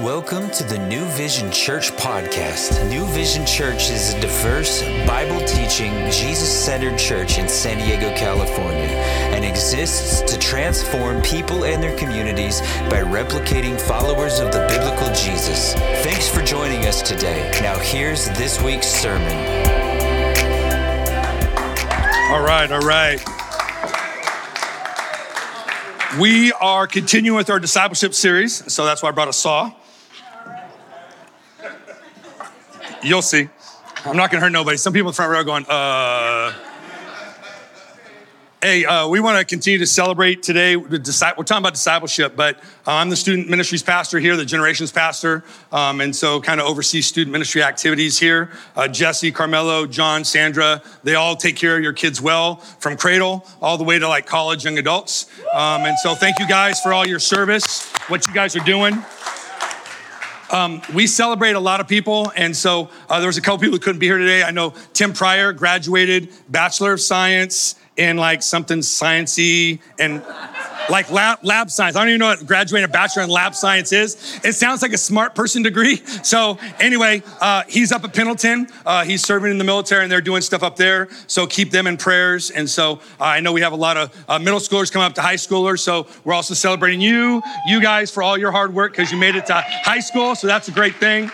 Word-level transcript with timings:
Welcome 0.00 0.50
to 0.50 0.62
the 0.62 0.76
New 0.88 1.06
Vision 1.06 1.50
Church 1.50 1.90
podcast. 1.92 2.86
New 2.90 3.06
Vision 3.06 3.46
Church 3.46 3.88
is 3.88 4.12
a 4.12 4.20
diverse, 4.20 4.82
Bible 5.06 5.40
teaching, 5.46 5.90
Jesus 6.10 6.52
centered 6.52 6.98
church 6.98 7.38
in 7.38 7.48
San 7.48 7.78
Diego, 7.78 8.14
California, 8.14 8.90
and 9.32 9.42
exists 9.42 10.20
to 10.30 10.38
transform 10.38 11.22
people 11.22 11.64
and 11.64 11.82
their 11.82 11.96
communities 11.96 12.60
by 12.90 13.00
replicating 13.00 13.80
followers 13.80 14.38
of 14.38 14.52
the 14.52 14.66
biblical 14.68 15.06
Jesus. 15.14 15.72
Thanks 16.04 16.28
for 16.28 16.42
joining 16.42 16.84
us 16.84 17.00
today. 17.00 17.50
Now, 17.62 17.78
here's 17.78 18.26
this 18.36 18.60
week's 18.60 18.88
sermon. 18.88 19.32
All 22.30 22.42
right, 22.44 22.68
all 22.70 22.80
right. 22.80 23.18
We 26.20 26.52
are 26.52 26.86
continuing 26.86 27.38
with 27.38 27.48
our 27.48 27.58
discipleship 27.58 28.12
series, 28.12 28.70
so 28.70 28.84
that's 28.84 29.02
why 29.02 29.08
I 29.08 29.12
brought 29.12 29.28
a 29.28 29.32
saw. 29.32 29.72
You'll 33.06 33.22
see. 33.22 33.48
I'm 34.04 34.16
not 34.16 34.32
going 34.32 34.40
to 34.40 34.44
hurt 34.46 34.50
nobody. 34.50 34.76
Some 34.76 34.92
people 34.92 35.10
in 35.10 35.12
the 35.12 35.14
front 35.14 35.30
row 35.30 35.44
going, 35.44 35.64
uh. 35.68 36.52
Hey, 38.60 38.84
uh, 38.84 39.06
we 39.06 39.20
want 39.20 39.38
to 39.38 39.44
continue 39.44 39.78
to 39.78 39.86
celebrate 39.86 40.42
today. 40.42 40.74
We're 40.74 40.98
talking 40.98 41.44
about 41.58 41.74
discipleship, 41.74 42.34
but 42.34 42.56
uh, 42.84 42.94
I'm 42.94 43.08
the 43.08 43.14
student 43.14 43.48
ministries 43.48 43.84
pastor 43.84 44.18
here, 44.18 44.34
the 44.34 44.44
generations 44.44 44.90
pastor, 44.90 45.44
um, 45.70 46.00
and 46.00 46.16
so 46.16 46.40
kind 46.40 46.60
of 46.60 46.66
oversee 46.66 47.00
student 47.00 47.30
ministry 47.30 47.62
activities 47.62 48.18
here. 48.18 48.50
Uh, 48.74 48.88
Jesse, 48.88 49.30
Carmelo, 49.30 49.86
John, 49.86 50.24
Sandra, 50.24 50.82
they 51.04 51.14
all 51.14 51.36
take 51.36 51.54
care 51.54 51.76
of 51.76 51.84
your 51.84 51.92
kids 51.92 52.20
well 52.20 52.56
from 52.56 52.96
cradle 52.96 53.46
all 53.62 53.78
the 53.78 53.84
way 53.84 54.00
to 54.00 54.08
like 54.08 54.26
college 54.26 54.64
young 54.64 54.78
adults. 54.78 55.30
Um, 55.54 55.82
and 55.82 55.96
so 56.00 56.16
thank 56.16 56.40
you 56.40 56.48
guys 56.48 56.80
for 56.80 56.92
all 56.92 57.06
your 57.06 57.20
service, 57.20 57.88
what 58.08 58.26
you 58.26 58.34
guys 58.34 58.56
are 58.56 58.64
doing. 58.64 59.00
Um, 60.50 60.80
we 60.94 61.06
celebrate 61.06 61.56
a 61.56 61.60
lot 61.60 61.80
of 61.80 61.88
people, 61.88 62.32
and 62.36 62.56
so 62.56 62.88
uh, 63.08 63.18
there 63.18 63.26
was 63.26 63.36
a 63.36 63.40
couple 63.40 63.58
people 63.58 63.74
who 63.74 63.80
couldn't 63.80 63.98
be 63.98 64.06
here 64.06 64.18
today. 64.18 64.42
I 64.42 64.52
know 64.52 64.74
Tim 64.92 65.12
Pryor 65.12 65.52
graduated 65.52 66.28
Bachelor 66.48 66.92
of 66.92 67.00
Science 67.00 67.74
in 67.96 68.16
like 68.16 68.42
something 68.42 68.78
sciencey 68.78 69.80
and 69.98 70.22
like 70.88 71.10
lab, 71.10 71.38
lab 71.42 71.70
science. 71.70 71.96
I 71.96 72.00
don't 72.00 72.08
even 72.08 72.20
know 72.20 72.26
what 72.26 72.46
graduating 72.46 72.84
a 72.84 72.92
bachelor 72.92 73.22
in 73.22 73.30
lab 73.30 73.54
science 73.54 73.92
is. 73.92 74.38
It 74.44 74.54
sounds 74.54 74.82
like 74.82 74.92
a 74.92 74.98
smart 74.98 75.34
person 75.34 75.62
degree. 75.62 75.96
So 76.22 76.58
anyway, 76.80 77.22
uh, 77.40 77.62
he's 77.68 77.92
up 77.92 78.04
at 78.04 78.14
Pendleton. 78.14 78.68
Uh, 78.84 79.04
he's 79.04 79.24
serving 79.24 79.50
in 79.50 79.58
the 79.58 79.64
military 79.64 80.02
and 80.02 80.10
they're 80.10 80.20
doing 80.20 80.42
stuff 80.42 80.62
up 80.62 80.76
there. 80.76 81.08
So 81.26 81.46
keep 81.46 81.70
them 81.70 81.86
in 81.86 81.96
prayers. 81.96 82.50
And 82.50 82.68
so 82.68 83.00
uh, 83.20 83.24
I 83.24 83.40
know 83.40 83.52
we 83.52 83.60
have 83.60 83.72
a 83.72 83.76
lot 83.76 83.96
of 83.96 84.24
uh, 84.28 84.38
middle 84.38 84.60
schoolers 84.60 84.90
coming 84.90 85.06
up 85.06 85.14
to 85.14 85.22
high 85.22 85.36
schoolers. 85.36 85.80
So 85.80 86.06
we're 86.24 86.34
also 86.34 86.54
celebrating 86.54 87.00
you, 87.00 87.42
you 87.66 87.80
guys 87.80 88.10
for 88.10 88.22
all 88.22 88.36
your 88.36 88.52
hard 88.52 88.74
work 88.74 88.92
because 88.92 89.10
you 89.10 89.18
made 89.18 89.36
it 89.36 89.46
to 89.46 89.54
high 89.54 90.00
school. 90.00 90.34
So 90.34 90.46
that's 90.46 90.68
a 90.68 90.72
great 90.72 90.96
thing. 90.96 91.30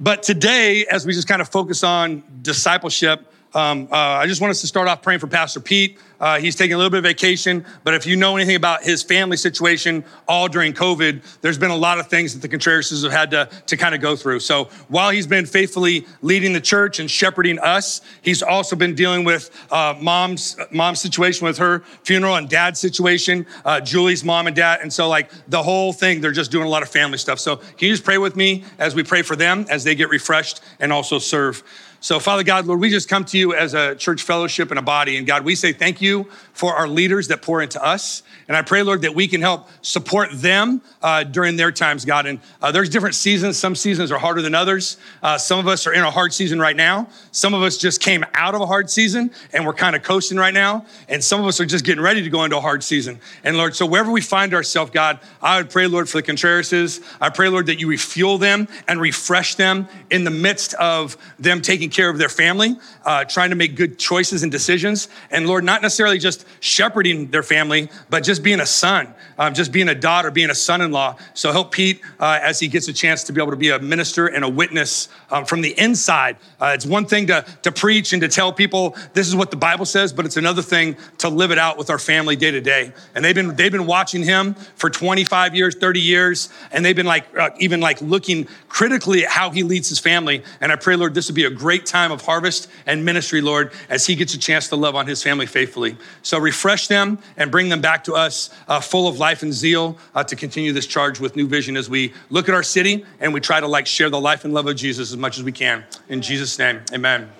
But 0.00 0.22
today, 0.22 0.86
as 0.86 1.06
we 1.06 1.12
just 1.12 1.26
kind 1.26 1.42
of 1.42 1.48
focus 1.48 1.82
on 1.82 2.22
discipleship, 2.42 3.32
um, 3.54 3.88
uh, 3.90 3.96
I 3.96 4.26
just 4.26 4.40
want 4.40 4.50
us 4.50 4.60
to 4.60 4.66
start 4.66 4.88
off 4.88 5.02
praying 5.02 5.20
for 5.20 5.26
Pastor 5.26 5.58
Pete. 5.58 5.98
Uh, 6.20 6.38
he's 6.38 6.56
taking 6.56 6.74
a 6.74 6.76
little 6.76 6.90
bit 6.90 6.98
of 6.98 7.04
vacation, 7.04 7.64
but 7.84 7.94
if 7.94 8.06
you 8.06 8.16
know 8.16 8.36
anything 8.36 8.56
about 8.56 8.82
his 8.82 9.02
family 9.02 9.36
situation 9.36 10.04
all 10.26 10.48
during 10.48 10.72
COVID, 10.72 11.22
there's 11.40 11.58
been 11.58 11.70
a 11.70 11.76
lot 11.76 11.98
of 11.98 12.08
things 12.08 12.34
that 12.34 12.40
the 12.40 12.48
Contreras 12.48 13.02
have 13.02 13.12
had 13.12 13.30
to, 13.30 13.48
to 13.66 13.76
kind 13.76 13.94
of 13.94 14.00
go 14.00 14.16
through. 14.16 14.40
So 14.40 14.64
while 14.88 15.10
he's 15.10 15.26
been 15.26 15.46
faithfully 15.46 16.06
leading 16.22 16.52
the 16.52 16.60
church 16.60 16.98
and 16.98 17.10
shepherding 17.10 17.58
us, 17.60 18.00
he's 18.22 18.42
also 18.42 18.74
been 18.74 18.94
dealing 18.94 19.24
with 19.24 19.50
uh, 19.70 19.94
mom's 20.00 20.56
mom's 20.70 21.00
situation 21.00 21.46
with 21.46 21.58
her 21.58 21.80
funeral 22.04 22.36
and 22.36 22.48
dad's 22.48 22.80
situation, 22.80 23.46
uh, 23.64 23.80
Julie's 23.80 24.24
mom 24.24 24.46
and 24.46 24.56
dad. 24.56 24.80
And 24.82 24.92
so, 24.92 25.08
like 25.08 25.30
the 25.48 25.62
whole 25.62 25.92
thing, 25.92 26.20
they're 26.20 26.32
just 26.32 26.50
doing 26.50 26.66
a 26.66 26.70
lot 26.70 26.82
of 26.82 26.88
family 26.88 27.18
stuff. 27.18 27.38
So, 27.38 27.56
can 27.56 27.86
you 27.86 27.90
just 27.90 28.04
pray 28.04 28.18
with 28.18 28.36
me 28.36 28.64
as 28.78 28.94
we 28.94 29.02
pray 29.02 29.22
for 29.22 29.36
them 29.36 29.66
as 29.70 29.84
they 29.84 29.94
get 29.94 30.08
refreshed 30.08 30.60
and 30.80 30.92
also 30.92 31.18
serve? 31.18 31.62
So, 32.00 32.20
Father 32.20 32.44
God, 32.44 32.66
Lord, 32.66 32.78
we 32.78 32.90
just 32.90 33.08
come 33.08 33.24
to 33.24 33.38
you 33.38 33.54
as 33.54 33.74
a 33.74 33.96
church 33.96 34.22
fellowship 34.22 34.70
and 34.70 34.78
a 34.78 34.82
body. 34.82 35.16
And 35.16 35.26
God, 35.26 35.44
we 35.44 35.56
say 35.56 35.72
thank 35.72 36.00
you 36.00 36.28
for 36.58 36.74
our 36.74 36.86
leaders 36.86 37.28
that 37.28 37.42
pour 37.42 37.62
into 37.62 37.82
us. 37.82 38.22
And 38.46 38.56
I 38.56 38.62
pray, 38.62 38.82
Lord, 38.82 39.02
that 39.02 39.14
we 39.14 39.26
can 39.26 39.40
help 39.40 39.68
support 39.82 40.28
them 40.32 40.80
uh, 41.02 41.24
during 41.24 41.56
their 41.56 41.72
times, 41.72 42.04
God. 42.04 42.26
And 42.26 42.40
uh, 42.60 42.70
there's 42.70 42.88
different 42.88 43.14
seasons. 43.14 43.58
Some 43.58 43.74
seasons 43.74 44.12
are 44.12 44.18
harder 44.18 44.42
than 44.42 44.54
others. 44.54 44.98
Uh, 45.22 45.38
some 45.38 45.58
of 45.58 45.66
us 45.66 45.86
are 45.86 45.92
in 45.92 46.02
a 46.02 46.10
hard 46.10 46.32
season 46.32 46.60
right 46.60 46.76
now. 46.76 47.08
Some 47.32 47.54
of 47.54 47.62
us 47.62 47.78
just 47.78 48.00
came 48.00 48.24
out 48.34 48.54
of 48.54 48.60
a 48.60 48.66
hard 48.66 48.90
season 48.90 49.30
and 49.52 49.64
we're 49.64 49.72
kind 49.72 49.96
of 49.96 50.02
coasting 50.02 50.38
right 50.38 50.54
now. 50.54 50.84
And 51.08 51.22
some 51.22 51.40
of 51.40 51.46
us 51.46 51.60
are 51.60 51.66
just 51.66 51.84
getting 51.84 52.02
ready 52.02 52.22
to 52.22 52.30
go 52.30 52.44
into 52.44 52.56
a 52.56 52.60
hard 52.60 52.84
season. 52.84 53.20
And 53.44 53.56
Lord, 53.56 53.74
so 53.74 53.86
wherever 53.86 54.10
we 54.10 54.20
find 54.20 54.54
ourselves, 54.54 54.90
God, 54.90 55.20
I 55.40 55.58
would 55.58 55.70
pray, 55.70 55.86
Lord, 55.86 56.08
for 56.08 56.18
the 56.18 56.22
Contrerases. 56.22 57.00
I 57.20 57.30
pray, 57.30 57.48
Lord, 57.48 57.66
that 57.66 57.80
you 57.80 57.88
refuel 57.88 58.38
them 58.38 58.68
and 58.86 59.00
refresh 59.00 59.54
them 59.54 59.88
in 60.10 60.24
the 60.24 60.30
midst 60.30 60.74
of 60.74 61.16
them 61.38 61.60
taking 61.60 61.78
taking 61.78 61.90
care 61.90 62.10
of 62.10 62.18
their 62.18 62.28
family, 62.28 62.76
uh, 63.04 63.24
trying 63.24 63.50
to 63.50 63.56
make 63.56 63.76
good 63.76 63.98
choices 63.98 64.42
and 64.42 64.50
decisions. 64.50 65.08
And 65.30 65.46
Lord, 65.46 65.62
not 65.62 65.80
necessarily 65.80 66.18
just 66.18 66.44
shepherding 66.60 67.30
their 67.30 67.42
family, 67.42 67.88
but 68.10 68.24
just 68.24 68.42
being 68.42 68.60
a 68.60 68.66
son, 68.66 69.14
um, 69.38 69.54
just 69.54 69.72
being 69.72 69.88
a 69.88 69.94
daughter, 69.94 70.30
being 70.30 70.50
a 70.50 70.54
son 70.54 70.80
in 70.80 70.92
law. 70.92 71.16
So 71.34 71.52
help 71.52 71.72
Pete 71.72 72.00
uh, 72.18 72.38
as 72.42 72.60
he 72.60 72.68
gets 72.68 72.88
a 72.88 72.92
chance 72.92 73.24
to 73.24 73.32
be 73.32 73.40
able 73.40 73.52
to 73.52 73.56
be 73.56 73.70
a 73.70 73.78
minister 73.78 74.26
and 74.26 74.44
a 74.44 74.48
witness 74.48 75.08
um, 75.30 75.44
from 75.44 75.60
the 75.60 75.78
inside. 75.78 76.36
Uh, 76.60 76.72
it's 76.74 76.86
one 76.86 77.06
thing 77.06 77.26
to, 77.28 77.44
to 77.62 77.72
preach 77.72 78.12
and 78.12 78.22
to 78.22 78.28
tell 78.28 78.52
people 78.52 78.96
this 79.14 79.28
is 79.28 79.36
what 79.36 79.50
the 79.50 79.56
Bible 79.56 79.84
says, 79.84 80.12
but 80.12 80.24
it's 80.24 80.36
another 80.36 80.62
thing 80.62 80.96
to 81.18 81.28
live 81.28 81.50
it 81.50 81.58
out 81.58 81.78
with 81.78 81.90
our 81.90 81.98
family 81.98 82.36
day 82.36 82.50
to 82.50 82.60
day. 82.60 82.92
And 83.14 83.24
they've 83.24 83.34
been, 83.34 83.54
they've 83.56 83.72
been 83.72 83.86
watching 83.86 84.22
him 84.22 84.54
for 84.54 84.90
25 84.90 85.54
years, 85.54 85.74
30 85.76 86.00
years, 86.00 86.48
and 86.72 86.84
they've 86.84 86.96
been 86.96 87.06
like, 87.06 87.26
uh, 87.38 87.50
even 87.58 87.80
like 87.80 88.00
looking 88.00 88.46
critically 88.68 89.24
at 89.24 89.30
how 89.30 89.50
he 89.50 89.62
leads 89.62 89.88
his 89.88 89.98
family. 89.98 90.42
And 90.60 90.72
I 90.72 90.76
pray, 90.76 90.96
Lord, 90.96 91.14
this 91.14 91.28
would 91.28 91.34
be 91.34 91.44
a 91.44 91.50
great 91.50 91.86
time 91.86 92.12
of 92.12 92.22
harvest 92.22 92.68
and 92.86 93.04
ministry, 93.04 93.40
Lord, 93.40 93.72
as 93.88 94.06
he 94.06 94.14
gets 94.14 94.34
a 94.34 94.38
chance 94.38 94.68
to 94.68 94.76
love 94.76 94.94
on 94.94 95.06
his 95.06 95.22
family 95.22 95.46
faithfully. 95.46 95.96
So 96.22 96.37
refresh 96.40 96.88
them 96.88 97.18
and 97.36 97.50
bring 97.50 97.68
them 97.68 97.80
back 97.80 98.04
to 98.04 98.14
us 98.14 98.50
uh, 98.68 98.80
full 98.80 99.08
of 99.08 99.18
life 99.18 99.42
and 99.42 99.52
zeal 99.52 99.96
uh, 100.14 100.24
to 100.24 100.36
continue 100.36 100.72
this 100.72 100.86
charge 100.86 101.20
with 101.20 101.36
New 101.36 101.46
Vision 101.46 101.76
as 101.76 101.88
we 101.88 102.12
look 102.30 102.48
at 102.48 102.54
our 102.54 102.62
city 102.62 103.04
and 103.20 103.32
we 103.32 103.40
try 103.40 103.60
to 103.60 103.66
like 103.66 103.86
share 103.86 104.10
the 104.10 104.20
life 104.20 104.44
and 104.44 104.54
love 104.54 104.66
of 104.66 104.76
Jesus 104.76 105.10
as 105.10 105.16
much 105.16 105.38
as 105.38 105.44
we 105.44 105.52
can. 105.52 105.84
In 106.08 106.22
Jesus' 106.22 106.58
name, 106.58 106.80
amen. 106.92 107.30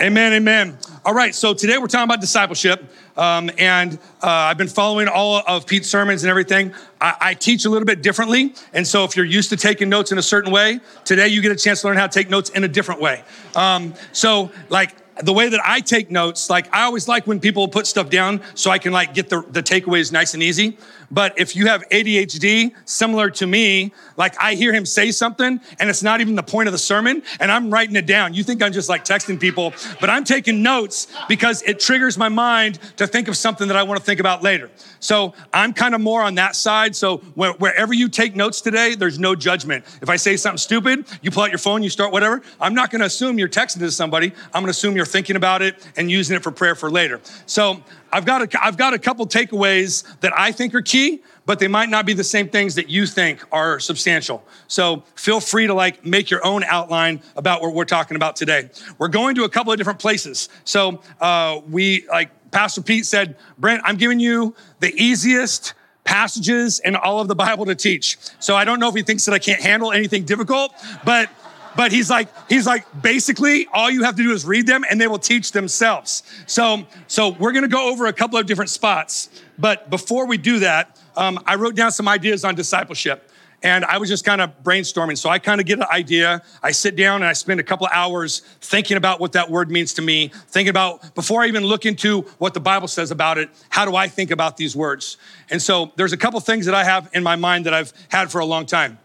Amen, 0.00 0.32
amen. 0.32 0.78
All 1.04 1.14
right, 1.14 1.32
so 1.32 1.54
today 1.54 1.78
we're 1.78 1.86
talking 1.86 2.10
about 2.10 2.20
discipleship. 2.20 2.84
Um, 3.16 3.50
and 3.56 3.94
uh, 4.22 4.26
I've 4.26 4.58
been 4.58 4.66
following 4.66 5.06
all 5.06 5.42
of 5.46 5.66
Pete's 5.66 5.88
sermons 5.88 6.24
and 6.24 6.30
everything. 6.30 6.74
I, 7.00 7.14
I, 7.20 7.34
teach 7.34 7.66
a 7.66 7.70
little 7.70 7.86
bit 7.86 8.02
differently. 8.02 8.54
And 8.72 8.86
so 8.86 9.04
if 9.04 9.16
you're 9.16 9.26
used 9.26 9.50
to 9.50 9.56
taking 9.56 9.88
notes 9.88 10.10
in 10.10 10.18
a 10.18 10.22
certain 10.22 10.50
way, 10.50 10.80
today 11.04 11.28
you 11.28 11.42
get 11.42 11.52
a 11.52 11.56
chance 11.56 11.82
to 11.82 11.88
learn 11.88 11.98
how 11.98 12.06
to 12.06 12.12
take 12.12 12.30
notes 12.30 12.50
in 12.50 12.64
a 12.64 12.68
different 12.68 13.00
way. 13.00 13.22
Um, 13.54 13.94
so, 14.12 14.50
like, 14.70 14.96
the 15.22 15.32
way 15.32 15.48
that 15.48 15.60
I 15.64 15.80
take 15.80 16.10
notes, 16.10 16.48
like 16.48 16.72
I 16.72 16.82
always 16.82 17.08
like 17.08 17.26
when 17.26 17.40
people 17.40 17.68
put 17.68 17.86
stuff 17.86 18.08
down 18.08 18.40
so 18.54 18.70
I 18.70 18.78
can 18.78 18.92
like 18.92 19.14
get 19.14 19.28
the, 19.28 19.42
the 19.42 19.62
takeaways 19.62 20.12
nice 20.12 20.34
and 20.34 20.42
easy. 20.42 20.78
But 21.12 21.38
if 21.38 21.54
you 21.54 21.66
have 21.66 21.86
ADHD, 21.90 22.72
similar 22.86 23.28
to 23.30 23.46
me, 23.46 23.92
like 24.16 24.34
I 24.40 24.54
hear 24.54 24.72
him 24.72 24.86
say 24.86 25.10
something 25.10 25.60
and 25.78 25.90
it's 25.90 26.02
not 26.02 26.22
even 26.22 26.34
the 26.34 26.42
point 26.42 26.68
of 26.68 26.72
the 26.72 26.78
sermon 26.78 27.22
and 27.38 27.52
I'm 27.52 27.70
writing 27.70 27.94
it 27.96 28.06
down. 28.06 28.32
You 28.32 28.42
think 28.42 28.62
I'm 28.62 28.72
just 28.72 28.88
like 28.88 29.04
texting 29.04 29.38
people, 29.38 29.74
but 30.00 30.08
I'm 30.08 30.24
taking 30.24 30.62
notes 30.62 31.08
because 31.28 31.62
it 31.62 31.78
triggers 31.78 32.16
my 32.16 32.30
mind 32.30 32.78
to 32.96 33.06
think 33.06 33.28
of 33.28 33.36
something 33.36 33.68
that 33.68 33.76
I 33.76 33.82
want 33.82 34.00
to 34.00 34.06
think 34.06 34.20
about 34.20 34.42
later. 34.42 34.70
So 35.00 35.34
I'm 35.52 35.74
kind 35.74 35.94
of 35.94 36.00
more 36.00 36.22
on 36.22 36.34
that 36.36 36.56
side. 36.56 36.96
So 36.96 37.18
wherever 37.34 37.92
you 37.92 38.08
take 38.08 38.34
notes 38.34 38.62
today, 38.62 38.94
there's 38.94 39.18
no 39.18 39.34
judgment. 39.34 39.84
If 40.00 40.08
I 40.08 40.16
say 40.16 40.38
something 40.38 40.56
stupid, 40.58 41.06
you 41.20 41.30
pull 41.30 41.42
out 41.42 41.50
your 41.50 41.58
phone, 41.58 41.82
you 41.82 41.90
start 41.90 42.10
whatever. 42.10 42.40
I'm 42.58 42.74
not 42.74 42.90
going 42.90 43.00
to 43.00 43.06
assume 43.06 43.38
you're 43.38 43.48
texting 43.48 43.80
to 43.80 43.90
somebody. 43.90 44.32
I'm 44.46 44.62
going 44.62 44.66
to 44.66 44.70
assume 44.70 44.96
you're 44.96 45.04
thinking 45.04 45.36
about 45.36 45.60
it 45.60 45.86
and 45.96 46.10
using 46.10 46.36
it 46.36 46.42
for 46.42 46.50
prayer 46.50 46.74
for 46.74 46.90
later. 46.90 47.20
So 47.44 47.82
I've 48.12 48.24
got 48.24 48.42
a, 48.42 48.64
I've 48.64 48.76
got 48.76 48.92
a 48.94 48.98
couple 48.98 49.26
takeaways 49.26 50.04
that 50.20 50.32
I 50.38 50.52
think 50.52 50.74
are 50.74 50.82
key, 50.82 51.22
but 51.46 51.58
they 51.58 51.68
might 51.68 51.88
not 51.88 52.06
be 52.06 52.12
the 52.12 52.24
same 52.24 52.48
things 52.48 52.74
that 52.74 52.88
you 52.88 53.06
think 53.06 53.42
are 53.50 53.80
substantial. 53.80 54.44
So 54.68 55.02
feel 55.14 55.40
free 55.40 55.66
to 55.66 55.74
like 55.74 56.04
make 56.04 56.30
your 56.30 56.44
own 56.46 56.62
outline 56.64 57.22
about 57.36 57.62
what 57.62 57.74
we're 57.74 57.84
talking 57.84 58.16
about 58.16 58.36
today. 58.36 58.70
We're 58.98 59.08
going 59.08 59.34
to 59.36 59.44
a 59.44 59.48
couple 59.48 59.72
of 59.72 59.78
different 59.78 59.98
places. 59.98 60.48
So 60.64 61.02
uh, 61.20 61.60
we 61.68 62.06
like 62.08 62.30
Pastor 62.50 62.82
Pete 62.82 63.06
said, 63.06 63.36
Brent, 63.58 63.82
I'm 63.84 63.96
giving 63.96 64.20
you 64.20 64.54
the 64.80 64.92
easiest 64.94 65.74
passages 66.04 66.80
in 66.80 66.96
all 66.96 67.20
of 67.20 67.28
the 67.28 67.34
Bible 67.34 67.64
to 67.64 67.74
teach. 67.74 68.18
So 68.38 68.54
I 68.54 68.64
don't 68.64 68.80
know 68.80 68.88
if 68.88 68.94
he 68.94 69.02
thinks 69.02 69.24
that 69.24 69.32
I 69.32 69.38
can't 69.38 69.60
handle 69.60 69.92
anything 69.92 70.24
difficult, 70.24 70.74
but 71.04 71.30
but 71.76 71.92
he's 71.92 72.10
like 72.10 72.28
he's 72.48 72.66
like 72.66 72.84
basically 73.02 73.66
all 73.72 73.90
you 73.90 74.02
have 74.02 74.16
to 74.16 74.22
do 74.22 74.32
is 74.32 74.44
read 74.44 74.66
them 74.66 74.84
and 74.90 75.00
they 75.00 75.06
will 75.06 75.18
teach 75.18 75.52
themselves 75.52 76.22
so 76.46 76.84
so 77.06 77.30
we're 77.30 77.52
going 77.52 77.62
to 77.62 77.68
go 77.68 77.90
over 77.90 78.06
a 78.06 78.12
couple 78.12 78.38
of 78.38 78.46
different 78.46 78.70
spots 78.70 79.28
but 79.58 79.90
before 79.90 80.26
we 80.26 80.36
do 80.36 80.58
that 80.58 80.98
um, 81.16 81.38
i 81.46 81.54
wrote 81.54 81.74
down 81.74 81.90
some 81.92 82.08
ideas 82.08 82.44
on 82.44 82.54
discipleship 82.54 83.30
and 83.62 83.84
I 83.84 83.98
was 83.98 84.08
just 84.08 84.24
kind 84.24 84.40
of 84.40 84.62
brainstorming. 84.62 85.16
So 85.16 85.28
I 85.28 85.38
kind 85.38 85.60
of 85.60 85.66
get 85.66 85.78
an 85.78 85.86
idea. 85.90 86.42
I 86.62 86.72
sit 86.72 86.96
down 86.96 87.16
and 87.16 87.24
I 87.24 87.32
spend 87.32 87.60
a 87.60 87.62
couple 87.62 87.86
of 87.86 87.92
hours 87.94 88.40
thinking 88.60 88.96
about 88.96 89.20
what 89.20 89.32
that 89.32 89.50
word 89.50 89.70
means 89.70 89.94
to 89.94 90.02
me, 90.02 90.32
thinking 90.48 90.70
about 90.70 91.14
before 91.14 91.42
I 91.42 91.46
even 91.46 91.64
look 91.64 91.86
into 91.86 92.22
what 92.38 92.54
the 92.54 92.60
Bible 92.60 92.88
says 92.88 93.10
about 93.10 93.38
it, 93.38 93.50
how 93.68 93.84
do 93.84 93.94
I 93.94 94.08
think 94.08 94.30
about 94.30 94.56
these 94.56 94.74
words? 94.74 95.16
And 95.50 95.62
so 95.62 95.92
there's 95.96 96.12
a 96.12 96.16
couple 96.16 96.40
things 96.40 96.66
that 96.66 96.74
I 96.74 96.84
have 96.84 97.08
in 97.12 97.22
my 97.22 97.36
mind 97.36 97.66
that 97.66 97.74
I've 97.74 97.92
had 98.08 98.30
for 98.30 98.40
a 98.40 98.46
long 98.46 98.66
time. 98.66 98.98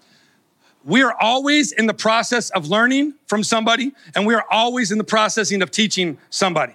We 0.86 1.04
are 1.04 1.16
always 1.20 1.72
in 1.72 1.86
the 1.86 1.94
process 1.94 2.50
of 2.52 2.68
learning 2.68 3.14
from 3.26 3.44
somebody, 3.44 3.94
and 4.16 4.26
we 4.26 4.34
are 4.34 4.46
always 4.50 4.92
in 4.92 4.98
the 4.98 5.04
processing 5.04 5.62
of 5.62 5.72
teaching 5.72 6.18
somebody. 6.30 6.74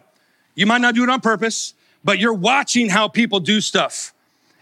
You 0.54 0.66
might 0.66 0.80
not 0.80 0.94
do 0.94 1.02
it 1.02 1.08
on 1.08 1.20
purpose, 1.20 1.74
but 2.04 2.18
you're 2.18 2.34
watching 2.34 2.88
how 2.88 3.08
people 3.08 3.40
do 3.40 3.60
stuff 3.60 4.12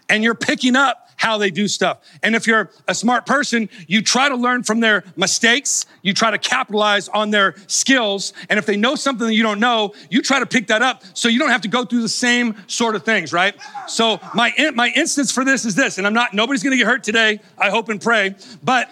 and 0.09 0.25
you're 0.25 0.35
picking 0.35 0.77
up 0.77 1.09
how 1.17 1.37
they 1.37 1.51
do 1.51 1.69
stuff. 1.69 1.99
And 2.23 2.35
if 2.35 2.47
you're 2.47 2.71
a 2.89 2.95
smart 2.95 3.27
person, 3.27 3.69
you 3.87 4.01
try 4.01 4.31
to 4.31 4.37
learn 4.37 4.63
from 4.63 4.81
their 4.81 5.05
mistakes, 5.17 5.85
you 6.01 6.15
try 6.15 6.31
to 6.31 6.39
capitalize 6.39 7.09
on 7.09 7.31
their 7.31 7.57
skills. 7.67 8.33
And 8.49 8.59
if 8.59 8.65
they 8.65 8.77
know 8.77 8.95
something 8.95 9.27
that 9.27 9.35
you 9.35 9.43
don't 9.43 9.61
know, 9.61 9.93
you 10.09 10.23
try 10.23 10.39
to 10.39 10.47
pick 10.47 10.69
that 10.69 10.81
up 10.81 11.03
so 11.13 11.29
you 11.29 11.39
don't 11.39 11.51
have 11.51 11.61
to 11.61 11.69
go 11.69 11.85
through 11.85 12.01
the 12.01 12.09
same 12.09 12.57
sort 12.69 12.97
of 12.97 13.05
things, 13.05 13.35
right? 13.35 13.55
So 13.87 14.19
my 14.35 14.53
my 14.75 14.89
instance 14.97 15.31
for 15.31 15.45
this 15.45 15.67
is 15.67 15.75
this, 15.75 15.99
and 15.99 16.07
I'm 16.07 16.15
not 16.15 16.33
nobody's 16.33 16.63
going 16.63 16.73
to 16.73 16.79
get 16.79 16.87
hurt 16.87 17.05
today, 17.05 17.41
I 17.59 17.69
hope 17.69 17.91
and 17.91 18.01
pray, 18.01 18.35
but 18.63 18.91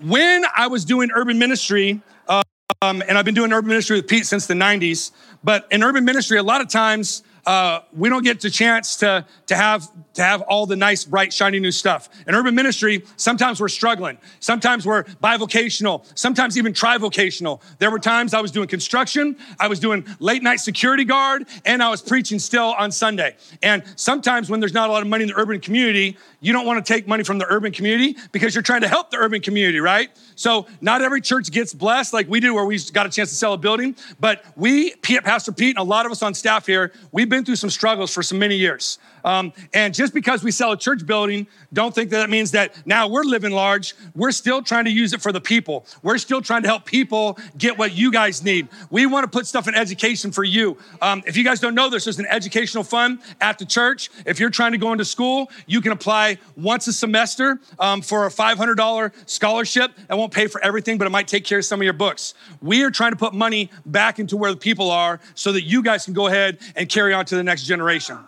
when 0.00 0.44
I 0.56 0.66
was 0.66 0.84
doing 0.84 1.10
urban 1.14 1.38
ministry, 1.38 2.00
um, 2.28 3.02
and 3.02 3.16
I've 3.16 3.24
been 3.24 3.34
doing 3.34 3.52
urban 3.52 3.68
ministry 3.68 3.96
with 3.96 4.08
Pete 4.08 4.26
since 4.26 4.46
the 4.46 4.54
90s, 4.54 5.10
but 5.42 5.66
in 5.70 5.82
urban 5.82 6.04
ministry, 6.04 6.38
a 6.38 6.42
lot 6.42 6.60
of 6.60 6.68
times 6.68 7.22
uh, 7.46 7.80
we 7.92 8.08
don't 8.08 8.24
get 8.24 8.40
the 8.40 8.50
chance 8.50 8.96
to, 8.96 9.24
to, 9.46 9.56
have, 9.56 9.88
to 10.14 10.22
have 10.22 10.42
all 10.42 10.66
the 10.66 10.76
nice, 10.76 11.04
bright, 11.04 11.32
shiny 11.32 11.60
new 11.60 11.70
stuff. 11.70 12.08
In 12.26 12.34
urban 12.34 12.54
ministry, 12.54 13.04
sometimes 13.16 13.60
we're 13.60 13.68
struggling. 13.68 14.18
Sometimes 14.40 14.86
we're 14.86 15.04
bivocational, 15.04 16.04
sometimes 16.14 16.56
even 16.56 16.72
trivocational. 16.72 17.60
There 17.78 17.90
were 17.90 17.98
times 17.98 18.34
I 18.34 18.40
was 18.40 18.50
doing 18.50 18.68
construction, 18.68 19.36
I 19.60 19.68
was 19.68 19.78
doing 19.78 20.06
late 20.18 20.42
night 20.42 20.60
security 20.60 21.04
guard, 21.04 21.46
and 21.64 21.82
I 21.82 21.90
was 21.90 22.00
preaching 22.02 22.38
still 22.38 22.74
on 22.78 22.90
Sunday. 22.90 23.36
And 23.62 23.82
sometimes 23.96 24.50
when 24.50 24.60
there's 24.60 24.74
not 24.74 24.88
a 24.88 24.92
lot 24.92 25.02
of 25.02 25.08
money 25.08 25.24
in 25.24 25.28
the 25.28 25.36
urban 25.38 25.60
community, 25.60 26.16
you 26.40 26.52
don't 26.52 26.66
want 26.66 26.84
to 26.84 26.92
take 26.92 27.08
money 27.08 27.24
from 27.24 27.38
the 27.38 27.46
urban 27.48 27.72
community 27.72 28.16
because 28.32 28.54
you're 28.54 28.62
trying 28.62 28.82
to 28.82 28.88
help 28.88 29.10
the 29.10 29.16
urban 29.16 29.40
community, 29.40 29.80
right? 29.80 30.10
So 30.36 30.66
not 30.80 31.00
every 31.00 31.20
church 31.20 31.50
gets 31.50 31.72
blessed 31.72 32.12
like 32.12 32.28
we 32.28 32.40
do, 32.40 32.54
where 32.54 32.64
we 32.64 32.78
got 32.92 33.06
a 33.06 33.10
chance 33.10 33.30
to 33.30 33.34
sell 33.34 33.54
a 33.54 33.58
building. 33.58 33.96
But 34.20 34.44
we, 34.56 34.94
Pastor 34.96 35.52
Pete, 35.52 35.76
and 35.76 35.78
a 35.78 35.88
lot 35.88 36.06
of 36.06 36.12
us 36.12 36.22
on 36.22 36.34
staff 36.34 36.66
here, 36.66 36.92
we've 37.12 37.28
been 37.34 37.44
through 37.44 37.56
some 37.56 37.70
struggles 37.70 38.14
for 38.14 38.22
so 38.22 38.36
many 38.36 38.54
years. 38.54 38.98
Um, 39.24 39.52
and 39.72 39.94
just 39.94 40.12
because 40.14 40.44
we 40.44 40.50
sell 40.50 40.72
a 40.72 40.76
church 40.76 41.06
building, 41.06 41.46
don't 41.72 41.94
think 41.94 42.10
that, 42.10 42.18
that 42.18 42.30
means 42.30 42.50
that 42.52 42.86
now 42.86 43.08
we're 43.08 43.24
living 43.24 43.52
large. 43.52 43.94
We're 44.14 44.32
still 44.32 44.62
trying 44.62 44.84
to 44.84 44.90
use 44.90 45.12
it 45.12 45.22
for 45.22 45.32
the 45.32 45.40
people. 45.40 45.86
We're 46.02 46.18
still 46.18 46.42
trying 46.42 46.62
to 46.62 46.68
help 46.68 46.84
people 46.84 47.38
get 47.56 47.78
what 47.78 47.94
you 47.94 48.12
guys 48.12 48.44
need. 48.44 48.68
We 48.90 49.06
want 49.06 49.24
to 49.24 49.30
put 49.30 49.46
stuff 49.46 49.66
in 49.66 49.74
education 49.74 50.30
for 50.30 50.44
you. 50.44 50.76
Um, 51.00 51.22
if 51.26 51.36
you 51.36 51.44
guys 51.44 51.60
don't 51.60 51.74
know 51.74 51.88
this, 51.88 52.04
there's 52.04 52.18
an 52.18 52.26
educational 52.26 52.84
fund 52.84 53.20
at 53.40 53.58
the 53.58 53.64
church. 53.64 54.10
If 54.26 54.38
you're 54.38 54.50
trying 54.50 54.72
to 54.72 54.78
go 54.78 54.92
into 54.92 55.04
school, 55.04 55.50
you 55.66 55.80
can 55.80 55.92
apply 55.92 56.38
once 56.56 56.86
a 56.86 56.92
semester 56.92 57.60
um, 57.78 58.02
for 58.02 58.26
a 58.26 58.30
$500 58.30 59.12
scholarship. 59.26 59.92
It 60.10 60.14
won't 60.14 60.32
pay 60.32 60.46
for 60.46 60.62
everything, 60.62 60.98
but 60.98 61.06
it 61.06 61.10
might 61.10 61.28
take 61.28 61.44
care 61.44 61.58
of 61.58 61.64
some 61.64 61.80
of 61.80 61.84
your 61.84 61.92
books. 61.94 62.34
We 62.60 62.82
are 62.84 62.90
trying 62.90 63.12
to 63.12 63.16
put 63.16 63.32
money 63.32 63.70
back 63.86 64.18
into 64.18 64.36
where 64.36 64.50
the 64.50 64.58
people 64.58 64.90
are 64.90 65.20
so 65.34 65.52
that 65.52 65.62
you 65.62 65.82
guys 65.82 66.04
can 66.04 66.14
go 66.14 66.26
ahead 66.26 66.58
and 66.76 66.88
carry 66.88 67.14
on 67.14 67.24
to 67.26 67.36
the 67.36 67.42
next 67.42 67.64
generation. 67.64 68.18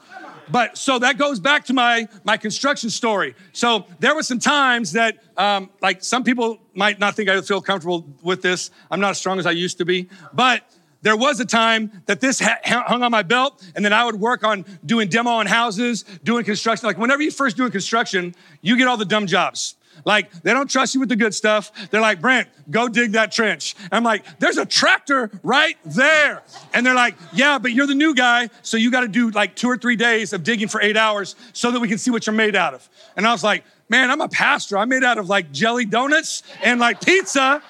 But 0.51 0.77
so 0.79 0.99
that 0.99 1.19
goes 1.19 1.41
back 1.41 1.65
to 1.67 1.73
my 1.73 2.09
my 2.25 2.37
construction 2.37 2.91
story. 2.91 3.35
So 3.53 3.87
there 3.99 4.15
were 4.15 4.23
some 4.23 4.39
times 4.39 4.93
that, 4.93 5.23
um, 5.37 5.71
like 5.81 6.03
some 6.03 6.25
people 6.25 6.59
might 6.75 6.99
not 6.99 7.15
think 7.15 7.29
I 7.29 7.41
feel 7.41 7.61
comfortable 7.61 8.07
with 8.23 8.43
this. 8.43 8.71
I'm 8.91 9.01
not 9.01 9.11
as 9.11 9.19
strong 9.19 9.39
as 9.39 9.47
I 9.47 9.53
used 9.53 9.79
to 9.79 9.85
be, 9.85 10.09
but 10.33 10.63
there 11.03 11.17
was 11.17 11.39
a 11.39 11.45
time 11.45 12.03
that 12.07 12.21
this 12.21 12.41
hung 12.41 13.03
on 13.05 13.13
my 13.13 13.23
belt, 13.23 13.65
and 13.77 13.85
then 13.85 13.93
I 13.93 14.05
would 14.05 14.17
work 14.17 14.43
on 14.43 14.65
doing 14.85 15.09
demo 15.09 15.31
on 15.31 15.47
houses, 15.47 16.05
doing 16.25 16.45
construction. 16.45 16.87
Like 16.87 16.99
whenever 16.99 17.23
you 17.23 17.31
first 17.31 17.57
doing 17.57 17.71
construction, 17.71 18.35
you 18.61 18.77
get 18.77 18.89
all 18.89 18.97
the 18.97 19.05
dumb 19.05 19.29
jobs. 19.29 19.76
Like, 20.05 20.31
they 20.43 20.53
don't 20.53 20.71
trust 20.71 20.95
you 20.95 21.01
with 21.01 21.09
the 21.09 21.17
good 21.17 21.35
stuff. 21.35 21.73
They're 21.91 22.01
like, 22.01 22.21
Brent, 22.21 22.49
go 22.71 22.89
dig 22.89 23.13
that 23.13 23.33
trench. 23.33 23.75
I'm 23.91 24.05
like, 24.05 24.39
there's 24.39 24.59
a 24.59 24.67
tractor 24.67 25.31
right 25.43 25.77
there. 25.85 26.43
And 26.73 26.85
they're 26.85 26.95
like, 26.95 27.17
yeah, 27.33 27.59
but 27.59 27.73
you're 27.73 27.87
the 27.87 27.95
new 27.95 28.15
guy, 28.15 28.51
so 28.63 28.77
you 28.77 28.91
got 28.91 29.01
to 29.01 29.09
do 29.09 29.31
like 29.31 29.57
two 29.57 29.69
or 29.69 29.77
three 29.77 29.97
days 29.97 30.33
of 30.33 30.45
digging 30.45 30.69
for 30.69 30.81
eight 30.81 30.97
hours 30.97 31.37
so 31.53 31.71
that 31.71 31.81
we 31.81 31.89
can 31.89 31.99
see 31.99 32.11
what 32.11 32.27
you're 32.27 32.35
made 32.35 32.57
out 32.57 32.75
of. 32.75 32.89
And 33.17 33.27
I 33.27 33.33
was 33.33 33.43
like, 33.43 33.65
man, 33.89 34.11
I'm 34.11 34.21
a 34.21 34.29
pastor. 34.29 34.79
I'm 34.79 34.89
made 34.89 35.05
out 35.05 35.19
of 35.19 35.29
like 35.29 35.53
jelly 35.53 35.85
donuts 35.85 36.43
and 36.63 36.81
like 36.81 37.01
pizza. 37.05 37.63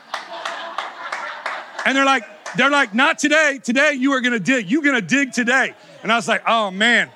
And 1.84 1.96
they're 1.96 2.05
like, 2.05 2.25
they're 2.56 2.70
like, 2.70 2.94
not 2.94 3.19
today. 3.19 3.61
Today 3.62 3.93
you 3.93 4.12
are 4.12 4.20
gonna 4.20 4.40
dig. 4.40 4.70
You're 4.70 4.82
gonna 4.82 5.00
dig 5.00 5.32
today. 5.32 5.75
And 6.02 6.11
I 6.11 6.17
was 6.17 6.26
like, 6.26 6.43
oh 6.46 6.70
man. 6.70 7.11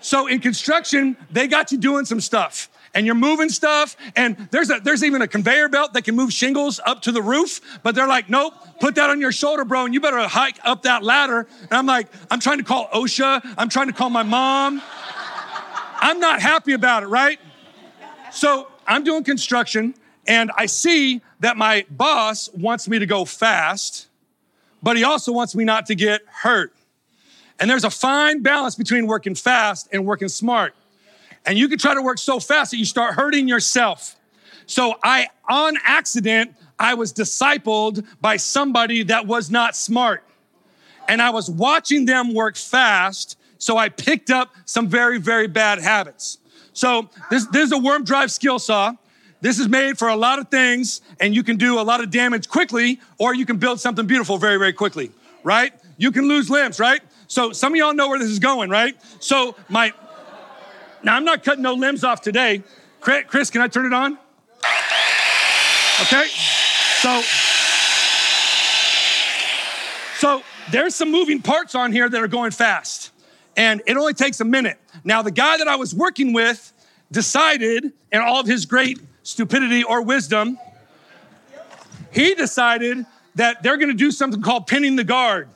So 0.00 0.26
in 0.26 0.40
construction, 0.40 1.16
they 1.30 1.46
got 1.46 1.72
you 1.72 1.78
doing 1.78 2.04
some 2.04 2.20
stuff 2.20 2.68
and 2.94 3.06
you're 3.06 3.14
moving 3.14 3.48
stuff 3.48 3.96
and 4.16 4.36
there's 4.50 4.70
a, 4.70 4.80
there's 4.80 5.02
even 5.04 5.22
a 5.22 5.28
conveyor 5.28 5.68
belt 5.68 5.92
that 5.92 6.04
can 6.04 6.14
move 6.14 6.32
shingles 6.32 6.80
up 6.86 7.02
to 7.02 7.12
the 7.12 7.20
roof 7.22 7.60
but 7.82 7.94
they're 7.94 8.08
like 8.08 8.30
nope 8.30 8.54
put 8.80 8.94
that 8.94 9.10
on 9.10 9.20
your 9.20 9.32
shoulder 9.32 9.64
bro 9.64 9.84
and 9.84 9.94
you 9.94 10.00
better 10.00 10.18
hike 10.26 10.58
up 10.64 10.82
that 10.82 11.02
ladder. 11.02 11.46
And 11.62 11.72
i'm 11.72 11.86
like 11.86 12.08
i'm 12.30 12.40
trying 12.40 12.58
to 12.58 12.64
call 12.64 12.88
osha 12.88 13.40
i'm 13.58 13.68
trying 13.68 13.88
to 13.88 13.92
call 13.92 14.10
my 14.10 14.22
mom. 14.22 14.82
I'm 15.96 16.20
not 16.20 16.42
happy 16.42 16.72
about 16.72 17.02
it 17.02 17.06
right? 17.06 17.38
So 18.32 18.68
i'm 18.86 19.04
doing 19.04 19.24
construction 19.24 19.94
and 20.26 20.50
i 20.56 20.66
see 20.66 21.20
that 21.40 21.56
my 21.56 21.84
boss 21.90 22.48
wants 22.52 22.88
me 22.88 22.98
to 22.98 23.06
go 23.06 23.24
fast 23.24 24.08
but 24.84 24.98
he 24.98 25.02
also 25.02 25.32
wants 25.32 25.56
me 25.56 25.64
not 25.64 25.86
to 25.86 25.94
get 25.94 26.20
hurt. 26.26 26.74
And 27.58 27.70
there's 27.70 27.84
a 27.84 27.90
fine 27.90 28.42
balance 28.42 28.74
between 28.74 29.06
working 29.06 29.34
fast 29.34 29.88
and 29.90 30.04
working 30.04 30.28
smart 30.28 30.74
and 31.46 31.58
you 31.58 31.68
can 31.68 31.78
try 31.78 31.94
to 31.94 32.02
work 32.02 32.18
so 32.18 32.40
fast 32.40 32.70
that 32.70 32.78
you 32.78 32.84
start 32.84 33.14
hurting 33.14 33.48
yourself. 33.48 34.16
So 34.66 34.94
I, 35.02 35.28
on 35.48 35.76
accident, 35.84 36.54
I 36.78 36.94
was 36.94 37.12
discipled 37.12 38.04
by 38.20 38.36
somebody 38.36 39.02
that 39.04 39.26
was 39.26 39.50
not 39.50 39.76
smart. 39.76 40.24
And 41.08 41.20
I 41.20 41.30
was 41.30 41.50
watching 41.50 42.06
them 42.06 42.32
work 42.32 42.56
fast. 42.56 43.38
So 43.58 43.76
I 43.76 43.88
picked 43.90 44.30
up 44.30 44.54
some 44.64 44.88
very, 44.88 45.18
very 45.18 45.46
bad 45.46 45.80
habits. 45.80 46.38
So 46.72 47.10
this, 47.30 47.46
this 47.46 47.66
is 47.66 47.72
a 47.72 47.78
worm 47.78 48.04
drive 48.04 48.30
skill 48.30 48.58
saw. 48.58 48.94
This 49.40 49.58
is 49.58 49.68
made 49.68 49.98
for 49.98 50.08
a 50.08 50.16
lot 50.16 50.38
of 50.38 50.48
things, 50.48 51.02
and 51.20 51.34
you 51.34 51.42
can 51.42 51.58
do 51.58 51.78
a 51.78 51.82
lot 51.82 52.02
of 52.02 52.10
damage 52.10 52.48
quickly, 52.48 52.98
or 53.18 53.34
you 53.34 53.44
can 53.44 53.58
build 53.58 53.78
something 53.78 54.06
beautiful 54.06 54.38
very, 54.38 54.56
very 54.56 54.72
quickly, 54.72 55.10
right? 55.42 55.72
You 55.98 56.12
can 56.12 56.26
lose 56.28 56.48
limbs, 56.48 56.80
right? 56.80 57.02
So 57.26 57.52
some 57.52 57.74
of 57.74 57.76
y'all 57.76 57.92
know 57.92 58.08
where 58.08 58.18
this 58.18 58.30
is 58.30 58.38
going, 58.38 58.70
right? 58.70 58.96
So 59.20 59.54
my 59.68 59.92
now, 61.04 61.16
I'm 61.16 61.24
not 61.24 61.44
cutting 61.44 61.62
no 61.62 61.74
limbs 61.74 62.02
off 62.02 62.20
today. 62.20 62.62
Chris, 63.00 63.50
can 63.50 63.60
I 63.60 63.68
turn 63.68 63.86
it 63.86 63.92
on? 63.92 64.18
Okay. 66.02 66.26
So, 67.00 67.22
so 70.18 70.42
there's 70.72 70.94
some 70.94 71.12
moving 71.12 71.42
parts 71.42 71.74
on 71.74 71.92
here 71.92 72.08
that 72.08 72.22
are 72.22 72.28
going 72.28 72.50
fast, 72.50 73.10
and 73.56 73.82
it 73.86 73.96
only 73.96 74.14
takes 74.14 74.40
a 74.40 74.44
minute. 74.44 74.78
Now, 75.04 75.20
the 75.20 75.30
guy 75.30 75.58
that 75.58 75.68
I 75.68 75.76
was 75.76 75.94
working 75.94 76.32
with 76.32 76.72
decided, 77.12 77.92
in 78.10 78.20
all 78.20 78.40
of 78.40 78.46
his 78.46 78.64
great 78.64 78.98
stupidity 79.22 79.84
or 79.84 80.02
wisdom, 80.02 80.58
he 82.10 82.34
decided 82.34 83.04
that 83.34 83.62
they're 83.62 83.76
going 83.76 83.90
to 83.90 83.94
do 83.94 84.10
something 84.10 84.40
called 84.40 84.66
pinning 84.66 84.96
the 84.96 85.04
guard. 85.04 85.48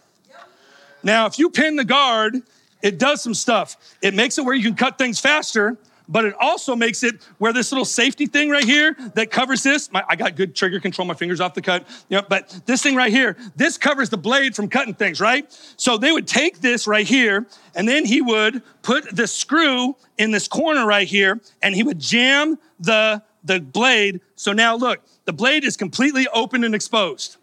Now, 1.03 1.27
if 1.27 1.39
you 1.39 1.49
pin 1.49 1.77
the 1.77 1.85
guard, 1.85 2.43
it 2.83 2.99
does 2.99 3.23
some 3.23 3.35
stuff. 3.35 3.77
It 4.03 4.15
makes 4.15 4.39
it 4.39 4.45
where 4.45 4.55
you 4.55 4.63
can 4.63 4.75
cut 4.75 4.99
things 4.99 5.21
faster, 5.21 5.77
but 6.09 6.25
it 6.25 6.35
also 6.41 6.75
makes 6.75 7.03
it 7.03 7.23
where 7.37 7.53
this 7.53 7.71
little 7.71 7.85
safety 7.85 8.27
thing 8.27 8.49
right 8.49 8.65
here 8.65 8.97
that 9.15 9.31
covers 9.31 9.63
this, 9.63 9.93
my, 9.93 10.03
I 10.09 10.17
got 10.17 10.37
good 10.37 10.57
trigger 10.57 10.81
control, 10.81 11.07
my 11.07 11.15
fingers 11.15 11.41
off 11.41 11.53
the 11.53 11.61
cut, 11.61 11.87
know, 12.11 12.23
but 12.27 12.61
this 12.65 12.83
thing 12.83 12.97
right 12.97 13.13
here, 13.13 13.37
this 13.57 13.77
covers 13.77 14.09
the 14.09 14.17
blade 14.17 14.57
from 14.57 14.69
cutting 14.69 14.95
things, 14.95 15.21
right? 15.21 15.53
So 15.77 15.99
they 15.99 16.11
would 16.11 16.27
take 16.27 16.61
this 16.61 16.87
right 16.87 17.07
here, 17.07 17.47
and 17.75 17.87
then 17.87 18.07
he 18.07 18.23
would 18.23 18.63
put 18.83 19.15
the 19.15 19.27
screw 19.27 19.97
in 20.17 20.31
this 20.31 20.49
corner 20.49 20.87
right 20.87 21.07
here, 21.07 21.41
and 21.63 21.75
he 21.75 21.83
would 21.83 21.99
jam 21.99 22.59
the, 22.81 23.23
the 23.45 23.61
blade. 23.61 24.21
So 24.35 24.53
now 24.53 24.77
look, 24.77 25.01
the 25.27 25.35
blade 25.35 25.65
is 25.65 25.77
completely 25.77 26.27
open 26.29 26.65
and 26.65 26.75
exposed. 26.75 27.37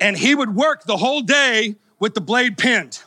And 0.00 0.16
he 0.16 0.34
would 0.34 0.56
work 0.56 0.82
the 0.82 0.96
whole 0.96 1.20
day 1.20 1.76
with 2.00 2.14
the 2.14 2.20
blade 2.20 2.58
pinned. 2.58 3.04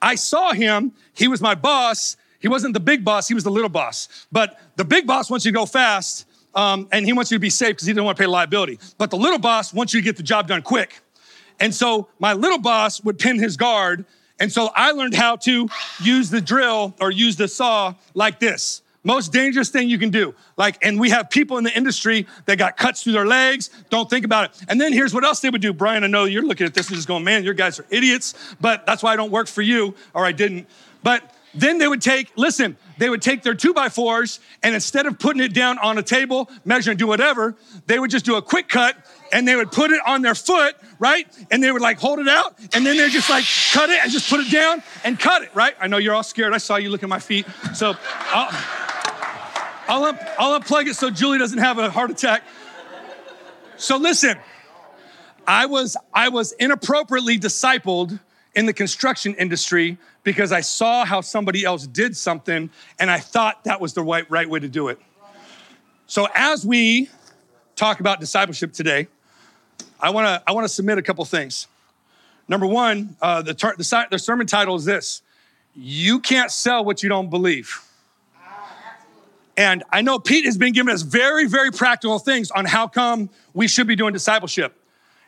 I 0.00 0.14
saw 0.14 0.52
him. 0.52 0.92
He 1.14 1.28
was 1.28 1.40
my 1.40 1.54
boss. 1.54 2.16
He 2.40 2.48
wasn't 2.48 2.74
the 2.74 2.80
big 2.80 3.04
boss, 3.04 3.28
he 3.28 3.34
was 3.34 3.44
the 3.44 3.50
little 3.50 3.68
boss. 3.68 4.26
But 4.30 4.58
the 4.76 4.84
big 4.84 5.06
boss 5.06 5.30
wants 5.30 5.44
you 5.44 5.52
to 5.52 5.58
go 5.58 5.66
fast 5.66 6.26
um, 6.54 6.88
and 6.92 7.04
he 7.04 7.12
wants 7.12 7.30
you 7.30 7.36
to 7.36 7.40
be 7.40 7.50
safe 7.50 7.70
because 7.70 7.86
he 7.86 7.92
doesn't 7.92 8.04
want 8.04 8.16
to 8.16 8.22
pay 8.22 8.26
liability. 8.26 8.78
But 8.96 9.10
the 9.10 9.16
little 9.16 9.38
boss 9.38 9.74
wants 9.74 9.92
you 9.92 10.00
to 10.00 10.04
get 10.04 10.16
the 10.16 10.22
job 10.22 10.48
done 10.48 10.62
quick. 10.62 11.00
And 11.60 11.74
so 11.74 12.08
my 12.18 12.34
little 12.34 12.58
boss 12.58 13.02
would 13.02 13.18
pin 13.18 13.38
his 13.38 13.56
guard. 13.56 14.04
And 14.38 14.52
so 14.52 14.70
I 14.74 14.92
learned 14.92 15.14
how 15.14 15.36
to 15.36 15.68
use 16.00 16.30
the 16.30 16.40
drill 16.40 16.94
or 17.00 17.10
use 17.10 17.36
the 17.36 17.48
saw 17.48 17.94
like 18.14 18.38
this. 18.38 18.82
Most 19.04 19.32
dangerous 19.32 19.70
thing 19.70 19.88
you 19.88 19.98
can 19.98 20.10
do. 20.10 20.34
Like, 20.56 20.84
and 20.84 20.98
we 20.98 21.10
have 21.10 21.30
people 21.30 21.58
in 21.58 21.64
the 21.64 21.76
industry 21.76 22.26
that 22.46 22.58
got 22.58 22.76
cuts 22.76 23.02
through 23.02 23.12
their 23.12 23.26
legs. 23.26 23.70
Don't 23.90 24.10
think 24.10 24.24
about 24.24 24.50
it. 24.50 24.64
And 24.68 24.80
then 24.80 24.92
here's 24.92 25.14
what 25.14 25.24
else 25.24 25.40
they 25.40 25.50
would 25.50 25.62
do. 25.62 25.72
Brian, 25.72 26.04
I 26.04 26.08
know 26.08 26.24
you're 26.24 26.42
looking 26.42 26.66
at 26.66 26.74
this 26.74 26.88
and 26.88 26.96
just 26.96 27.08
going, 27.08 27.24
man, 27.24 27.44
your 27.44 27.54
guys 27.54 27.78
are 27.78 27.86
idiots, 27.90 28.34
but 28.60 28.86
that's 28.86 29.02
why 29.02 29.12
I 29.12 29.16
don't 29.16 29.30
work 29.30 29.48
for 29.48 29.62
you, 29.62 29.94
or 30.14 30.24
I 30.24 30.32
didn't. 30.32 30.66
But 31.02 31.34
then 31.54 31.78
they 31.78 31.88
would 31.88 32.02
take, 32.02 32.30
listen, 32.36 32.76
they 32.98 33.08
would 33.08 33.22
take 33.22 33.42
their 33.42 33.54
two 33.54 33.72
by 33.72 33.88
fours 33.88 34.40
and 34.62 34.74
instead 34.74 35.06
of 35.06 35.18
putting 35.18 35.42
it 35.42 35.54
down 35.54 35.78
on 35.78 35.96
a 35.98 36.02
table, 36.02 36.50
measure 36.64 36.90
and 36.90 36.98
do 36.98 37.06
whatever, 37.06 37.56
they 37.86 37.98
would 37.98 38.10
just 38.10 38.24
do 38.24 38.36
a 38.36 38.42
quick 38.42 38.68
cut 38.68 38.96
and 39.32 39.46
they 39.46 39.56
would 39.56 39.72
put 39.72 39.90
it 39.90 40.00
on 40.06 40.22
their 40.22 40.34
foot, 40.34 40.76
right? 40.98 41.26
And 41.50 41.62
they 41.62 41.72
would 41.72 41.82
like 41.82 41.98
hold 41.98 42.18
it 42.18 42.28
out 42.28 42.58
and 42.74 42.84
then 42.84 42.96
they're 42.96 43.08
just 43.08 43.30
like 43.30 43.44
cut 43.72 43.90
it 43.90 44.00
and 44.02 44.12
just 44.12 44.28
put 44.28 44.40
it 44.40 44.50
down 44.50 44.82
and 45.04 45.18
cut 45.18 45.42
it, 45.42 45.54
right? 45.54 45.74
I 45.80 45.86
know 45.86 45.98
you're 45.98 46.14
all 46.14 46.22
scared. 46.22 46.52
I 46.52 46.58
saw 46.58 46.76
you 46.76 46.90
look 46.90 47.02
at 47.02 47.08
my 47.08 47.20
feet. 47.20 47.46
So 47.74 47.94
I'll, 48.30 48.87
I'll, 49.88 50.04
I'll 50.38 50.60
unplug 50.60 50.86
it 50.86 50.96
so 50.96 51.10
Julie 51.10 51.38
doesn't 51.38 51.58
have 51.58 51.78
a 51.78 51.90
heart 51.90 52.10
attack. 52.10 52.42
So 53.78 53.96
listen, 53.96 54.36
I 55.46 55.64
was, 55.64 55.96
I 56.12 56.28
was 56.28 56.52
inappropriately 56.52 57.38
discipled 57.38 58.20
in 58.54 58.66
the 58.66 58.74
construction 58.74 59.34
industry 59.36 59.96
because 60.24 60.52
I 60.52 60.60
saw 60.60 61.06
how 61.06 61.22
somebody 61.22 61.64
else 61.64 61.86
did 61.86 62.16
something 62.16 62.70
and 62.98 63.10
I 63.10 63.18
thought 63.18 63.64
that 63.64 63.80
was 63.80 63.94
the 63.94 64.02
right, 64.02 64.30
right 64.30 64.48
way 64.48 64.60
to 64.60 64.68
do 64.68 64.88
it. 64.88 65.00
So, 66.06 66.26
as 66.34 66.66
we 66.66 67.08
talk 67.76 68.00
about 68.00 68.20
discipleship 68.20 68.72
today, 68.72 69.08
I 70.00 70.10
wanna, 70.10 70.42
I 70.46 70.52
wanna 70.52 70.68
submit 70.68 70.98
a 70.98 71.02
couple 71.02 71.24
things. 71.24 71.66
Number 72.46 72.66
one, 72.66 73.16
uh, 73.22 73.42
the, 73.42 73.54
ter- 73.54 73.76
the, 73.76 74.06
the 74.10 74.18
sermon 74.18 74.46
title 74.46 74.74
is 74.76 74.84
this 74.84 75.22
You 75.74 76.18
can't 76.18 76.50
sell 76.50 76.84
what 76.84 77.02
you 77.02 77.08
don't 77.08 77.30
believe. 77.30 77.87
And 79.58 79.82
I 79.90 80.02
know 80.02 80.20
Pete 80.20 80.44
has 80.44 80.56
been 80.56 80.72
giving 80.72 80.94
us 80.94 81.02
very, 81.02 81.46
very 81.46 81.72
practical 81.72 82.20
things 82.20 82.52
on 82.52 82.64
how 82.64 82.86
come 82.86 83.28
we 83.54 83.66
should 83.66 83.88
be 83.88 83.96
doing 83.96 84.12
discipleship. 84.12 84.72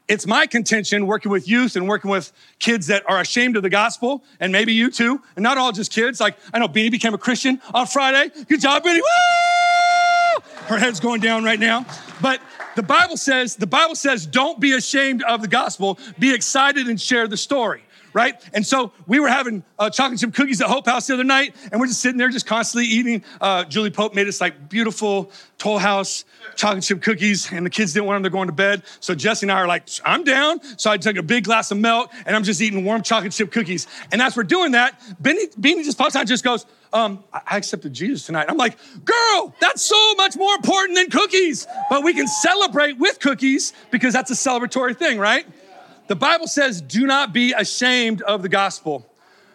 It's 0.06 0.24
my 0.24 0.46
contention 0.46 1.08
working 1.08 1.32
with 1.32 1.48
youth 1.48 1.74
and 1.74 1.88
working 1.88 2.12
with 2.12 2.32
kids 2.60 2.86
that 2.86 3.02
are 3.10 3.20
ashamed 3.20 3.56
of 3.56 3.64
the 3.64 3.70
gospel, 3.70 4.22
and 4.38 4.52
maybe 4.52 4.72
you 4.72 4.92
too, 4.92 5.20
and 5.34 5.42
not 5.42 5.58
all 5.58 5.72
just 5.72 5.92
kids. 5.92 6.20
Like, 6.20 6.36
I 6.54 6.60
know 6.60 6.68
Beanie 6.68 6.92
became 6.92 7.12
a 7.12 7.18
Christian 7.18 7.60
on 7.74 7.88
Friday. 7.88 8.30
Good 8.48 8.60
job, 8.60 8.84
Beanie. 8.84 9.00
Woo! 9.00 10.42
Her 10.66 10.78
head's 10.78 11.00
going 11.00 11.20
down 11.20 11.42
right 11.42 11.58
now. 11.58 11.84
But 12.22 12.40
the 12.76 12.84
Bible 12.84 13.16
says, 13.16 13.56
the 13.56 13.66
Bible 13.66 13.96
says, 13.96 14.26
don't 14.26 14.60
be 14.60 14.72
ashamed 14.72 15.24
of 15.24 15.42
the 15.42 15.48
gospel, 15.48 15.98
be 16.20 16.32
excited 16.32 16.86
and 16.86 17.00
share 17.00 17.26
the 17.26 17.36
story 17.36 17.82
right? 18.12 18.40
And 18.52 18.66
so 18.66 18.92
we 19.06 19.20
were 19.20 19.28
having 19.28 19.62
uh, 19.78 19.90
chocolate 19.90 20.20
chip 20.20 20.34
cookies 20.34 20.60
at 20.60 20.68
Hope 20.68 20.86
House 20.86 21.06
the 21.06 21.14
other 21.14 21.24
night, 21.24 21.54
and 21.70 21.80
we're 21.80 21.86
just 21.86 22.00
sitting 22.00 22.18
there, 22.18 22.28
just 22.28 22.46
constantly 22.46 22.86
eating. 22.86 23.24
Uh, 23.40 23.64
Julie 23.64 23.90
Pope 23.90 24.14
made 24.14 24.28
us 24.28 24.40
like 24.40 24.68
beautiful 24.68 25.30
Toll 25.58 25.78
House 25.78 26.24
chocolate 26.56 26.84
chip 26.84 27.02
cookies, 27.02 27.52
and 27.52 27.64
the 27.64 27.70
kids 27.70 27.92
didn't 27.92 28.06
want 28.06 28.16
them. 28.16 28.22
They're 28.22 28.30
going 28.30 28.48
to 28.48 28.54
bed. 28.54 28.82
So 29.00 29.14
Jesse 29.14 29.44
and 29.44 29.52
I 29.52 29.56
are 29.56 29.68
like, 29.68 29.88
I'm 30.04 30.24
down. 30.24 30.60
So 30.78 30.90
I 30.90 30.96
took 30.96 31.16
a 31.16 31.22
big 31.22 31.44
glass 31.44 31.70
of 31.70 31.78
milk, 31.78 32.10
and 32.26 32.34
I'm 32.34 32.44
just 32.44 32.60
eating 32.60 32.84
warm 32.84 33.02
chocolate 33.02 33.32
chip 33.32 33.52
cookies. 33.52 33.86
And 34.12 34.22
as 34.22 34.36
we're 34.36 34.42
doing 34.44 34.72
that, 34.72 35.00
Benny, 35.20 35.46
Beanie 35.48 35.84
just 35.84 35.98
pops 35.98 36.16
out 36.16 36.26
just 36.26 36.44
goes, 36.44 36.66
um, 36.92 37.22
I 37.32 37.56
accepted 37.56 37.92
Jesus 37.92 38.26
tonight. 38.26 38.46
I'm 38.48 38.56
like, 38.56 38.76
girl, 39.04 39.54
that's 39.60 39.82
so 39.82 40.14
much 40.14 40.36
more 40.36 40.54
important 40.54 40.96
than 40.96 41.10
cookies. 41.10 41.66
But 41.88 42.02
we 42.02 42.14
can 42.14 42.26
celebrate 42.26 42.98
with 42.98 43.20
cookies 43.20 43.72
because 43.90 44.12
that's 44.12 44.30
a 44.30 44.34
celebratory 44.34 44.96
thing, 44.96 45.18
right? 45.18 45.46
The 46.10 46.16
Bible 46.16 46.48
says, 46.48 46.80
do 46.82 47.06
not 47.06 47.32
be 47.32 47.52
ashamed 47.52 48.20
of 48.22 48.42
the 48.42 48.48
gospel. 48.48 49.08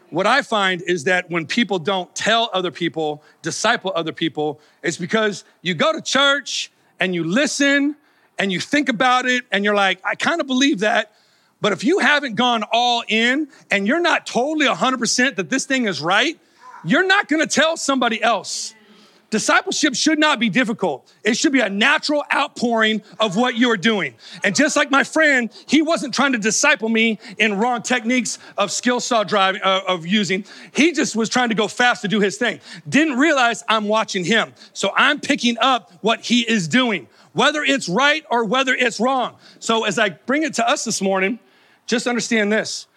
What 0.10 0.26
I 0.26 0.42
find 0.42 0.82
is 0.84 1.04
that 1.04 1.30
when 1.30 1.46
people 1.46 1.80
don't 1.80 2.16
tell 2.16 2.50
other 2.54 2.72
people, 2.72 3.22
disciple 3.42 3.92
other 3.94 4.14
people, 4.14 4.62
it's 4.82 4.96
because 4.96 5.44
you 5.62 5.74
go 5.74 5.92
to 5.92 6.02
church 6.02 6.72
and 6.98 7.14
you 7.14 7.26
listen 7.26 7.98
and 8.40 8.54
you 8.54 8.62
think 8.62 8.88
about 8.88 9.26
it 9.26 9.44
and 9.52 9.66
you're 9.66 9.76
like, 9.76 10.00
I 10.06 10.16
kind 10.16 10.40
of 10.40 10.48
believe 10.48 10.80
that. 10.80 11.12
But 11.60 11.74
if 11.74 11.84
you 11.84 12.00
haven't 12.00 12.36
gone 12.36 12.64
all 12.72 13.04
in 13.06 13.50
and 13.70 13.86
you're 13.86 14.00
not 14.00 14.26
totally 14.26 14.66
100% 14.66 15.36
that 15.36 15.50
this 15.50 15.66
thing 15.66 15.88
is 15.90 16.00
right, 16.00 16.40
you're 16.86 17.06
not 17.06 17.28
gonna 17.28 17.48
tell 17.48 17.76
somebody 17.76 18.24
else. 18.24 18.74
Discipleship 19.32 19.96
should 19.96 20.20
not 20.20 20.40
be 20.40 20.50
difficult. 20.50 21.12
It 21.24 21.36
should 21.36 21.52
be 21.52 21.60
a 21.60 21.70
natural 21.70 22.24
outpouring 22.34 23.02
of 23.20 23.36
what 23.36 23.58
you're 23.58 23.78
doing. 23.78 24.14
And 24.44 24.56
just 24.56 24.76
like 24.76 24.92
my 24.92 25.04
friend, 25.04 25.52
he 25.68 25.82
wasn't 25.82 26.14
trying 26.14 26.34
to 26.34 26.38
disciple 26.38 26.90
me 26.90 27.20
in 27.38 27.58
wrong 27.58 27.82
techniques 27.82 28.38
of 28.58 28.72
skill 28.72 29.00
saw 29.00 29.24
driving, 29.24 29.62
uh, 29.64 29.82
of 29.88 30.06
using. 30.06 30.46
He 30.74 30.92
just 30.92 31.16
was 31.16 31.28
trying 31.28 31.50
to 31.50 31.56
go 31.56 31.68
fast 31.68 32.04
to 32.04 32.08
do 32.08 32.20
his 32.20 32.38
thing. 32.38 32.60
Didn't 32.88 33.18
realize 33.18 33.64
I'm 33.68 33.88
watching 33.88 34.24
him. 34.24 34.54
So 34.74 34.92
I'm 34.96 35.20
picking 35.20 35.58
up 35.60 35.92
what 36.02 36.22
he 36.22 36.42
is 36.42 36.68
doing, 36.68 37.08
whether 37.34 37.64
it's 37.64 37.90
right 37.90 38.24
or 38.30 38.46
whether 38.46 38.74
it's 38.74 39.00
wrong. 39.00 39.36
So 39.60 39.86
as 39.86 39.98
I 39.98 40.10
bring 40.10 40.44
it 40.44 40.54
to 40.56 40.70
us 40.70 40.86
this 40.86 41.02
morning, 41.02 41.40
just 41.88 42.06
understand 42.08 42.52
this. 42.52 42.88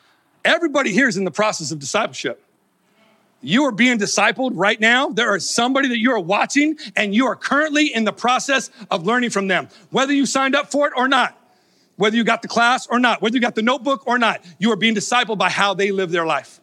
Everybody 0.44 0.92
here 0.92 1.08
is 1.08 1.16
in 1.16 1.24
the 1.24 1.30
process 1.30 1.72
of 1.72 1.78
discipleship. 1.78 2.44
You 3.40 3.64
are 3.64 3.72
being 3.72 3.98
discipled 3.98 4.52
right 4.54 4.80
now. 4.80 5.10
There 5.10 5.36
is 5.36 5.48
somebody 5.48 5.88
that 5.88 5.98
you 5.98 6.12
are 6.12 6.20
watching, 6.20 6.76
and 6.96 7.14
you 7.14 7.26
are 7.26 7.36
currently 7.36 7.94
in 7.94 8.04
the 8.04 8.12
process 8.12 8.70
of 8.90 9.06
learning 9.06 9.30
from 9.30 9.46
them, 9.46 9.68
whether 9.90 10.12
you 10.12 10.26
signed 10.26 10.56
up 10.56 10.70
for 10.70 10.88
it 10.88 10.92
or 10.96 11.06
not, 11.06 11.38
whether 11.96 12.16
you 12.16 12.24
got 12.24 12.42
the 12.42 12.48
class 12.48 12.86
or 12.88 12.98
not, 12.98 13.22
whether 13.22 13.36
you 13.36 13.40
got 13.40 13.54
the 13.54 13.62
notebook 13.62 14.06
or 14.06 14.18
not. 14.18 14.44
You 14.58 14.72
are 14.72 14.76
being 14.76 14.94
discipled 14.94 15.38
by 15.38 15.50
how 15.50 15.74
they 15.74 15.92
live 15.92 16.10
their 16.10 16.26
life. 16.26 16.60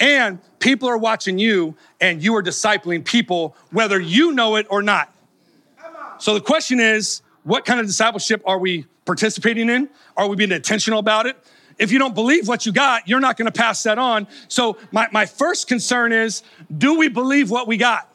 And 0.00 0.38
people 0.58 0.88
are 0.88 0.98
watching 0.98 1.38
you, 1.38 1.76
and 2.00 2.22
you 2.22 2.34
are 2.36 2.42
discipling 2.42 3.04
people, 3.04 3.56
whether 3.70 4.00
you 4.00 4.32
know 4.32 4.56
it 4.56 4.66
or 4.70 4.82
not. 4.82 5.14
So 6.18 6.34
the 6.34 6.40
question 6.40 6.80
is 6.80 7.20
what 7.42 7.64
kind 7.64 7.78
of 7.78 7.86
discipleship 7.86 8.42
are 8.46 8.58
we 8.58 8.86
participating 9.04 9.68
in? 9.68 9.88
Are 10.16 10.26
we 10.28 10.36
being 10.36 10.50
intentional 10.50 10.98
about 10.98 11.26
it? 11.26 11.36
If 11.78 11.92
you 11.92 11.98
don't 11.98 12.14
believe 12.14 12.48
what 12.48 12.64
you 12.64 12.72
got, 12.72 13.06
you're 13.06 13.20
not 13.20 13.36
going 13.36 13.50
to 13.50 13.56
pass 13.56 13.82
that 13.82 13.98
on. 13.98 14.26
So, 14.48 14.78
my, 14.92 15.08
my 15.12 15.26
first 15.26 15.68
concern 15.68 16.12
is 16.12 16.42
do 16.76 16.96
we 16.98 17.08
believe 17.08 17.50
what 17.50 17.66
we 17.66 17.76
got? 17.76 18.10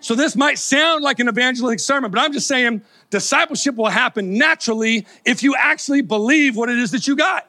So, 0.00 0.14
this 0.14 0.34
might 0.36 0.58
sound 0.58 1.02
like 1.02 1.18
an 1.18 1.28
evangelistic 1.28 1.80
sermon, 1.80 2.10
but 2.10 2.20
I'm 2.20 2.32
just 2.32 2.46
saying 2.46 2.82
discipleship 3.10 3.76
will 3.76 3.88
happen 3.88 4.38
naturally 4.38 5.06
if 5.24 5.42
you 5.42 5.54
actually 5.56 6.00
believe 6.00 6.56
what 6.56 6.68
it 6.68 6.78
is 6.78 6.92
that 6.92 7.06
you 7.06 7.16
got. 7.16 7.46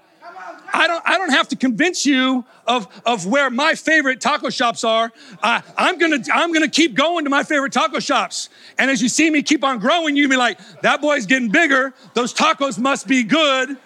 I 0.74 0.88
don't, 0.88 1.04
I 1.06 1.18
don't 1.18 1.30
have 1.30 1.48
to 1.50 1.56
convince 1.56 2.06
you 2.06 2.44
of, 2.68 2.88
of 3.06 3.26
where 3.26 3.50
my 3.50 3.76
favorite 3.76 4.20
taco 4.20 4.50
shops 4.50 4.84
are. 4.84 5.12
I'm 5.42 5.98
gonna, 5.98 6.18
I'm 6.34 6.52
gonna 6.52 6.68
keep 6.68 6.96
going 6.96 7.24
to 7.24 7.30
my 7.30 7.44
favorite 7.44 7.72
taco 7.72 8.00
shops. 8.00 8.50
And 8.78 8.92
as 8.92 9.02
you 9.02 9.08
see 9.08 9.30
me 9.30 9.42
keep 9.42 9.64
on 9.64 9.80
growing, 9.80 10.18
you 10.18 10.28
be 10.28 10.36
like, 10.36 10.60
that 10.82 11.02
boy's 11.02 11.26
getting 11.26 11.50
bigger. 11.50 11.94
Those 12.14 12.34
tacos 12.34 12.78
must 12.78 13.08
be 13.08 13.24
good. 13.24 13.78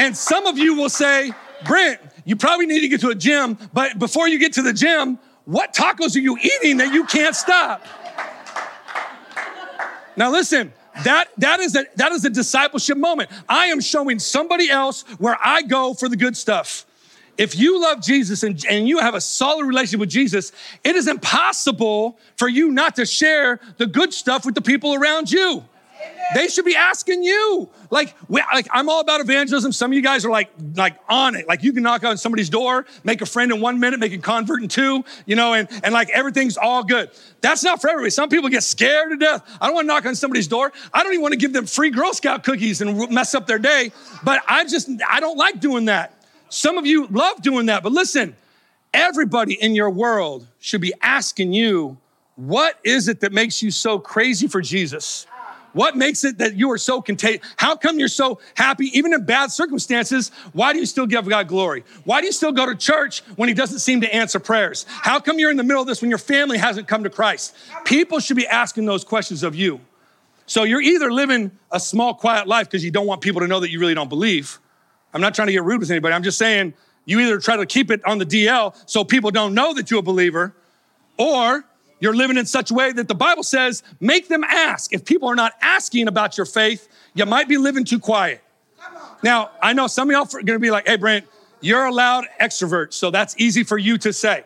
And 0.00 0.16
some 0.16 0.46
of 0.46 0.56
you 0.56 0.74
will 0.74 0.88
say, 0.88 1.30
Brent, 1.66 2.00
you 2.24 2.34
probably 2.34 2.64
need 2.64 2.80
to 2.80 2.88
get 2.88 3.02
to 3.02 3.10
a 3.10 3.14
gym, 3.14 3.58
but 3.74 3.98
before 3.98 4.28
you 4.28 4.38
get 4.38 4.54
to 4.54 4.62
the 4.62 4.72
gym, 4.72 5.18
what 5.44 5.74
tacos 5.74 6.16
are 6.16 6.20
you 6.20 6.38
eating 6.38 6.78
that 6.78 6.94
you 6.94 7.04
can't 7.04 7.36
stop? 7.36 7.84
Now 10.16 10.30
listen, 10.30 10.72
that, 11.04 11.28
that, 11.36 11.60
is 11.60 11.76
a, 11.76 11.84
that 11.96 12.12
is 12.12 12.24
a 12.24 12.30
discipleship 12.30 12.96
moment. 12.96 13.28
I 13.46 13.66
am 13.66 13.78
showing 13.82 14.18
somebody 14.18 14.70
else 14.70 15.02
where 15.18 15.36
I 15.38 15.60
go 15.60 15.92
for 15.92 16.08
the 16.08 16.16
good 16.16 16.34
stuff. 16.34 16.86
If 17.36 17.58
you 17.58 17.78
love 17.78 18.00
Jesus 18.00 18.42
and, 18.42 18.64
and 18.70 18.88
you 18.88 19.00
have 19.00 19.14
a 19.14 19.20
solid 19.20 19.66
relationship 19.66 20.00
with 20.00 20.08
Jesus, 20.08 20.50
it 20.82 20.96
is 20.96 21.08
impossible 21.08 22.18
for 22.38 22.48
you 22.48 22.70
not 22.70 22.96
to 22.96 23.04
share 23.04 23.60
the 23.76 23.86
good 23.86 24.14
stuff 24.14 24.46
with 24.46 24.54
the 24.54 24.62
people 24.62 24.94
around 24.94 25.30
you. 25.30 25.62
They 26.34 26.46
should 26.46 26.64
be 26.64 26.76
asking 26.76 27.24
you. 27.24 27.68
Like, 27.90 28.14
we, 28.28 28.40
like 28.52 28.68
I'm 28.70 28.88
all 28.88 29.00
about 29.00 29.20
evangelism. 29.20 29.72
Some 29.72 29.90
of 29.90 29.96
you 29.96 30.02
guys 30.02 30.24
are 30.24 30.30
like, 30.30 30.50
like 30.76 30.96
on 31.08 31.34
it. 31.34 31.48
Like 31.48 31.64
you 31.64 31.72
can 31.72 31.82
knock 31.82 32.04
on 32.04 32.16
somebody's 32.16 32.48
door, 32.48 32.86
make 33.02 33.20
a 33.20 33.26
friend 33.26 33.50
in 33.50 33.60
one 33.60 33.80
minute, 33.80 33.98
make 33.98 34.12
a 34.12 34.18
convert 34.18 34.62
in 34.62 34.68
two, 34.68 35.04
you 35.26 35.34
know, 35.34 35.54
and, 35.54 35.68
and 35.82 35.92
like 35.92 36.08
everything's 36.10 36.56
all 36.56 36.84
good. 36.84 37.10
That's 37.40 37.64
not 37.64 37.80
for 37.80 37.90
everybody. 37.90 38.10
Some 38.10 38.28
people 38.28 38.48
get 38.48 38.62
scared 38.62 39.10
to 39.10 39.16
death. 39.16 39.42
I 39.60 39.66
don't 39.66 39.74
want 39.74 39.86
to 39.86 39.88
knock 39.88 40.06
on 40.06 40.14
somebody's 40.14 40.46
door. 40.46 40.72
I 40.94 41.02
don't 41.02 41.12
even 41.12 41.22
want 41.22 41.32
to 41.32 41.38
give 41.38 41.52
them 41.52 41.66
free 41.66 41.90
Girl 41.90 42.12
Scout 42.12 42.44
cookies 42.44 42.80
and 42.80 43.10
mess 43.10 43.34
up 43.34 43.46
their 43.46 43.58
day. 43.58 43.90
But 44.22 44.42
I 44.46 44.64
just, 44.64 44.88
I 45.08 45.18
don't 45.18 45.36
like 45.36 45.60
doing 45.60 45.86
that. 45.86 46.24
Some 46.48 46.78
of 46.78 46.86
you 46.86 47.06
love 47.08 47.42
doing 47.42 47.66
that. 47.66 47.82
But 47.82 47.92
listen, 47.92 48.36
everybody 48.94 49.54
in 49.54 49.74
your 49.74 49.90
world 49.90 50.46
should 50.60 50.80
be 50.80 50.92
asking 51.02 51.52
you, 51.52 51.98
what 52.36 52.78
is 52.84 53.08
it 53.08 53.20
that 53.20 53.32
makes 53.32 53.62
you 53.62 53.70
so 53.70 53.98
crazy 53.98 54.46
for 54.46 54.60
Jesus? 54.60 55.26
What 55.72 55.96
makes 55.96 56.24
it 56.24 56.38
that 56.38 56.54
you 56.56 56.70
are 56.72 56.78
so 56.78 57.00
contagious? 57.00 57.46
How 57.56 57.76
come 57.76 57.98
you're 57.98 58.08
so 58.08 58.40
happy, 58.54 58.86
even 58.96 59.12
in 59.12 59.24
bad 59.24 59.50
circumstances? 59.52 60.30
Why 60.52 60.72
do 60.72 60.78
you 60.78 60.86
still 60.86 61.06
give 61.06 61.28
God 61.28 61.48
glory? 61.48 61.84
Why 62.04 62.20
do 62.20 62.26
you 62.26 62.32
still 62.32 62.52
go 62.52 62.66
to 62.66 62.74
church 62.74 63.20
when 63.36 63.48
He 63.48 63.54
doesn't 63.54 63.78
seem 63.78 64.00
to 64.00 64.14
answer 64.14 64.40
prayers? 64.40 64.84
How 64.88 65.20
come 65.20 65.38
you're 65.38 65.50
in 65.50 65.56
the 65.56 65.64
middle 65.64 65.82
of 65.82 65.88
this 65.88 66.00
when 66.00 66.10
your 66.10 66.18
family 66.18 66.58
hasn't 66.58 66.88
come 66.88 67.04
to 67.04 67.10
Christ? 67.10 67.54
People 67.84 68.18
should 68.18 68.36
be 68.36 68.46
asking 68.46 68.86
those 68.86 69.04
questions 69.04 69.42
of 69.42 69.54
you. 69.54 69.80
So 70.46 70.64
you're 70.64 70.82
either 70.82 71.12
living 71.12 71.52
a 71.70 71.78
small, 71.78 72.14
quiet 72.14 72.48
life 72.48 72.66
because 72.66 72.84
you 72.84 72.90
don't 72.90 73.06
want 73.06 73.20
people 73.20 73.40
to 73.40 73.46
know 73.46 73.60
that 73.60 73.70
you 73.70 73.78
really 73.78 73.94
don't 73.94 74.08
believe. 74.08 74.58
I'm 75.14 75.20
not 75.20 75.34
trying 75.34 75.46
to 75.46 75.52
get 75.52 75.62
rude 75.62 75.80
with 75.80 75.90
anybody. 75.90 76.14
I'm 76.14 76.24
just 76.24 76.38
saying 76.38 76.74
you 77.04 77.20
either 77.20 77.38
try 77.38 77.56
to 77.56 77.66
keep 77.66 77.90
it 77.90 78.04
on 78.04 78.18
the 78.18 78.26
DL 78.26 78.74
so 78.86 79.04
people 79.04 79.30
don't 79.30 79.54
know 79.54 79.72
that 79.74 79.90
you're 79.90 80.00
a 80.00 80.02
believer, 80.02 80.54
Or 81.18 81.64
you're 82.00 82.14
living 82.16 82.36
in 82.36 82.46
such 82.46 82.70
a 82.70 82.74
way 82.74 82.92
that 82.92 83.08
the 83.08 83.14
Bible 83.14 83.42
says, 83.42 83.82
make 84.00 84.28
them 84.28 84.42
ask. 84.42 84.92
If 84.92 85.04
people 85.04 85.28
are 85.28 85.34
not 85.34 85.52
asking 85.60 86.08
about 86.08 86.36
your 86.36 86.46
faith, 86.46 86.88
you 87.14 87.26
might 87.26 87.48
be 87.48 87.58
living 87.58 87.84
too 87.84 87.98
quiet. 87.98 88.42
Now, 89.22 89.50
I 89.62 89.74
know 89.74 89.86
some 89.86 90.08
of 90.08 90.14
y'all 90.14 90.38
are 90.38 90.42
gonna 90.42 90.58
be 90.58 90.70
like, 90.70 90.88
hey, 90.88 90.96
Brent, 90.96 91.26
you're 91.60 91.84
a 91.84 91.92
loud 91.92 92.24
extrovert, 92.40 92.94
so 92.94 93.10
that's 93.10 93.34
easy 93.38 93.62
for 93.62 93.76
you 93.76 93.98
to 93.98 94.12
say. 94.12 94.44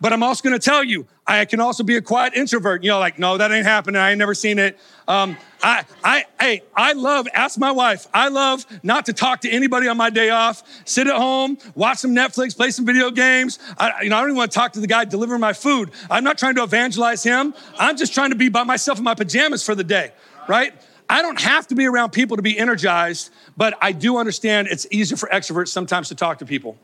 But 0.00 0.12
I'm 0.12 0.22
also 0.24 0.42
gonna 0.42 0.58
tell 0.58 0.82
you, 0.82 1.06
I 1.26 1.44
can 1.44 1.60
also 1.60 1.84
be 1.84 1.96
a 1.96 2.02
quiet 2.02 2.34
introvert. 2.34 2.82
You 2.82 2.90
know, 2.90 2.98
like, 2.98 3.18
no, 3.18 3.38
that 3.38 3.52
ain't 3.52 3.64
happening. 3.64 4.00
I 4.00 4.10
ain't 4.10 4.18
never 4.18 4.34
seen 4.34 4.58
it. 4.58 4.78
Um, 5.06 5.36
I, 5.62 5.84
I, 6.02 6.24
hey, 6.40 6.62
I 6.74 6.92
love, 6.92 7.28
ask 7.32 7.58
my 7.58 7.70
wife, 7.70 8.08
I 8.12 8.28
love 8.28 8.64
not 8.82 9.06
to 9.06 9.12
talk 9.12 9.40
to 9.42 9.50
anybody 9.50 9.86
on 9.86 9.96
my 9.96 10.10
day 10.10 10.30
off, 10.30 10.62
sit 10.84 11.06
at 11.06 11.14
home, 11.14 11.58
watch 11.74 11.98
some 11.98 12.12
Netflix, 12.12 12.56
play 12.56 12.70
some 12.70 12.84
video 12.84 13.10
games. 13.10 13.58
I, 13.78 14.02
you 14.02 14.10
know, 14.10 14.16
I 14.16 14.20
don't 14.20 14.30
even 14.30 14.36
want 14.36 14.50
to 14.50 14.54
talk 14.54 14.72
to 14.72 14.80
the 14.80 14.86
guy 14.86 15.04
delivering 15.04 15.40
my 15.40 15.52
food. 15.52 15.90
I'm 16.10 16.24
not 16.24 16.38
trying 16.38 16.56
to 16.56 16.62
evangelize 16.62 17.22
him. 17.22 17.54
I'm 17.78 17.96
just 17.96 18.14
trying 18.14 18.30
to 18.30 18.36
be 18.36 18.48
by 18.48 18.64
myself 18.64 18.98
in 18.98 19.04
my 19.04 19.14
pajamas 19.14 19.64
for 19.64 19.74
the 19.74 19.84
day, 19.84 20.12
right? 20.48 20.74
I 21.12 21.20
don't 21.20 21.38
have 21.42 21.66
to 21.66 21.74
be 21.74 21.84
around 21.84 22.12
people 22.12 22.38
to 22.38 22.42
be 22.42 22.58
energized, 22.58 23.28
but 23.54 23.76
I 23.82 23.92
do 23.92 24.16
understand 24.16 24.68
it's 24.68 24.86
easier 24.90 25.18
for 25.18 25.28
extroverts 25.28 25.68
sometimes 25.68 26.08
to 26.08 26.14
talk 26.14 26.38
to 26.38 26.46
people. 26.46 26.78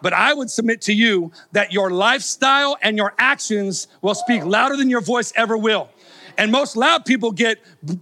But 0.00 0.12
I 0.12 0.32
would 0.32 0.50
submit 0.50 0.82
to 0.82 0.92
you 0.92 1.32
that 1.50 1.72
your 1.72 1.90
lifestyle 1.90 2.76
and 2.80 2.96
your 2.96 3.12
actions 3.18 3.88
will 4.00 4.14
speak 4.14 4.44
louder 4.44 4.76
than 4.76 4.88
your 4.88 5.00
voice 5.00 5.32
ever 5.34 5.58
will. 5.58 5.88
And 6.38 6.52
most 6.52 6.76
loud 6.76 7.04
people 7.04 7.32
get 7.32 7.58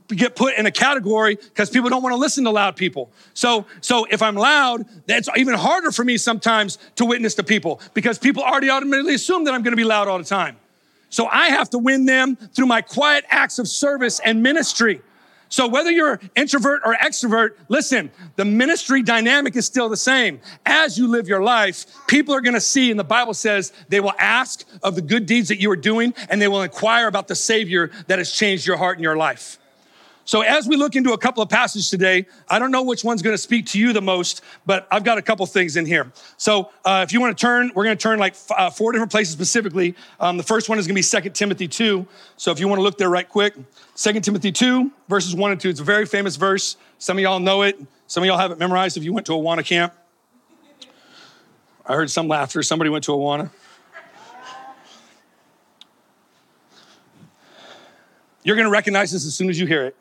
get 0.09 0.37
put 0.37 0.55
in 0.59 0.67
a 0.67 0.71
category 0.71 1.37
because 1.37 1.71
people 1.71 1.89
don't 1.89 2.03
want 2.03 2.13
to 2.13 2.19
listen 2.19 2.45
to 2.45 2.51
loud 2.51 2.77
people. 2.77 3.11
So 3.33 3.65
so 3.81 4.07
if 4.11 4.21
I'm 4.21 4.37
loud, 4.37 4.85
it's 5.09 5.31
even 5.35 5.55
harder 5.55 5.93
for 5.93 6.05
me 6.05 6.19
sometimes 6.19 6.77
to 6.97 7.07
witness 7.07 7.37
to 7.37 7.43
people 7.43 7.81
because 7.95 8.19
people 8.19 8.43
already 8.43 8.69
automatically 8.69 9.15
assume 9.15 9.45
that 9.45 9.55
I'm 9.55 9.63
going 9.63 9.73
to 9.73 9.79
be 9.79 9.85
loud 9.85 10.09
all 10.09 10.19
the 10.19 10.25
time. 10.25 10.59
So 11.09 11.27
I 11.27 11.47
have 11.47 11.71
to 11.71 11.79
win 11.79 12.05
them 12.05 12.37
through 12.37 12.67
my 12.67 12.83
quiet 12.83 13.25
acts 13.31 13.59
of 13.59 13.67
service 13.67 14.21
and 14.21 14.43
ministry. 14.43 15.01
So 15.50 15.66
whether 15.66 15.90
you're 15.90 16.21
introvert 16.37 16.83
or 16.85 16.95
extrovert, 16.95 17.57
listen, 17.69 18.11
the 18.37 18.45
ministry 18.45 19.02
dynamic 19.02 19.57
is 19.57 19.66
still 19.66 19.88
the 19.88 19.97
same. 19.97 20.40
As 20.64 20.97
you 20.97 21.09
live 21.09 21.28
your 21.28 21.42
life, 21.42 21.87
people 22.07 22.35
are 22.35 22.40
going 22.40 22.54
to 22.54 22.61
see, 22.61 22.90
and 22.90 22.99
the 22.99 23.04
Bible 23.04 23.35
says 23.35 23.73
they 23.88 23.99
will 24.00 24.14
ask 24.19 24.64
of 24.83 24.95
the 24.95 25.02
good 25.02 25.26
deeds 25.26 25.49
that 25.49 25.61
you 25.61 25.71
are 25.73 25.76
doing, 25.76 26.14
and 26.30 26.40
they 26.40 26.49
will 26.49 26.62
inquire 26.62 27.09
about 27.09 27.26
the 27.26 27.35
Savior 27.35 27.90
that 28.07 28.19
has 28.19 28.30
changed 28.30 28.64
your 28.64 28.76
heart 28.76 28.97
and 28.97 29.02
your 29.02 29.16
life. 29.16 29.59
So, 30.31 30.43
as 30.43 30.69
we 30.69 30.77
look 30.77 30.95
into 30.95 31.13
a 31.13 31.19
couple 31.19 31.43
of 31.43 31.49
passages 31.49 31.91
today, 31.91 32.25
I 32.49 32.61
don't 32.61 32.71
know 32.71 32.85
which 32.85 33.03
one's 33.03 33.21
going 33.21 33.35
to 33.35 33.43
speak 33.43 33.67
to 33.67 33.81
you 33.81 33.93
the 33.93 34.01
most, 34.01 34.43
but 34.65 34.87
I've 34.89 35.03
got 35.03 35.19
a 35.19 35.23
couple 35.23 35.45
things 35.45 35.77
in 35.77 35.85
here. 35.85 36.13
So, 36.37 36.71
uh, 36.85 37.05
if 37.05 37.13
you 37.13 37.21
want 37.21 37.37
to 37.37 37.41
turn, 37.41 37.73
we're 37.75 37.83
going 37.83 37.97
to 37.97 38.01
turn 38.01 38.21
like 38.21 38.35
f- 38.35 38.53
uh, 38.57 38.71
four 38.71 38.93
different 38.93 39.11
places 39.11 39.33
specifically. 39.33 39.97
Um, 40.21 40.37
the 40.37 40.45
first 40.45 40.69
one 40.69 40.79
is 40.79 40.87
going 40.87 40.95
to 40.95 41.21
be 41.21 41.23
2 41.23 41.31
Timothy 41.31 41.67
2. 41.67 42.07
So, 42.37 42.53
if 42.53 42.61
you 42.61 42.69
want 42.69 42.79
to 42.79 42.85
look 42.85 42.97
there 42.97 43.11
right 43.11 43.29
quick, 43.29 43.57
2 43.97 44.21
Timothy 44.21 44.53
2, 44.53 44.93
verses 45.09 45.35
1 45.35 45.51
and 45.51 45.61
2. 45.61 45.69
It's 45.69 45.81
a 45.81 45.83
very 45.83 46.07
famous 46.07 46.37
verse. 46.37 46.77
Some 47.01 47.17
of 47.17 47.23
y'all 47.23 47.41
know 47.41 47.63
it, 47.63 47.85
some 48.07 48.23
of 48.23 48.29
y'all 48.29 48.39
have 48.39 48.53
it 48.53 48.59
memorized 48.59 48.97
if 48.97 49.03
you 49.03 49.13
went 49.13 49.27
to 49.27 49.33
Awana 49.33 49.65
camp. 49.65 49.95
I 51.85 51.97
heard 51.97 52.09
some 52.09 52.29
laughter. 52.29 52.63
Somebody 52.63 52.89
went 52.89 53.03
to 53.07 53.11
Awana. 53.11 53.51
You're 58.45 58.55
going 58.55 58.67
to 58.67 58.71
recognize 58.71 59.11
this 59.11 59.27
as 59.27 59.35
soon 59.35 59.51
as 59.51 59.59
you 59.59 59.67
hear 59.67 59.87
it. 59.87 59.97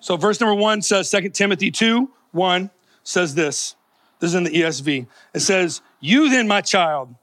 So, 0.00 0.16
verse 0.16 0.40
number 0.40 0.54
one 0.54 0.82
says, 0.82 1.10
2 1.10 1.30
Timothy 1.30 1.70
2 1.70 2.10
1 2.32 2.70
says 3.02 3.34
this. 3.34 3.76
This 4.18 4.30
is 4.30 4.34
in 4.34 4.44
the 4.44 4.50
ESV. 4.50 5.06
It 5.34 5.40
says, 5.40 5.80
You 6.00 6.28
then, 6.28 6.48
my 6.48 6.60
child, 6.60 7.14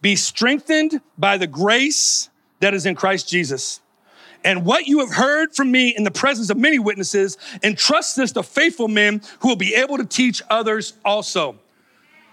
be 0.00 0.16
strengthened 0.16 1.00
by 1.16 1.38
the 1.38 1.46
grace 1.46 2.28
that 2.60 2.74
is 2.74 2.86
in 2.86 2.94
Christ 2.94 3.28
Jesus. 3.28 3.80
And 4.44 4.64
what 4.64 4.86
you 4.86 5.00
have 5.00 5.12
heard 5.12 5.54
from 5.54 5.70
me 5.70 5.94
in 5.94 6.04
the 6.04 6.10
presence 6.10 6.50
of 6.50 6.56
many 6.56 6.78
witnesses, 6.78 7.36
entrust 7.62 8.16
this 8.16 8.32
to 8.32 8.42
faithful 8.42 8.88
men 8.88 9.22
who 9.40 9.48
will 9.48 9.56
be 9.56 9.74
able 9.74 9.98
to 9.98 10.04
teach 10.04 10.42
others 10.48 10.94
also. 11.04 11.56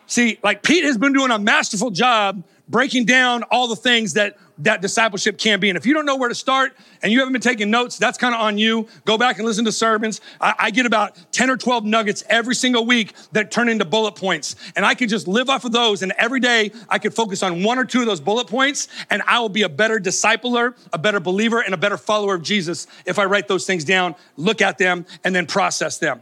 See, 0.05 0.39
like 0.41 0.63
Pete 0.63 0.85
has 0.85 0.97
been 0.97 1.11
doing 1.11 1.31
a 1.31 1.39
masterful 1.39 1.91
job 1.91 2.43
breaking 2.69 3.05
down 3.05 3.43
all 3.43 3.67
the 3.67 3.75
things 3.75 4.13
that 4.13 4.37
that 4.59 4.81
discipleship 4.81 5.37
can 5.37 5.59
be. 5.59 5.69
And 5.69 5.77
if 5.77 5.85
you 5.85 5.93
don't 5.93 6.05
know 6.05 6.15
where 6.15 6.29
to 6.29 6.35
start 6.35 6.75
and 7.01 7.11
you 7.11 7.19
haven't 7.19 7.33
been 7.33 7.41
taking 7.41 7.69
notes, 7.69 7.97
that's 7.97 8.17
kind 8.17 8.33
of 8.33 8.41
on 8.41 8.57
you. 8.57 8.87
Go 9.05 9.17
back 9.17 9.37
and 9.37 9.45
listen 9.45 9.65
to 9.65 9.71
sermons. 9.71 10.21
I, 10.41 10.55
I, 10.57 10.71
get 10.71 10.85
about 10.85 11.17
10 11.31 11.49
or 11.49 11.57
12 11.57 11.85
nuggets 11.85 12.23
every 12.29 12.55
single 12.55 12.85
week 12.85 13.13
that 13.31 13.51
turn 13.51 13.69
into 13.69 13.85
bullet 13.85 14.15
points. 14.15 14.55
And 14.75 14.85
I 14.85 14.95
can 14.95 15.09
just 15.09 15.27
live 15.27 15.49
off 15.49 15.65
of 15.65 15.71
those. 15.71 16.01
And 16.01 16.11
every 16.17 16.39
day 16.39 16.71
I 16.89 16.99
can 16.99 17.11
focus 17.11 17.43
on 17.43 17.63
one 17.63 17.77
or 17.77 17.85
two 17.85 18.01
of 18.01 18.05
those 18.05 18.19
bullet 18.19 18.47
points 18.47 18.87
and 19.09 19.21
I 19.27 19.39
will 19.39 19.49
be 19.49 19.63
a 19.63 19.69
better 19.69 19.99
discipler, 19.99 20.75
a 20.91 20.97
better 20.97 21.19
believer, 21.19 21.61
and 21.61 21.73
a 21.73 21.77
better 21.77 21.97
follower 21.97 22.35
of 22.35 22.41
Jesus 22.41 22.87
if 23.05 23.19
I 23.19 23.25
write 23.25 23.47
those 23.47 23.65
things 23.65 23.83
down, 23.83 24.15
look 24.35 24.61
at 24.61 24.77
them, 24.77 25.05
and 25.23 25.35
then 25.35 25.45
process 25.45 25.97
them. 25.97 26.21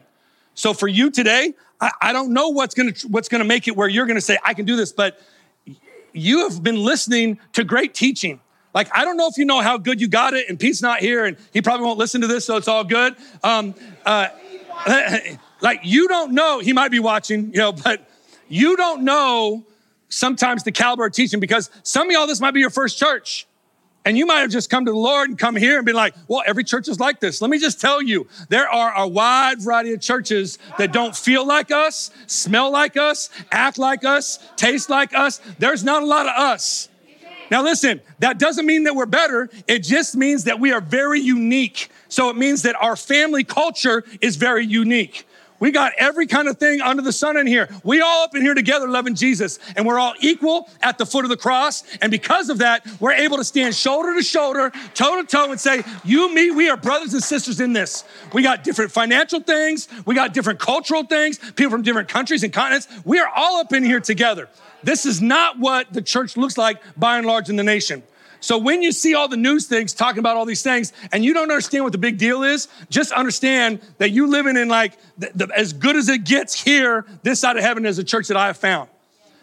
So 0.54 0.74
for 0.74 0.88
you 0.88 1.12
today, 1.12 1.54
I, 1.82 1.92
I 2.02 2.14
don't 2.14 2.34
know 2.34 2.50
what's 2.50 2.74
gonna 2.74 2.94
what's 3.08 3.30
gonna 3.30 3.44
make 3.44 3.68
it 3.68 3.76
where 3.76 3.88
you're 3.88 4.06
gonna 4.06 4.22
say, 4.22 4.38
I 4.44 4.54
can 4.54 4.66
do 4.66 4.76
this, 4.76 4.92
but 4.92 5.20
you 6.16 6.48
have 6.50 6.64
been 6.64 6.78
listening 6.78 7.40
to 7.54 7.64
great 7.64 7.94
teaching. 7.94 8.40
Like, 8.74 8.90
I 8.96 9.06
don't 9.06 9.16
know 9.16 9.28
if 9.28 9.38
you 9.38 9.46
know 9.46 9.62
how 9.62 9.78
good 9.78 10.02
you 10.02 10.08
got 10.08 10.34
it, 10.34 10.50
and 10.50 10.60
Pete's 10.60 10.82
not 10.82 11.00
here, 11.00 11.26
and 11.26 11.38
he 11.54 11.62
probably 11.62 11.86
won't 11.86 11.98
listen 11.98 12.22
to 12.22 12.28
this, 12.28 12.46
so 12.46 12.58
it's 12.58 12.68
all 12.68 12.84
good. 12.84 13.16
Um, 13.44 13.74
uh, 14.06 14.28
like, 15.62 15.80
you 15.84 16.08
don't 16.08 16.34
know, 16.34 16.60
he 16.60 16.74
might 16.74 16.92
be 16.92 17.00
watching, 17.00 17.54
you 17.54 17.60
know, 17.60 17.72
but 17.72 18.10
you 18.50 18.76
don't 18.76 19.04
know 19.04 19.66
sometimes 20.10 20.64
the 20.64 20.72
caliber 20.72 21.06
of 21.06 21.14
teaching 21.14 21.40
because 21.40 21.70
some 21.84 22.08
of 22.08 22.14
y'all, 22.14 22.28
this 22.28 22.42
might 22.42 22.54
be 22.54 22.60
your 22.60 22.70
first 22.70 22.98
church. 22.98 23.48
And 24.06 24.16
you 24.16 24.28
might 24.28 24.42
have 24.42 24.52
just 24.52 24.70
come 24.70 24.86
to 24.86 24.92
the 24.92 24.98
Lord 24.98 25.30
and 25.30 25.38
come 25.38 25.56
here 25.56 25.78
and 25.78 25.86
be 25.86 25.92
like, 25.92 26.14
well, 26.28 26.44
every 26.46 26.64
church 26.64 26.88
is 26.88 27.00
like 27.00 27.20
this. 27.20 27.42
Let 27.42 27.50
me 27.50 27.58
just 27.58 27.82
tell 27.82 28.04
you, 28.04 28.28
there 28.50 28.70
are 28.70 28.94
a 28.96 29.08
wide 29.08 29.62
variety 29.62 29.94
of 29.94 30.02
churches 30.02 30.60
that 30.78 30.94
don't 30.94 31.16
feel 31.16 31.46
like 31.46 31.72
us, 31.72 32.12
smell 32.28 32.72
like 32.72 32.98
us, 32.98 33.32
act 33.52 33.80
like 33.80 34.06
us, 34.06 34.38
taste 34.58 34.92
like 34.92 35.16
us. 35.16 35.42
There's 35.58 35.84
not 35.84 36.04
a 36.04 36.06
lot 36.06 36.28
of 36.28 36.34
us. 36.38 36.88
Now, 37.50 37.64
listen, 37.64 38.02
that 38.20 38.38
doesn't 38.38 38.66
mean 38.66 38.84
that 38.84 38.96
we're 38.96 39.06
better. 39.06 39.50
It 39.68 39.80
just 39.80 40.16
means 40.16 40.44
that 40.46 40.60
we 40.60 40.72
are 40.72 40.82
very 40.82 41.20
unique. 41.20 41.90
So 42.08 42.30
it 42.30 42.36
means 42.36 42.62
that 42.62 42.76
our 42.80 42.96
family 42.96 43.44
culture 43.44 44.04
is 44.22 44.36
very 44.36 44.66
unique. 44.66 45.28
We 45.60 45.72
got 45.72 45.94
every 45.98 46.28
kind 46.28 46.48
of 46.48 46.58
thing 46.58 46.82
under 46.82 47.02
the 47.02 47.14
sun 47.14 47.38
in 47.38 47.48
here. 47.48 47.70
We 47.84 48.02
all 48.02 48.24
up 48.24 48.36
in 48.36 48.42
here 48.42 48.54
together 48.54 48.88
loving 48.88 49.16
Jesus, 49.16 49.60
and 49.76 49.86
we're 49.86 50.00
all 50.00 50.14
equal 50.20 50.70
at 50.82 50.98
the 50.98 51.06
foot 51.06 51.24
of 51.24 51.30
the 51.30 51.38
cross. 51.38 51.84
And 52.02 52.12
because 52.12 52.50
of 52.50 52.58
that, 52.58 52.86
we're 53.00 53.14
able 53.14 53.38
to 53.38 53.44
stand 53.44 53.74
shoulder 53.74 54.14
to 54.16 54.22
shoulder, 54.22 54.72
toe 54.94 55.22
to 55.22 55.28
toe, 55.28 55.52
and 55.52 55.60
say, 55.60 55.84
You, 56.04 56.34
me, 56.34 56.52
we 56.52 56.70
are 56.70 56.78
brothers 56.78 57.14
and 57.14 57.24
sisters 57.24 57.62
in 57.62 57.74
this. 57.74 58.04
We 58.34 58.44
got 58.44 58.64
different 58.64 58.92
financial 58.92 59.40
things, 59.40 59.88
we 60.06 60.14
got 60.14 60.34
different 60.34 60.60
cultural 60.60 61.04
things, 61.04 61.38
people 61.38 61.72
from 61.72 61.84
different 61.84 62.10
countries 62.10 62.44
and 62.44 62.52
continents. 62.52 62.88
We 63.06 63.20
are 63.20 63.30
all 63.34 63.58
up 63.58 63.72
in 63.72 63.84
here 63.84 64.02
together. 64.02 64.50
This 64.84 65.06
is 65.06 65.22
not 65.22 65.58
what 65.58 65.92
the 65.92 66.02
church 66.02 66.38
looks 66.38 66.58
like 66.58 66.82
by 66.98 67.18
and 67.18 67.26
large 67.26 67.50
in 67.50 67.56
the 67.56 67.64
nation. 67.64 68.04
So 68.46 68.60
when 68.60 68.84
you 68.84 68.92
see 68.92 69.16
all 69.16 69.28
the 69.28 69.38
news 69.38 69.66
things 69.66 69.92
talking 69.92 70.20
about 70.20 70.38
all 70.38 70.46
these 70.46 70.62
things 70.62 70.94
and 71.12 71.26
you 71.26 71.34
don't 71.34 71.50
understand 71.50 71.84
what 71.84 71.94
the 71.94 71.98
big 71.98 72.20
deal 72.20 72.44
is, 72.44 72.68
just 72.92 73.12
understand 73.12 73.80
that 73.98 74.12
you 74.12 74.28
living 74.28 74.56
in 74.56 74.68
like 74.68 75.00
the, 75.18 75.32
the, 75.34 75.58
as 75.58 75.74
good 75.74 75.96
as 75.96 76.10
it 76.10 76.26
gets 76.26 76.62
here, 76.62 77.08
this 77.24 77.40
side 77.40 77.58
of 77.58 77.64
heaven 77.64 77.88
is 77.88 77.98
a 77.98 78.04
church 78.04 78.28
that 78.28 78.38
I 78.38 78.46
have 78.46 78.58
found. 78.58 78.88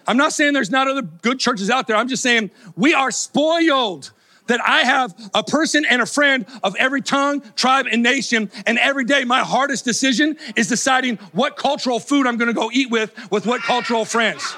I'm 0.06 0.16
not 0.16 0.32
saying 0.32 0.52
there's 0.52 0.70
not 0.70 0.86
other 0.86 1.02
good 1.02 1.40
churches 1.40 1.68
out 1.68 1.88
there. 1.88 1.96
I'm 1.96 2.06
just 2.06 2.22
saying 2.22 2.52
we 2.76 2.94
are 2.94 3.10
spoiled 3.10 4.12
that 4.46 4.60
I 4.64 4.82
have 4.82 5.12
a 5.34 5.42
person 5.42 5.84
and 5.84 6.00
a 6.00 6.06
friend 6.06 6.46
of 6.62 6.76
every 6.76 7.02
tongue, 7.02 7.42
tribe, 7.56 7.86
and 7.90 8.04
nation. 8.04 8.52
And 8.66 8.78
every 8.78 9.04
day, 9.04 9.24
my 9.24 9.40
hardest 9.40 9.84
decision 9.84 10.36
is 10.54 10.68
deciding 10.68 11.16
what 11.32 11.56
cultural 11.56 11.98
food 11.98 12.24
I'm 12.24 12.36
gonna 12.36 12.52
go 12.52 12.70
eat 12.72 12.88
with, 12.88 13.12
with 13.32 13.46
what 13.46 13.62
cultural 13.62 14.04
friends. 14.04 14.54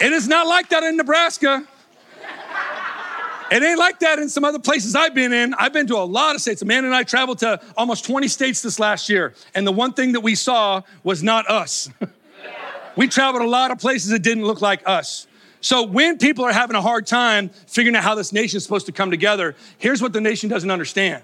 It 0.00 0.12
is 0.12 0.28
not 0.28 0.46
like 0.46 0.68
that 0.68 0.84
in 0.84 0.96
Nebraska. 0.96 1.66
It 3.50 3.62
ain't 3.62 3.78
like 3.78 3.98
that 4.00 4.18
in 4.18 4.28
some 4.28 4.44
other 4.44 4.60
places 4.60 4.94
I've 4.94 5.14
been 5.14 5.32
in. 5.32 5.54
I've 5.54 5.72
been 5.72 5.86
to 5.88 5.96
a 5.96 6.04
lot 6.04 6.36
of 6.36 6.40
states. 6.40 6.62
Amanda 6.62 6.88
and 6.88 6.94
I 6.94 7.02
traveled 7.02 7.38
to 7.38 7.60
almost 7.76 8.04
20 8.04 8.28
states 8.28 8.62
this 8.62 8.78
last 8.78 9.08
year. 9.08 9.34
And 9.54 9.66
the 9.66 9.72
one 9.72 9.92
thing 9.92 10.12
that 10.12 10.20
we 10.20 10.36
saw 10.36 10.82
was 11.02 11.22
not 11.22 11.50
us. 11.50 11.90
we 12.96 13.08
traveled 13.08 13.42
a 13.42 13.48
lot 13.48 13.72
of 13.72 13.78
places 13.78 14.10
that 14.10 14.20
didn't 14.20 14.44
look 14.44 14.60
like 14.60 14.82
us. 14.86 15.26
So 15.60 15.82
when 15.82 16.18
people 16.18 16.44
are 16.44 16.52
having 16.52 16.76
a 16.76 16.80
hard 16.80 17.06
time 17.06 17.50
figuring 17.66 17.96
out 17.96 18.04
how 18.04 18.14
this 18.14 18.32
nation 18.32 18.56
is 18.56 18.62
supposed 18.62 18.86
to 18.86 18.92
come 18.92 19.10
together, 19.10 19.56
here's 19.78 20.00
what 20.00 20.12
the 20.12 20.20
nation 20.20 20.48
doesn't 20.48 20.70
understand. 20.70 21.22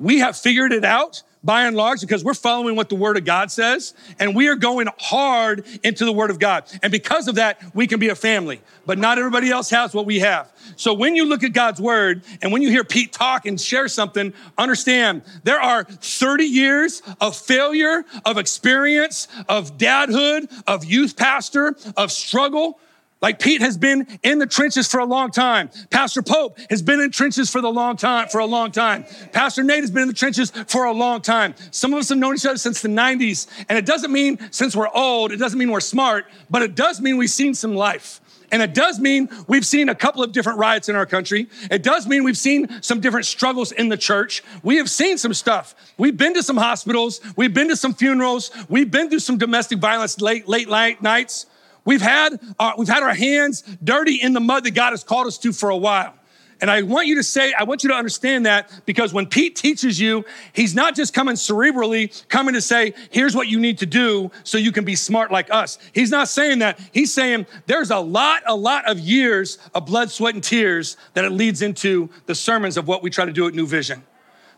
We 0.00 0.20
have 0.20 0.36
figured 0.36 0.72
it 0.72 0.84
out 0.84 1.22
by 1.44 1.64
and 1.64 1.76
large 1.76 2.00
because 2.00 2.24
we're 2.24 2.34
following 2.34 2.74
what 2.74 2.88
the 2.88 2.94
Word 2.94 3.18
of 3.18 3.24
God 3.24 3.50
says 3.50 3.94
and 4.18 4.34
we 4.34 4.48
are 4.48 4.56
going 4.56 4.88
hard 4.98 5.64
into 5.82 6.06
the 6.06 6.12
Word 6.12 6.30
of 6.30 6.38
God. 6.38 6.64
And 6.82 6.90
because 6.90 7.28
of 7.28 7.34
that, 7.34 7.62
we 7.74 7.86
can 7.86 8.00
be 8.00 8.08
a 8.08 8.14
family, 8.14 8.62
but 8.86 8.98
not 8.98 9.18
everybody 9.18 9.50
else 9.50 9.68
has 9.70 9.92
what 9.94 10.06
we 10.06 10.20
have. 10.20 10.50
So 10.76 10.94
when 10.94 11.16
you 11.16 11.26
look 11.26 11.44
at 11.44 11.52
God's 11.52 11.80
Word 11.80 12.22
and 12.40 12.50
when 12.50 12.62
you 12.62 12.70
hear 12.70 12.82
Pete 12.82 13.12
talk 13.12 13.44
and 13.44 13.60
share 13.60 13.88
something, 13.88 14.32
understand 14.56 15.22
there 15.44 15.60
are 15.60 15.84
30 15.84 16.44
years 16.44 17.02
of 17.20 17.36
failure, 17.36 18.04
of 18.24 18.38
experience, 18.38 19.28
of 19.48 19.76
dadhood, 19.76 20.50
of 20.66 20.86
youth 20.86 21.14
pastor, 21.14 21.76
of 21.96 22.10
struggle 22.10 22.80
Like 23.20 23.38
Pete 23.38 23.60
has 23.60 23.76
been 23.76 24.06
in 24.22 24.38
the 24.38 24.46
trenches 24.46 24.86
for 24.88 24.98
a 24.98 25.04
long 25.04 25.30
time. 25.30 25.70
Pastor 25.90 26.22
Pope 26.22 26.58
has 26.70 26.80
been 26.80 27.00
in 27.00 27.10
trenches 27.10 27.50
for 27.50 27.60
the 27.60 27.70
long 27.70 27.96
time, 27.96 28.28
for 28.28 28.38
a 28.38 28.46
long 28.46 28.72
time. 28.72 29.04
Pastor 29.32 29.62
Nate 29.62 29.82
has 29.82 29.90
been 29.90 30.02
in 30.02 30.08
the 30.08 30.14
trenches 30.14 30.50
for 30.68 30.84
a 30.84 30.92
long 30.92 31.20
time. 31.20 31.54
Some 31.70 31.92
of 31.92 31.98
us 31.98 32.08
have 32.08 32.18
known 32.18 32.34
each 32.34 32.46
other 32.46 32.56
since 32.56 32.80
the 32.80 32.88
90s. 32.88 33.46
And 33.68 33.76
it 33.76 33.84
doesn't 33.84 34.10
mean 34.10 34.38
since 34.50 34.74
we're 34.74 34.88
old, 34.88 35.32
it 35.32 35.36
doesn't 35.36 35.58
mean 35.58 35.70
we're 35.70 35.80
smart, 35.80 36.26
but 36.48 36.62
it 36.62 36.74
does 36.74 37.00
mean 37.00 37.18
we've 37.18 37.30
seen 37.30 37.54
some 37.54 37.74
life. 37.74 38.20
And 38.52 38.62
it 38.62 38.74
does 38.74 38.98
mean 38.98 39.28
we've 39.46 39.66
seen 39.66 39.88
a 39.88 39.94
couple 39.94 40.24
of 40.24 40.32
different 40.32 40.58
riots 40.58 40.88
in 40.88 40.96
our 40.96 41.06
country. 41.06 41.48
It 41.70 41.82
does 41.82 42.06
mean 42.06 42.24
we've 42.24 42.38
seen 42.38 42.82
some 42.82 43.00
different 43.00 43.26
struggles 43.26 43.70
in 43.70 43.90
the 43.90 43.96
church. 43.96 44.42
We 44.62 44.76
have 44.78 44.90
seen 44.90 45.18
some 45.18 45.34
stuff. 45.34 45.74
We've 45.98 46.16
been 46.16 46.34
to 46.34 46.42
some 46.42 46.56
hospitals. 46.56 47.20
We've 47.36 47.54
been 47.54 47.68
to 47.68 47.76
some 47.76 47.94
funerals. 47.94 48.50
We've 48.68 48.90
been 48.90 49.08
through 49.08 49.20
some 49.20 49.38
domestic 49.38 49.78
violence 49.78 50.20
late, 50.20 50.48
late, 50.48 50.68
late 50.68 51.00
nights. 51.00 51.46
We've 51.84 52.02
had, 52.02 52.40
uh, 52.58 52.72
we've 52.76 52.88
had 52.88 53.02
our 53.02 53.14
hands 53.14 53.62
dirty 53.82 54.16
in 54.16 54.32
the 54.32 54.40
mud 54.40 54.64
that 54.64 54.72
God 54.72 54.90
has 54.90 55.04
called 55.04 55.26
us 55.26 55.38
to 55.38 55.52
for 55.52 55.70
a 55.70 55.76
while. 55.76 56.14
And 56.60 56.70
I 56.70 56.82
want 56.82 57.06
you 57.06 57.14
to 57.16 57.22
say, 57.22 57.54
I 57.54 57.64
want 57.64 57.82
you 57.82 57.88
to 57.88 57.94
understand 57.94 58.44
that 58.44 58.70
because 58.84 59.14
when 59.14 59.26
Pete 59.26 59.56
teaches 59.56 59.98
you, 59.98 60.24
he's 60.52 60.74
not 60.74 60.94
just 60.94 61.14
coming 61.14 61.34
cerebrally, 61.34 62.28
coming 62.28 62.54
to 62.54 62.60
say, 62.60 62.92
here's 63.10 63.34
what 63.34 63.48
you 63.48 63.58
need 63.58 63.78
to 63.78 63.86
do 63.86 64.30
so 64.44 64.58
you 64.58 64.70
can 64.70 64.84
be 64.84 64.94
smart 64.94 65.32
like 65.32 65.50
us. 65.50 65.78
He's 65.94 66.10
not 66.10 66.28
saying 66.28 66.58
that. 66.58 66.78
He's 66.92 67.14
saying 67.14 67.46
there's 67.66 67.90
a 67.90 67.98
lot, 67.98 68.42
a 68.46 68.54
lot 68.54 68.88
of 68.90 68.98
years 68.98 69.58
of 69.74 69.86
blood, 69.86 70.10
sweat, 70.10 70.34
and 70.34 70.44
tears 70.44 70.98
that 71.14 71.24
it 71.24 71.30
leads 71.30 71.62
into 71.62 72.10
the 72.26 72.34
sermons 72.34 72.76
of 72.76 72.86
what 72.86 73.02
we 73.02 73.08
try 73.08 73.24
to 73.24 73.32
do 73.32 73.46
at 73.46 73.54
New 73.54 73.66
Vision. 73.66 74.02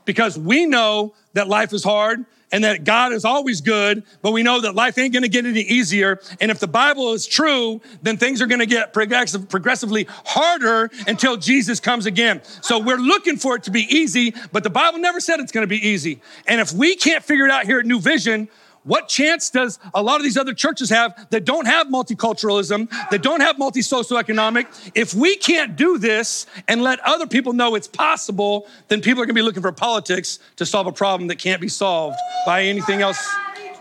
Because 0.05 0.37
we 0.37 0.67
know 0.67 1.15
that 1.35 1.47
life 1.47 1.73
is 1.73 1.85
hard 1.85 2.25
and 2.53 2.63
that 2.65 2.85
God 2.85 3.13
is 3.13 3.25
always 3.25 3.61
good, 3.61 4.05
but 4.21 4.33
we 4.33 4.43
know 4.43 4.61
that 4.61 4.75
life 4.75 4.99
ain't 4.99 5.13
gonna 5.13 5.29
get 5.29 5.47
any 5.47 5.63
easier. 5.63 6.21
And 6.41 6.51
if 6.51 6.61
the 6.61 6.69
Bible 6.69 7.13
is 7.15 7.27
true, 7.27 7.81
then 8.03 8.19
things 8.19 8.41
are 8.41 8.47
gonna 8.47 8.67
get 8.67 8.93
progressive, 8.93 9.49
progressively 9.49 10.07
harder 10.27 10.91
until 11.07 11.37
Jesus 11.37 11.81
comes 11.81 12.07
again. 12.07 12.43
So 12.61 12.79
we're 12.79 12.99
looking 12.99 13.37
for 13.37 13.57
it 13.57 13.63
to 13.65 13.71
be 13.71 13.87
easy, 13.89 14.35
but 14.53 14.63
the 14.63 14.71
Bible 14.71 14.99
never 14.99 15.19
said 15.19 15.41
it's 15.41 15.53
gonna 15.53 15.67
be 15.67 15.89
easy. 15.89 16.21
And 16.47 16.61
if 16.61 16.73
we 16.73 16.95
can't 16.95 17.25
figure 17.25 17.47
it 17.47 17.51
out 17.51 17.65
here 17.65 17.81
at 17.81 17.87
New 17.87 18.01
Vision, 18.01 18.49
what 18.85 19.09
chance 19.09 19.51
does 19.51 19.79
a 19.95 20.03
lot 20.03 20.17
of 20.17 20.25
these 20.25 20.37
other 20.37 20.55
churches 20.55 20.91
have 20.91 21.29
that 21.31 21.45
don't 21.45 21.67
have 21.67 21.87
multiculturalism, 21.87 22.91
that 23.11 23.23
don't 23.23 23.41
have 23.41 23.59
multi 23.59 23.81
socioeconomic? 23.81 24.67
If 24.95 25.15
we 25.15 25.37
can't 25.37 25.77
do 25.77 25.99
this 25.99 26.47
and 26.67 26.83
let 26.83 26.99
other 27.01 27.27
people 27.27 27.53
know 27.53 27.77
it's 27.77 27.87
possible, 27.87 28.67
then 28.89 29.01
people 29.01 29.23
are 29.23 29.27
gonna 29.27 29.35
be 29.35 29.43
looking 29.43 29.63
for 29.63 29.73
politics 29.73 30.41
to 30.57 30.67
solve 30.67 30.87
a 30.87 30.93
problem 30.93 31.29
that 31.29 31.39
can't 31.39 31.61
be 31.61 31.69
solved 31.69 32.17
by 32.45 32.65
anything 32.65 33.03
else 33.03 33.25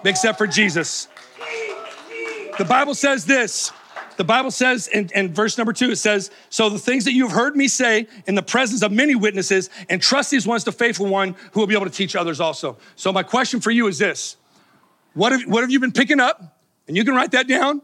except 0.05 0.37
for 0.37 0.45
Jesus. 0.45 1.07
The 2.57 2.65
Bible 2.65 2.93
says 2.93 3.25
this. 3.25 3.71
The 4.17 4.23
Bible 4.23 4.51
says 4.51 4.87
in, 4.87 5.09
in, 5.15 5.33
verse 5.33 5.57
number 5.57 5.73
two, 5.73 5.91
it 5.91 5.95
says, 5.95 6.29
So 6.49 6.69
the 6.69 6.77
things 6.77 7.05
that 7.05 7.13
you've 7.13 7.31
heard 7.31 7.55
me 7.55 7.67
say 7.67 8.07
in 8.27 8.35
the 8.35 8.43
presence 8.43 8.83
of 8.83 8.91
many 8.91 9.15
witnesses, 9.15 9.71
and 9.89 9.99
trust 9.99 10.29
these 10.29 10.45
ones 10.45 10.63
to 10.65 10.71
faithful 10.71 11.07
one 11.07 11.35
who 11.53 11.59
will 11.59 11.65
be 11.65 11.73
able 11.73 11.85
to 11.87 11.91
teach 11.91 12.15
others 12.15 12.39
also. 12.39 12.77
So 12.95 13.11
my 13.11 13.23
question 13.23 13.61
for 13.61 13.71
you 13.71 13.87
is 13.87 13.97
this 13.97 14.35
what 15.13 15.32
have, 15.32 15.43
what 15.43 15.62
have 15.62 15.71
you 15.71 15.80
been 15.80 15.91
picking 15.91 16.19
up? 16.19 16.60
And 16.88 16.97
you 16.97 17.04
can 17.04 17.15
write 17.15 17.32
that 17.32 17.47
down. 17.47 17.82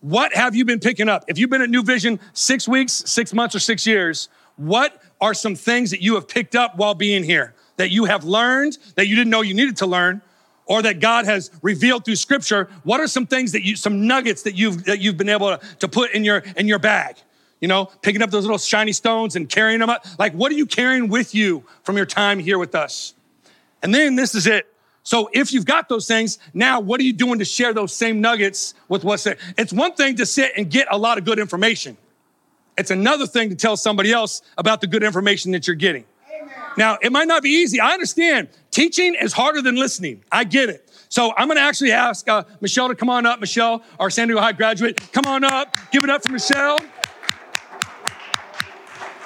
What 0.00 0.34
have 0.34 0.54
you 0.54 0.64
been 0.64 0.80
picking 0.80 1.08
up? 1.08 1.24
If 1.28 1.38
you've 1.38 1.50
been 1.50 1.62
at 1.62 1.70
New 1.70 1.82
Vision 1.82 2.20
six 2.32 2.68
weeks, 2.68 2.92
six 2.92 3.32
months, 3.32 3.54
or 3.54 3.58
six 3.58 3.86
years, 3.86 4.28
what 4.56 5.02
are 5.20 5.34
some 5.34 5.54
things 5.54 5.90
that 5.90 6.00
you 6.00 6.14
have 6.14 6.28
picked 6.28 6.54
up 6.54 6.76
while 6.76 6.94
being 6.94 7.24
here 7.24 7.54
that 7.76 7.90
you 7.90 8.04
have 8.04 8.24
learned 8.24 8.78
that 8.94 9.06
you 9.06 9.16
didn't 9.16 9.30
know 9.30 9.42
you 9.42 9.54
needed 9.54 9.78
to 9.78 9.86
learn? 9.86 10.22
Or 10.68 10.82
that 10.82 10.98
God 10.98 11.26
has 11.26 11.52
revealed 11.62 12.04
through 12.04 12.16
scripture, 12.16 12.68
what 12.82 12.98
are 12.98 13.06
some 13.06 13.24
things 13.24 13.52
that 13.52 13.64
you, 13.64 13.76
some 13.76 14.08
nuggets 14.08 14.42
that 14.42 14.56
you've 14.56 14.82
that 14.86 14.98
you've 14.98 15.16
been 15.16 15.28
able 15.28 15.56
to, 15.56 15.76
to 15.76 15.86
put 15.86 16.10
in 16.10 16.24
your 16.24 16.38
in 16.56 16.66
your 16.66 16.80
bag? 16.80 17.16
You 17.60 17.68
know, 17.68 17.86
picking 18.02 18.20
up 18.20 18.30
those 18.30 18.42
little 18.42 18.58
shiny 18.58 18.92
stones 18.92 19.36
and 19.36 19.48
carrying 19.48 19.78
them 19.78 19.90
up. 19.90 20.04
Like, 20.18 20.32
what 20.32 20.50
are 20.50 20.56
you 20.56 20.66
carrying 20.66 21.08
with 21.08 21.36
you 21.36 21.64
from 21.84 21.96
your 21.96 22.04
time 22.04 22.40
here 22.40 22.58
with 22.58 22.74
us? 22.74 23.14
And 23.80 23.94
then 23.94 24.16
this 24.16 24.34
is 24.34 24.48
it. 24.48 24.66
So 25.06 25.30
if 25.32 25.52
you've 25.52 25.64
got 25.64 25.88
those 25.88 26.08
things, 26.08 26.40
now 26.52 26.80
what 26.80 26.98
are 26.98 27.04
you 27.04 27.12
doing 27.12 27.38
to 27.38 27.44
share 27.44 27.72
those 27.72 27.94
same 27.94 28.20
nuggets 28.20 28.74
with 28.88 29.04
what's 29.04 29.22
there? 29.22 29.36
It's 29.56 29.72
one 29.72 29.94
thing 29.94 30.16
to 30.16 30.26
sit 30.26 30.50
and 30.56 30.68
get 30.68 30.88
a 30.90 30.98
lot 30.98 31.16
of 31.16 31.24
good 31.24 31.38
information. 31.38 31.96
It's 32.76 32.90
another 32.90 33.24
thing 33.24 33.50
to 33.50 33.54
tell 33.54 33.76
somebody 33.76 34.10
else 34.10 34.42
about 34.58 34.80
the 34.80 34.88
good 34.88 35.04
information 35.04 35.52
that 35.52 35.68
you're 35.68 35.76
getting. 35.76 36.06
Amen. 36.28 36.52
Now, 36.76 36.98
it 37.00 37.12
might 37.12 37.28
not 37.28 37.44
be 37.44 37.50
easy. 37.50 37.78
I 37.78 37.92
understand. 37.92 38.48
Teaching 38.72 39.14
is 39.14 39.32
harder 39.32 39.62
than 39.62 39.76
listening. 39.76 40.24
I 40.32 40.42
get 40.42 40.70
it. 40.70 40.90
So 41.08 41.32
I'm 41.36 41.46
going 41.46 41.56
to 41.56 41.62
actually 41.62 41.92
ask 41.92 42.28
uh, 42.28 42.42
Michelle 42.60 42.88
to 42.88 42.96
come 42.96 43.08
on 43.08 43.26
up. 43.26 43.38
Michelle, 43.38 43.84
our 44.00 44.10
San 44.10 44.26
Diego 44.26 44.40
High 44.40 44.54
graduate, 44.54 45.00
come 45.12 45.26
on 45.26 45.44
up. 45.44 45.76
Give 45.92 46.02
it 46.02 46.10
up 46.10 46.24
for 46.24 46.32
Michelle. 46.32 46.80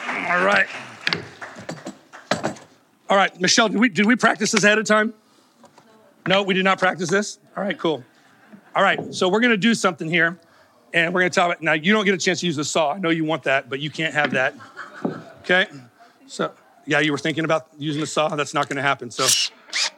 All 0.06 0.44
right. 0.44 0.66
All 3.08 3.16
right, 3.16 3.40
Michelle, 3.40 3.70
did 3.70 3.80
we, 3.80 3.88
did 3.88 4.04
we 4.04 4.14
practice 4.14 4.52
this 4.52 4.62
ahead 4.62 4.76
of 4.76 4.84
time? 4.84 5.14
No, 6.30 6.44
we 6.44 6.54
did 6.54 6.62
not 6.62 6.78
practice 6.78 7.10
this? 7.10 7.40
All 7.56 7.64
right, 7.64 7.76
cool. 7.76 8.04
All 8.76 8.84
right, 8.84 9.12
so 9.12 9.28
we're 9.28 9.40
gonna 9.40 9.56
do 9.56 9.74
something 9.74 10.08
here, 10.08 10.38
and 10.94 11.12
we're 11.12 11.22
gonna 11.22 11.30
talk 11.30 11.46
about, 11.46 11.60
now 11.60 11.72
you 11.72 11.92
don't 11.92 12.04
get 12.04 12.14
a 12.14 12.18
chance 12.18 12.38
to 12.38 12.46
use 12.46 12.54
the 12.54 12.64
saw. 12.64 12.92
I 12.92 12.98
know 12.98 13.10
you 13.10 13.24
want 13.24 13.42
that, 13.42 13.68
but 13.68 13.80
you 13.80 13.90
can't 13.90 14.14
have 14.14 14.30
that. 14.30 14.54
Okay? 15.40 15.66
So, 16.28 16.52
yeah, 16.86 17.00
you 17.00 17.10
were 17.10 17.18
thinking 17.18 17.44
about 17.44 17.66
using 17.80 18.00
the 18.00 18.06
saw. 18.06 18.28
That's 18.36 18.54
not 18.54 18.68
gonna 18.68 18.80
happen. 18.80 19.10
So, 19.10 19.26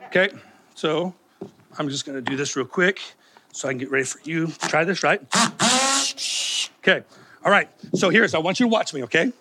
okay, 0.07 0.31
so 0.75 1.15
I'm 1.79 1.91
just 1.91 2.07
gonna 2.07 2.23
do 2.23 2.35
this 2.35 2.57
real 2.57 2.65
quick 2.65 3.03
so 3.53 3.69
I 3.69 3.73
can 3.73 3.79
get 3.79 3.91
ready 3.91 4.05
for 4.05 4.19
you. 4.25 4.47
Try 4.47 4.85
this, 4.85 5.03
right? 5.03 5.21
Okay, 6.79 7.05
all 7.45 7.53
right, 7.53 7.69
so 7.95 8.09
here's, 8.09 8.33
I 8.33 8.39
want 8.39 8.59
you 8.59 8.65
to 8.65 8.71
watch 8.71 8.95
me, 8.95 9.03
okay? 9.05 9.33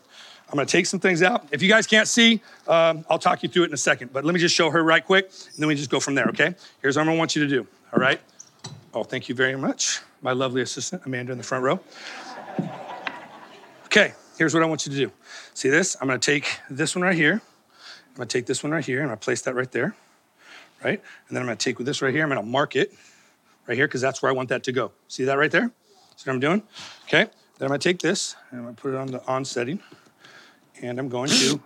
I'm 0.52 0.58
gonna 0.58 0.66
take 0.66 0.86
some 0.86 1.00
things 1.00 1.24
out. 1.24 1.48
If 1.52 1.62
you 1.62 1.70
guys 1.70 1.88
can't 1.88 2.10
see, 2.10 2.42
um, 2.68 3.06
I'll 3.10 3.18
talk 3.18 3.42
you 3.42 3.48
through 3.48 3.64
it 3.64 3.68
in 3.68 3.74
a 3.74 3.78
second, 3.78 4.12
but 4.12 4.26
let 4.26 4.34
me 4.34 4.40
just 4.40 4.54
show 4.54 4.70
her 4.70 4.84
right 4.84 5.04
quick, 5.04 5.32
and 5.54 5.56
then 5.58 5.68
we 5.70 5.76
just 5.76 5.90
go 5.90 6.02
from 6.02 6.14
there, 6.14 6.26
okay? 6.26 6.54
Here's 6.82 6.98
what 6.98 7.04
I'm 7.04 7.08
gonna 7.08 7.18
want 7.18 7.38
you 7.38 7.44
to 7.44 7.48
do, 7.48 7.66
all 7.94 8.02
right? 8.02 8.20
Oh, 8.94 9.06
thank 9.06 9.30
you 9.30 9.36
very 9.36 9.56
much, 9.56 10.02
my 10.22 10.34
lovely 10.34 10.62
assistant, 10.62 11.04
Amanda 11.06 11.32
in 11.32 11.38
the 11.38 11.44
front 11.46 11.64
row. 11.64 11.80
Okay, 13.86 14.14
here's 14.38 14.54
what 14.54 14.62
I 14.62 14.66
want 14.66 14.86
you 14.86 14.92
to 14.92 14.98
do. 14.98 15.12
See 15.54 15.70
this? 15.70 15.96
I'm 16.02 16.08
gonna 16.08 16.20
take 16.20 16.60
this 16.70 16.98
one 16.98 17.04
right 17.04 17.16
here. 17.16 17.42
I'm 18.10 18.18
gonna 18.18 18.26
take 18.26 18.46
this 18.46 18.62
one 18.62 18.74
right 18.74 18.84
here, 18.84 18.98
and 18.98 19.06
I'm 19.06 19.12
gonna 19.12 19.22
place 19.22 19.42
that 19.44 19.56
right 19.56 19.72
there, 19.72 19.96
right? 20.84 21.02
And 21.30 21.38
then 21.38 21.44
I'm 21.44 21.48
gonna 21.48 21.56
take 21.56 21.78
this 21.78 22.02
right 22.02 22.14
here, 22.14 22.24
I'm 22.24 22.30
gonna 22.30 22.44
mark 22.44 22.76
it 22.76 22.94
right 23.68 23.78
here, 23.78 23.88
because 23.88 24.02
that's 24.02 24.22
where 24.22 24.30
I 24.30 24.36
want 24.36 24.50
that 24.50 24.64
to 24.64 24.74
go. 24.74 24.92
See 25.08 25.24
that 25.24 25.38
right 25.38 25.52
there? 25.52 25.72
See 26.18 26.30
what 26.30 26.34
I'm 26.34 26.42
doing? 26.42 26.62
Okay, 27.06 27.24
then 27.58 27.62
I'm 27.62 27.68
gonna 27.70 27.80
take 27.80 28.00
this, 28.00 28.36
and 28.50 28.60
I'm 28.60 28.66
gonna 28.66 28.76
put 28.76 28.94
it 28.94 28.98
on 28.98 29.08
the 29.08 29.26
on 29.28 29.46
setting 29.46 29.80
and 30.82 31.00
I'm 31.00 31.10
going 31.10 31.30
to. 31.30 31.62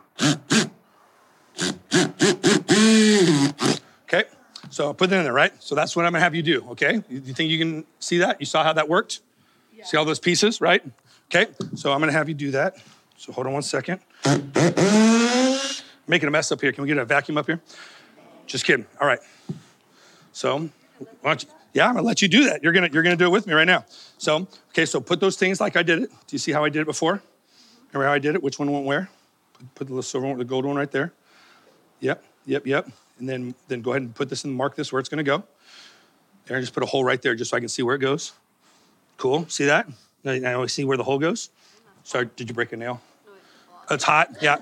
Okay, 4.03 4.23
so 4.69 4.85
I'll 4.85 4.93
put 4.93 5.09
that 5.09 5.17
in 5.17 5.23
there, 5.23 5.33
right? 5.33 5.51
So 5.61 5.75
that's 5.75 5.95
what 5.95 6.05
I'm 6.05 6.11
gonna 6.11 6.23
have 6.23 6.35
you 6.35 6.43
do, 6.43 6.65
okay? 6.71 7.01
You 7.09 7.21
think 7.21 7.49
you 7.49 7.57
can 7.57 7.85
see 7.99 8.19
that? 8.19 8.39
You 8.39 8.45
saw 8.45 8.63
how 8.63 8.73
that 8.73 8.87
worked? 8.87 9.21
Yeah. 9.75 9.85
See 9.85 9.97
all 9.97 10.05
those 10.05 10.19
pieces, 10.19 10.61
right? 10.61 10.83
Okay, 11.31 11.51
so 11.75 11.91
I'm 11.91 11.99
gonna 11.99 12.11
have 12.11 12.29
you 12.29 12.35
do 12.35 12.51
that. 12.51 12.77
So 13.17 13.31
hold 13.31 13.47
on 13.47 13.53
one 13.53 13.63
second. 13.63 13.99
Making 16.07 16.27
a 16.27 16.31
mess 16.31 16.51
up 16.51 16.61
here. 16.61 16.71
Can 16.71 16.83
we 16.83 16.87
get 16.87 16.97
a 16.97 17.05
vacuum 17.05 17.37
up 17.37 17.47
here? 17.47 17.59
Just 18.45 18.65
kidding. 18.65 18.85
All 19.01 19.07
right. 19.07 19.19
So, 20.33 20.59
you, 20.59 20.69
yeah, 21.73 21.87
I'm 21.87 21.95
gonna 21.95 22.05
let 22.05 22.21
you 22.21 22.27
do 22.27 22.45
that. 22.45 22.61
You're 22.61 22.73
gonna 22.73 22.89
you're 22.91 23.01
gonna 23.03 23.15
do 23.15 23.25
it 23.25 23.31
with 23.31 23.47
me 23.47 23.53
right 23.53 23.65
now. 23.65 23.85
So, 24.17 24.47
okay, 24.69 24.85
so 24.85 25.01
put 25.01 25.19
those 25.19 25.35
things 25.35 25.59
like 25.59 25.75
I 25.75 25.83
did 25.83 26.03
it. 26.03 26.09
Do 26.09 26.15
you 26.31 26.37
see 26.37 26.51
how 26.51 26.63
I 26.63 26.69
did 26.69 26.81
it 26.81 26.85
before? 26.85 27.21
Remember 27.95 28.09
how 28.09 28.13
I 28.13 28.19
did 28.19 28.35
it? 28.35 28.43
Which 28.43 28.59
one 28.59 28.69
went 28.69 28.85
where? 28.85 29.09
Put 29.73 29.87
the 29.87 29.93
little 29.93 30.03
silver 30.03 30.27
one, 30.27 30.37
the 30.37 30.43
gold 30.43 30.65
one 30.65 30.75
right 30.75 30.91
there. 30.91 31.13
Yep, 32.01 32.21
yep, 32.45 32.67
yep. 32.67 32.89
And 33.19 33.29
then, 33.29 33.55
then 33.69 33.81
go 33.81 33.91
ahead 33.91 34.01
and 34.01 34.13
put 34.13 34.27
this 34.27 34.43
and 34.43 34.53
mark 34.53 34.75
this 34.75 34.91
where 34.91 34.99
it's 34.99 35.07
going 35.07 35.23
to 35.23 35.23
go. 35.23 35.45
There, 36.45 36.59
just 36.59 36.73
put 36.73 36.83
a 36.83 36.85
hole 36.85 37.05
right 37.05 37.21
there 37.21 37.35
just 37.35 37.51
so 37.51 37.57
I 37.57 37.61
can 37.61 37.69
see 37.69 37.83
where 37.83 37.95
it 37.95 37.99
goes. 37.99 38.33
Cool. 39.15 39.47
See 39.47 39.63
that? 39.63 39.87
Now 40.25 40.61
I 40.61 40.65
see 40.65 40.83
where 40.83 40.97
the 40.97 41.05
hole 41.05 41.19
goes. 41.19 41.51
Sorry, 42.03 42.29
did 42.35 42.49
you 42.49 42.53
break 42.53 42.73
a 42.73 42.77
nail? 42.77 42.99
It's 43.89 44.03
hot. 44.03 44.35
Yeah, 44.41 44.57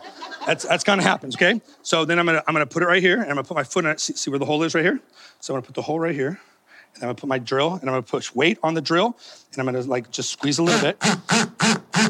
that's 0.45 0.65
that's 0.65 0.83
kind 0.83 0.99
of 0.99 1.05
happens. 1.05 1.35
Okay. 1.35 1.61
So 1.81 2.03
then 2.03 2.19
I'm 2.19 2.25
gonna 2.25 2.43
I'm 2.45 2.53
gonna 2.53 2.65
put 2.65 2.83
it 2.83 2.87
right 2.87 3.01
here, 3.01 3.21
and 3.21 3.29
I'm 3.29 3.35
gonna 3.35 3.45
put 3.45 3.55
my 3.55 3.63
foot 3.63 3.85
in 3.85 3.91
it. 3.91 4.01
See, 4.01 4.13
see 4.13 4.29
where 4.29 4.37
the 4.37 4.45
hole 4.45 4.63
is 4.63 4.75
right 4.75 4.83
here. 4.83 4.99
So 5.39 5.53
I'm 5.53 5.59
gonna 5.59 5.65
put 5.65 5.75
the 5.75 5.81
hole 5.81 5.97
right 5.97 6.13
here, 6.13 6.27
and 6.27 7.03
I'm 7.03 7.07
gonna 7.07 7.15
put 7.15 7.29
my 7.29 7.39
drill, 7.39 7.75
and 7.75 7.83
I'm 7.83 7.93
gonna 7.93 8.01
push 8.01 8.35
weight 8.35 8.59
on 8.61 8.73
the 8.73 8.81
drill, 8.81 9.17
and 9.53 9.59
I'm 9.59 9.65
gonna 9.65 9.81
like 9.87 10.11
just 10.11 10.29
squeeze 10.29 10.59
a 10.59 10.63
little 10.63 10.81
bit, 10.81 10.97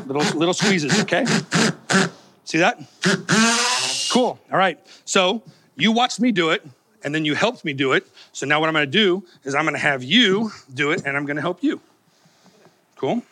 Little, 0.06 0.38
little 0.38 0.54
squeezes, 0.54 1.00
okay? 1.02 1.26
See 2.46 2.58
that? 2.58 2.78
Cool. 4.12 4.40
All 4.52 4.58
right. 4.58 4.80
So 5.06 5.44
you 5.76 5.92
watched 5.92 6.20
me 6.20 6.32
do 6.32 6.50
it, 6.50 6.66
and 7.04 7.16
then 7.16 7.26
you 7.26 7.36
helped 7.36 7.66
me 7.66 7.74
do 7.74 7.94
it. 7.94 8.06
So 8.32 8.46
now 8.46 8.60
what 8.60 8.68
I'm 8.68 8.74
going 8.74 8.86
to 8.86 8.92
do 8.92 9.26
is 9.44 9.56
I'm 9.56 9.64
going 9.64 9.76
to 9.76 9.80
have 9.80 10.04
you 10.04 10.52
do 10.74 10.92
it, 10.92 11.04
and 11.06 11.18
I'm 11.18 11.26
going 11.26 11.38
to 11.38 11.42
help 11.42 11.64
you. 11.64 11.82
Cool. 12.96 13.24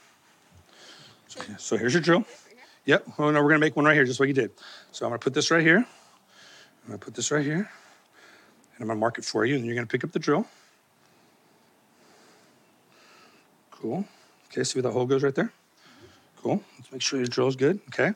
So 1.57 1.77
here's 1.77 1.93
your 1.93 2.01
drill. 2.01 2.25
Yep. 2.85 3.05
Oh 3.19 3.31
no, 3.31 3.41
we're 3.41 3.49
going 3.49 3.59
to 3.61 3.65
make 3.65 3.75
one 3.75 3.85
right 3.85 3.93
here, 3.93 4.05
just 4.05 4.19
like 4.19 4.27
you 4.27 4.33
did. 4.33 4.51
So 4.91 5.05
I'm 5.05 5.11
going 5.11 5.19
to 5.19 5.23
put 5.23 5.33
this 5.33 5.51
right 5.51 5.61
here. 5.63 5.77
I'm 5.77 6.87
going 6.87 6.99
to 6.99 7.05
put 7.05 7.13
this 7.13 7.31
right 7.31 7.45
here, 7.45 7.55
and 7.55 8.79
I'm 8.79 8.87
going 8.87 8.97
to 8.97 8.99
mark 8.99 9.17
it 9.17 9.25
for 9.25 9.45
you, 9.45 9.55
and 9.55 9.65
you're 9.65 9.75
going 9.75 9.85
to 9.85 9.91
pick 9.91 10.03
up 10.03 10.11
the 10.11 10.19
drill. 10.19 10.47
Cool. 13.69 14.05
Okay. 14.49 14.63
See 14.63 14.79
where 14.79 14.83
the 14.83 14.91
hole 14.91 15.05
goes 15.05 15.23
right 15.23 15.35
there? 15.35 15.53
Cool. 16.43 16.61
Let's 16.77 16.91
make 16.91 17.01
sure 17.01 17.19
your 17.19 17.27
drill's 17.27 17.55
good. 17.55 17.79
Okay. 17.89 18.13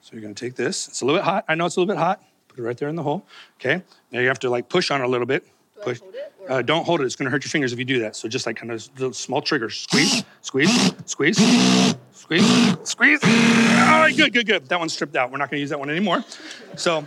So 0.00 0.12
you're 0.12 0.22
gonna 0.22 0.34
take 0.34 0.54
this. 0.54 0.88
It's 0.88 1.00
a 1.02 1.04
little 1.04 1.18
bit 1.20 1.24
hot. 1.24 1.44
I 1.48 1.54
know 1.54 1.66
it's 1.66 1.76
a 1.76 1.80
little 1.80 1.94
bit 1.94 1.98
hot. 2.00 2.22
Put 2.48 2.58
it 2.58 2.62
right 2.62 2.76
there 2.76 2.88
in 2.88 2.96
the 2.96 3.02
hole. 3.02 3.26
Okay. 3.60 3.82
Now 4.10 4.20
you 4.20 4.28
have 4.28 4.38
to 4.40 4.50
like 4.50 4.68
push 4.68 4.90
on 4.90 5.00
it 5.00 5.04
a 5.04 5.08
little 5.08 5.26
bit. 5.26 5.44
Do 5.76 5.82
push. 5.82 6.00
hold 6.00 6.14
it, 6.14 6.32
Uh, 6.48 6.62
don't 6.62 6.84
hold 6.86 7.00
it. 7.00 7.04
It's 7.04 7.14
gonna 7.16 7.30
hurt 7.30 7.44
your 7.44 7.50
fingers 7.50 7.72
if 7.72 7.78
you 7.78 7.84
do 7.84 7.98
that. 8.00 8.16
So 8.16 8.28
just 8.28 8.46
like 8.46 8.56
kind 8.56 8.72
of 8.72 9.14
small 9.14 9.42
triggers. 9.42 9.78
Squeeze, 9.80 10.24
squeeze, 10.40 10.92
squeeze, 11.04 11.36
squeeze, 12.12 12.76
squeeze. 12.84 13.20
All 13.24 14.00
right, 14.00 14.14
good, 14.16 14.32
good, 14.32 14.46
good. 14.46 14.66
That 14.68 14.78
one's 14.78 14.92
stripped 14.94 15.16
out. 15.16 15.30
We're 15.30 15.38
not 15.38 15.50
gonna 15.50 15.60
use 15.60 15.70
that 15.70 15.78
one 15.78 15.90
anymore. 15.90 16.24
So 16.76 17.06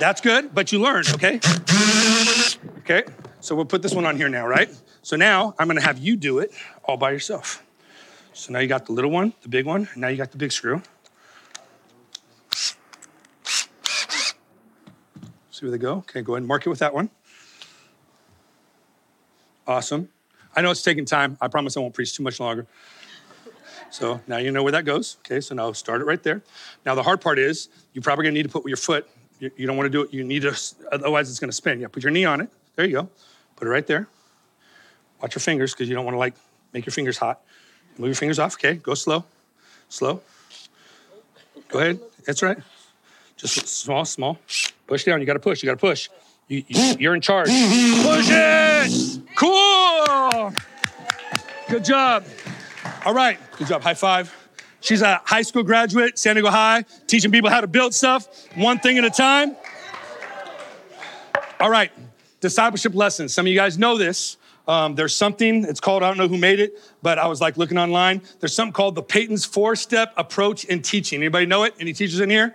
that's 0.00 0.20
good, 0.20 0.54
but 0.54 0.72
you 0.72 0.80
learned, 0.80 1.08
okay? 1.14 1.40
Okay. 2.78 3.02
So 3.40 3.54
we'll 3.54 3.66
put 3.66 3.82
this 3.82 3.94
one 3.94 4.06
on 4.06 4.16
here 4.16 4.28
now, 4.28 4.46
right? 4.46 4.70
So 5.02 5.16
now 5.16 5.54
I'm 5.58 5.66
gonna 5.66 5.82
have 5.82 5.98
you 5.98 6.16
do 6.16 6.38
it 6.38 6.52
all 6.84 6.96
by 6.96 7.10
yourself. 7.10 7.62
So 8.38 8.52
now 8.52 8.60
you 8.60 8.68
got 8.68 8.86
the 8.86 8.92
little 8.92 9.10
one, 9.10 9.32
the 9.42 9.48
big 9.48 9.66
one, 9.66 9.88
and 9.92 10.00
now 10.00 10.06
you 10.06 10.16
got 10.16 10.30
the 10.30 10.38
big 10.38 10.52
screw. 10.52 10.80
See 15.50 15.66
where 15.66 15.72
they 15.72 15.76
go? 15.76 15.94
Okay, 15.96 16.22
go 16.22 16.34
ahead 16.34 16.42
and 16.42 16.46
mark 16.46 16.64
it 16.64 16.70
with 16.70 16.78
that 16.78 16.94
one. 16.94 17.10
Awesome. 19.66 20.08
I 20.54 20.60
know 20.60 20.70
it's 20.70 20.82
taking 20.82 21.04
time. 21.04 21.36
I 21.40 21.48
promise 21.48 21.76
I 21.76 21.80
won't 21.80 21.94
preach 21.94 22.14
too 22.14 22.22
much 22.22 22.38
longer. 22.38 22.68
So 23.90 24.20
now 24.28 24.36
you 24.36 24.52
know 24.52 24.62
where 24.62 24.70
that 24.70 24.84
goes. 24.84 25.16
Okay, 25.26 25.40
so 25.40 25.56
now 25.56 25.72
start 25.72 26.00
it 26.00 26.04
right 26.04 26.22
there. 26.22 26.40
Now 26.86 26.94
the 26.94 27.02
hard 27.02 27.20
part 27.20 27.40
is 27.40 27.68
you're 27.92 28.02
probably 28.02 28.22
gonna 28.22 28.34
need 28.34 28.44
to 28.44 28.48
put 28.48 28.64
your 28.68 28.76
foot. 28.76 29.10
You, 29.40 29.50
you 29.56 29.66
don't 29.66 29.76
want 29.76 29.86
to 29.86 29.90
do 29.90 30.02
it. 30.02 30.14
You 30.14 30.22
need 30.22 30.42
to, 30.42 30.56
otherwise 30.92 31.28
it's 31.28 31.40
gonna 31.40 31.50
spin. 31.50 31.80
Yeah, 31.80 31.88
put 31.88 32.04
your 32.04 32.12
knee 32.12 32.24
on 32.24 32.40
it. 32.40 32.50
There 32.76 32.86
you 32.86 32.92
go. 32.92 33.10
Put 33.56 33.66
it 33.66 33.70
right 33.72 33.86
there. 33.88 34.06
Watch 35.20 35.34
your 35.34 35.40
fingers 35.40 35.74
because 35.74 35.88
you 35.88 35.96
don't 35.96 36.04
want 36.04 36.14
to 36.14 36.20
like 36.20 36.34
make 36.72 36.86
your 36.86 36.92
fingers 36.92 37.18
hot. 37.18 37.42
Move 37.98 38.08
your 38.08 38.14
fingers 38.14 38.38
off. 38.38 38.54
Okay, 38.54 38.74
go 38.74 38.94
slow, 38.94 39.24
slow. 39.88 40.20
Go 41.68 41.80
ahead. 41.80 42.00
That's 42.24 42.42
right. 42.42 42.58
Just 43.36 43.66
small, 43.68 44.04
small. 44.04 44.38
Push 44.86 45.04
down. 45.04 45.20
You 45.20 45.26
got 45.26 45.34
to 45.34 45.38
push. 45.38 45.62
You 45.62 45.66
got 45.66 45.74
to 45.74 45.80
push. 45.80 46.08
You, 46.48 46.64
you, 46.66 46.94
you're 46.98 47.14
in 47.14 47.20
charge. 47.20 47.48
Push 47.48 48.28
it. 48.30 49.20
Cool. 49.36 50.52
Good 51.68 51.84
job. 51.84 52.24
All 53.04 53.14
right. 53.14 53.38
Good 53.58 53.68
job. 53.68 53.82
High 53.82 53.94
five. 53.94 54.34
She's 54.80 55.02
a 55.02 55.20
high 55.24 55.42
school 55.42 55.64
graduate, 55.64 56.18
San 56.18 56.36
Diego 56.36 56.50
High, 56.50 56.84
teaching 57.06 57.32
people 57.32 57.50
how 57.50 57.60
to 57.60 57.66
build 57.66 57.92
stuff 57.92 58.46
one 58.54 58.78
thing 58.78 58.96
at 58.96 59.04
a 59.04 59.10
time. 59.10 59.56
All 61.60 61.70
right. 61.70 61.90
Discipleship 62.40 62.94
lessons. 62.94 63.34
Some 63.34 63.46
of 63.46 63.50
you 63.50 63.58
guys 63.58 63.76
know 63.76 63.98
this. 63.98 64.36
Um, 64.68 64.94
there's 64.94 65.16
something, 65.16 65.64
it's 65.64 65.80
called, 65.80 66.02
I 66.02 66.08
don't 66.08 66.18
know 66.18 66.28
who 66.28 66.36
made 66.36 66.60
it, 66.60 66.78
but 67.02 67.18
I 67.18 67.26
was 67.26 67.40
like 67.40 67.56
looking 67.56 67.78
online. 67.78 68.20
There's 68.38 68.52
something 68.52 68.74
called 68.74 68.94
the 68.94 69.02
Peyton's 69.02 69.46
four 69.46 69.74
step 69.74 70.12
approach 70.18 70.64
in 70.66 70.82
teaching. 70.82 71.22
Anybody 71.22 71.46
know 71.46 71.64
it? 71.64 71.74
Any 71.80 71.94
teachers 71.94 72.20
in 72.20 72.28
here? 72.28 72.54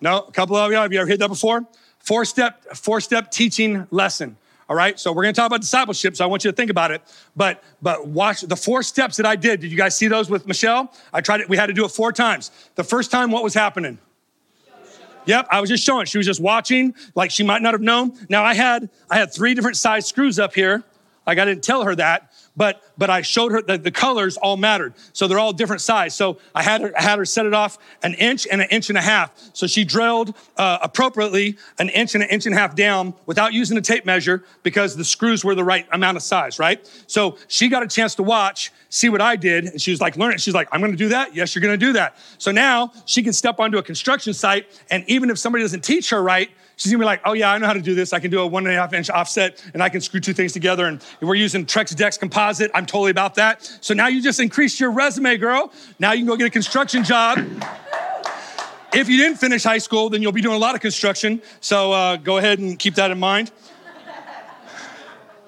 No? 0.00 0.18
A 0.22 0.32
couple 0.32 0.56
of 0.56 0.70
you? 0.72 0.76
Have 0.76 0.92
you 0.92 0.98
ever 0.98 1.08
heard 1.08 1.20
that 1.20 1.28
before? 1.28 1.64
Four 2.00 2.24
step, 2.24 2.64
four 2.74 3.00
step 3.00 3.30
teaching 3.30 3.86
lesson. 3.92 4.36
All 4.68 4.74
right. 4.76 4.98
So 4.98 5.12
we're 5.12 5.24
to 5.24 5.32
talk 5.32 5.46
about 5.46 5.60
discipleship. 5.60 6.16
So 6.16 6.24
I 6.24 6.26
want 6.26 6.44
you 6.44 6.50
to 6.50 6.56
think 6.56 6.70
about 6.70 6.90
it. 6.90 7.02
But, 7.36 7.62
but 7.80 8.06
watch 8.06 8.40
the 8.40 8.56
four 8.56 8.82
steps 8.82 9.16
that 9.18 9.26
I 9.26 9.36
did. 9.36 9.60
Did 9.60 9.70
you 9.70 9.76
guys 9.76 9.96
see 9.96 10.08
those 10.08 10.28
with 10.28 10.46
Michelle? 10.46 10.92
I 11.12 11.20
tried 11.20 11.40
it. 11.40 11.48
We 11.48 11.56
had 11.56 11.66
to 11.66 11.72
do 11.72 11.84
it 11.84 11.90
four 11.90 12.12
times. 12.12 12.50
The 12.74 12.84
first 12.84 13.10
time, 13.10 13.30
what 13.30 13.44
was 13.44 13.54
happening? 13.54 13.98
Yep, 15.26 15.48
I 15.50 15.60
was 15.60 15.68
just 15.68 15.84
showing. 15.84 16.06
She 16.06 16.18
was 16.18 16.26
just 16.26 16.40
watching, 16.40 16.94
like 17.14 17.30
she 17.30 17.42
might 17.42 17.62
not 17.62 17.74
have 17.74 17.80
known. 17.80 18.16
Now 18.28 18.44
I 18.44 18.54
had 18.54 18.88
I 19.10 19.18
had 19.18 19.32
three 19.32 19.54
different 19.54 19.76
size 19.76 20.06
screws 20.06 20.38
up 20.38 20.54
here. 20.54 20.82
Like 21.26 21.38
I 21.38 21.44
didn't 21.44 21.62
tell 21.62 21.84
her 21.84 21.94
that, 21.96 22.29
but 22.56 22.82
but 22.98 23.10
I 23.10 23.22
showed 23.22 23.52
her 23.52 23.62
that 23.62 23.84
the 23.84 23.90
colors 23.90 24.36
all 24.36 24.56
mattered. 24.56 24.94
So 25.12 25.26
they're 25.26 25.38
all 25.38 25.52
different 25.52 25.82
size. 25.82 26.14
So 26.14 26.38
I 26.54 26.62
had 26.62 26.80
her 26.80 26.92
I 26.98 27.02
had 27.02 27.18
her 27.18 27.24
set 27.24 27.46
it 27.46 27.54
off 27.54 27.78
an 28.02 28.14
inch 28.14 28.46
and 28.50 28.60
an 28.60 28.68
inch 28.70 28.88
and 28.88 28.98
a 28.98 29.02
half. 29.02 29.32
So 29.52 29.66
she 29.66 29.84
drilled 29.84 30.34
uh, 30.56 30.78
appropriately 30.82 31.56
an 31.78 31.88
inch 31.90 32.14
and 32.14 32.24
an 32.24 32.30
inch 32.30 32.46
and 32.46 32.54
a 32.54 32.58
half 32.58 32.74
down 32.74 33.14
without 33.26 33.52
using 33.52 33.78
a 33.78 33.80
tape 33.80 34.04
measure 34.04 34.44
because 34.62 34.96
the 34.96 35.04
screws 35.04 35.44
were 35.44 35.54
the 35.54 35.64
right 35.64 35.86
amount 35.92 36.16
of 36.16 36.22
size, 36.22 36.58
right? 36.58 36.86
So 37.06 37.38
she 37.48 37.68
got 37.68 37.82
a 37.82 37.88
chance 37.88 38.14
to 38.16 38.22
watch, 38.22 38.72
see 38.88 39.08
what 39.08 39.20
I 39.20 39.36
did, 39.36 39.66
and 39.66 39.80
she 39.80 39.90
was 39.90 40.00
like, 40.00 40.16
learn 40.16 40.32
it. 40.32 40.40
She's 40.40 40.54
like, 40.54 40.68
I'm 40.72 40.80
gonna 40.80 40.96
do 40.96 41.08
that. 41.08 41.34
Yes, 41.34 41.54
you're 41.54 41.62
gonna 41.62 41.76
do 41.76 41.92
that. 41.94 42.16
So 42.38 42.50
now 42.50 42.92
she 43.06 43.22
can 43.22 43.32
step 43.32 43.60
onto 43.60 43.78
a 43.78 43.82
construction 43.82 44.34
site, 44.34 44.66
and 44.90 45.04
even 45.08 45.30
if 45.30 45.38
somebody 45.38 45.62
doesn't 45.64 45.84
teach 45.84 46.10
her 46.10 46.22
right, 46.22 46.50
She's 46.80 46.90
gonna 46.90 47.02
be 47.02 47.04
like, 47.04 47.20
oh 47.26 47.34
yeah, 47.34 47.52
I 47.52 47.58
know 47.58 47.66
how 47.66 47.74
to 47.74 47.82
do 47.82 47.94
this. 47.94 48.14
I 48.14 48.20
can 48.20 48.30
do 48.30 48.40
a 48.40 48.46
one 48.46 48.66
and 48.66 48.74
a 48.74 48.80
half 48.80 48.94
inch 48.94 49.10
offset 49.10 49.62
and 49.74 49.82
I 49.82 49.90
can 49.90 50.00
screw 50.00 50.18
two 50.18 50.32
things 50.32 50.54
together. 50.54 50.86
And 50.86 51.04
we're 51.20 51.34
using 51.34 51.66
Trex 51.66 51.94
Dex 51.94 52.16
composite. 52.16 52.70
I'm 52.72 52.86
totally 52.86 53.10
about 53.10 53.34
that. 53.34 53.70
So 53.82 53.92
now 53.92 54.06
you 54.06 54.22
just 54.22 54.40
increased 54.40 54.80
your 54.80 54.90
resume, 54.90 55.36
girl. 55.36 55.74
Now 55.98 56.12
you 56.12 56.20
can 56.20 56.26
go 56.26 56.38
get 56.38 56.46
a 56.46 56.50
construction 56.50 57.04
job. 57.04 57.38
If 58.94 59.10
you 59.10 59.18
didn't 59.18 59.36
finish 59.36 59.62
high 59.62 59.76
school, 59.76 60.08
then 60.08 60.22
you'll 60.22 60.32
be 60.32 60.40
doing 60.40 60.56
a 60.56 60.58
lot 60.58 60.74
of 60.74 60.80
construction. 60.80 61.42
So 61.60 61.92
uh, 61.92 62.16
go 62.16 62.38
ahead 62.38 62.60
and 62.60 62.78
keep 62.78 62.94
that 62.94 63.10
in 63.10 63.18
mind. 63.18 63.52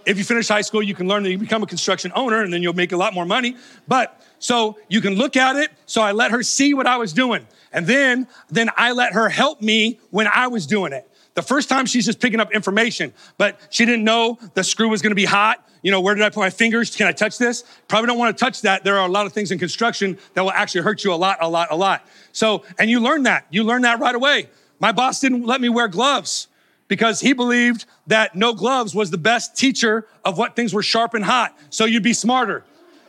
If 0.05 0.19
you 0.19 0.25
finish 0.25 0.49
high 0.49 0.61
school, 0.61 0.83
you 0.83 0.95
can 0.95 1.09
learn 1.09 1.23
that 1.23 1.31
you 1.31 1.39
become 1.39 1.63
a 1.63 1.67
construction 1.67 2.13
owner 2.15 2.43
and 2.43 2.53
then 2.53 2.63
you'll 2.63 2.75
make 2.75 2.93
a 2.93 2.99
lot 2.99 3.15
more 3.15 3.25
money. 3.25 3.57
But 3.89 4.21
so 4.39 4.77
you 4.89 5.01
can 5.01 5.15
look 5.15 5.39
at 5.39 5.57
it. 5.57 5.71
So 5.87 6.03
I 6.03 6.13
let 6.13 6.31
her 6.31 6.43
see 6.43 6.75
what 6.75 6.87
I 6.87 6.99
was 6.99 7.15
doing. 7.15 7.47
And 7.73 7.87
then, 7.87 8.29
then 8.51 8.69
I 8.77 8.93
let 8.93 9.15
her 9.15 9.31
help 9.31 9.63
me 9.63 9.99
when 10.11 10.27
I 10.27 10.49
was 10.49 10.67
doing 10.67 10.93
it. 10.93 11.09
The 11.35 11.43
first 11.43 11.69
time 11.69 11.87
she's 11.87 12.05
just 12.05 12.21
picking 12.21 12.41
up 12.41 12.53
information, 12.53 13.13
but 13.39 13.59
she 13.71 13.85
didn't 13.85 14.05
know 14.05 14.39
the 14.55 14.63
screw 14.63 14.89
was 14.89 15.03
gonna 15.03 15.15
be 15.15 15.25
hot. 15.25 15.67
You 15.83 15.91
know, 15.91 16.01
where 16.01 16.15
did 16.15 16.23
I 16.23 16.29
put 16.29 16.41
my 16.41 16.51
fingers? 16.51 16.95
Can 16.95 17.07
I 17.07 17.13
touch 17.13 17.39
this? 17.39 17.65
Probably 17.89 18.07
don't 18.07 18.19
wanna 18.19 18.33
touch 18.33 18.63
that. 18.63 18.85
There 18.85 18.99
are 18.99 19.07
a 19.07 19.11
lot 19.11 19.27
of 19.27 19.33
things 19.33 19.51
in 19.51 19.59
construction 19.59 20.19
that 20.35 20.43
will 20.43 20.53
actually 20.53 20.83
hurt 20.83 21.05
you 21.05 21.13
a 21.13 21.17
lot, 21.17 21.39
a 21.41 21.49
lot, 21.49 21.69
a 21.71 21.77
lot. 21.77 22.07
So, 22.33 22.65
and 22.79 22.91
you 22.91 23.01
learn 23.01 23.23
that. 23.25 23.47
You 23.51 23.65
learn 23.65 23.83
that 23.83 23.99
right 23.99 24.15
away. 24.15 24.49
My 24.79 24.93
boss 24.93 25.21
didn't 25.21 25.47
let 25.47 25.61
me 25.61 25.69
wear 25.69 25.89
gloves 25.89 26.49
because 26.89 27.21
he 27.21 27.33
believed 27.33 27.87
that 28.07 28.35
no 28.35 28.53
gloves 28.53 28.95
was 28.95 29.11
the 29.11 29.19
best 29.19 29.57
teacher 29.57 30.07
of 30.25 30.37
what 30.37 30.55
things 30.55 30.75
were 30.75 30.83
sharp 30.83 31.15
and 31.15 31.25
hot. 31.25 31.57
So 31.71 31.85
you'd 31.87 32.03
be 32.03 32.13
smarter. 32.13 32.65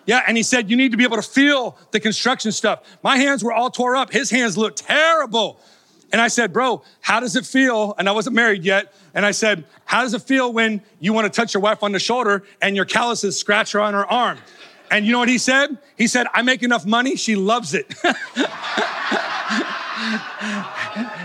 Yeah, 0.06 0.24
and 0.28 0.38
he 0.38 0.44
said 0.44 0.70
you 0.70 0.78
need 0.78 0.92
to 0.92 0.98
be 0.98 1.04
able 1.04 1.18
to 1.18 1.22
feel 1.22 1.78
the 1.92 2.00
construction 2.00 2.52
stuff. 2.52 2.84
My 3.04 3.18
hands 3.18 3.44
were 3.44 3.54
all 3.54 3.70
tore 3.70 3.96
up. 3.96 4.12
His 4.12 4.30
hands 4.30 4.58
looked 4.58 4.80
terrible. 4.80 5.60
And 6.14 6.22
I 6.22 6.30
said, 6.30 6.54
Bro, 6.54 6.84
how 7.02 7.20
does 7.20 7.36
it 7.36 7.46
feel? 7.46 7.96
And 7.98 8.08
I 8.08 8.14
wasn't 8.14 8.36
married 8.36 8.64
yet. 8.64 8.94
And 9.16 9.26
I 9.26 9.32
said, 9.32 9.66
How 9.84 10.04
does 10.04 10.14
it 10.14 10.22
feel 10.22 10.54
when 10.54 10.82
you 11.00 11.12
want 11.12 11.26
to 11.26 11.36
touch 11.36 11.54
your 11.54 11.62
wife 11.62 11.84
on 11.84 11.92
the 11.92 12.00
shoulder 12.00 12.44
and 12.62 12.76
your 12.76 12.86
calluses 12.86 13.38
scratch 13.38 13.74
her 13.74 13.82
on 13.82 13.96
her 13.96 14.06
arm? 14.06 14.38
And 14.92 15.08
you 15.08 15.12
know 15.12 15.20
what 15.20 15.28
he 15.28 15.40
said? 15.40 15.76
He 15.98 16.08
said, 16.08 16.28
I 16.34 16.44
make 16.44 16.62
enough 16.62 16.86
money, 16.86 17.16
she 17.16 17.36
loves 17.36 17.74
it. 17.74 17.92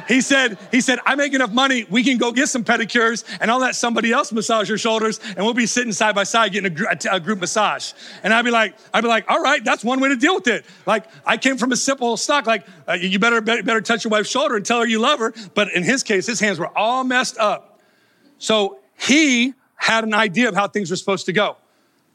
he 0.08 0.22
said, 0.22 0.58
he 0.70 0.80
said, 0.80 0.98
I 1.04 1.14
make 1.14 1.34
enough 1.34 1.52
money, 1.52 1.86
we 1.90 2.02
can 2.02 2.16
go 2.16 2.32
get 2.32 2.48
some 2.48 2.64
pedicures 2.64 3.24
and 3.40 3.50
I'll 3.50 3.60
let 3.60 3.74
somebody 3.74 4.10
else 4.10 4.32
massage 4.32 4.68
your 4.68 4.78
shoulders 4.78 5.20
and 5.36 5.44
we'll 5.44 5.54
be 5.54 5.66
sitting 5.66 5.92
side 5.92 6.14
by 6.14 6.24
side 6.24 6.52
getting 6.52 6.72
a, 6.72 6.74
gr- 6.74 6.86
a 7.10 7.20
group 7.20 7.40
massage. 7.40 7.92
And 8.22 8.32
I'd 8.32 8.44
be 8.44 8.50
like, 8.50 8.74
I'd 8.94 9.02
be 9.02 9.08
like, 9.08 9.30
all 9.30 9.42
right, 9.42 9.62
that's 9.62 9.84
one 9.84 10.00
way 10.00 10.08
to 10.08 10.16
deal 10.16 10.34
with 10.34 10.46
it. 10.46 10.64
Like 10.86 11.04
I 11.26 11.36
came 11.36 11.58
from 11.58 11.72
a 11.72 11.76
simple 11.76 12.16
stock, 12.16 12.46
like 12.46 12.66
uh, 12.88 12.94
you 12.94 13.18
better, 13.18 13.42
better, 13.42 13.62
better 13.62 13.80
touch 13.82 14.04
your 14.04 14.10
wife's 14.10 14.30
shoulder 14.30 14.56
and 14.56 14.64
tell 14.64 14.80
her 14.80 14.86
you 14.86 14.98
love 14.98 15.18
her. 15.18 15.34
But 15.54 15.72
in 15.74 15.82
his 15.82 16.02
case, 16.02 16.26
his 16.26 16.40
hands 16.40 16.58
were 16.58 16.76
all 16.76 17.04
messed 17.04 17.36
up. 17.36 17.78
So 18.38 18.78
he 18.98 19.52
had 19.76 20.04
an 20.04 20.14
idea 20.14 20.48
of 20.48 20.54
how 20.54 20.68
things 20.68 20.90
were 20.90 20.96
supposed 20.96 21.26
to 21.26 21.32
go 21.32 21.56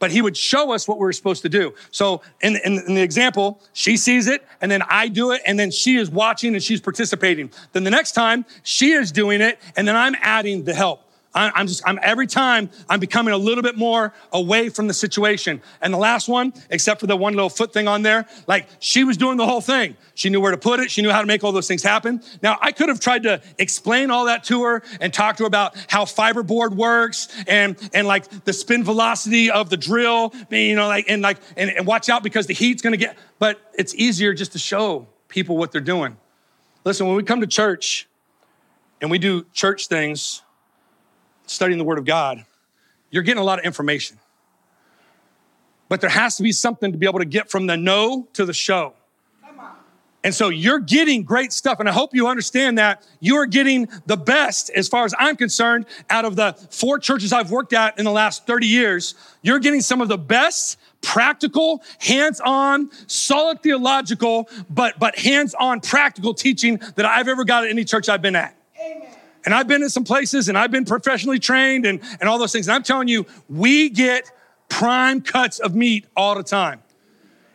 but 0.03 0.11
he 0.11 0.21
would 0.21 0.35
show 0.35 0.73
us 0.73 0.85
what 0.85 0.97
we 0.99 1.05
were 1.05 1.13
supposed 1.13 1.41
to 1.43 1.47
do. 1.47 1.73
So 1.91 2.21
in, 2.41 2.57
in, 2.65 2.79
in, 2.89 2.95
the 2.95 3.01
example, 3.01 3.61
she 3.71 3.95
sees 3.95 4.27
it, 4.27 4.45
and 4.59 4.69
then 4.69 4.81
I 4.89 5.07
do 5.07 5.31
it, 5.31 5.41
and 5.47 5.57
then 5.57 5.71
she 5.71 5.95
is 5.95 6.09
watching 6.09 6.55
and 6.55 6.61
she's 6.61 6.81
participating. 6.81 7.49
Then 7.71 7.85
the 7.85 7.89
next 7.89 8.11
time, 8.11 8.45
she 8.63 8.91
is 8.91 9.13
doing 9.13 9.39
it, 9.39 9.59
and 9.77 9.87
then 9.87 9.95
I'm 9.95 10.17
adding 10.19 10.65
the 10.65 10.73
help. 10.73 11.09
I'm 11.35 11.65
just, 11.65 11.81
I'm 11.85 11.99
every 12.03 12.27
time 12.27 12.69
I'm 12.87 12.99
becoming 12.99 13.33
a 13.33 13.37
little 13.37 13.63
bit 13.63 13.75
more 13.75 14.13
away 14.31 14.69
from 14.69 14.87
the 14.87 14.93
situation. 14.93 15.61
And 15.81 15.91
the 15.93 15.97
last 15.97 16.29
one, 16.29 16.53
except 16.69 16.99
for 16.99 17.07
the 17.07 17.17
one 17.17 17.33
little 17.33 17.49
foot 17.49 17.73
thing 17.73 17.87
on 17.87 18.03
there, 18.03 18.27
like 18.45 18.67
she 18.79 19.03
was 19.03 19.17
doing 19.17 19.37
the 19.37 19.45
whole 19.45 19.61
thing. 19.61 19.97
She 20.13 20.29
knew 20.29 20.39
where 20.39 20.51
to 20.51 20.57
put 20.57 20.79
it. 20.79 20.91
She 20.91 21.01
knew 21.01 21.09
how 21.09 21.21
to 21.21 21.27
make 21.27 21.43
all 21.43 21.51
those 21.51 21.67
things 21.67 21.81
happen. 21.81 22.21
Now 22.43 22.59
I 22.61 22.71
could 22.71 22.89
have 22.89 22.99
tried 22.99 23.23
to 23.23 23.41
explain 23.57 24.11
all 24.11 24.25
that 24.25 24.43
to 24.45 24.63
her 24.63 24.83
and 25.01 25.11
talk 25.11 25.37
to 25.37 25.43
her 25.43 25.47
about 25.47 25.75
how 25.87 26.05
fiberboard 26.05 26.75
works 26.75 27.29
and, 27.47 27.77
and 27.93 28.05
like 28.05 28.45
the 28.45 28.53
spin 28.53 28.83
velocity 28.83 29.49
of 29.49 29.71
the 29.71 29.77
drill, 29.77 30.33
you 30.51 30.75
know, 30.75 30.87
like, 30.87 31.09
and 31.09 31.23
like, 31.23 31.39
and, 31.57 31.71
and 31.71 31.87
watch 31.87 32.09
out 32.09 32.21
because 32.21 32.45
the 32.45 32.53
heat's 32.53 32.83
going 32.83 32.93
to 32.93 32.97
get, 32.97 33.17
but 33.39 33.59
it's 33.73 33.95
easier 33.95 34.35
just 34.35 34.51
to 34.51 34.59
show 34.59 35.07
people 35.29 35.57
what 35.57 35.71
they're 35.71 35.81
doing. 35.81 36.15
Listen, 36.85 37.07
when 37.07 37.15
we 37.15 37.23
come 37.23 37.41
to 37.41 37.47
church 37.47 38.07
and 39.01 39.09
we 39.09 39.17
do 39.17 39.47
church 39.51 39.87
things, 39.87 40.42
studying 41.45 41.77
the 41.77 41.83
Word 41.83 41.97
of 41.97 42.05
God, 42.05 42.45
you're 43.11 43.23
getting 43.23 43.41
a 43.41 43.45
lot 43.45 43.59
of 43.59 43.65
information. 43.65 44.17
But 45.89 46.01
there 46.01 46.09
has 46.09 46.37
to 46.37 46.43
be 46.43 46.51
something 46.51 46.91
to 46.91 46.97
be 46.97 47.05
able 47.05 47.19
to 47.19 47.25
get 47.25 47.51
from 47.51 47.67
the 47.67 47.77
know 47.77 48.27
to 48.33 48.45
the 48.45 48.53
show. 48.53 48.93
And 50.23 50.33
so 50.33 50.49
you're 50.49 50.79
getting 50.79 51.23
great 51.23 51.51
stuff. 51.51 51.79
And 51.81 51.89
I 51.89 51.91
hope 51.91 52.15
you 52.15 52.27
understand 52.27 52.77
that 52.77 53.05
you 53.19 53.35
are 53.35 53.45
getting 53.45 53.89
the 54.05 54.15
best, 54.15 54.69
as 54.69 54.87
far 54.87 55.03
as 55.03 55.13
I'm 55.19 55.35
concerned, 55.35 55.85
out 56.09 56.23
of 56.23 56.37
the 56.37 56.53
four 56.71 56.97
churches 56.97 57.33
I've 57.33 57.51
worked 57.51 57.73
at 57.73 57.99
in 57.99 58.05
the 58.05 58.11
last 58.11 58.47
30 58.47 58.65
years. 58.65 59.15
You're 59.41 59.59
getting 59.59 59.81
some 59.81 59.99
of 59.99 60.07
the 60.07 60.17
best 60.17 60.79
practical, 61.01 61.83
hands-on, 61.99 62.89
solid 63.07 63.61
theological, 63.61 64.49
but, 64.69 64.97
but 64.97 65.17
hands-on 65.19 65.81
practical 65.81 66.33
teaching 66.33 66.79
that 66.95 67.05
I've 67.05 67.27
ever 67.27 67.43
got 67.43 67.65
at 67.65 67.69
any 67.69 67.83
church 67.83 68.07
I've 68.07 68.21
been 68.21 68.37
at. 68.37 68.57
And 69.45 69.53
I've 69.53 69.67
been 69.67 69.83
in 69.83 69.89
some 69.89 70.03
places 70.03 70.49
and 70.49 70.57
I've 70.57 70.71
been 70.71 70.85
professionally 70.85 71.39
trained 71.39 71.85
and, 71.85 71.99
and 72.19 72.29
all 72.29 72.37
those 72.37 72.51
things. 72.51 72.67
And 72.67 72.75
I'm 72.75 72.83
telling 72.83 73.07
you, 73.07 73.25
we 73.49 73.89
get 73.89 74.31
prime 74.69 75.21
cuts 75.21 75.59
of 75.59 75.75
meat 75.75 76.05
all 76.15 76.35
the 76.35 76.43
time. 76.43 76.81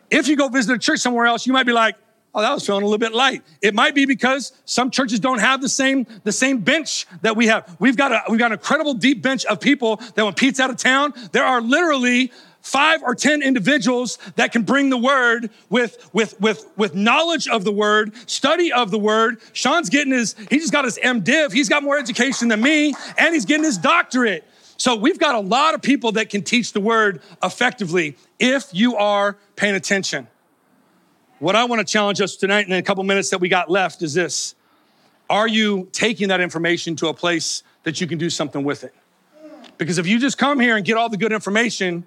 If 0.09 0.27
you 0.27 0.35
go 0.35 0.47
visit 0.47 0.73
a 0.73 0.79
church 0.79 0.99
somewhere 0.99 1.25
else, 1.25 1.45
you 1.45 1.53
might 1.53 1.65
be 1.65 1.73
like, 1.73 1.95
oh, 2.33 2.41
that 2.41 2.53
was 2.53 2.65
feeling 2.65 2.83
a 2.83 2.85
little 2.85 2.99
bit 2.99 3.13
light. 3.13 3.43
It 3.61 3.73
might 3.73 3.95
be 3.95 4.05
because 4.05 4.53
some 4.65 4.91
churches 4.91 5.19
don't 5.19 5.39
have 5.39 5.61
the 5.61 5.69
same, 5.69 6.05
the 6.23 6.31
same 6.31 6.59
bench 6.59 7.07
that 7.21 7.35
we 7.35 7.47
have. 7.47 7.75
We've 7.79 7.97
got 7.97 8.11
a, 8.11 8.23
we've 8.29 8.39
got 8.39 8.47
an 8.47 8.53
incredible 8.53 8.93
deep 8.93 9.21
bench 9.21 9.45
of 9.45 9.59
people 9.59 9.97
that 10.15 10.23
when 10.23 10.33
Pete's 10.33 10.59
out 10.59 10.69
of 10.69 10.77
town, 10.77 11.13
there 11.31 11.43
are 11.43 11.61
literally 11.61 12.31
five 12.61 13.01
or 13.03 13.15
10 13.15 13.41
individuals 13.41 14.17
that 14.35 14.51
can 14.51 14.63
bring 14.63 14.89
the 14.89 14.97
word 14.97 15.49
with, 15.69 16.09
with, 16.13 16.39
with, 16.39 16.69
with 16.77 16.95
knowledge 16.95 17.47
of 17.47 17.63
the 17.63 17.71
word, 17.71 18.13
study 18.29 18.71
of 18.71 18.91
the 18.91 18.99
word. 18.99 19.41
Sean's 19.53 19.89
getting 19.89 20.13
his, 20.13 20.35
he 20.49 20.59
just 20.59 20.71
got 20.71 20.85
his 20.85 20.97
MDiv. 20.99 21.51
He's 21.51 21.69
got 21.69 21.83
more 21.83 21.97
education 21.97 22.47
than 22.47 22.61
me, 22.61 22.93
and 23.17 23.33
he's 23.33 23.45
getting 23.45 23.63
his 23.63 23.77
doctorate. 23.77 24.43
So 24.77 24.95
we've 24.95 25.19
got 25.19 25.35
a 25.35 25.39
lot 25.39 25.73
of 25.73 25.81
people 25.81 26.13
that 26.13 26.29
can 26.29 26.41
teach 26.41 26.71
the 26.73 26.79
word 26.79 27.21
effectively 27.43 28.15
if 28.39 28.69
you 28.71 28.95
are 28.95 29.37
paying 29.55 29.75
attention. 29.75 30.27
What 31.39 31.55
I 31.55 31.65
want 31.65 31.85
to 31.85 31.91
challenge 31.91 32.21
us 32.21 32.35
tonight 32.35 32.67
in 32.67 32.73
a 32.73 32.81
couple 32.81 33.03
minutes 33.03 33.29
that 33.29 33.39
we 33.39 33.49
got 33.49 33.69
left 33.69 34.01
is 34.01 34.13
this. 34.13 34.55
Are 35.29 35.47
you 35.47 35.87
taking 35.91 36.29
that 36.29 36.41
information 36.41 36.95
to 36.97 37.07
a 37.07 37.13
place 37.13 37.63
that 37.83 38.01
you 38.01 38.07
can 38.07 38.17
do 38.17 38.29
something 38.29 38.63
with 38.63 38.83
it? 38.83 38.93
Because 39.77 39.97
if 39.97 40.07
you 40.07 40.19
just 40.19 40.37
come 40.37 40.59
here 40.59 40.75
and 40.75 40.85
get 40.85 40.97
all 40.97 41.07
the 41.09 41.17
good 41.17 41.31
information, 41.31 42.05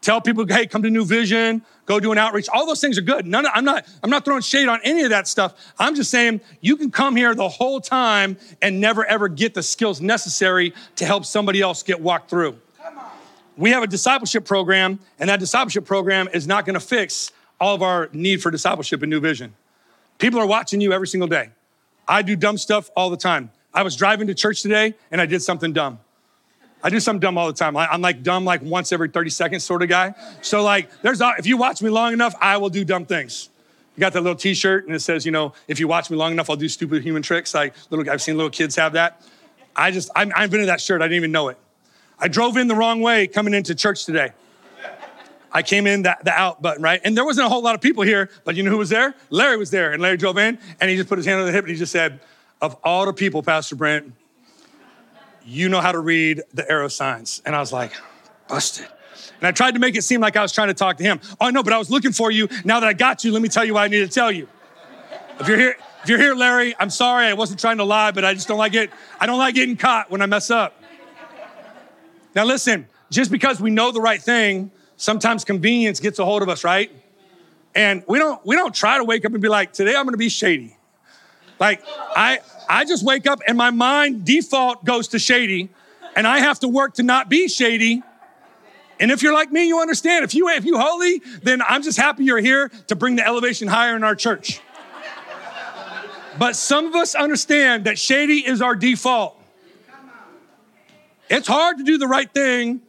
Tell 0.00 0.20
people, 0.20 0.46
hey, 0.46 0.66
come 0.66 0.82
to 0.82 0.90
New 0.90 1.04
Vision, 1.04 1.62
go 1.84 2.00
do 2.00 2.10
an 2.10 2.16
outreach. 2.16 2.48
All 2.48 2.66
those 2.66 2.80
things 2.80 2.96
are 2.96 3.02
good. 3.02 3.26
None, 3.26 3.44
of, 3.44 3.52
I'm 3.54 3.64
not, 3.64 3.86
I'm 4.02 4.08
not 4.08 4.24
throwing 4.24 4.40
shade 4.40 4.66
on 4.66 4.80
any 4.82 5.02
of 5.02 5.10
that 5.10 5.28
stuff. 5.28 5.54
I'm 5.78 5.94
just 5.94 6.10
saying 6.10 6.40
you 6.62 6.76
can 6.76 6.90
come 6.90 7.16
here 7.16 7.34
the 7.34 7.48
whole 7.48 7.80
time 7.80 8.38
and 8.62 8.80
never 8.80 9.04
ever 9.04 9.28
get 9.28 9.52
the 9.52 9.62
skills 9.62 10.00
necessary 10.00 10.72
to 10.96 11.04
help 11.04 11.26
somebody 11.26 11.60
else 11.60 11.82
get 11.82 12.00
walked 12.00 12.30
through. 12.30 12.58
We 13.58 13.70
have 13.70 13.82
a 13.82 13.86
discipleship 13.86 14.46
program, 14.46 15.00
and 15.18 15.28
that 15.28 15.38
discipleship 15.38 15.84
program 15.84 16.28
is 16.32 16.46
not 16.46 16.64
going 16.64 16.74
to 16.74 16.80
fix 16.80 17.30
all 17.60 17.74
of 17.74 17.82
our 17.82 18.08
need 18.14 18.42
for 18.42 18.50
discipleship 18.50 19.02
in 19.02 19.10
New 19.10 19.20
Vision. 19.20 19.54
People 20.18 20.40
are 20.40 20.46
watching 20.46 20.80
you 20.80 20.94
every 20.94 21.08
single 21.08 21.28
day. 21.28 21.50
I 22.08 22.22
do 22.22 22.36
dumb 22.36 22.56
stuff 22.56 22.90
all 22.96 23.10
the 23.10 23.16
time. 23.18 23.50
I 23.72 23.82
was 23.82 23.96
driving 23.96 24.26
to 24.28 24.34
church 24.34 24.62
today 24.62 24.94
and 25.10 25.20
I 25.20 25.26
did 25.26 25.42
something 25.42 25.72
dumb. 25.72 26.00
I 26.82 26.90
do 26.90 27.00
something 27.00 27.20
dumb 27.20 27.36
all 27.36 27.46
the 27.46 27.52
time. 27.52 27.76
I'm 27.76 28.00
like 28.00 28.22
dumb 28.22 28.44
like 28.44 28.62
once 28.62 28.92
every 28.92 29.08
30 29.08 29.30
seconds 29.30 29.64
sort 29.64 29.82
of 29.82 29.88
guy. 29.88 30.14
So 30.40 30.62
like 30.62 30.90
there's 31.02 31.20
if 31.20 31.46
you 31.46 31.56
watch 31.56 31.82
me 31.82 31.90
long 31.90 32.12
enough, 32.12 32.34
I 32.40 32.56
will 32.56 32.70
do 32.70 32.84
dumb 32.84 33.04
things. 33.04 33.50
You 33.96 34.00
got 34.00 34.12
that 34.14 34.22
little 34.22 34.36
t-shirt 34.36 34.86
and 34.86 34.94
it 34.94 35.00
says, 35.00 35.26
you 35.26 35.32
know, 35.32 35.52
if 35.68 35.78
you 35.78 35.86
watch 35.88 36.10
me 36.10 36.16
long 36.16 36.32
enough, 36.32 36.48
I'll 36.48 36.56
do 36.56 36.68
stupid 36.68 37.02
human 37.02 37.22
tricks. 37.22 37.52
Like 37.54 37.74
little 37.90 38.10
I've 38.10 38.22
seen 38.22 38.36
little 38.36 38.50
kids 38.50 38.76
have 38.76 38.94
that. 38.94 39.22
I 39.76 39.90
just 39.90 40.10
I'm, 40.16 40.32
I 40.34 40.44
invented 40.44 40.68
that 40.68 40.80
shirt. 40.80 41.02
I 41.02 41.04
didn't 41.04 41.16
even 41.16 41.32
know 41.32 41.48
it. 41.48 41.58
I 42.18 42.28
drove 42.28 42.56
in 42.56 42.68
the 42.68 42.74
wrong 42.74 43.00
way 43.00 43.26
coming 43.26 43.54
into 43.54 43.74
church 43.74 44.04
today. 44.04 44.32
I 45.52 45.62
came 45.62 45.86
in 45.86 46.02
the, 46.02 46.16
the 46.22 46.32
out 46.32 46.62
button, 46.62 46.82
right? 46.82 47.00
And 47.02 47.16
there 47.16 47.24
wasn't 47.24 47.46
a 47.46 47.48
whole 47.48 47.62
lot 47.62 47.74
of 47.74 47.80
people 47.80 48.04
here, 48.04 48.30
but 48.44 48.54
you 48.54 48.62
know 48.62 48.70
who 48.70 48.78
was 48.78 48.88
there? 48.88 49.14
Larry 49.30 49.56
was 49.56 49.70
there. 49.70 49.92
And 49.92 50.00
Larry 50.00 50.16
drove 50.16 50.38
in 50.38 50.58
and 50.80 50.90
he 50.90 50.96
just 50.96 51.08
put 51.08 51.18
his 51.18 51.26
hand 51.26 51.40
on 51.40 51.46
the 51.46 51.52
hip 51.52 51.64
and 51.64 51.72
he 51.72 51.76
just 51.76 51.92
said, 51.92 52.20
Of 52.60 52.76
all 52.84 53.06
the 53.06 53.12
people, 53.12 53.42
Pastor 53.42 53.74
Brent, 53.74 54.12
you 55.44 55.68
know 55.68 55.80
how 55.80 55.92
to 55.92 55.98
read 55.98 56.42
the 56.54 56.70
arrow 56.70 56.88
signs. 56.88 57.42
And 57.44 57.54
I 57.54 57.60
was 57.60 57.72
like, 57.72 57.92
busted. 58.48 58.86
And 59.40 59.46
I 59.46 59.52
tried 59.52 59.72
to 59.72 59.80
make 59.80 59.96
it 59.96 60.02
seem 60.02 60.20
like 60.20 60.36
I 60.36 60.42
was 60.42 60.52
trying 60.52 60.68
to 60.68 60.74
talk 60.74 60.98
to 60.98 61.04
him. 61.04 61.20
Oh, 61.40 61.48
no, 61.48 61.62
but 61.62 61.72
I 61.72 61.78
was 61.78 61.90
looking 61.90 62.12
for 62.12 62.30
you. 62.30 62.48
Now 62.64 62.80
that 62.80 62.88
I 62.88 62.92
got 62.92 63.24
you, 63.24 63.32
let 63.32 63.40
me 63.40 63.48
tell 63.48 63.64
you 63.64 63.74
what 63.74 63.82
I 63.82 63.88
need 63.88 64.00
to 64.00 64.08
tell 64.08 64.30
you. 64.30 64.48
If 65.38 65.48
you're 65.48 65.56
here, 65.56 65.76
if 66.02 66.08
you're 66.08 66.18
here, 66.18 66.34
Larry, 66.34 66.74
I'm 66.78 66.90
sorry. 66.90 67.26
I 67.26 67.32
wasn't 67.32 67.60
trying 67.60 67.78
to 67.78 67.84
lie, 67.84 68.10
but 68.10 68.24
I 68.24 68.34
just 68.34 68.48
don't 68.48 68.58
like 68.58 68.74
it. 68.74 68.90
I 69.18 69.26
don't 69.26 69.38
like 69.38 69.54
getting 69.54 69.76
caught 69.76 70.10
when 70.10 70.20
I 70.20 70.26
mess 70.26 70.50
up. 70.50 70.82
Now, 72.34 72.44
listen, 72.44 72.86
just 73.10 73.30
because 73.30 73.60
we 73.60 73.70
know 73.70 73.90
the 73.90 74.00
right 74.00 74.20
thing, 74.20 74.70
sometimes 74.96 75.44
convenience 75.44 76.00
gets 76.00 76.18
a 76.18 76.24
hold 76.24 76.42
of 76.42 76.48
us, 76.48 76.62
right? 76.62 76.90
And 77.74 78.02
we 78.06 78.18
don't 78.18 78.44
we 78.44 78.56
don't 78.56 78.74
try 78.74 78.98
to 78.98 79.04
wake 79.04 79.24
up 79.24 79.32
and 79.32 79.40
be 79.40 79.48
like, 79.48 79.72
today 79.72 79.94
I'm 79.94 80.04
gonna 80.04 80.16
be 80.16 80.28
shady. 80.28 80.76
Like 81.58 81.82
I 82.16 82.40
I 82.70 82.84
just 82.84 83.04
wake 83.04 83.26
up 83.26 83.40
and 83.46 83.58
my 83.58 83.70
mind 83.70 84.24
default 84.24 84.84
goes 84.84 85.08
to 85.08 85.18
shady, 85.18 85.70
and 86.14 86.24
I 86.24 86.38
have 86.38 86.60
to 86.60 86.68
work 86.68 86.94
to 86.94 87.02
not 87.02 87.28
be 87.28 87.48
shady. 87.48 88.02
And 89.00 89.10
if 89.10 89.22
you're 89.22 89.34
like 89.34 89.50
me, 89.50 89.66
you 89.66 89.80
understand. 89.80 90.24
If 90.24 90.34
you 90.34 90.48
if 90.50 90.64
you 90.64 90.78
holy, 90.78 91.20
then 91.42 91.62
I'm 91.62 91.82
just 91.82 91.98
happy 91.98 92.24
you're 92.24 92.38
here 92.38 92.68
to 92.86 92.94
bring 92.94 93.16
the 93.16 93.26
elevation 93.26 93.66
higher 93.66 93.96
in 93.96 94.04
our 94.04 94.14
church. 94.14 94.60
But 96.38 96.54
some 96.54 96.86
of 96.86 96.94
us 96.94 97.16
understand 97.16 97.86
that 97.86 97.98
shady 97.98 98.46
is 98.46 98.62
our 98.62 98.76
default. 98.76 99.36
It's 101.28 101.48
hard 101.48 101.78
to 101.78 101.84
do 101.84 101.98
the 101.98 102.06
right 102.06 102.32
thing, 102.32 102.82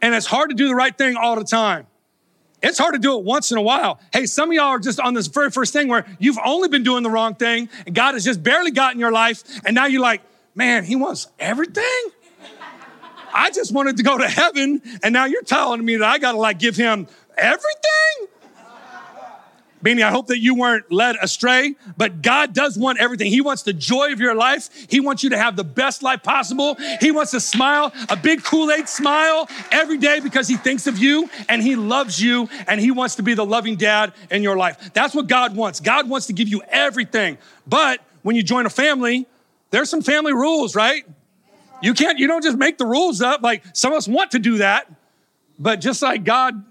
and 0.00 0.14
it's 0.14 0.26
hard 0.26 0.50
to 0.50 0.56
do 0.56 0.68
the 0.68 0.74
right 0.74 0.96
thing 0.96 1.16
all 1.16 1.34
the 1.34 1.44
time. 1.44 1.87
It's 2.62 2.78
hard 2.78 2.94
to 2.94 2.98
do 2.98 3.16
it 3.18 3.24
once 3.24 3.52
in 3.52 3.58
a 3.58 3.62
while. 3.62 4.00
Hey, 4.12 4.26
some 4.26 4.50
of 4.50 4.54
y'all 4.54 4.66
are 4.66 4.78
just 4.78 4.98
on 4.98 5.14
this 5.14 5.28
very 5.28 5.50
first 5.50 5.72
thing 5.72 5.88
where 5.88 6.04
you've 6.18 6.38
only 6.44 6.68
been 6.68 6.82
doing 6.82 7.02
the 7.02 7.10
wrong 7.10 7.34
thing 7.34 7.68
and 7.86 7.94
God 7.94 8.14
has 8.14 8.24
just 8.24 8.42
barely 8.42 8.72
gotten 8.72 8.98
your 8.98 9.12
life. 9.12 9.44
And 9.64 9.74
now 9.74 9.86
you're 9.86 10.02
like, 10.02 10.22
man, 10.54 10.84
he 10.84 10.96
wants 10.96 11.28
everything? 11.38 11.84
I 13.32 13.50
just 13.50 13.72
wanted 13.72 13.98
to 13.98 14.02
go 14.02 14.18
to 14.18 14.26
heaven. 14.26 14.82
And 15.02 15.12
now 15.12 15.26
you're 15.26 15.42
telling 15.42 15.84
me 15.84 15.96
that 15.96 16.08
I 16.08 16.18
got 16.18 16.32
to 16.32 16.38
like 16.38 16.58
give 16.58 16.74
him 16.74 17.06
everything? 17.36 18.28
Beanie, 19.82 20.02
I 20.02 20.10
hope 20.10 20.26
that 20.26 20.38
you 20.38 20.54
weren't 20.54 20.90
led 20.90 21.16
astray, 21.22 21.74
but 21.96 22.20
God 22.20 22.52
does 22.52 22.76
want 22.76 22.98
everything. 22.98 23.30
He 23.30 23.40
wants 23.40 23.62
the 23.62 23.72
joy 23.72 24.12
of 24.12 24.20
your 24.20 24.34
life. 24.34 24.70
He 24.90 25.00
wants 25.00 25.22
you 25.22 25.30
to 25.30 25.38
have 25.38 25.56
the 25.56 25.64
best 25.64 26.02
life 26.02 26.22
possible. 26.22 26.76
He 27.00 27.12
wants 27.12 27.30
to 27.30 27.40
smile, 27.40 27.92
a 28.08 28.16
big 28.16 28.42
Kool 28.42 28.70
Aid 28.72 28.88
smile 28.88 29.48
every 29.70 29.98
day 29.98 30.20
because 30.20 30.48
He 30.48 30.56
thinks 30.56 30.86
of 30.86 30.98
you 30.98 31.30
and 31.48 31.62
He 31.62 31.76
loves 31.76 32.20
you 32.20 32.48
and 32.66 32.80
He 32.80 32.90
wants 32.90 33.16
to 33.16 33.22
be 33.22 33.34
the 33.34 33.46
loving 33.46 33.76
dad 33.76 34.12
in 34.30 34.42
your 34.42 34.56
life. 34.56 34.92
That's 34.94 35.14
what 35.14 35.28
God 35.28 35.54
wants. 35.54 35.80
God 35.80 36.08
wants 36.08 36.26
to 36.26 36.32
give 36.32 36.48
you 36.48 36.62
everything. 36.68 37.38
But 37.66 38.00
when 38.22 38.34
you 38.34 38.42
join 38.42 38.66
a 38.66 38.70
family, 38.70 39.26
there's 39.70 39.90
some 39.90 40.02
family 40.02 40.32
rules, 40.32 40.74
right? 40.74 41.06
You 41.80 41.94
can't, 41.94 42.18
you 42.18 42.26
don't 42.26 42.42
just 42.42 42.58
make 42.58 42.78
the 42.78 42.86
rules 42.86 43.22
up. 43.22 43.42
Like 43.42 43.62
some 43.74 43.92
of 43.92 43.98
us 43.98 44.08
want 44.08 44.32
to 44.32 44.40
do 44.40 44.58
that, 44.58 44.90
but 45.58 45.80
just 45.80 46.02
like 46.02 46.24
God 46.24 46.64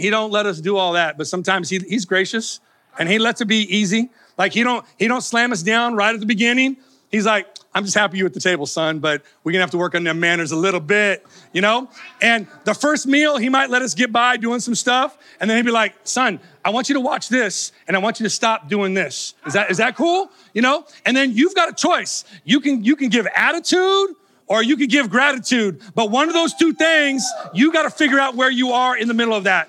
he 0.00 0.10
don't 0.10 0.30
let 0.30 0.46
us 0.46 0.60
do 0.60 0.76
all 0.76 0.92
that, 0.94 1.18
but 1.18 1.26
sometimes 1.26 1.68
he, 1.68 1.78
he's 1.78 2.04
gracious 2.04 2.60
and 2.98 3.08
he 3.08 3.18
lets 3.18 3.40
it 3.40 3.46
be 3.46 3.62
easy. 3.74 4.10
Like 4.38 4.52
he 4.52 4.62
don't 4.62 4.84
he 4.98 5.08
don't 5.08 5.22
slam 5.22 5.52
us 5.52 5.62
down 5.62 5.94
right 5.94 6.14
at 6.14 6.20
the 6.20 6.26
beginning. 6.26 6.76
He's 7.10 7.26
like, 7.26 7.46
I'm 7.74 7.84
just 7.84 7.96
happy 7.96 8.18
you 8.18 8.26
at 8.26 8.34
the 8.34 8.40
table, 8.40 8.66
son, 8.66 9.00
but 9.00 9.22
we're 9.42 9.52
gonna 9.52 9.62
have 9.62 9.72
to 9.72 9.78
work 9.78 9.94
on 9.94 10.04
them 10.04 10.20
manners 10.20 10.52
a 10.52 10.56
little 10.56 10.80
bit, 10.80 11.26
you 11.52 11.60
know? 11.60 11.90
And 12.22 12.46
the 12.64 12.74
first 12.74 13.06
meal, 13.06 13.36
he 13.36 13.48
might 13.48 13.68
let 13.68 13.82
us 13.82 13.94
get 13.94 14.12
by 14.12 14.36
doing 14.36 14.60
some 14.60 14.74
stuff, 14.74 15.18
and 15.40 15.50
then 15.50 15.56
he'd 15.56 15.66
be 15.66 15.72
like, 15.72 15.94
son, 16.04 16.40
I 16.64 16.70
want 16.70 16.88
you 16.88 16.94
to 16.94 17.00
watch 17.00 17.28
this, 17.28 17.72
and 17.88 17.96
I 17.96 18.00
want 18.00 18.20
you 18.20 18.24
to 18.24 18.30
stop 18.30 18.68
doing 18.68 18.94
this. 18.94 19.34
Is 19.46 19.54
that 19.54 19.70
is 19.70 19.78
that 19.78 19.96
cool? 19.96 20.30
You 20.54 20.62
know? 20.62 20.86
And 21.04 21.16
then 21.16 21.32
you've 21.32 21.54
got 21.54 21.68
a 21.68 21.74
choice. 21.74 22.24
You 22.44 22.60
can 22.60 22.84
you 22.84 22.96
can 22.96 23.08
give 23.08 23.26
attitude 23.34 24.16
or 24.46 24.62
you 24.64 24.76
can 24.76 24.88
give 24.88 25.10
gratitude, 25.10 25.80
but 25.94 26.10
one 26.10 26.26
of 26.28 26.34
those 26.34 26.54
two 26.54 26.72
things, 26.72 27.24
you 27.54 27.72
got 27.72 27.84
to 27.84 27.90
figure 27.90 28.18
out 28.18 28.34
where 28.34 28.50
you 28.50 28.72
are 28.72 28.96
in 28.96 29.06
the 29.06 29.14
middle 29.14 29.34
of 29.34 29.44
that. 29.44 29.68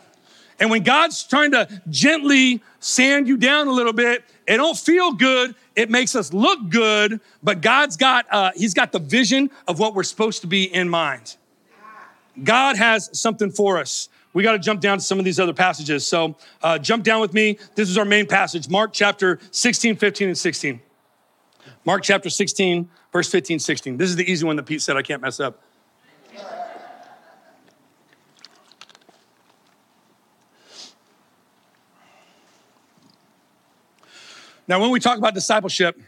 And 0.61 0.69
when 0.69 0.83
God's 0.83 1.23
trying 1.23 1.51
to 1.51 1.67
gently 1.89 2.61
sand 2.79 3.27
you 3.27 3.35
down 3.35 3.67
a 3.67 3.71
little 3.71 3.93
bit, 3.93 4.23
it 4.47 4.57
don't 4.57 4.77
feel 4.77 5.11
good. 5.11 5.55
It 5.75 5.89
makes 5.89 6.15
us 6.15 6.31
look 6.31 6.69
good, 6.69 7.19
but 7.41 7.61
God's 7.61 7.97
got 7.97 8.27
uh, 8.31 8.51
He's 8.55 8.75
got 8.75 8.91
the 8.91 8.99
vision 8.99 9.49
of 9.67 9.79
what 9.79 9.95
we're 9.95 10.03
supposed 10.03 10.41
to 10.41 10.47
be 10.47 10.63
in 10.71 10.87
mind. 10.87 11.35
God 12.43 12.77
has 12.77 13.09
something 13.19 13.49
for 13.49 13.79
us. 13.79 14.07
We 14.33 14.43
got 14.43 14.51
to 14.53 14.59
jump 14.59 14.81
down 14.81 14.99
to 14.99 15.03
some 15.03 15.17
of 15.17 15.25
these 15.25 15.39
other 15.39 15.53
passages. 15.53 16.05
So 16.05 16.35
uh, 16.61 16.77
jump 16.77 17.03
down 17.03 17.21
with 17.21 17.33
me. 17.33 17.57
This 17.73 17.89
is 17.89 17.97
our 17.97 18.05
main 18.05 18.27
passage, 18.27 18.69
Mark 18.69 18.93
chapter 18.93 19.39
16, 19.49 19.95
15, 19.95 20.27
and 20.29 20.37
16. 20.37 20.79
Mark 21.85 22.03
chapter 22.03 22.29
16, 22.29 22.87
verse 23.11 23.29
15, 23.29 23.57
16. 23.57 23.97
This 23.97 24.09
is 24.09 24.15
the 24.15 24.31
easy 24.31 24.45
one 24.45 24.55
that 24.57 24.67
Pete 24.67 24.83
said 24.83 24.95
I 24.95 25.01
can't 25.01 25.23
mess 25.23 25.39
up. 25.39 25.59
Now, 34.71 34.79
when 34.79 34.89
we 34.89 35.01
talk 35.01 35.17
about 35.17 35.33
discipleship, 35.33 35.99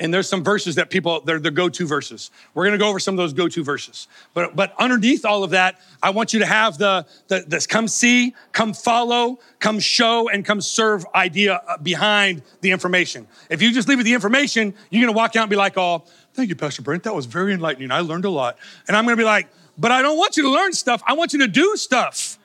and 0.00 0.14
there's 0.14 0.26
some 0.26 0.42
verses 0.42 0.76
that 0.76 0.88
people 0.88 1.20
they're 1.20 1.38
the 1.38 1.50
go-to 1.50 1.86
verses. 1.86 2.30
We're 2.54 2.64
going 2.64 2.72
to 2.72 2.82
go 2.82 2.88
over 2.88 2.98
some 2.98 3.12
of 3.12 3.18
those 3.18 3.34
go-to 3.34 3.62
verses. 3.62 4.08
But 4.32 4.56
but 4.56 4.72
underneath 4.78 5.26
all 5.26 5.44
of 5.44 5.50
that 5.50 5.78
i 6.02 6.08
want 6.08 6.32
you 6.32 6.38
to 6.38 6.46
have 6.46 6.78
the, 6.78 7.04
the 7.28 7.44
this 7.46 7.66
come 7.66 7.86
see 7.86 8.34
come 8.52 8.72
follow 8.72 9.40
come 9.58 9.78
show 9.78 10.30
and 10.30 10.42
come 10.42 10.62
serve 10.62 11.04
idea 11.14 11.60
uh, 11.68 11.76
behind 11.76 12.40
the 12.62 12.70
information. 12.70 13.28
If 13.50 13.60
you 13.60 13.74
just 13.74 13.88
leave 13.88 13.98
with 13.98 14.06
the 14.06 14.14
information 14.14 14.72
you're 14.88 15.02
going 15.02 15.12
to 15.12 15.18
walk 15.18 15.36
out 15.36 15.42
and 15.42 15.50
be 15.50 15.56
like 15.56 15.76
oh 15.76 16.04
thank 16.32 16.48
you 16.48 16.56
pastor 16.56 16.80
brent. 16.80 17.02
That 17.02 17.14
was 17.14 17.26
very 17.26 17.52
enlightening. 17.52 17.90
I 17.90 18.00
learned 18.00 18.24
a 18.24 18.30
lot. 18.30 18.56
And 18.88 18.96
i'm 18.96 19.04
going 19.04 19.18
to 19.18 19.20
be 19.20 19.26
like 19.26 19.48
but 19.76 19.92
i 19.92 20.00
don't 20.00 20.16
want 20.16 20.38
you 20.38 20.44
to 20.44 20.50
learn 20.50 20.72
stuff. 20.72 21.02
I 21.06 21.12
want 21.12 21.34
you 21.34 21.40
to 21.40 21.48
do 21.48 21.76
stuff 21.76 22.38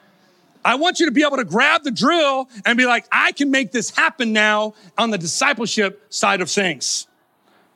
I 0.66 0.76
want 0.76 1.00
you 1.00 1.06
to 1.06 1.12
be 1.12 1.24
able 1.24 1.38
to 1.38 1.46
grab 1.46 1.84
the 1.84 1.92
drill 1.92 2.50
and 2.66 2.76
be 2.76 2.88
like, 2.88 3.06
I 3.12 3.32
can 3.32 3.52
make 3.52 3.72
this 3.72 3.92
happen 3.92 4.34
now 4.34 4.74
on 4.98 5.12
the 5.12 5.18
discipleship 5.18 6.04
side 6.10 6.42
of 6.42 6.50
things. 6.50 7.06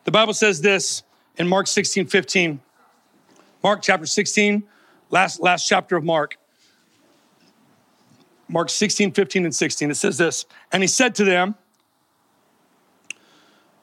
The 0.05 0.11
Bible 0.11 0.33
says 0.33 0.59
this 0.59 1.03
in 1.37 1.47
Mark 1.47 1.67
16, 1.67 2.07
15. 2.07 2.59
Mark 3.63 3.81
chapter 3.83 4.07
16, 4.07 4.63
last, 5.11 5.39
last 5.39 5.67
chapter 5.67 5.97
of 5.97 6.03
Mark. 6.03 6.37
Mark 8.47 8.71
16, 8.71 9.11
15, 9.11 9.45
and 9.45 9.55
16. 9.55 9.91
It 9.91 9.95
says 9.95 10.17
this. 10.17 10.45
And 10.71 10.81
he 10.81 10.87
said 10.87 11.13
to 11.15 11.23
them, 11.23 11.53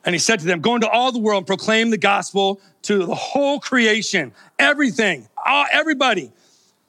and 0.05 0.15
he 0.15 0.19
said 0.19 0.41
to 0.41 0.47
them, 0.47 0.61
Go 0.61 0.75
into 0.75 0.89
all 0.89 1.13
the 1.13 1.19
world 1.21 1.41
and 1.43 1.47
proclaim 1.47 1.91
the 1.91 1.99
gospel 1.99 2.61
to 2.83 3.07
the 3.07 3.15
whole 3.15 3.61
creation, 3.61 4.33
everything, 4.59 5.29
everybody. 5.73 6.33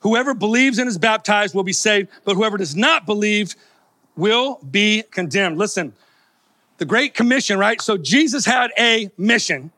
Whoever 0.07 0.33
believes 0.33 0.77
and 0.77 0.87
is 0.87 0.97
baptized 0.97 1.53
will 1.53 1.65
be 1.65 1.73
saved, 1.73 2.07
but 2.23 2.35
whoever 2.35 2.57
does 2.57 2.77
not 2.77 3.05
believe 3.05 3.55
will 4.15 4.57
be 4.71 5.03
condemned. 5.11 5.57
Listen, 5.57 5.91
the 6.77 6.85
Great 6.85 7.13
Commission, 7.13 7.59
right? 7.59 7.81
So 7.81 7.97
Jesus 7.97 8.45
had 8.45 8.71
a 8.79 9.11
mission. 9.17 9.69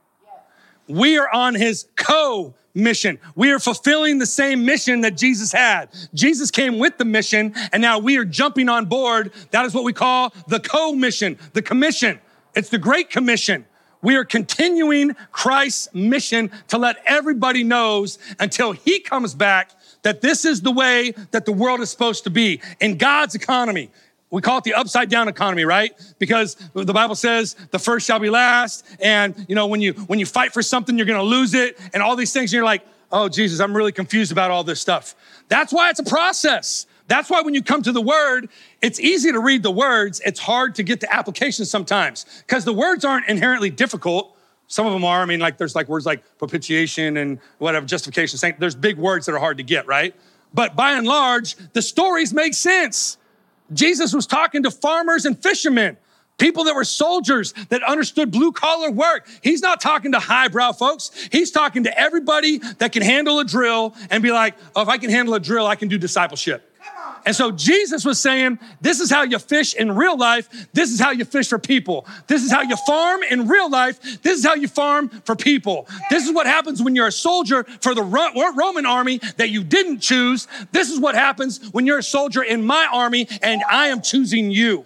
We 0.87 1.17
are 1.17 1.27
on 1.33 1.55
his 1.55 1.87
co 1.95 2.53
mission. 2.75 3.17
We 3.33 3.51
are 3.51 3.57
fulfilling 3.57 4.19
the 4.19 4.27
same 4.27 4.65
mission 4.65 5.01
that 5.01 5.17
Jesus 5.17 5.51
had. 5.51 5.89
Jesus 6.13 6.51
came 6.51 6.77
with 6.77 6.99
the 6.99 7.05
mission, 7.05 7.55
and 7.73 7.81
now 7.81 7.97
we 7.97 8.15
are 8.19 8.25
jumping 8.25 8.69
on 8.69 8.85
board. 8.85 9.33
That 9.49 9.65
is 9.65 9.73
what 9.73 9.83
we 9.83 9.93
call 9.93 10.31
the 10.47 10.59
co 10.59 10.93
mission, 10.93 11.39
the 11.53 11.63
commission. 11.63 12.19
It's 12.53 12.69
the 12.69 12.77
Great 12.77 13.09
Commission. 13.09 13.65
We 14.03 14.15
are 14.15 14.25
continuing 14.25 15.15
Christ's 15.31 15.91
mission 15.95 16.51
to 16.67 16.77
let 16.77 16.97
everybody 17.07 17.63
knows 17.63 18.19
until 18.39 18.73
he 18.73 18.99
comes 18.99 19.33
back 19.33 19.71
that 20.03 20.21
this 20.21 20.45
is 20.45 20.61
the 20.61 20.71
way 20.71 21.13
that 21.31 21.45
the 21.45 21.51
world 21.51 21.81
is 21.81 21.89
supposed 21.89 22.23
to 22.25 22.29
be 22.29 22.61
in 22.79 22.97
God's 22.97 23.35
economy. 23.35 23.89
We 24.31 24.41
call 24.41 24.59
it 24.59 24.63
the 24.63 24.75
upside 24.75 25.09
down 25.09 25.27
economy, 25.27 25.65
right? 25.65 25.91
Because 26.19 26.55
the 26.73 26.93
Bible 26.93 27.15
says 27.15 27.55
the 27.71 27.79
first 27.79 28.05
shall 28.05 28.19
be 28.19 28.29
last. 28.29 28.85
And 29.01 29.45
you 29.47 29.55
know, 29.55 29.67
when 29.67 29.81
you 29.81 29.93
when 29.93 30.19
you 30.19 30.25
fight 30.25 30.53
for 30.53 30.61
something, 30.61 30.97
you're 30.97 31.07
gonna 31.07 31.23
lose 31.23 31.53
it, 31.53 31.79
and 31.93 32.03
all 32.03 32.15
these 32.15 32.31
things, 32.31 32.51
and 32.51 32.57
you're 32.57 32.63
like, 32.63 32.85
oh 33.11 33.27
Jesus, 33.27 33.59
I'm 33.59 33.75
really 33.75 33.91
confused 33.91 34.31
about 34.31 34.51
all 34.51 34.63
this 34.63 34.79
stuff. 34.79 35.15
That's 35.47 35.73
why 35.73 35.89
it's 35.89 35.99
a 35.99 36.03
process. 36.03 36.85
That's 37.07 37.27
why 37.27 37.41
when 37.41 37.55
you 37.55 37.63
come 37.63 37.81
to 37.81 37.91
the 37.91 38.01
word, 38.01 38.49
it's 38.83 38.99
easy 38.99 39.31
to 39.31 39.39
read 39.39 39.63
the 39.63 39.71
words. 39.71 40.21
It's 40.23 40.39
hard 40.39 40.75
to 40.75 40.83
get 40.83 40.99
the 40.99 41.11
application 41.11 41.65
sometimes 41.65 42.43
because 42.45 42.65
the 42.65 42.73
words 42.73 43.03
aren't 43.03 43.27
inherently 43.27 43.71
difficult. 43.71 44.37
Some 44.69 44.85
of 44.85 44.93
them 44.93 45.03
are. 45.03 45.21
I 45.21 45.25
mean, 45.25 45.39
like 45.39 45.57
there's 45.57 45.75
like 45.75 45.89
words 45.89 46.05
like 46.05 46.23
propitiation 46.37 47.17
and 47.17 47.39
whatever, 47.57 47.85
justification. 47.85 48.55
There's 48.59 48.75
big 48.75 48.97
words 48.97 49.25
that 49.25 49.33
are 49.33 49.39
hard 49.39 49.57
to 49.57 49.63
get, 49.63 49.87
right? 49.87 50.15
But 50.53 50.75
by 50.75 50.93
and 50.93 51.05
large, 51.05 51.55
the 51.73 51.81
stories 51.81 52.33
make 52.33 52.53
sense. 52.53 53.17
Jesus 53.73 54.13
was 54.13 54.27
talking 54.27 54.63
to 54.63 54.71
farmers 54.71 55.25
and 55.25 55.41
fishermen, 55.41 55.97
people 56.37 56.63
that 56.65 56.75
were 56.75 56.83
soldiers 56.83 57.53
that 57.69 57.83
understood 57.83 58.31
blue 58.31 58.51
collar 58.51 58.91
work. 58.91 59.27
He's 59.41 59.61
not 59.61 59.81
talking 59.81 60.11
to 60.11 60.19
highbrow 60.19 60.73
folks. 60.73 61.11
He's 61.31 61.49
talking 61.49 61.83
to 61.85 61.99
everybody 61.99 62.59
that 62.77 62.91
can 62.91 63.01
handle 63.01 63.39
a 63.39 63.45
drill 63.45 63.95
and 64.11 64.21
be 64.21 64.31
like, 64.31 64.55
oh, 64.75 64.83
if 64.83 64.87
I 64.87 64.99
can 64.99 65.09
handle 65.09 65.33
a 65.33 65.39
drill, 65.39 65.65
I 65.65 65.75
can 65.75 65.87
do 65.87 65.97
discipleship. 65.97 66.68
And 67.25 67.35
so 67.35 67.51
Jesus 67.51 68.05
was 68.05 68.19
saying, 68.19 68.59
This 68.81 68.99
is 68.99 69.09
how 69.09 69.23
you 69.23 69.39
fish 69.39 69.73
in 69.73 69.91
real 69.95 70.17
life. 70.17 70.67
This 70.73 70.91
is 70.91 70.99
how 70.99 71.11
you 71.11 71.25
fish 71.25 71.47
for 71.47 71.59
people. 71.59 72.05
This 72.27 72.43
is 72.43 72.51
how 72.51 72.61
you 72.61 72.75
farm 72.87 73.21
in 73.23 73.47
real 73.47 73.69
life. 73.69 74.21
This 74.21 74.39
is 74.39 74.45
how 74.45 74.55
you 74.55 74.67
farm 74.67 75.09
for 75.25 75.35
people. 75.35 75.87
This 76.09 76.25
is 76.25 76.33
what 76.33 76.47
happens 76.47 76.81
when 76.81 76.95
you're 76.95 77.07
a 77.07 77.11
soldier 77.11 77.63
for 77.81 77.93
the 77.93 78.03
Roman 78.03 78.85
army 78.85 79.19
that 79.37 79.49
you 79.49 79.63
didn't 79.63 79.99
choose. 79.99 80.47
This 80.71 80.89
is 80.89 80.99
what 80.99 81.15
happens 81.15 81.69
when 81.71 81.85
you're 81.85 81.99
a 81.99 82.03
soldier 82.03 82.43
in 82.43 82.65
my 82.65 82.87
army 82.91 83.27
and 83.41 83.61
I 83.69 83.87
am 83.87 84.01
choosing 84.01 84.51
you. 84.51 84.85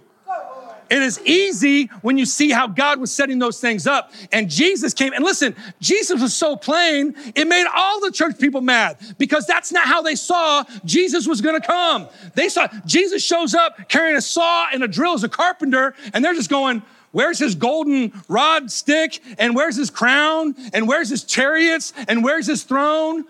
It 0.94 1.02
is 1.02 1.20
easy 1.26 1.88
when 2.04 2.20
you 2.20 2.26
see 2.28 2.52
how 2.52 2.68
God 2.68 3.00
was 3.00 3.12
setting 3.12 3.40
those 3.40 3.60
things 3.60 3.88
up. 3.88 4.12
And 4.32 4.48
Jesus 4.48 4.94
came, 4.94 5.12
and 5.12 5.26
listen, 5.26 5.56
Jesus 5.80 6.22
was 6.22 6.36
so 6.36 6.56
plain, 6.56 7.16
it 7.34 7.48
made 7.48 7.66
all 7.74 8.00
the 8.00 8.12
church 8.12 8.38
people 8.38 8.62
mad 8.62 8.98
because 9.18 9.48
that's 9.48 9.72
not 9.72 9.88
how 9.88 10.04
they 10.04 10.14
saw 10.14 10.64
Jesus 10.86 11.28
was 11.28 11.42
gonna 11.42 11.60
come. 11.60 12.08
They 12.36 12.48
saw 12.48 12.68
Jesus 12.86 13.26
shows 13.26 13.56
up 13.56 13.90
carrying 13.90 14.16
a 14.16 14.22
saw 14.22 14.68
and 14.72 14.84
a 14.84 14.88
drill 14.88 15.16
as 15.16 15.24
a 15.24 15.30
carpenter, 15.30 15.96
and 16.14 16.24
they're 16.24 16.36
just 16.36 16.52
going, 16.52 16.84
Where's 17.12 17.40
his 17.40 17.56
golden 17.56 18.14
rod 18.28 18.70
stick? 18.70 19.20
And 19.40 19.56
where's 19.56 19.76
his 19.76 19.90
crown? 19.90 20.54
And 20.74 20.88
where's 20.88 21.10
his 21.10 21.24
chariots? 21.24 21.92
And 22.08 22.24
where's 22.24 22.46
his 22.46 22.64
throne? 22.64 23.26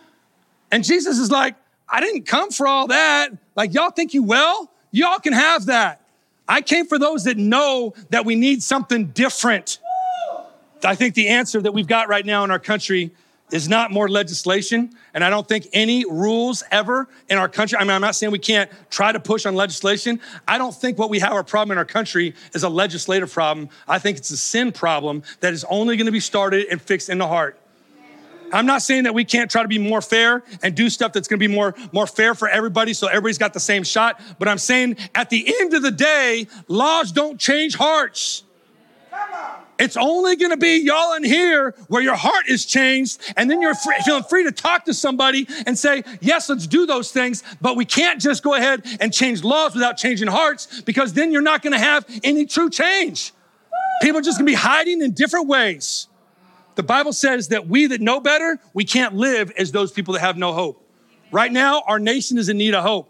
And 0.69 0.83
Jesus 0.83 1.17
is 1.17 1.31
like, 1.31 1.55
I 1.87 2.01
didn't 2.01 2.23
come 2.23 2.51
for 2.51 2.67
all 2.67 2.87
that. 2.87 3.29
Like, 3.55 3.73
y'all 3.73 3.91
think 3.91 4.13
you 4.13 4.23
will? 4.23 4.69
Y'all 4.91 5.19
can 5.19 5.31
have 5.31 5.67
that. 5.67 6.02
I 6.47 6.61
came 6.61 6.85
for 6.85 6.99
those 6.99 7.23
that 7.23 7.37
know 7.37 7.93
that 8.09 8.25
we 8.25 8.35
need 8.35 8.61
something 8.61 9.07
different. 9.07 9.79
I 10.83 10.95
think 10.95 11.15
the 11.15 11.29
answer 11.29 11.61
that 11.61 11.73
we've 11.73 11.87
got 11.87 12.09
right 12.09 12.25
now 12.25 12.43
in 12.43 12.51
our 12.51 12.59
country 12.59 13.11
is 13.51 13.69
not 13.69 13.91
more 13.91 14.09
legislation. 14.09 14.91
And 15.13 15.23
I 15.23 15.29
don't 15.29 15.47
think 15.47 15.67
any 15.73 16.05
rules 16.09 16.63
ever 16.71 17.07
in 17.29 17.37
our 17.37 17.47
country. 17.47 17.77
I 17.77 17.83
mean, 17.83 17.91
I'm 17.91 18.01
not 18.01 18.15
saying 18.15 18.31
we 18.31 18.39
can't 18.39 18.69
try 18.89 19.11
to 19.11 19.19
push 19.19 19.45
on 19.45 19.55
legislation. 19.55 20.19
I 20.47 20.57
don't 20.57 20.73
think 20.73 20.97
what 20.97 21.09
we 21.09 21.19
have 21.19 21.31
our 21.33 21.43
problem 21.43 21.73
in 21.73 21.77
our 21.77 21.85
country 21.85 22.33
is 22.53 22.63
a 22.63 22.69
legislative 22.69 23.31
problem. 23.31 23.69
I 23.87 23.99
think 23.99 24.17
it's 24.17 24.31
a 24.31 24.37
sin 24.37 24.71
problem 24.71 25.23
that 25.41 25.53
is 25.53 25.63
only 25.65 25.97
going 25.97 26.07
to 26.07 26.11
be 26.11 26.19
started 26.19 26.67
and 26.71 26.81
fixed 26.81 27.09
in 27.09 27.19
the 27.19 27.27
heart. 27.27 27.59
I'm 28.53 28.67
not 28.67 28.83
saying 28.83 29.03
that 29.03 29.13
we 29.13 29.25
can't 29.25 29.49
try 29.49 29.63
to 29.63 29.67
be 29.67 29.79
more 29.79 30.01
fair 30.01 30.43
and 30.61 30.75
do 30.75 30.89
stuff 30.89 31.11
that's 31.11 31.27
gonna 31.27 31.39
be 31.39 31.47
more, 31.47 31.73
more 31.91 32.07
fair 32.07 32.35
for 32.35 32.47
everybody 32.47 32.93
so 32.93 33.07
everybody's 33.07 33.39
got 33.39 33.53
the 33.53 33.59
same 33.59 33.83
shot. 33.83 34.21
But 34.37 34.47
I'm 34.47 34.59
saying 34.59 34.97
at 35.15 35.29
the 35.29 35.53
end 35.59 35.73
of 35.73 35.81
the 35.81 35.91
day, 35.91 36.47
laws 36.67 37.11
don't 37.11 37.39
change 37.39 37.75
hearts. 37.75 38.43
It's 39.79 39.97
only 39.97 40.35
gonna 40.35 40.55
be 40.55 40.77
y'all 40.77 41.13
in 41.15 41.23
here 41.23 41.73
where 41.87 42.01
your 42.01 42.15
heart 42.15 42.47
is 42.47 42.63
changed, 42.63 43.19
and 43.35 43.49
then 43.49 43.59
you're 43.59 43.73
free, 43.73 43.95
feeling 44.05 44.23
free 44.23 44.43
to 44.43 44.51
talk 44.51 44.85
to 44.85 44.93
somebody 44.93 45.47
and 45.65 45.77
say, 45.77 46.03
Yes, 46.21 46.47
let's 46.47 46.67
do 46.67 46.85
those 46.85 47.11
things, 47.11 47.43
but 47.59 47.75
we 47.75 47.85
can't 47.85 48.21
just 48.21 48.43
go 48.43 48.53
ahead 48.53 48.85
and 48.99 49.11
change 49.11 49.43
laws 49.43 49.73
without 49.73 49.97
changing 49.97 50.27
hearts 50.27 50.81
because 50.81 51.13
then 51.13 51.31
you're 51.31 51.41
not 51.41 51.63
gonna 51.63 51.79
have 51.79 52.05
any 52.23 52.45
true 52.45 52.69
change. 52.69 53.33
People 54.01 54.19
are 54.19 54.23
just 54.23 54.37
gonna 54.37 54.45
be 54.45 54.53
hiding 54.53 55.01
in 55.01 55.11
different 55.11 55.47
ways. 55.47 56.07
The 56.75 56.83
Bible 56.83 57.13
says 57.13 57.49
that 57.49 57.67
we 57.67 57.87
that 57.87 58.01
know 58.01 58.19
better, 58.19 58.59
we 58.73 58.85
can't 58.85 59.15
live 59.15 59.51
as 59.57 59.71
those 59.71 59.91
people 59.91 60.13
that 60.13 60.21
have 60.21 60.37
no 60.37 60.53
hope. 60.53 60.79
Right 61.31 61.51
now, 61.51 61.83
our 61.87 61.99
nation 61.99 62.37
is 62.37 62.49
in 62.49 62.57
need 62.57 62.73
of 62.73 62.83
hope. 62.83 63.09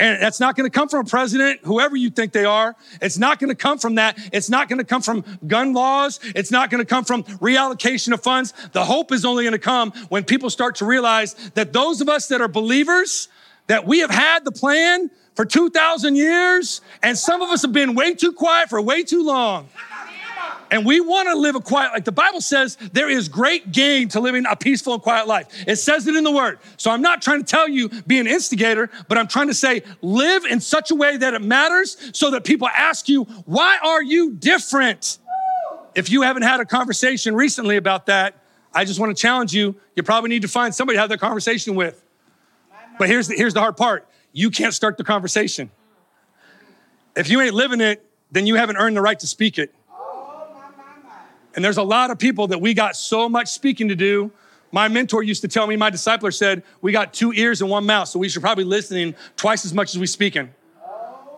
And 0.00 0.20
that's 0.20 0.40
not 0.40 0.56
going 0.56 0.68
to 0.68 0.76
come 0.76 0.88
from 0.88 1.06
a 1.06 1.08
president, 1.08 1.60
whoever 1.62 1.94
you 1.94 2.10
think 2.10 2.32
they 2.32 2.44
are. 2.44 2.74
It's 3.00 3.16
not 3.16 3.38
going 3.38 3.50
to 3.50 3.54
come 3.54 3.78
from 3.78 3.94
that. 3.94 4.18
It's 4.32 4.50
not 4.50 4.68
going 4.68 4.78
to 4.78 4.84
come 4.84 5.02
from 5.02 5.24
gun 5.46 5.72
laws. 5.72 6.18
It's 6.34 6.50
not 6.50 6.68
going 6.70 6.80
to 6.80 6.84
come 6.84 7.04
from 7.04 7.22
reallocation 7.22 8.12
of 8.12 8.20
funds. 8.20 8.52
The 8.72 8.84
hope 8.84 9.12
is 9.12 9.24
only 9.24 9.44
going 9.44 9.52
to 9.52 9.58
come 9.58 9.92
when 10.08 10.24
people 10.24 10.50
start 10.50 10.76
to 10.76 10.84
realize 10.84 11.34
that 11.54 11.72
those 11.72 12.00
of 12.00 12.08
us 12.08 12.26
that 12.28 12.40
are 12.40 12.48
believers, 12.48 13.28
that 13.68 13.86
we 13.86 14.00
have 14.00 14.10
had 14.10 14.44
the 14.44 14.52
plan 14.52 15.10
for 15.34 15.44
2,000 15.44 16.16
years, 16.16 16.80
and 17.02 17.16
some 17.16 17.40
of 17.40 17.50
us 17.50 17.62
have 17.62 17.72
been 17.72 17.94
way 17.94 18.14
too 18.14 18.32
quiet 18.32 18.68
for 18.68 18.80
way 18.80 19.04
too 19.04 19.24
long. 19.24 19.68
And 20.70 20.84
we 20.84 21.00
want 21.00 21.28
to 21.28 21.36
live 21.36 21.54
a 21.54 21.60
quiet, 21.60 21.92
like 21.92 22.04
the 22.04 22.12
Bible 22.12 22.40
says, 22.40 22.76
there 22.92 23.08
is 23.08 23.28
great 23.28 23.70
gain 23.70 24.08
to 24.08 24.20
living 24.20 24.44
a 24.48 24.56
peaceful 24.56 24.94
and 24.94 25.02
quiet 25.02 25.26
life. 25.26 25.46
It 25.66 25.76
says 25.76 26.06
it 26.06 26.16
in 26.16 26.24
the 26.24 26.30
word. 26.30 26.58
So 26.76 26.90
I'm 26.90 27.02
not 27.02 27.22
trying 27.22 27.40
to 27.40 27.46
tell 27.46 27.68
you 27.68 27.88
be 28.06 28.18
an 28.18 28.26
instigator, 28.26 28.90
but 29.08 29.18
I'm 29.18 29.28
trying 29.28 29.48
to 29.48 29.54
say 29.54 29.82
live 30.00 30.44
in 30.44 30.60
such 30.60 30.90
a 30.90 30.94
way 30.94 31.16
that 31.16 31.34
it 31.34 31.42
matters 31.42 31.96
so 32.12 32.30
that 32.30 32.44
people 32.44 32.68
ask 32.68 33.08
you, 33.08 33.24
why 33.44 33.78
are 33.82 34.02
you 34.02 34.32
different? 34.32 35.18
If 35.94 36.10
you 36.10 36.22
haven't 36.22 36.42
had 36.42 36.60
a 36.60 36.64
conversation 36.64 37.34
recently 37.34 37.76
about 37.76 38.06
that, 38.06 38.42
I 38.72 38.84
just 38.84 38.98
want 38.98 39.16
to 39.16 39.20
challenge 39.20 39.52
you. 39.54 39.76
You 39.94 40.02
probably 40.02 40.30
need 40.30 40.42
to 40.42 40.48
find 40.48 40.74
somebody 40.74 40.96
to 40.96 41.00
have 41.00 41.10
that 41.10 41.20
conversation 41.20 41.76
with. 41.76 42.02
But 42.98 43.08
here's 43.08 43.28
the, 43.28 43.36
here's 43.36 43.54
the 43.54 43.60
hard 43.60 43.76
part 43.76 44.08
you 44.32 44.50
can't 44.50 44.74
start 44.74 44.98
the 44.98 45.04
conversation. 45.04 45.70
If 47.14 47.30
you 47.30 47.40
ain't 47.40 47.54
living 47.54 47.80
it, 47.80 48.04
then 48.32 48.46
you 48.48 48.56
haven't 48.56 48.76
earned 48.76 48.96
the 48.96 49.00
right 49.00 49.18
to 49.20 49.26
speak 49.28 49.58
it. 49.58 49.72
And 51.54 51.64
there's 51.64 51.76
a 51.76 51.82
lot 51.82 52.10
of 52.10 52.18
people 52.18 52.48
that 52.48 52.60
we 52.60 52.74
got 52.74 52.96
so 52.96 53.28
much 53.28 53.48
speaking 53.48 53.88
to 53.88 53.94
do. 53.94 54.32
My 54.72 54.88
mentor 54.88 55.22
used 55.22 55.42
to 55.42 55.48
tell 55.48 55.66
me, 55.66 55.76
my 55.76 55.90
discipler 55.90 56.34
said, 56.34 56.64
we 56.80 56.90
got 56.90 57.14
two 57.14 57.32
ears 57.32 57.60
and 57.60 57.70
one 57.70 57.86
mouth, 57.86 58.08
so 58.08 58.18
we 58.18 58.28
should 58.28 58.42
probably 58.42 58.64
listening 58.64 59.14
twice 59.36 59.64
as 59.64 59.72
much 59.72 59.94
as 59.94 60.00
we 60.00 60.06
speaking. 60.06 60.52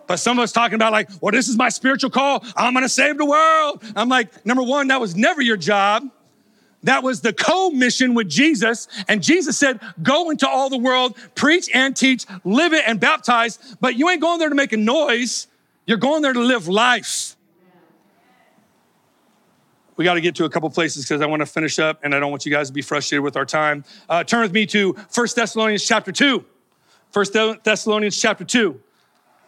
But 0.06 0.16
some 0.16 0.38
of 0.38 0.42
us 0.42 0.52
talking 0.52 0.76
about 0.76 0.92
like, 0.92 1.10
well, 1.20 1.32
this 1.32 1.48
is 1.48 1.56
my 1.56 1.68
spiritual 1.68 2.10
call. 2.10 2.44
I'm 2.56 2.72
gonna 2.74 2.88
save 2.88 3.18
the 3.18 3.26
world. 3.26 3.82
I'm 3.94 4.08
like, 4.08 4.46
number 4.46 4.62
one, 4.62 4.88
that 4.88 5.00
was 5.00 5.16
never 5.16 5.42
your 5.42 5.56
job. 5.56 6.08
That 6.84 7.02
was 7.02 7.20
the 7.20 7.32
co 7.32 7.70
mission 7.70 8.14
with 8.14 8.28
Jesus. 8.28 8.86
And 9.08 9.22
Jesus 9.22 9.58
said, 9.58 9.80
Go 10.02 10.30
into 10.30 10.48
all 10.48 10.70
the 10.70 10.78
world, 10.78 11.16
preach 11.34 11.68
and 11.74 11.96
teach, 11.96 12.26
live 12.44 12.72
it 12.72 12.84
and 12.86 13.00
baptize. 13.00 13.58
But 13.80 13.96
you 13.96 14.08
ain't 14.08 14.20
going 14.20 14.38
there 14.38 14.48
to 14.48 14.54
make 14.54 14.72
a 14.72 14.76
noise, 14.76 15.48
you're 15.86 15.98
going 15.98 16.22
there 16.22 16.32
to 16.32 16.40
live 16.40 16.68
life. 16.68 17.35
We 19.96 20.04
got 20.04 20.14
to 20.14 20.20
get 20.20 20.34
to 20.36 20.44
a 20.44 20.50
couple 20.50 20.68
places 20.70 21.04
because 21.04 21.22
I 21.22 21.26
want 21.26 21.40
to 21.40 21.46
finish 21.46 21.78
up 21.78 22.00
and 22.02 22.14
I 22.14 22.20
don't 22.20 22.30
want 22.30 22.44
you 22.44 22.52
guys 22.52 22.68
to 22.68 22.72
be 22.72 22.82
frustrated 22.82 23.24
with 23.24 23.36
our 23.36 23.46
time. 23.46 23.84
Uh, 24.08 24.22
turn 24.24 24.42
with 24.42 24.52
me 24.52 24.66
to 24.66 24.92
1 24.92 25.28
Thessalonians 25.34 25.84
chapter 25.84 26.12
2. 26.12 26.44
1 27.12 27.58
Thessalonians 27.64 28.20
chapter 28.20 28.44
2. 28.44 28.80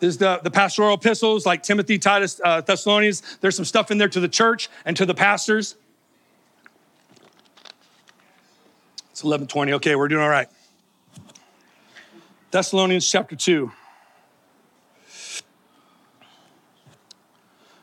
This 0.00 0.08
is 0.08 0.18
the, 0.18 0.40
the 0.42 0.50
pastoral 0.50 0.94
epistles 0.94 1.44
like 1.44 1.62
Timothy, 1.62 1.98
Titus, 1.98 2.40
uh, 2.42 2.60
Thessalonians. 2.60 3.38
There's 3.40 3.56
some 3.56 3.64
stuff 3.64 3.90
in 3.90 3.98
there 3.98 4.08
to 4.08 4.20
the 4.20 4.28
church 4.28 4.70
and 4.84 4.96
to 4.96 5.04
the 5.04 5.14
pastors. 5.14 5.74
It's 9.10 9.22
11:20. 9.22 9.72
Okay, 9.72 9.96
we're 9.96 10.06
doing 10.06 10.22
all 10.22 10.28
right. 10.28 10.48
Thessalonians 12.52 13.10
chapter 13.10 13.34
2. 13.34 13.72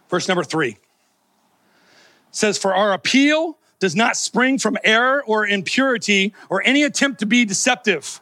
Verse 0.09 0.29
number 0.29 0.45
3 0.45 0.77
says, 2.35 2.57
For 2.57 2.73
our 2.73 2.93
appeal 2.93 3.57
does 3.79 3.95
not 3.95 4.17
spring 4.17 4.57
from 4.57 4.77
error 4.83 5.23
or 5.25 5.47
impurity 5.47 6.33
or 6.49 6.61
any 6.65 6.83
attempt 6.83 7.19
to 7.19 7.25
be 7.25 7.45
deceptive 7.45 8.21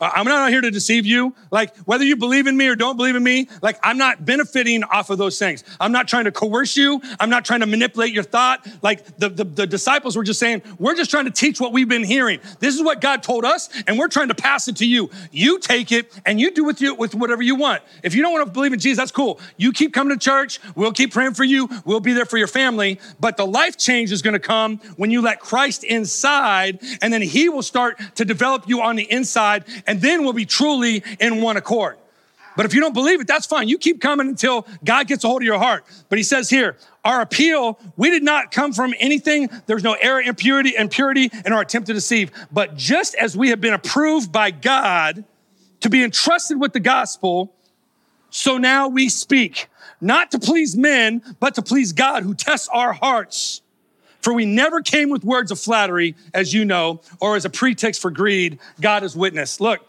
Uh, 0.00 0.10
I'm 0.14 0.26
not 0.26 0.42
out 0.42 0.50
here 0.50 0.60
to 0.60 0.70
deceive 0.70 1.06
you. 1.06 1.34
Like, 1.50 1.74
whether 1.78 2.04
you 2.04 2.16
believe 2.16 2.46
in 2.46 2.56
me 2.56 2.68
or 2.68 2.76
don't 2.76 2.96
believe 2.96 3.16
in 3.16 3.22
me, 3.22 3.48
like, 3.62 3.78
I'm 3.82 3.96
not 3.96 4.24
benefiting 4.24 4.84
off 4.84 5.10
of 5.10 5.18
those 5.18 5.38
things. 5.38 5.64
I'm 5.80 5.92
not 5.92 6.06
trying 6.06 6.24
to 6.24 6.32
coerce 6.32 6.76
you. 6.76 7.00
I'm 7.18 7.30
not 7.30 7.44
trying 7.44 7.60
to 7.60 7.66
manipulate 7.66 8.12
your 8.12 8.22
thought. 8.22 8.66
Like, 8.82 9.04
the, 9.18 9.28
the, 9.30 9.44
the, 9.44 9.66
disciples 9.66 10.16
were 10.16 10.24
just 10.24 10.38
saying, 10.38 10.62
we're 10.78 10.94
just 10.94 11.10
trying 11.10 11.24
to 11.24 11.30
teach 11.30 11.60
what 11.60 11.72
we've 11.72 11.88
been 11.88 12.04
hearing. 12.04 12.40
This 12.60 12.74
is 12.74 12.82
what 12.82 13.00
God 13.00 13.22
told 13.22 13.44
us, 13.44 13.68
and 13.86 13.98
we're 13.98 14.08
trying 14.08 14.28
to 14.28 14.34
pass 14.34 14.68
it 14.68 14.76
to 14.76 14.86
you. 14.86 15.10
You 15.32 15.58
take 15.58 15.92
it 15.92 16.12
and 16.24 16.38
you 16.40 16.50
do 16.50 16.64
with, 16.64 16.80
you, 16.80 16.94
with 16.94 17.14
whatever 17.14 17.42
you 17.42 17.54
want. 17.54 17.82
If 18.02 18.14
you 18.14 18.22
don't 18.22 18.32
want 18.32 18.46
to 18.46 18.52
believe 18.52 18.72
in 18.72 18.78
Jesus, 18.78 18.98
that's 18.98 19.12
cool. 19.12 19.40
You 19.56 19.72
keep 19.72 19.94
coming 19.94 20.16
to 20.16 20.22
church. 20.22 20.60
We'll 20.74 20.92
keep 20.92 21.12
praying 21.12 21.34
for 21.34 21.44
you. 21.44 21.68
We'll 21.84 22.00
be 22.00 22.12
there 22.12 22.26
for 22.26 22.36
your 22.36 22.46
family. 22.46 23.00
But 23.18 23.36
the 23.36 23.46
life 23.46 23.76
change 23.76 24.12
is 24.12 24.22
going 24.22 24.34
to 24.34 24.40
come 24.40 24.78
when 24.96 25.10
you 25.10 25.22
let 25.22 25.40
Christ 25.40 25.84
inside, 25.84 26.80
and 27.00 27.12
then 27.12 27.22
He 27.22 27.48
will 27.48 27.62
start 27.62 27.98
to 28.16 28.24
develop 28.24 28.68
you 28.68 28.82
on 28.82 28.96
the 28.96 29.10
inside 29.10 29.64
and 29.86 30.00
then 30.00 30.24
we'll 30.24 30.32
be 30.32 30.46
truly 30.46 31.02
in 31.20 31.40
one 31.40 31.56
accord. 31.56 31.98
But 32.56 32.64
if 32.64 32.74
you 32.74 32.80
don't 32.80 32.94
believe 32.94 33.20
it, 33.20 33.26
that's 33.26 33.46
fine. 33.46 33.68
You 33.68 33.76
keep 33.76 34.00
coming 34.00 34.28
until 34.28 34.66
God 34.82 35.06
gets 35.06 35.24
a 35.24 35.28
hold 35.28 35.42
of 35.42 35.46
your 35.46 35.58
heart. 35.58 35.84
But 36.08 36.18
he 36.18 36.22
says 36.22 36.48
here, 36.48 36.76
our 37.04 37.20
appeal, 37.20 37.78
we 37.96 38.10
did 38.10 38.22
not 38.22 38.50
come 38.50 38.72
from 38.72 38.94
anything. 38.98 39.50
There's 39.66 39.84
no 39.84 39.92
error, 39.92 40.22
impurity, 40.22 40.74
impurity 40.74 41.30
in 41.44 41.52
our 41.52 41.60
attempt 41.60 41.86
to 41.88 41.92
deceive. 41.92 42.30
But 42.50 42.76
just 42.76 43.14
as 43.14 43.36
we 43.36 43.50
have 43.50 43.60
been 43.60 43.74
approved 43.74 44.32
by 44.32 44.50
God 44.50 45.24
to 45.80 45.90
be 45.90 46.02
entrusted 46.02 46.58
with 46.58 46.72
the 46.72 46.80
gospel, 46.80 47.54
so 48.30 48.56
now 48.56 48.88
we 48.88 49.10
speak, 49.10 49.68
not 50.00 50.30
to 50.30 50.38
please 50.38 50.76
men, 50.76 51.22
but 51.38 51.54
to 51.56 51.62
please 51.62 51.92
God 51.92 52.22
who 52.22 52.34
tests 52.34 52.68
our 52.72 52.92
hearts. 52.92 53.60
For 54.26 54.32
we 54.32 54.44
never 54.44 54.80
came 54.82 55.08
with 55.08 55.22
words 55.22 55.52
of 55.52 55.60
flattery, 55.60 56.16
as 56.34 56.52
you 56.52 56.64
know, 56.64 57.00
or 57.20 57.36
as 57.36 57.44
a 57.44 57.48
pretext 57.48 58.02
for 58.02 58.10
greed. 58.10 58.58
God 58.80 59.04
is 59.04 59.14
witness. 59.14 59.60
Look, 59.60 59.86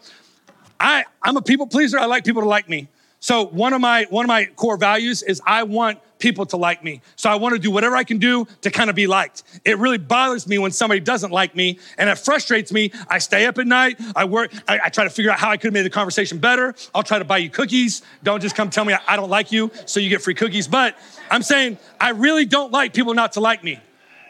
I, 0.78 1.06
I'm 1.24 1.36
a 1.36 1.42
people 1.42 1.66
pleaser. 1.66 1.98
I 1.98 2.04
like 2.04 2.24
people 2.24 2.42
to 2.42 2.48
like 2.48 2.68
me. 2.68 2.86
So 3.18 3.46
one 3.46 3.72
of 3.72 3.80
my 3.80 4.06
one 4.10 4.24
of 4.24 4.28
my 4.28 4.44
core 4.44 4.76
values 4.76 5.24
is 5.24 5.42
I 5.44 5.64
want 5.64 5.98
people 6.20 6.46
to 6.46 6.56
like 6.56 6.84
me. 6.84 7.00
So 7.16 7.28
I 7.28 7.34
want 7.34 7.54
to 7.54 7.58
do 7.58 7.72
whatever 7.72 7.96
I 7.96 8.04
can 8.04 8.18
do 8.18 8.46
to 8.60 8.70
kind 8.70 8.88
of 8.88 8.94
be 8.94 9.08
liked. 9.08 9.42
It 9.64 9.76
really 9.78 9.98
bothers 9.98 10.46
me 10.46 10.58
when 10.58 10.70
somebody 10.70 11.00
doesn't 11.00 11.32
like 11.32 11.56
me 11.56 11.80
and 11.96 12.08
it 12.08 12.16
frustrates 12.16 12.70
me. 12.70 12.92
I 13.08 13.18
stay 13.18 13.44
up 13.44 13.58
at 13.58 13.66
night. 13.66 14.00
I 14.14 14.24
work. 14.24 14.52
I, 14.68 14.78
I 14.84 14.88
try 14.88 15.02
to 15.02 15.10
figure 15.10 15.32
out 15.32 15.40
how 15.40 15.50
I 15.50 15.56
could 15.56 15.66
have 15.66 15.74
made 15.74 15.82
the 15.82 15.90
conversation 15.90 16.38
better. 16.38 16.76
I'll 16.94 17.02
try 17.02 17.18
to 17.18 17.24
buy 17.24 17.38
you 17.38 17.50
cookies. 17.50 18.02
Don't 18.22 18.40
just 18.40 18.54
come 18.54 18.70
tell 18.70 18.84
me 18.84 18.94
I 19.08 19.16
don't 19.16 19.30
like 19.30 19.50
you 19.50 19.72
so 19.86 19.98
you 19.98 20.08
get 20.08 20.22
free 20.22 20.34
cookies. 20.34 20.68
But 20.68 20.96
I'm 21.28 21.42
saying 21.42 21.78
I 22.00 22.10
really 22.10 22.44
don't 22.44 22.70
like 22.70 22.94
people 22.94 23.14
not 23.14 23.32
to 23.32 23.40
like 23.40 23.64
me. 23.64 23.80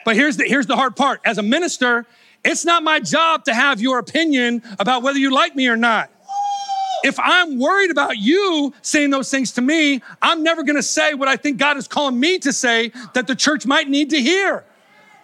But 0.08 0.16
here's 0.16 0.38
the, 0.38 0.44
here's 0.44 0.66
the 0.66 0.74
hard 0.74 0.96
part. 0.96 1.20
As 1.22 1.36
a 1.36 1.42
minister, 1.42 2.06
it's 2.42 2.64
not 2.64 2.82
my 2.82 2.98
job 2.98 3.44
to 3.44 3.52
have 3.52 3.78
your 3.78 3.98
opinion 3.98 4.62
about 4.78 5.02
whether 5.02 5.18
you 5.18 5.30
like 5.30 5.54
me 5.54 5.68
or 5.68 5.76
not. 5.76 6.10
If 7.04 7.18
I'm 7.18 7.58
worried 7.58 7.90
about 7.90 8.16
you 8.16 8.72
saying 8.80 9.10
those 9.10 9.30
things 9.30 9.52
to 9.52 9.60
me, 9.60 10.00
I'm 10.22 10.42
never 10.42 10.62
gonna 10.62 10.82
say 10.82 11.12
what 11.12 11.28
I 11.28 11.36
think 11.36 11.58
God 11.58 11.76
is 11.76 11.86
calling 11.86 12.18
me 12.18 12.38
to 12.38 12.54
say 12.54 12.90
that 13.12 13.26
the 13.26 13.36
church 13.36 13.66
might 13.66 13.90
need 13.90 14.08
to 14.08 14.18
hear. 14.18 14.64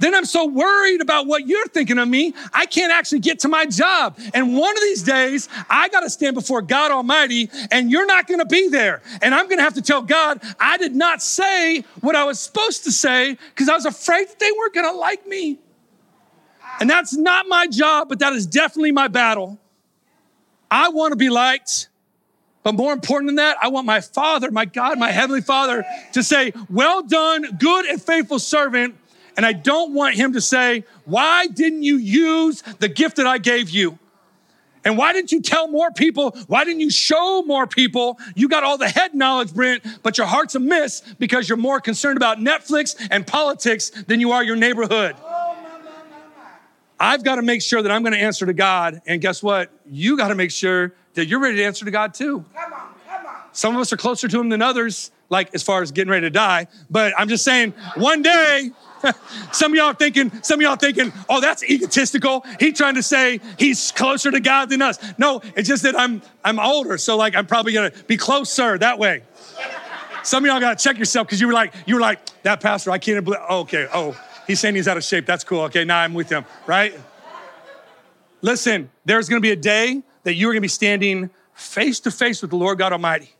Then 0.00 0.14
I'm 0.14 0.24
so 0.24 0.46
worried 0.46 1.00
about 1.00 1.26
what 1.26 1.46
you're 1.46 1.68
thinking 1.68 1.98
of 1.98 2.08
me, 2.08 2.34
I 2.52 2.66
can't 2.66 2.92
actually 2.92 3.20
get 3.20 3.40
to 3.40 3.48
my 3.48 3.66
job. 3.66 4.18
And 4.32 4.56
one 4.56 4.76
of 4.76 4.82
these 4.82 5.02
days, 5.02 5.48
I 5.70 5.88
got 5.88 6.00
to 6.00 6.10
stand 6.10 6.34
before 6.34 6.62
God 6.62 6.90
Almighty, 6.90 7.50
and 7.70 7.90
you're 7.90 8.06
not 8.06 8.26
going 8.26 8.40
to 8.40 8.46
be 8.46 8.68
there. 8.68 9.02
And 9.22 9.34
I'm 9.34 9.46
going 9.46 9.58
to 9.58 9.64
have 9.64 9.74
to 9.74 9.82
tell 9.82 10.02
God, 10.02 10.40
I 10.58 10.76
did 10.76 10.94
not 10.94 11.22
say 11.22 11.84
what 12.00 12.16
I 12.16 12.24
was 12.24 12.40
supposed 12.40 12.84
to 12.84 12.92
say 12.92 13.38
because 13.50 13.68
I 13.68 13.74
was 13.74 13.86
afraid 13.86 14.28
that 14.28 14.38
they 14.38 14.50
weren't 14.58 14.74
going 14.74 14.92
to 14.92 14.98
like 14.98 15.26
me. 15.26 15.58
And 16.80 16.90
that's 16.90 17.14
not 17.14 17.46
my 17.48 17.66
job, 17.66 18.08
but 18.08 18.18
that 18.18 18.32
is 18.32 18.46
definitely 18.46 18.92
my 18.92 19.08
battle. 19.08 19.58
I 20.70 20.88
want 20.88 21.12
to 21.12 21.16
be 21.16 21.30
liked. 21.30 21.88
But 22.64 22.74
more 22.74 22.94
important 22.94 23.28
than 23.28 23.36
that, 23.36 23.58
I 23.62 23.68
want 23.68 23.86
my 23.86 24.00
Father, 24.00 24.50
my 24.50 24.64
God, 24.64 24.98
my 24.98 25.10
Heavenly 25.10 25.42
Father 25.42 25.84
to 26.14 26.22
say, 26.22 26.52
Well 26.70 27.02
done, 27.02 27.58
good 27.58 27.84
and 27.84 28.00
faithful 28.00 28.38
servant. 28.38 28.96
And 29.36 29.44
I 29.44 29.52
don't 29.52 29.94
want 29.94 30.14
him 30.14 30.32
to 30.34 30.40
say, 30.40 30.84
Why 31.04 31.46
didn't 31.46 31.82
you 31.82 31.96
use 31.96 32.62
the 32.78 32.88
gift 32.88 33.16
that 33.16 33.26
I 33.26 33.38
gave 33.38 33.70
you? 33.70 33.98
And 34.84 34.98
why 34.98 35.12
didn't 35.14 35.32
you 35.32 35.40
tell 35.40 35.66
more 35.68 35.90
people? 35.90 36.36
Why 36.46 36.64
didn't 36.64 36.80
you 36.80 36.90
show 36.90 37.42
more 37.46 37.66
people? 37.66 38.18
You 38.34 38.48
got 38.48 38.64
all 38.64 38.76
the 38.76 38.88
head 38.88 39.14
knowledge, 39.14 39.54
Brent, 39.54 39.82
but 40.02 40.18
your 40.18 40.26
heart's 40.26 40.54
a 40.54 40.60
miss 40.60 41.00
because 41.18 41.48
you're 41.48 41.56
more 41.56 41.80
concerned 41.80 42.18
about 42.18 42.38
Netflix 42.38 42.94
and 43.10 43.26
politics 43.26 43.90
than 43.90 44.20
you 44.20 44.32
are 44.32 44.44
your 44.44 44.56
neighborhood. 44.56 45.16
I've 47.00 47.24
got 47.24 47.36
to 47.36 47.42
make 47.42 47.62
sure 47.62 47.82
that 47.82 47.90
I'm 47.90 48.02
going 48.02 48.12
to 48.12 48.20
answer 48.20 48.46
to 48.46 48.52
God. 48.52 49.02
And 49.06 49.20
guess 49.20 49.42
what? 49.42 49.70
You 49.90 50.16
got 50.16 50.28
to 50.28 50.34
make 50.34 50.50
sure 50.50 50.94
that 51.14 51.26
you're 51.26 51.40
ready 51.40 51.56
to 51.56 51.64
answer 51.64 51.84
to 51.84 51.90
God 51.90 52.14
too. 52.14 52.44
Come 52.54 52.72
on, 52.72 52.80
come 53.08 53.26
on. 53.26 53.34
Some 53.52 53.74
of 53.74 53.80
us 53.80 53.92
are 53.92 53.96
closer 53.96 54.28
to 54.28 54.40
Him 54.40 54.48
than 54.48 54.62
others, 54.62 55.10
like 55.28 55.54
as 55.54 55.62
far 55.62 55.82
as 55.82 55.92
getting 55.92 56.10
ready 56.10 56.26
to 56.26 56.30
die. 56.30 56.66
But 56.90 57.12
I'm 57.18 57.28
just 57.28 57.44
saying, 57.44 57.72
one 57.96 58.22
day, 58.22 58.70
some 59.52 59.72
of 59.72 59.76
y'all 59.76 59.92
thinking, 59.92 60.30
some 60.42 60.60
of 60.60 60.62
y'all 60.62 60.76
thinking, 60.76 61.12
oh, 61.28 61.40
that's 61.40 61.62
egotistical. 61.64 62.44
He's 62.58 62.76
trying 62.76 62.94
to 62.94 63.02
say 63.02 63.40
he's 63.58 63.92
closer 63.92 64.30
to 64.30 64.40
God 64.40 64.70
than 64.70 64.82
us. 64.82 64.98
No, 65.18 65.40
it's 65.56 65.68
just 65.68 65.82
that 65.82 65.98
I'm 65.98 66.22
I'm 66.44 66.58
older, 66.58 66.98
so 66.98 67.16
like 67.16 67.34
I'm 67.34 67.46
probably 67.46 67.72
gonna 67.72 67.92
be 68.06 68.16
closer 68.16 68.78
that 68.78 68.98
way. 68.98 69.22
Some 70.22 70.44
of 70.44 70.48
y'all 70.48 70.60
gotta 70.60 70.82
check 70.82 70.98
yourself 70.98 71.26
because 71.26 71.40
you 71.40 71.46
were 71.46 71.52
like, 71.52 71.74
you 71.86 71.94
were 71.96 72.00
like, 72.00 72.42
that 72.42 72.60
pastor, 72.60 72.90
I 72.90 72.98
can't 72.98 73.24
believe. 73.24 73.40
Oh, 73.48 73.60
okay, 73.60 73.88
oh, 73.92 74.18
he's 74.46 74.60
saying 74.60 74.74
he's 74.74 74.88
out 74.88 74.96
of 74.96 75.04
shape. 75.04 75.26
That's 75.26 75.44
cool. 75.44 75.62
Okay, 75.62 75.84
now 75.84 75.98
I'm 75.98 76.14
with 76.14 76.30
him, 76.30 76.44
right? 76.66 76.98
Listen, 78.40 78.90
there's 79.04 79.28
gonna 79.28 79.40
be 79.40 79.52
a 79.52 79.56
day 79.56 80.02
that 80.22 80.34
you 80.34 80.48
are 80.48 80.52
gonna 80.52 80.60
be 80.60 80.68
standing 80.68 81.30
face 81.54 82.00
to 82.00 82.10
face 82.10 82.42
with 82.42 82.50
the 82.50 82.56
Lord 82.56 82.78
God 82.78 82.92
Almighty. 82.92 83.30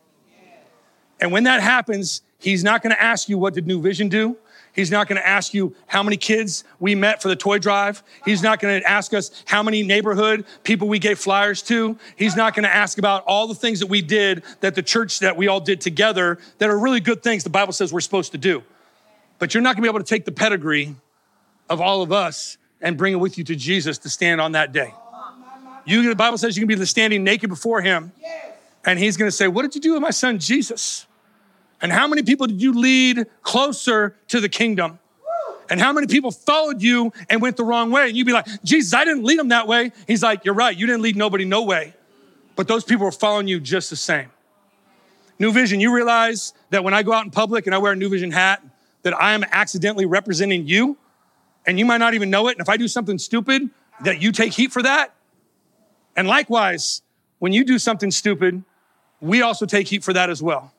And 1.20 1.32
when 1.32 1.44
that 1.44 1.62
happens, 1.62 2.22
He's 2.44 2.62
not 2.62 2.82
gonna 2.82 2.96
ask 2.96 3.30
you, 3.30 3.38
what 3.38 3.54
did 3.54 3.66
New 3.66 3.80
Vision 3.80 4.10
do? 4.10 4.36
He's 4.74 4.90
not 4.90 5.08
going 5.08 5.20
to 5.20 5.26
ask 5.26 5.54
you 5.54 5.74
how 5.86 6.02
many 6.02 6.16
kids 6.16 6.64
we 6.80 6.96
met 6.96 7.22
for 7.22 7.28
the 7.28 7.36
toy 7.36 7.58
drive. 7.58 8.02
He's 8.24 8.42
not 8.42 8.58
going 8.58 8.80
to 8.80 8.88
ask 8.88 9.14
us 9.14 9.44
how 9.46 9.62
many 9.62 9.84
neighborhood 9.84 10.44
people 10.64 10.88
we 10.88 10.98
gave 10.98 11.18
flyers 11.18 11.62
to. 11.62 11.96
He's 12.16 12.34
not 12.34 12.54
going 12.54 12.64
to 12.64 12.74
ask 12.74 12.98
about 12.98 13.22
all 13.24 13.46
the 13.46 13.54
things 13.54 13.78
that 13.80 13.86
we 13.86 14.02
did 14.02 14.42
that 14.60 14.74
the 14.74 14.82
church 14.82 15.20
that 15.20 15.36
we 15.36 15.46
all 15.46 15.60
did 15.60 15.80
together 15.80 16.38
that 16.58 16.68
are 16.68 16.78
really 16.78 17.00
good 17.00 17.22
things 17.22 17.44
the 17.44 17.50
Bible 17.50 17.72
says 17.72 17.92
we're 17.92 18.00
supposed 18.00 18.32
to 18.32 18.38
do. 18.38 18.64
But 19.38 19.54
you're 19.54 19.62
not 19.62 19.76
going 19.76 19.82
to 19.84 19.88
be 19.88 19.88
able 19.88 20.04
to 20.04 20.08
take 20.08 20.24
the 20.24 20.32
pedigree 20.32 20.96
of 21.70 21.80
all 21.80 22.02
of 22.02 22.10
us 22.10 22.58
and 22.80 22.98
bring 22.98 23.12
it 23.12 23.16
with 23.16 23.38
you 23.38 23.44
to 23.44 23.54
Jesus 23.54 23.98
to 23.98 24.08
stand 24.08 24.40
on 24.40 24.52
that 24.52 24.72
day. 24.72 24.92
You, 25.86 26.08
the 26.08 26.16
Bible 26.16 26.38
says 26.38 26.56
you 26.56 26.66
can 26.66 26.78
be 26.78 26.84
standing 26.84 27.22
naked 27.22 27.48
before 27.50 27.80
him, 27.80 28.12
and 28.84 28.98
he's 28.98 29.16
going 29.16 29.30
to 29.30 29.36
say, 29.36 29.48
What 29.48 29.62
did 29.62 29.74
you 29.74 29.80
do 29.80 29.92
with 29.92 30.02
my 30.02 30.10
son 30.10 30.38
Jesus? 30.38 31.06
And 31.84 31.92
how 31.92 32.08
many 32.08 32.22
people 32.22 32.46
did 32.46 32.62
you 32.62 32.72
lead 32.72 33.26
closer 33.42 34.16
to 34.28 34.40
the 34.40 34.48
kingdom? 34.48 34.98
And 35.68 35.78
how 35.78 35.92
many 35.92 36.06
people 36.06 36.30
followed 36.30 36.80
you 36.80 37.12
and 37.28 37.42
went 37.42 37.58
the 37.58 37.64
wrong 37.64 37.90
way? 37.90 38.08
And 38.08 38.16
you'd 38.16 38.24
be 38.26 38.32
like, 38.32 38.46
Jesus, 38.64 38.94
I 38.94 39.04
didn't 39.04 39.22
lead 39.22 39.38
them 39.38 39.48
that 39.48 39.68
way. 39.68 39.92
He's 40.06 40.22
like, 40.22 40.46
You're 40.46 40.54
right. 40.54 40.74
You 40.74 40.86
didn't 40.86 41.02
lead 41.02 41.14
nobody 41.14 41.44
no 41.44 41.62
way. 41.62 41.92
But 42.56 42.68
those 42.68 42.84
people 42.84 43.04
were 43.04 43.12
following 43.12 43.48
you 43.48 43.60
just 43.60 43.90
the 43.90 43.96
same. 43.96 44.30
New 45.38 45.52
Vision, 45.52 45.78
you 45.78 45.94
realize 45.94 46.54
that 46.70 46.82
when 46.82 46.94
I 46.94 47.02
go 47.02 47.12
out 47.12 47.26
in 47.26 47.30
public 47.30 47.66
and 47.66 47.74
I 47.74 47.78
wear 47.78 47.92
a 47.92 47.96
New 47.96 48.08
Vision 48.08 48.30
hat, 48.30 48.62
that 49.02 49.12
I 49.20 49.34
am 49.34 49.44
accidentally 49.52 50.06
representing 50.06 50.66
you, 50.66 50.96
and 51.66 51.78
you 51.78 51.84
might 51.84 51.98
not 51.98 52.14
even 52.14 52.30
know 52.30 52.48
it. 52.48 52.52
And 52.52 52.62
if 52.62 52.70
I 52.70 52.78
do 52.78 52.88
something 52.88 53.18
stupid, 53.18 53.68
that 54.04 54.22
you 54.22 54.32
take 54.32 54.54
heat 54.54 54.72
for 54.72 54.82
that. 54.82 55.12
And 56.16 56.26
likewise, 56.26 57.02
when 57.40 57.52
you 57.52 57.62
do 57.62 57.78
something 57.78 58.10
stupid, 58.10 58.64
we 59.20 59.42
also 59.42 59.66
take 59.66 59.88
heat 59.88 60.02
for 60.02 60.14
that 60.14 60.30
as 60.30 60.42
well. 60.42 60.72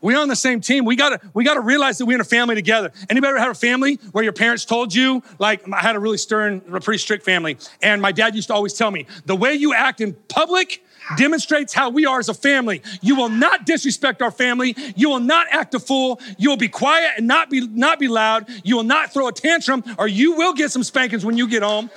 We 0.00 0.14
on 0.14 0.28
the 0.28 0.36
same 0.36 0.60
team. 0.60 0.84
We 0.84 0.96
gotta 0.96 1.20
we 1.34 1.44
gotta 1.44 1.60
realize 1.60 1.98
that 1.98 2.06
we're 2.06 2.14
in 2.14 2.20
a 2.20 2.24
family 2.24 2.54
together. 2.54 2.92
Anybody 3.08 3.30
ever 3.30 3.38
had 3.38 3.50
a 3.50 3.54
family 3.54 3.96
where 4.12 4.24
your 4.24 4.32
parents 4.32 4.64
told 4.64 4.94
you, 4.94 5.22
like 5.38 5.68
I 5.70 5.80
had 5.80 5.96
a 5.96 6.00
really 6.00 6.18
stern, 6.18 6.60
pretty 6.60 6.98
strict 6.98 7.24
family, 7.24 7.58
and 7.82 8.00
my 8.00 8.12
dad 8.12 8.34
used 8.34 8.48
to 8.48 8.54
always 8.54 8.72
tell 8.72 8.90
me, 8.90 9.06
the 9.26 9.36
way 9.36 9.54
you 9.54 9.74
act 9.74 10.00
in 10.00 10.14
public 10.28 10.82
demonstrates 11.16 11.72
how 11.72 11.90
we 11.90 12.06
are 12.06 12.18
as 12.18 12.28
a 12.28 12.34
family. 12.34 12.82
You 13.00 13.16
will 13.16 13.28
not 13.28 13.66
disrespect 13.66 14.22
our 14.22 14.30
family. 14.30 14.76
You 14.96 15.10
will 15.10 15.20
not 15.20 15.46
act 15.50 15.74
a 15.74 15.80
fool. 15.80 16.20
You 16.38 16.50
will 16.50 16.56
be 16.56 16.68
quiet 16.68 17.12
and 17.16 17.26
not 17.26 17.50
be 17.50 17.66
not 17.66 17.98
be 17.98 18.08
loud. 18.08 18.46
You 18.64 18.76
will 18.76 18.84
not 18.84 19.12
throw 19.12 19.28
a 19.28 19.32
tantrum, 19.32 19.84
or 19.98 20.08
you 20.08 20.36
will 20.36 20.52
get 20.52 20.70
some 20.70 20.82
spankings 20.82 21.24
when 21.24 21.36
you 21.36 21.48
get 21.48 21.62
home. 21.62 21.90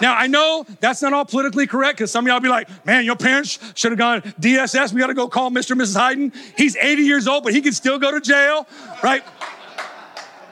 Now 0.00 0.14
I 0.14 0.26
know 0.26 0.64
that's 0.80 1.02
not 1.02 1.12
all 1.12 1.24
politically 1.24 1.66
correct 1.66 1.98
because 1.98 2.10
some 2.10 2.26
of 2.26 2.30
y'all 2.30 2.40
be 2.40 2.48
like, 2.48 2.68
man, 2.86 3.04
your 3.04 3.16
parents 3.16 3.58
should 3.74 3.92
have 3.92 3.98
gone 3.98 4.22
DSS. 4.40 4.92
We 4.92 5.00
got 5.00 5.08
to 5.08 5.14
go 5.14 5.28
call 5.28 5.50
Mr. 5.50 5.72
and 5.72 5.80
Mrs. 5.80 6.08
Hayden. 6.08 6.32
He's 6.56 6.76
80 6.76 7.02
years 7.02 7.26
old, 7.26 7.44
but 7.44 7.52
he 7.52 7.60
can 7.60 7.72
still 7.72 7.98
go 7.98 8.10
to 8.10 8.20
jail, 8.20 8.66
right? 9.02 9.22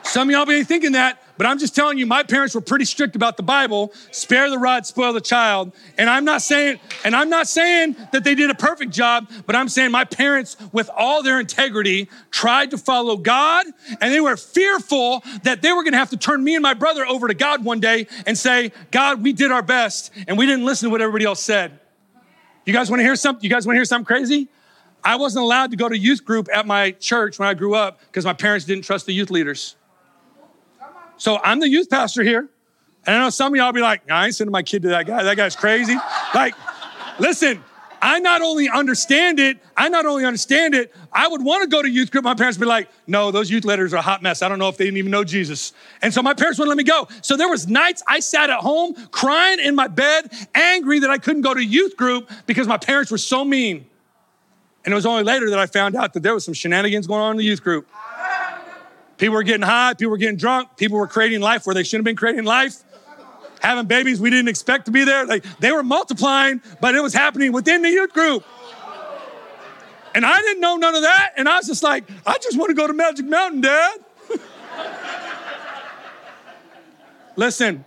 Some 0.02 0.28
of 0.28 0.32
y'all 0.32 0.46
be 0.46 0.62
thinking 0.64 0.92
that. 0.92 1.22
But 1.38 1.46
I'm 1.46 1.58
just 1.58 1.74
telling 1.74 1.98
you, 1.98 2.06
my 2.06 2.22
parents 2.22 2.54
were 2.54 2.60
pretty 2.60 2.84
strict 2.84 3.14
about 3.14 3.36
the 3.36 3.42
Bible. 3.42 3.92
Spare 4.10 4.48
the 4.48 4.58
rod, 4.58 4.86
spoil 4.86 5.12
the 5.12 5.20
child. 5.20 5.72
And 5.98 6.08
I'm 6.08 6.24
not 6.24 6.42
saying, 6.42 6.80
and 7.04 7.14
I'm 7.14 7.28
not 7.28 7.46
saying 7.46 7.96
that 8.12 8.24
they 8.24 8.34
did 8.34 8.50
a 8.50 8.54
perfect 8.54 8.92
job, 8.92 9.30
but 9.44 9.54
I'm 9.54 9.68
saying 9.68 9.90
my 9.90 10.04
parents, 10.04 10.56
with 10.72 10.88
all 10.96 11.22
their 11.22 11.38
integrity, 11.38 12.08
tried 12.30 12.70
to 12.70 12.78
follow 12.78 13.16
God, 13.16 13.66
and 14.00 14.12
they 14.12 14.20
were 14.20 14.36
fearful 14.36 15.22
that 15.42 15.62
they 15.62 15.72
were 15.72 15.84
gonna 15.84 15.98
have 15.98 16.10
to 16.10 16.16
turn 16.16 16.42
me 16.42 16.54
and 16.54 16.62
my 16.62 16.74
brother 16.74 17.06
over 17.06 17.28
to 17.28 17.34
God 17.34 17.64
one 17.64 17.80
day 17.80 18.06
and 18.26 18.36
say, 18.36 18.72
God, 18.90 19.22
we 19.22 19.32
did 19.32 19.52
our 19.52 19.62
best, 19.62 20.10
and 20.26 20.38
we 20.38 20.46
didn't 20.46 20.64
listen 20.64 20.86
to 20.86 20.90
what 20.90 21.00
everybody 21.00 21.24
else 21.24 21.42
said. 21.42 21.78
You 22.64 22.72
guys 22.72 22.90
wanna 22.90 23.02
hear 23.02 23.16
something? 23.16 23.44
You 23.44 23.50
guys 23.50 23.66
wanna 23.66 23.78
hear 23.78 23.84
something 23.84 24.06
crazy? 24.06 24.48
I 25.04 25.16
wasn't 25.16 25.44
allowed 25.44 25.70
to 25.70 25.76
go 25.76 25.88
to 25.88 25.96
youth 25.96 26.24
group 26.24 26.48
at 26.52 26.66
my 26.66 26.90
church 26.92 27.38
when 27.38 27.46
I 27.46 27.54
grew 27.54 27.74
up 27.74 28.00
because 28.06 28.24
my 28.24 28.32
parents 28.32 28.64
didn't 28.64 28.84
trust 28.84 29.06
the 29.06 29.12
youth 29.12 29.30
leaders. 29.30 29.76
So 31.18 31.38
I'm 31.42 31.60
the 31.60 31.68
youth 31.68 31.90
pastor 31.90 32.22
here. 32.22 32.48
And 33.06 33.16
I 33.16 33.20
know 33.20 33.30
some 33.30 33.52
of 33.52 33.56
y'all 33.56 33.72
be 33.72 33.80
like, 33.80 34.10
I 34.10 34.26
ain't 34.26 34.34
sending 34.34 34.52
my 34.52 34.62
kid 34.62 34.82
to 34.82 34.88
that 34.88 35.06
guy. 35.06 35.22
That 35.22 35.36
guy's 35.36 35.54
crazy. 35.54 35.96
like, 36.34 36.54
listen, 37.18 37.62
I 38.02 38.18
not 38.18 38.42
only 38.42 38.68
understand 38.68 39.40
it, 39.40 39.58
I 39.76 39.88
not 39.88 40.06
only 40.06 40.24
understand 40.24 40.74
it, 40.74 40.94
I 41.12 41.28
would 41.28 41.42
want 41.42 41.62
to 41.62 41.68
go 41.68 41.82
to 41.82 41.88
youth 41.88 42.10
group. 42.10 42.24
My 42.24 42.34
parents 42.34 42.58
would 42.58 42.64
be 42.64 42.68
like, 42.68 42.88
no, 43.06 43.30
those 43.30 43.50
youth 43.50 43.64
leaders 43.64 43.92
are 43.94 43.98
a 43.98 44.02
hot 44.02 44.22
mess. 44.22 44.42
I 44.42 44.48
don't 44.48 44.58
know 44.58 44.68
if 44.68 44.76
they 44.76 44.84
didn't 44.84 44.98
even 44.98 45.10
know 45.10 45.24
Jesus. 45.24 45.72
And 46.02 46.12
so 46.12 46.22
my 46.22 46.34
parents 46.34 46.58
wouldn't 46.58 46.76
let 46.76 46.76
me 46.76 46.84
go. 46.84 47.08
So 47.22 47.36
there 47.36 47.48
was 47.48 47.66
nights 47.66 48.02
I 48.06 48.20
sat 48.20 48.50
at 48.50 48.60
home 48.60 48.94
crying 49.10 49.60
in 49.60 49.74
my 49.74 49.88
bed, 49.88 50.30
angry 50.54 50.98
that 51.00 51.10
I 51.10 51.18
couldn't 51.18 51.42
go 51.42 51.54
to 51.54 51.64
youth 51.64 51.96
group 51.96 52.30
because 52.46 52.66
my 52.66 52.76
parents 52.76 53.10
were 53.10 53.18
so 53.18 53.44
mean. 53.44 53.86
And 54.84 54.92
it 54.92 54.94
was 54.94 55.06
only 55.06 55.24
later 55.24 55.50
that 55.50 55.58
I 55.58 55.66
found 55.66 55.96
out 55.96 56.12
that 56.12 56.22
there 56.22 56.34
was 56.34 56.44
some 56.44 56.54
shenanigans 56.54 57.06
going 57.06 57.20
on 57.20 57.32
in 57.32 57.36
the 57.38 57.44
youth 57.44 57.62
group. 57.62 57.88
People 59.18 59.34
were 59.34 59.42
getting 59.42 59.62
high, 59.62 59.94
people 59.94 60.10
were 60.10 60.18
getting 60.18 60.36
drunk, 60.36 60.76
people 60.76 60.98
were 60.98 61.06
creating 61.06 61.40
life 61.40 61.66
where 61.66 61.74
they 61.74 61.82
shouldn't 61.82 62.06
have 62.06 62.10
been 62.12 62.16
creating 62.16 62.44
life. 62.44 62.82
Having 63.60 63.86
babies 63.86 64.20
we 64.20 64.28
didn't 64.30 64.48
expect 64.48 64.84
to 64.86 64.90
be 64.90 65.04
there. 65.04 65.24
Like 65.24 65.44
they 65.58 65.72
were 65.72 65.82
multiplying, 65.82 66.60
but 66.80 66.94
it 66.94 67.02
was 67.02 67.14
happening 67.14 67.52
within 67.52 67.82
the 67.82 67.90
youth 67.90 68.12
group. 68.12 68.44
And 70.14 70.24
I 70.24 70.40
didn't 70.40 70.60
know 70.60 70.76
none 70.76 70.94
of 70.94 71.02
that. 71.02 71.34
And 71.36 71.48
I 71.48 71.58
was 71.58 71.66
just 71.66 71.82
like, 71.82 72.04
I 72.24 72.38
just 72.38 72.58
want 72.58 72.70
to 72.70 72.74
go 72.74 72.86
to 72.86 72.92
Magic 72.92 73.26
Mountain, 73.26 73.60
Dad. 73.60 73.98
listen, 77.36 77.84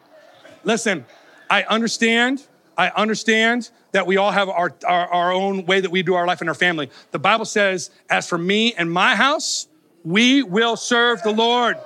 listen, 0.63 1.05
I 1.49 1.63
understand, 1.63 2.45
I 2.77 2.89
understand 2.89 3.71
that 3.93 4.05
we 4.05 4.17
all 4.17 4.29
have 4.29 4.47
our, 4.47 4.75
our, 4.85 5.07
our, 5.07 5.31
own 5.31 5.65
way 5.65 5.81
that 5.81 5.89
we 5.89 6.03
do 6.03 6.13
our 6.13 6.27
life 6.27 6.41
in 6.41 6.47
our 6.47 6.53
family. 6.53 6.91
The 7.09 7.17
Bible 7.17 7.45
says, 7.45 7.89
as 8.09 8.27
for 8.29 8.37
me 8.37 8.75
and 8.75 8.91
my 8.91 9.15
house, 9.15 9.67
we 10.03 10.43
will 10.43 10.75
serve 10.75 11.21
the 11.23 11.31
Lord. 11.31 11.77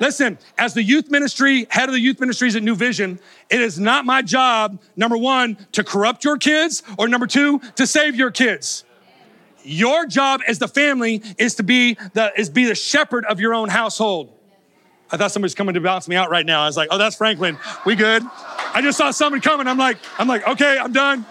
Listen, 0.00 0.38
as 0.58 0.74
the 0.74 0.82
youth 0.82 1.10
ministry, 1.10 1.66
head 1.70 1.88
of 1.88 1.92
the 1.92 2.00
youth 2.00 2.18
ministries 2.18 2.56
at 2.56 2.62
New 2.62 2.74
Vision, 2.74 3.20
it 3.48 3.60
is 3.60 3.78
not 3.78 4.04
my 4.04 4.22
job, 4.22 4.80
number 4.96 5.16
one, 5.16 5.56
to 5.72 5.84
corrupt 5.84 6.24
your 6.24 6.36
kids, 6.36 6.82
or 6.98 7.08
number 7.08 7.26
two, 7.26 7.60
to 7.76 7.86
save 7.86 8.16
your 8.16 8.30
kids. 8.30 8.84
Your 9.62 10.04
job 10.06 10.42
as 10.46 10.58
the 10.58 10.68
family 10.68 11.22
is 11.38 11.54
to 11.56 11.62
be 11.62 11.96
the, 12.12 12.32
is 12.36 12.50
be 12.50 12.64
the 12.64 12.74
shepherd 12.74 13.24
of 13.26 13.40
your 13.40 13.54
own 13.54 13.68
household. 13.68 14.30
I 15.10 15.16
thought 15.16 15.30
somebody 15.30 15.46
was 15.46 15.54
coming 15.54 15.74
to 15.74 15.80
bounce 15.80 16.08
me 16.08 16.16
out 16.16 16.28
right 16.28 16.44
now. 16.44 16.62
I 16.62 16.66
was 16.66 16.76
like, 16.76 16.88
oh, 16.90 16.98
that's 16.98 17.16
Franklin. 17.16 17.56
We 17.86 17.94
good. 17.94 18.22
I 18.74 18.80
just 18.82 18.98
saw 18.98 19.10
someone 19.10 19.40
coming. 19.40 19.68
I'm 19.68 19.78
like, 19.78 19.98
I'm 20.18 20.26
like, 20.26 20.46
okay, 20.48 20.76
I'm 20.76 20.92
done. 20.92 21.24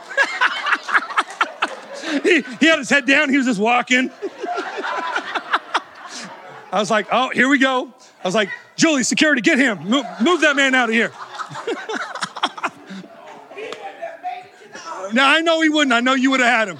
he, 2.23 2.41
he 2.59 2.67
had 2.67 2.79
his 2.79 2.89
head 2.89 3.05
down. 3.05 3.29
He 3.29 3.37
was 3.37 3.45
just 3.45 3.59
walking. 3.59 4.09
I 6.73 6.79
was 6.79 6.89
like, 6.89 7.07
oh, 7.11 7.29
here 7.29 7.47
we 7.47 7.59
go. 7.59 7.93
I 8.23 8.27
was 8.27 8.33
like, 8.33 8.49
Julie, 8.75 9.03
security, 9.03 9.41
get 9.41 9.59
him. 9.59 9.87
Move, 9.87 10.07
move 10.19 10.41
that 10.41 10.55
man 10.55 10.73
out 10.73 10.89
of 10.89 10.95
here. 10.95 11.11
now, 15.13 15.29
I 15.29 15.41
know 15.41 15.61
he 15.61 15.69
wouldn't. 15.69 15.93
I 15.93 15.99
know 15.99 16.15
you 16.15 16.31
would 16.31 16.39
have 16.39 16.49
had 16.49 16.69
him. 16.69 16.79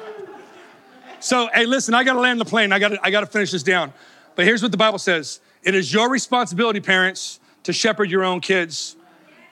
so, 1.20 1.48
hey, 1.54 1.66
listen, 1.66 1.94
I 1.94 2.02
got 2.02 2.14
to 2.14 2.20
land 2.20 2.40
the 2.40 2.44
plane. 2.44 2.72
I 2.72 2.80
got 2.80 2.98
I 3.00 3.12
to 3.12 3.26
finish 3.26 3.52
this 3.52 3.62
down. 3.62 3.92
But 4.34 4.44
here's 4.44 4.60
what 4.60 4.72
the 4.72 4.76
Bible 4.76 4.98
says 4.98 5.38
it 5.62 5.76
is 5.76 5.92
your 5.92 6.10
responsibility, 6.10 6.80
parents, 6.80 7.38
to 7.62 7.72
shepherd 7.72 8.10
your 8.10 8.24
own 8.24 8.40
kids. 8.40 8.96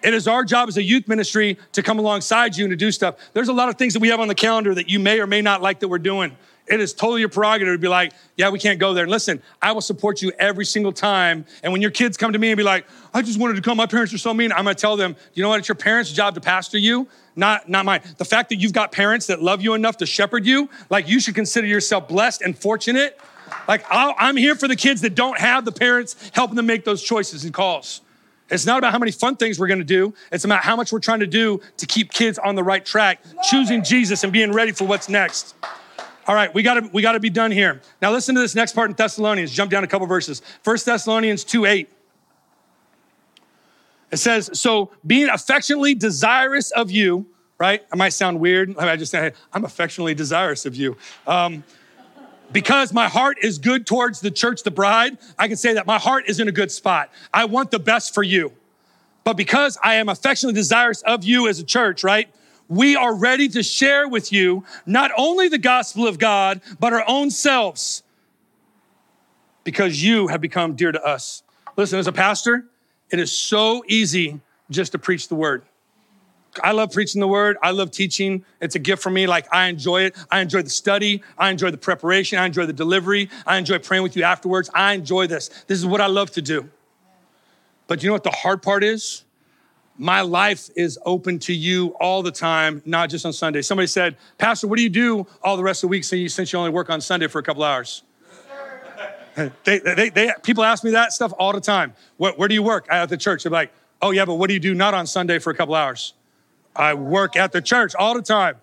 It 0.03 0.15
is 0.15 0.27
our 0.27 0.45
job 0.45 0.69
as 0.69 0.79
a 0.79 0.83
youth 0.83 1.07
ministry 1.07 1.59
to 1.75 1.83
come 1.85 2.01
alongside 2.01 2.57
you 2.57 2.65
and 2.65 2.73
to 2.73 2.77
do 2.77 2.91
stuff. 2.91 3.15
There's 3.35 3.47
a 3.47 3.53
lot 3.53 3.69
of 3.69 3.79
things 3.79 3.93
that 3.93 4.01
we 4.01 4.09
have 4.09 4.19
on 4.19 4.27
the 4.27 4.35
calendar 4.35 4.75
that 4.75 4.91
you 4.91 4.99
may 4.99 5.21
or 5.21 5.29
may 5.29 5.43
not 5.43 5.63
like 5.63 5.79
that 5.79 5.87
we're 5.87 6.01
doing. 6.01 6.37
It 6.67 6.81
is 6.81 6.93
totally 6.93 7.21
your 7.21 7.29
prerogative 7.29 7.75
to 7.75 7.79
be 7.79 7.89
like, 7.89 8.13
yeah, 8.37 8.49
we 8.49 8.59
can't 8.59 8.79
go 8.79 8.95
there. 8.95 9.05
And 9.05 9.11
listen, 9.11 9.43
I 9.61 9.73
will 9.73 9.81
support 9.81 10.23
you 10.23 10.33
every 10.39 10.65
single 10.65 10.93
time. 10.93 11.45
And 11.63 11.73
when 11.73 11.83
your 11.83 11.91
kids 11.91 12.17
come 12.17 12.33
to 12.33 12.39
me 12.39 12.51
and 12.51 12.57
be 12.57 12.63
like, 12.63 12.87
I 13.13 13.23
just 13.23 13.39
wanted 13.39 13.57
to 13.57 13.63
come, 13.63 13.77
my 13.77 13.87
parents 13.87 14.15
are 14.15 14.19
so 14.19 14.33
mean, 14.33 14.53
I'm 14.53 14.65
gonna 14.65 14.75
tell 14.75 14.97
them, 14.97 15.17
you 15.35 15.43
know 15.43 15.49
what, 15.49 15.59
it's 15.59 15.69
your 15.69 15.75
parents' 15.75 16.13
job 16.13 16.35
to 16.35 16.41
pastor 16.41 16.79
you, 16.79 17.09
not, 17.35 17.69
not 17.69 17.85
mine. 17.85 18.03
The 18.17 18.25
fact 18.25 18.49
that 18.51 18.57
you've 18.57 18.73
got 18.73 18.93
parents 18.93 19.27
that 19.27 19.43
love 19.43 19.61
you 19.61 19.75
enough 19.75 19.97
to 19.99 20.07
shepherd 20.07 20.47
you, 20.47 20.71
like 20.89 21.09
you 21.09 21.19
should 21.21 21.35
consider 21.35 21.67
yourself 21.67 22.09
blessed 22.09 22.43
and 22.43 22.57
fortunate. 22.57 23.21
Like 23.69 23.85
i 23.91 24.29
am 24.29 24.37
here 24.37 24.55
for 24.55 24.69
the 24.69 24.77
kids 24.77 25.01
that 25.03 25.15
don't 25.15 25.39
have 25.39 25.65
the 25.65 25.73
parents 25.73 26.31
helping 26.33 26.57
them 26.57 26.67
make 26.67 26.85
those 26.85 27.03
choices 27.03 27.45
and 27.45 27.53
calls. 27.53 28.01
It's 28.51 28.67
not 28.67 28.79
about 28.79 28.93
how 28.93 28.99
many 28.99 29.13
fun 29.13 29.37
things 29.37 29.59
we're 29.59 29.67
gonna 29.67 29.83
do. 29.83 30.15
It's 30.31 30.45
about 30.45 30.61
how 30.63 30.77
much 30.77 30.93
we're 30.93 31.01
trying 31.01 31.21
to 31.21 31.27
do 31.27 31.61
to 31.79 31.87
keep 31.87 32.13
kids 32.13 32.39
on 32.39 32.55
the 32.55 32.63
right 32.63 32.85
track, 32.85 33.21
choosing 33.51 33.83
Jesus 33.83 34.25
and 34.25 34.33
being 34.33 34.53
ready 34.53 34.73
for 34.73 34.87
what's 34.87 35.09
next. 35.09 35.55
All 36.27 36.35
right, 36.35 36.53
we 36.55 36.63
gotta, 36.63 36.89
we 36.93 37.03
gotta 37.03 37.21
be 37.21 37.31
done 37.31 37.51
here. 37.51 37.81
Now 38.01 38.13
listen 38.13 38.35
to 38.37 38.41
this 38.41 38.55
next 38.55 38.75
part 38.75 38.91
in 38.91 38.97
Thessalonians. 38.97 39.51
Jump 39.51 39.71
down 39.71 39.83
a 39.83 39.89
couple 39.89 40.07
verses. 40.07 40.41
First 40.63 40.87
Thessalonians 40.87 41.43
2 41.45 41.65
8. 41.65 41.91
It 44.13 44.17
says, 44.19 44.51
So 44.53 44.93
being 45.07 45.29
affectionately 45.29 45.95
desirous 45.95 46.71
of 46.71 46.91
you, 46.91 47.27
right? 47.59 47.83
I 47.93 47.97
might 47.97 48.11
sound 48.11 48.39
weird. 48.39 48.77
I 48.79 48.97
just 48.97 49.11
say, 49.11 49.33
I'm 49.53 49.65
affectionately 49.65 50.15
desirous 50.15 50.65
of 50.65 50.77
you. 50.77 50.97
Um, 51.27 51.65
because 52.53 52.93
my 52.93 53.09
heart 53.09 53.39
is 53.43 53.59
good 53.59 53.87
towards 53.87 54.21
the 54.21 54.31
church, 54.31 54.63
the 54.63 54.71
bride, 54.71 55.17
I 55.39 55.49
can 55.49 55.57
say 55.57 55.73
that 55.75 55.87
my 55.87 55.99
heart 55.99 56.25
is 56.29 56.39
in 56.39 56.49
a 56.49 56.53
good 56.53 56.71
spot. 56.71 57.11
I 57.33 57.47
want 57.47 57.71
the 57.71 57.79
best 57.79 58.13
for 58.13 58.23
you. 58.23 58.53
But 59.25 59.37
because 59.37 59.79
I 59.83 59.95
am 59.95 60.09
affectionately 60.09 60.55
desirous 60.55 61.03
of 61.03 61.25
you 61.25 61.49
as 61.49 61.59
a 61.59 61.65
church, 61.65 62.05
right? 62.05 62.29
We 62.73 62.97
are 62.97 63.15
ready 63.15 63.49
to 63.51 63.63
share 63.63 64.09
with 64.09 64.33
you 64.33 64.65
not 64.87 65.11
only 65.19 65.49
the 65.49 65.59
gospel 65.59 66.07
of 66.07 66.19
God, 66.19 66.63
but 66.81 66.95
our 66.95 67.05
own 67.07 67.31
selves 67.31 68.03
because 69.63 70.03
you 70.03 70.29
have 70.29 70.41
become 70.41 70.75
dear 70.75 70.91
to 70.91 71.03
us. 71.05 71.43
Listen, 71.77 71.99
as 71.99 72.07
a 72.07 72.13
pastor, 72.13 72.65
it 73.11 73.19
is 73.19 73.31
so 73.31 73.85
easy 73.89 74.41
just 74.71 74.93
to 74.93 74.99
preach 74.99 75.29
the 75.29 75.35
word. 75.35 75.65
I 76.65 76.73
love 76.73 76.93
preaching 76.93 77.21
the 77.21 77.29
word. 77.29 77.59
I 77.63 77.73
love 77.73 77.91
teaching. 77.91 78.43
It's 78.61 78.75
a 78.75 78.79
gift 78.79 79.03
for 79.03 79.11
me. 79.11 79.27
Like, 79.27 79.53
I 79.53 79.67
enjoy 79.67 80.05
it. 80.05 80.17
I 80.31 80.41
enjoy 80.41 80.63
the 80.63 80.71
study. 80.71 81.23
I 81.37 81.51
enjoy 81.51 81.71
the 81.71 81.79
preparation. 81.79 82.39
I 82.39 82.47
enjoy 82.47 82.65
the 82.65 82.73
delivery. 82.73 83.29
I 83.47 83.59
enjoy 83.59 83.81
praying 83.81 84.03
with 84.03 84.17
you 84.17 84.23
afterwards. 84.23 84.71
I 84.75 84.95
enjoy 84.95 85.27
this. 85.27 85.49
This 85.67 85.79
is 85.79 85.85
what 85.85 86.01
I 86.01 86.07
love 86.07 86.31
to 86.33 86.43
do. 86.43 86.71
But 87.87 88.03
you 88.03 88.09
know 88.09 88.15
what 88.15 88.25
the 88.25 88.31
hard 88.31 88.63
part 88.63 88.83
is? 88.83 89.25
My 90.03 90.21
life 90.21 90.69
is 90.75 90.99
open 91.05 91.39
to 91.39 91.55
you 91.55 91.95
all 92.01 92.25
the 92.25 92.33
time, 92.33 92.83
not 92.85 93.09
just 93.09 93.25
on 93.25 93.33
Sunday. 93.33 93.63
Somebody 93.63 93.87
said, 93.87 94.17
Pastor, 94.37 94.67
what 94.67 94.77
do 94.77 94.83
you 94.83 94.89
do 94.89 95.29
all 95.45 95.57
the 95.57 95.63
rest 95.63 95.85
of 95.85 95.89
the 95.89 95.93
week 95.93 96.03
since 96.03 96.53
you 96.53 96.59
only 96.59 96.73
work 96.73 96.91
on 96.91 97.01
Sunday 97.01 97.29
for 97.29 97.39
a 97.39 97.43
couple 97.45 97.63
hours? 97.63 98.03
they, 99.37 99.79
they, 99.79 100.11
they, 100.11 100.33
people 100.43 100.65
ask 100.65 100.83
me 100.83 100.91
that 100.91 101.13
stuff 101.13 101.33
all 101.39 101.53
the 101.53 101.61
time. 101.61 101.95
Where, 102.17 102.33
where 102.33 102.49
do 102.49 102.55
you 102.55 102.65
work? 102.65 102.89
At 102.91 103.11
the 103.11 103.17
church. 103.17 103.45
They're 103.45 103.53
like, 103.53 103.73
oh, 104.03 104.11
yeah, 104.11 104.25
but 104.25 104.35
what 104.35 104.49
do 104.49 104.55
you 104.55 104.61
do 104.61 104.75
not 104.75 104.93
on 104.93 105.07
Sunday 105.07 105.39
for 105.39 105.51
a 105.51 105.55
couple 105.55 105.77
hours? 105.77 106.15
I 106.75 106.95
work 106.95 107.37
at 107.37 107.53
the 107.53 107.63
church 107.63 107.95
all 107.95 108.15
the 108.15 108.23
time. 108.23 108.57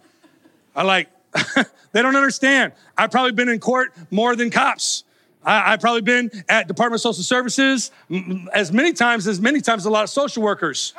I 0.75 0.83
like, 0.83 1.07
they 1.93 2.01
don't 2.01 2.17
understand. 2.17 2.73
I've 2.97 3.11
probably 3.11 3.31
been 3.31 3.47
in 3.47 3.61
court 3.61 3.93
more 4.11 4.35
than 4.35 4.49
cops. 4.49 5.05
I, 5.43 5.71
have 5.71 5.79
probably 5.79 6.01
been 6.01 6.29
at 6.49 6.67
Department 6.67 6.99
of 6.99 7.01
Social 7.01 7.23
Services 7.23 7.91
as 8.53 8.73
many 8.73 8.91
times 8.91 9.25
as 9.25 9.39
many 9.39 9.61
times 9.61 9.83
as 9.83 9.85
a 9.85 9.89
lot 9.89 10.03
of 10.03 10.09
social 10.09 10.43
workers. 10.43 10.93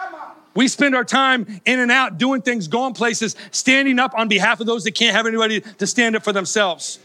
We 0.55 0.67
spend 0.69 0.97
our 0.97 1.05
time 1.05 1.61
in 1.65 1.79
and 1.79 1.93
out 1.93 2.19
doing 2.19 2.43
things, 2.43 2.67
going 2.67 2.95
places, 2.95 3.37
standing 3.53 3.99
up 3.99 4.13
on 4.17 4.29
behalf 4.29 4.61
of 4.61 4.67
those 4.67 4.85
that 4.85 4.93
can't 4.93 5.15
have 5.15 5.27
anybody 5.27 5.61
to 5.61 5.87
stand 5.87 6.17
up 6.17 6.25
for 6.25 6.33
themselves. 6.33 6.99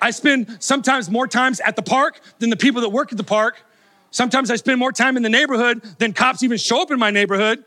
I 0.00 0.10
spend 0.10 0.58
sometimes 0.60 1.10
more 1.10 1.26
times 1.26 1.60
at 1.60 1.76
the 1.76 1.82
park 1.82 2.20
than 2.38 2.50
the 2.50 2.56
people 2.56 2.80
that 2.82 2.90
work 2.90 3.10
at 3.10 3.18
the 3.18 3.24
park. 3.24 3.62
Sometimes 4.10 4.50
I 4.50 4.56
spend 4.56 4.78
more 4.78 4.92
time 4.92 5.16
in 5.16 5.22
the 5.22 5.28
neighborhood 5.28 5.82
than 5.98 6.12
cops 6.12 6.42
even 6.42 6.58
show 6.58 6.82
up 6.82 6.90
in 6.90 6.98
my 6.98 7.10
neighborhood. 7.10 7.64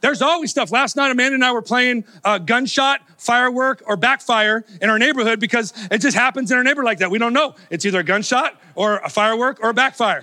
There's 0.00 0.22
always 0.22 0.50
stuff. 0.50 0.70
Last 0.70 0.96
night, 0.96 1.10
Amanda 1.10 1.34
and 1.34 1.44
I 1.44 1.52
were 1.52 1.62
playing 1.62 2.04
uh, 2.24 2.38
gunshot, 2.38 3.00
firework, 3.18 3.82
or 3.86 3.96
backfire 3.96 4.64
in 4.80 4.90
our 4.90 4.98
neighborhood 4.98 5.40
because 5.40 5.72
it 5.90 6.00
just 6.00 6.16
happens 6.16 6.50
in 6.50 6.58
our 6.58 6.64
neighborhood 6.64 6.86
like 6.86 6.98
that. 6.98 7.10
We 7.10 7.18
don't 7.18 7.32
know. 7.32 7.54
It's 7.70 7.84
either 7.84 8.00
a 8.00 8.04
gunshot 8.04 8.60
or 8.74 8.98
a 8.98 9.08
firework 9.08 9.60
or 9.62 9.70
a 9.70 9.74
backfire. 9.74 10.22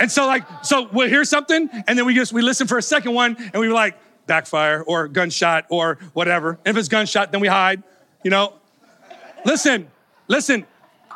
And 0.00 0.10
so, 0.10 0.26
like, 0.26 0.44
so 0.62 0.88
we'll 0.92 1.08
hear 1.08 1.24
something, 1.24 1.68
and 1.86 1.98
then 1.98 2.06
we 2.06 2.14
just 2.14 2.32
we 2.32 2.42
listen 2.42 2.66
for 2.66 2.78
a 2.78 2.82
second 2.82 3.14
one, 3.14 3.36
and 3.38 3.60
we 3.60 3.68
were 3.68 3.74
like, 3.74 3.98
backfire 4.26 4.82
or 4.82 5.08
gunshot 5.08 5.66
or 5.68 5.98
whatever. 6.12 6.58
If 6.64 6.76
it's 6.76 6.88
gunshot, 6.88 7.32
then 7.32 7.40
we 7.40 7.48
hide. 7.48 7.82
You 8.22 8.30
know. 8.30 8.54
Listen, 9.44 9.88
listen. 10.28 10.66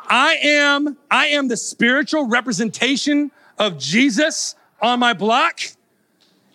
I 0.07 0.35
am 0.43 0.97
I 1.09 1.27
am 1.27 1.47
the 1.47 1.57
spiritual 1.57 2.27
representation 2.27 3.31
of 3.57 3.77
Jesus 3.77 4.55
on 4.81 4.99
my 4.99 5.13
block 5.13 5.59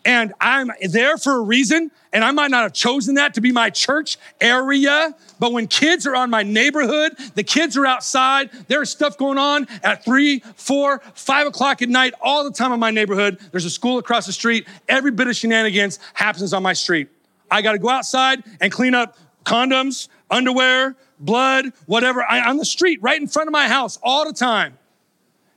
and 0.07 0.32
I'm 0.40 0.70
there 0.88 1.18
for 1.18 1.34
a 1.34 1.40
reason. 1.40 1.90
And 2.12 2.24
I 2.24 2.30
might 2.30 2.50
not 2.50 2.62
have 2.62 2.72
chosen 2.72 3.16
that 3.16 3.34
to 3.34 3.42
be 3.42 3.52
my 3.52 3.68
church 3.68 4.16
area, 4.40 5.14
but 5.38 5.52
when 5.52 5.66
kids 5.66 6.07
are 6.07 6.14
on 6.14 6.30
my 6.30 6.42
neighborhood, 6.42 7.14
the 7.34 7.42
kids 7.42 7.76
are 7.76 7.84
outside, 7.84 8.48
there's 8.68 8.88
stuff 8.88 9.18
going 9.18 9.36
on 9.36 9.66
at 9.82 10.04
three, 10.04 10.38
four, 10.54 11.02
five 11.14 11.46
o'clock 11.46 11.82
at 11.82 11.90
night 11.90 12.14
all 12.22 12.44
the 12.44 12.52
time 12.52 12.72
in 12.72 12.80
my 12.80 12.90
neighborhood. 12.90 13.38
There's 13.50 13.66
a 13.66 13.70
school 13.70 13.98
across 13.98 14.24
the 14.24 14.32
street. 14.32 14.66
Every 14.88 15.11
bit 15.11 15.26
of 15.26 15.36
shenanigans 15.36 15.98
happens 16.14 16.54
on 16.54 16.62
my 16.62 16.72
street. 16.72 17.09
I 17.50 17.61
got 17.61 17.72
to 17.72 17.78
go 17.78 17.90
outside 17.90 18.42
and 18.61 18.72
clean 18.72 18.94
up 18.94 19.18
condoms, 19.44 20.09
underwear, 20.30 20.96
blood, 21.18 21.72
whatever, 21.86 22.22
I, 22.22 22.48
on 22.48 22.57
the 22.57 22.64
street 22.64 23.02
right 23.02 23.20
in 23.20 23.26
front 23.26 23.48
of 23.48 23.52
my 23.52 23.68
house 23.68 23.98
all 24.02 24.24
the 24.24 24.32
time. 24.32 24.78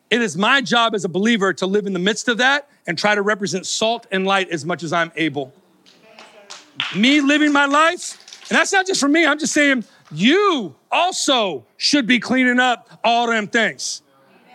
It 0.10 0.22
is 0.22 0.38
my 0.38 0.62
job 0.62 0.96
as 0.96 1.06
a 1.06 1.10
believer 1.10 1.54
to 1.54 1.68
live 1.68 1.86
in 1.86 1.94
the 1.94 2.00
midst 2.00 2.28
of 2.28 2.40
that 2.40 2.68
and 2.88 2.98
try 2.98 3.14
to 3.14 3.22
represent 3.22 3.66
salt 3.66 4.08
and 4.12 4.26
light 4.26 4.50
as 4.50 4.66
much 4.66 4.84
as 4.84 4.92
I'm 4.92 5.12
able. 5.16 5.54
Me 6.96 7.22
living 7.22 7.52
my 7.52 7.66
life, 7.66 8.18
and 8.50 8.58
that's 8.58 8.72
not 8.72 8.88
just 8.88 9.00
for 9.00 9.10
me, 9.10 9.26
I'm 9.26 9.38
just 9.38 9.54
saying 9.54 9.84
you 10.12 10.76
also 10.92 11.66
should 11.78 12.08
be 12.08 12.20
cleaning 12.20 12.60
up 12.60 13.00
all 13.04 13.28
them 13.28 13.48
things. 13.48 14.02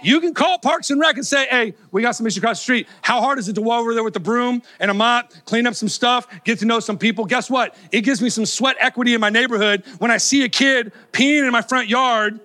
You 0.03 0.21
can 0.21 0.35
call 0.35 0.59
Parks 0.59 0.91
and 0.91 1.01
Rec 1.01 1.17
and 1.17 1.27
say, 1.27 1.47
hey, 1.47 1.75
we 1.91 2.03
got 2.03 2.13
some 2.13 2.27
issues 2.27 2.39
across 2.39 2.59
the 2.59 2.63
street. 2.63 2.89
How 3.01 3.21
hard 3.21 3.39
is 3.39 3.49
it 3.49 3.55
to 3.55 3.63
walk 3.63 3.81
over 3.81 3.95
there 3.95 4.05
with 4.05 4.15
a 4.17 4.21
broom 4.21 4.61
and 4.79 4.91
a 4.91 4.95
mop, 4.95 5.33
clean 5.47 5.67
up 5.67 5.75
some 5.75 5.89
stuff, 5.89 6.27
get 6.45 6.59
to 6.59 6.67
know 6.67 6.79
some 6.79 6.99
people? 6.99 7.25
Guess 7.25 7.49
what? 7.49 7.75
It 7.91 8.03
gives 8.03 8.21
me 8.21 8.29
some 8.29 8.45
sweat 8.45 8.77
equity 8.81 9.15
in 9.15 9.21
my 9.21 9.31
neighborhood 9.31 9.83
when 9.99 10.11
I 10.11 10.19
see 10.19 10.45
a 10.45 10.49
kid 10.49 10.93
peeing 11.13 11.47
in 11.47 11.53
my 11.53 11.63
front 11.63 11.89
yard 11.89 12.41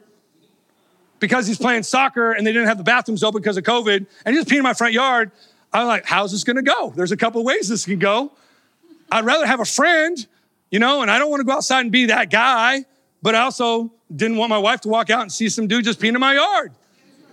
because 1.19 1.47
he's 1.47 1.57
playing 1.57 1.83
soccer 1.83 2.31
and 2.31 2.45
they 2.45 2.51
didn't 2.51 2.67
have 2.67 2.77
the 2.77 2.83
bathrooms 2.83 3.23
open 3.23 3.41
because 3.41 3.57
of 3.57 3.63
COVID, 3.63 4.05
and 4.25 4.35
he's 4.35 4.45
peeing 4.45 4.57
in 4.57 4.63
my 4.63 4.73
front 4.73 4.93
yard. 4.93 5.31
I'm 5.71 5.87
like, 5.87 6.05
how's 6.05 6.31
this 6.31 6.43
gonna 6.43 6.61
go? 6.61 6.91
There's 6.95 7.11
a 7.11 7.17
couple 7.17 7.43
ways 7.43 7.69
this 7.69 7.85
can 7.85 7.99
go. 7.99 8.31
I'd 9.11 9.25
rather 9.25 9.45
have 9.45 9.59
a 9.59 9.65
friend, 9.65 10.25
you 10.71 10.79
know, 10.79 11.01
and 11.01 11.11
I 11.11 11.19
don't 11.19 11.29
wanna 11.29 11.43
go 11.43 11.53
outside 11.53 11.81
and 11.81 11.91
be 11.91 12.07
that 12.07 12.29
guy, 12.29 12.85
but 13.21 13.35
I 13.35 13.41
also 13.41 13.91
didn't 14.15 14.37
want 14.37 14.49
my 14.49 14.57
wife 14.57 14.81
to 14.81 14.89
walk 14.89 15.09
out 15.09 15.21
and 15.21 15.31
see 15.31 15.49
some 15.49 15.67
dude 15.67 15.85
just 15.85 15.99
peeing 15.99 16.15
in 16.15 16.19
my 16.19 16.33
yard. 16.33 16.73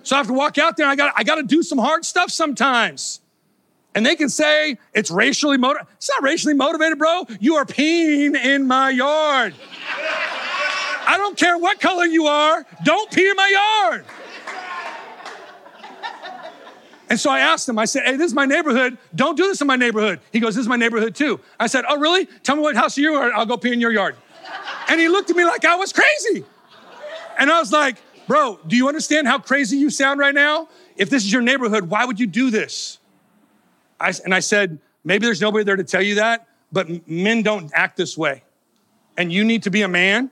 So 0.02 0.14
I 0.14 0.18
have 0.18 0.26
to 0.28 0.34
walk 0.34 0.58
out 0.58 0.76
there 0.76 0.86
and 0.86 0.92
I 0.92 0.96
got 0.96 1.12
I 1.16 1.24
gotta 1.24 1.42
do 1.42 1.62
some 1.62 1.78
hard 1.78 2.04
stuff 2.04 2.30
sometimes. 2.30 3.20
And 3.94 4.04
they 4.04 4.14
can 4.14 4.28
say 4.28 4.76
it's 4.92 5.10
racially 5.10 5.56
motivated. 5.56 5.88
It's 5.96 6.10
not 6.10 6.22
racially 6.22 6.52
motivated, 6.52 6.98
bro. 6.98 7.24
You 7.40 7.54
are 7.56 7.64
peeing 7.64 8.36
in 8.36 8.66
my 8.66 8.90
yard. 8.90 9.54
I 11.06 11.16
don't 11.16 11.38
care 11.38 11.56
what 11.56 11.80
color 11.80 12.04
you 12.04 12.26
are, 12.26 12.66
don't 12.84 13.10
pee 13.10 13.28
in 13.28 13.36
my 13.36 13.88
yard. 13.88 14.04
And 17.08 17.20
so 17.20 17.30
I 17.30 17.38
asked 17.38 17.68
him, 17.68 17.78
I 17.78 17.84
said, 17.84 18.02
hey, 18.04 18.16
this 18.16 18.26
is 18.26 18.34
my 18.34 18.46
neighborhood. 18.46 18.98
Don't 19.14 19.36
do 19.36 19.44
this 19.44 19.60
in 19.60 19.68
my 19.68 19.76
neighborhood. 19.76 20.18
He 20.32 20.40
goes, 20.40 20.56
this 20.56 20.62
is 20.62 20.68
my 20.68 20.76
neighborhood 20.76 21.14
too. 21.14 21.38
I 21.60 21.68
said, 21.68 21.84
oh, 21.88 21.98
really? 21.98 22.26
Tell 22.42 22.56
me 22.56 22.62
what 22.62 22.74
house 22.74 22.98
you 22.98 23.14
are, 23.14 23.32
I'll 23.32 23.46
go 23.46 23.56
pee 23.56 23.72
in 23.72 23.80
your 23.80 23.92
yard. 23.92 24.16
And 24.88 25.00
he 25.00 25.08
looked 25.08 25.30
at 25.30 25.36
me 25.36 25.44
like 25.44 25.64
I 25.64 25.76
was 25.76 25.92
crazy. 25.92 26.44
And 27.38 27.50
I 27.50 27.60
was 27.60 27.70
like, 27.70 27.96
bro, 28.26 28.58
do 28.66 28.76
you 28.76 28.88
understand 28.88 29.28
how 29.28 29.38
crazy 29.38 29.76
you 29.76 29.90
sound 29.90 30.18
right 30.18 30.34
now? 30.34 30.68
If 30.96 31.10
this 31.10 31.24
is 31.24 31.32
your 31.32 31.42
neighborhood, 31.42 31.90
why 31.90 32.04
would 32.04 32.18
you 32.18 32.26
do 32.26 32.50
this? 32.50 32.98
I, 34.00 34.12
and 34.24 34.34
I 34.34 34.40
said, 34.40 34.78
maybe 35.04 35.26
there's 35.26 35.40
nobody 35.40 35.64
there 35.64 35.76
to 35.76 35.84
tell 35.84 36.02
you 36.02 36.16
that, 36.16 36.48
but 36.72 37.08
men 37.08 37.42
don't 37.42 37.70
act 37.72 37.96
this 37.96 38.18
way. 38.18 38.42
And 39.16 39.32
you 39.32 39.44
need 39.44 39.62
to 39.62 39.70
be 39.70 39.82
a 39.82 39.88
man 39.88 40.30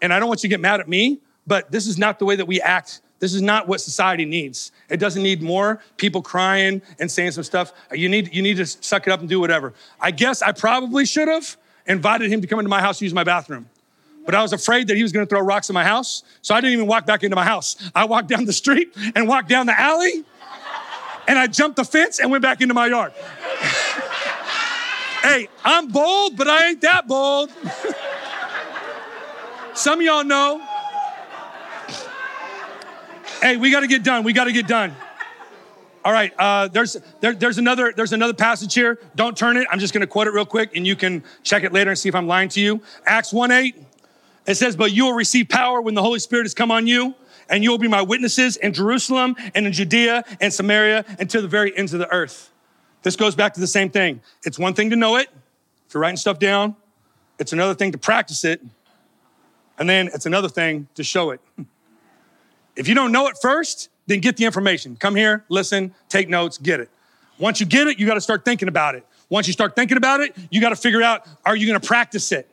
and 0.00 0.12
I 0.12 0.18
don't 0.18 0.28
want 0.28 0.42
you 0.42 0.48
to 0.48 0.52
get 0.52 0.60
mad 0.60 0.80
at 0.80 0.88
me, 0.88 1.20
but 1.46 1.70
this 1.70 1.86
is 1.86 1.98
not 1.98 2.18
the 2.18 2.24
way 2.24 2.36
that 2.36 2.46
we 2.46 2.60
act. 2.60 3.00
This 3.20 3.34
is 3.34 3.42
not 3.42 3.68
what 3.68 3.80
society 3.80 4.24
needs. 4.24 4.72
It 4.90 4.98
doesn't 4.98 5.22
need 5.22 5.40
more 5.40 5.80
people 5.96 6.20
crying 6.20 6.82
and 6.98 7.10
saying 7.10 7.32
some 7.32 7.44
stuff. 7.44 7.72
You 7.92 8.08
need, 8.08 8.34
you 8.34 8.42
need 8.42 8.56
to 8.58 8.66
suck 8.66 9.06
it 9.06 9.12
up 9.12 9.20
and 9.20 9.28
do 9.28 9.40
whatever. 9.40 9.72
I 10.00 10.10
guess 10.10 10.42
I 10.42 10.52
probably 10.52 11.06
should 11.06 11.28
have 11.28 11.56
invited 11.86 12.30
him 12.30 12.40
to 12.40 12.46
come 12.46 12.58
into 12.58 12.68
my 12.68 12.80
house 12.80 12.98
to 12.98 13.04
use 13.04 13.14
my 13.14 13.24
bathroom. 13.24 13.68
But 14.26 14.34
I 14.34 14.42
was 14.42 14.52
afraid 14.52 14.88
that 14.88 14.96
he 14.96 15.02
was 15.02 15.12
gonna 15.12 15.26
throw 15.26 15.40
rocks 15.40 15.68
in 15.68 15.74
my 15.74 15.84
house. 15.84 16.22
So 16.42 16.54
I 16.54 16.60
didn't 16.60 16.74
even 16.74 16.86
walk 16.86 17.06
back 17.06 17.22
into 17.22 17.36
my 17.36 17.44
house. 17.44 17.76
I 17.94 18.06
walked 18.06 18.28
down 18.28 18.46
the 18.46 18.52
street 18.52 18.94
and 19.14 19.28
walked 19.28 19.48
down 19.48 19.66
the 19.66 19.78
alley 19.78 20.24
and 21.26 21.38
I 21.38 21.46
jumped 21.46 21.76
the 21.76 21.84
fence 21.84 22.20
and 22.20 22.30
went 22.30 22.42
back 22.42 22.60
into 22.60 22.74
my 22.74 22.86
yard. 22.86 23.12
hey, 25.22 25.48
I'm 25.64 25.88
bold, 25.88 26.36
but 26.36 26.48
I 26.48 26.68
ain't 26.68 26.80
that 26.82 27.06
bold. 27.06 27.50
Some 29.74 29.98
of 29.98 30.06
y'all 30.06 30.22
know. 30.22 30.62
Hey, 33.42 33.56
we 33.56 33.72
got 33.72 33.80
to 33.80 33.88
get 33.88 34.04
done. 34.04 34.22
We 34.22 34.32
got 34.32 34.44
to 34.44 34.52
get 34.52 34.68
done. 34.68 34.94
All 36.04 36.12
right, 36.12 36.32
uh, 36.38 36.68
there's 36.68 36.96
there, 37.20 37.34
there's 37.34 37.58
another 37.58 37.92
there's 37.96 38.12
another 38.12 38.34
passage 38.34 38.72
here. 38.72 39.00
Don't 39.16 39.36
turn 39.36 39.56
it. 39.56 39.66
I'm 39.70 39.80
just 39.80 39.92
going 39.92 40.02
to 40.02 40.06
quote 40.06 40.28
it 40.28 40.32
real 40.32 40.46
quick, 40.46 40.76
and 40.76 40.86
you 40.86 40.94
can 40.94 41.24
check 41.42 41.64
it 41.64 41.72
later 41.72 41.90
and 41.90 41.98
see 41.98 42.08
if 42.08 42.14
I'm 42.14 42.28
lying 42.28 42.50
to 42.50 42.60
you. 42.60 42.82
Acts 43.04 43.32
1:8. 43.32 43.74
It 44.46 44.54
says, 44.54 44.76
"But 44.76 44.92
you 44.92 45.06
will 45.06 45.14
receive 45.14 45.48
power 45.48 45.80
when 45.80 45.94
the 45.94 46.02
Holy 46.02 46.20
Spirit 46.20 46.44
has 46.44 46.54
come 46.54 46.70
on 46.70 46.86
you, 46.86 47.14
and 47.48 47.64
you 47.64 47.70
will 47.70 47.78
be 47.78 47.88
my 47.88 48.02
witnesses 48.02 48.56
in 48.58 48.74
Jerusalem 48.74 49.34
and 49.54 49.66
in 49.66 49.72
Judea 49.72 50.24
and 50.40 50.52
Samaria 50.52 51.04
and 51.18 51.28
to 51.30 51.40
the 51.40 51.48
very 51.48 51.76
ends 51.76 51.92
of 51.92 51.98
the 51.98 52.12
earth." 52.12 52.50
This 53.02 53.16
goes 53.16 53.34
back 53.34 53.54
to 53.54 53.60
the 53.60 53.66
same 53.66 53.90
thing. 53.90 54.20
It's 54.44 54.58
one 54.58 54.74
thing 54.74 54.90
to 54.90 54.96
know 54.96 55.16
it, 55.16 55.30
if 55.88 55.94
you're 55.94 56.00
writing 56.00 56.16
stuff 56.16 56.38
down. 56.38 56.76
It's 57.38 57.52
another 57.52 57.74
thing 57.74 57.90
to 57.92 57.98
practice 57.98 58.44
it 58.44 58.62
and 59.78 59.88
then 59.88 60.08
it's 60.14 60.26
another 60.26 60.48
thing 60.48 60.88
to 60.94 61.04
show 61.04 61.30
it. 61.30 61.40
If 62.76 62.88
you 62.88 62.94
don't 62.94 63.12
know 63.12 63.28
it 63.28 63.36
first, 63.40 63.88
then 64.06 64.20
get 64.20 64.36
the 64.36 64.44
information. 64.44 64.96
Come 64.96 65.16
here, 65.16 65.44
listen, 65.48 65.94
take 66.08 66.28
notes, 66.28 66.58
get 66.58 66.80
it. 66.80 66.90
Once 67.38 67.60
you 67.60 67.66
get 67.66 67.86
it, 67.86 67.98
you 67.98 68.06
got 68.06 68.14
to 68.14 68.20
start 68.20 68.44
thinking 68.44 68.68
about 68.68 68.94
it. 68.94 69.06
Once 69.28 69.46
you 69.46 69.52
start 69.52 69.74
thinking 69.74 69.96
about 69.96 70.20
it, 70.20 70.36
you 70.50 70.60
got 70.60 70.70
to 70.70 70.76
figure 70.76 71.02
out 71.02 71.26
are 71.44 71.56
you 71.56 71.66
going 71.66 71.80
to 71.80 71.86
practice 71.86 72.30
it? 72.32 72.48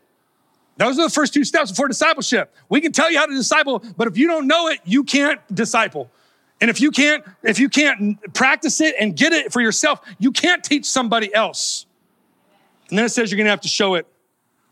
Those 0.78 0.97
are 0.97 1.03
the 1.03 1.13
first 1.13 1.34
two 1.34 1.43
steps 1.43 1.72
before 1.72 1.88
discipleship. 1.88 2.55
We 2.69 2.82
can 2.82 2.91
tell 2.91 3.11
you 3.11 3.19
how 3.19 3.26
to 3.26 3.36
disciple, 3.36 3.84
but 3.97 4.07
if 4.07 4.17
you 4.17 4.28
don't 4.28 4.47
know 4.47 4.67
it, 4.69 4.80
you 4.84 5.03
can't 5.03 5.39
disciple. 5.53 6.09
And 6.59 6.69
if 6.69 6.80
you 6.80 6.91
can't 6.91 7.24
if 7.43 7.59
you 7.59 7.69
can't 7.69 8.34
practice 8.34 8.82
it 8.82 8.95
and 8.99 9.15
get 9.15 9.34
it 9.34 9.51
for 9.51 9.61
yourself, 9.61 9.99
you 10.19 10.32
can't 10.32 10.63
teach 10.63 10.86
somebody 10.86 11.34
else. 11.34 11.86
And 12.89 12.97
then 12.97 13.05
it 13.05 13.09
says 13.09 13.32
you're 13.32 13.38
going 13.38 13.45
to 13.45 13.51
have 13.51 13.61
to 13.61 13.67
show 13.67 13.95
it. 13.95 14.07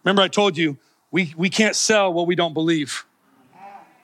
Remember 0.04 0.22
I 0.22 0.28
told 0.28 0.58
you 0.58 0.78
we, 1.12 1.34
we 1.38 1.49
can't 1.49 1.76
sell 1.76 2.14
what 2.14 2.28
we 2.28 2.36
don't 2.36 2.53
believe. 2.53 3.05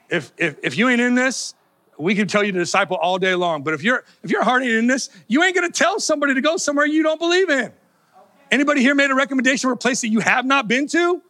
If, 0.08 0.32
if, 0.36 0.56
if 0.62 0.78
you 0.78 0.88
ain't 0.88 1.00
in 1.00 1.14
this, 1.14 1.54
we 1.98 2.14
can 2.14 2.28
tell 2.28 2.44
you 2.44 2.52
to 2.52 2.58
disciple 2.58 2.96
all 2.96 3.18
day 3.18 3.34
long. 3.34 3.62
But 3.62 3.74
if 3.74 3.82
you're 3.82 4.04
if 4.22 4.30
your 4.30 4.42
heart 4.42 4.62
ain't 4.62 4.72
in 4.72 4.86
this, 4.86 5.08
you 5.28 5.42
ain't 5.42 5.54
gonna 5.54 5.70
tell 5.70 5.98
somebody 5.98 6.34
to 6.34 6.40
go 6.40 6.56
somewhere 6.56 6.86
you 6.86 7.02
don't 7.02 7.18
believe 7.18 7.48
in. 7.48 7.72
Anybody 8.50 8.82
here 8.82 8.94
made 8.94 9.10
a 9.10 9.14
recommendation 9.14 9.68
for 9.68 9.72
a 9.72 9.76
place 9.76 10.02
that 10.02 10.08
you 10.08 10.20
have 10.20 10.44
not 10.44 10.68
been 10.68 10.86
to? 10.88 11.22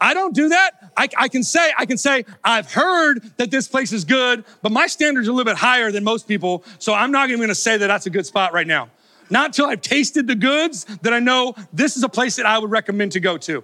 I 0.00 0.14
don't 0.14 0.34
do 0.34 0.48
that. 0.48 0.92
I, 0.96 1.08
I, 1.16 1.28
can 1.28 1.42
say, 1.42 1.72
I 1.76 1.84
can 1.84 1.98
say, 1.98 2.24
I've 2.42 2.72
heard 2.72 3.22
that 3.36 3.50
this 3.50 3.68
place 3.68 3.92
is 3.92 4.04
good, 4.04 4.44
but 4.62 4.72
my 4.72 4.86
standards 4.86 5.28
are 5.28 5.30
a 5.30 5.34
little 5.34 5.50
bit 5.50 5.58
higher 5.58 5.92
than 5.92 6.04
most 6.04 6.26
people. 6.26 6.64
So 6.78 6.94
I'm 6.94 7.12
not 7.12 7.28
even 7.28 7.40
gonna 7.40 7.54
say 7.54 7.76
that 7.76 7.86
that's 7.86 8.06
a 8.06 8.10
good 8.10 8.24
spot 8.24 8.54
right 8.54 8.66
now. 8.66 8.88
Not 9.28 9.46
until 9.46 9.66
I've 9.66 9.82
tasted 9.82 10.26
the 10.26 10.34
goods 10.34 10.86
that 11.02 11.12
I 11.12 11.18
know 11.18 11.54
this 11.72 11.96
is 11.96 12.02
a 12.02 12.08
place 12.08 12.36
that 12.36 12.46
I 12.46 12.58
would 12.58 12.70
recommend 12.70 13.12
to 13.12 13.20
go 13.20 13.36
to. 13.38 13.62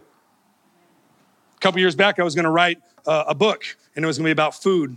A 1.57 1.59
couple 1.61 1.81
years 1.81 1.95
back, 1.95 2.19
I 2.19 2.23
was 2.23 2.35
going 2.35 2.45
to 2.45 2.51
write 2.51 2.81
uh, 3.07 3.25
a 3.29 3.35
book, 3.35 3.65
and 3.95 4.05
it 4.05 4.07
was 4.07 4.19
going 4.19 4.25
to 4.25 4.29
be 4.29 4.33
about 4.33 4.55
food. 4.55 4.97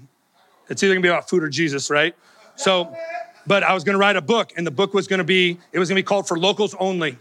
It's 0.69 0.83
either 0.83 0.93
going 0.93 1.01
to 1.01 1.05
be 1.05 1.11
about 1.11 1.29
food 1.29 1.41
or 1.41 1.49
Jesus, 1.49 1.89
right? 1.89 2.15
So, 2.55 2.93
but 3.47 3.63
I 3.63 3.73
was 3.73 3.83
going 3.83 3.93
to 3.93 3.99
write 3.99 4.17
a 4.17 4.21
book, 4.21 4.51
and 4.57 4.67
the 4.67 4.71
book 4.71 4.93
was 4.93 5.07
going 5.07 5.19
to 5.19 5.23
be 5.23 5.57
it 5.71 5.79
was 5.79 5.89
going 5.89 5.95
to 5.95 6.03
be 6.03 6.05
called 6.05 6.27
for 6.27 6.37
locals 6.37 6.75
only, 6.79 7.17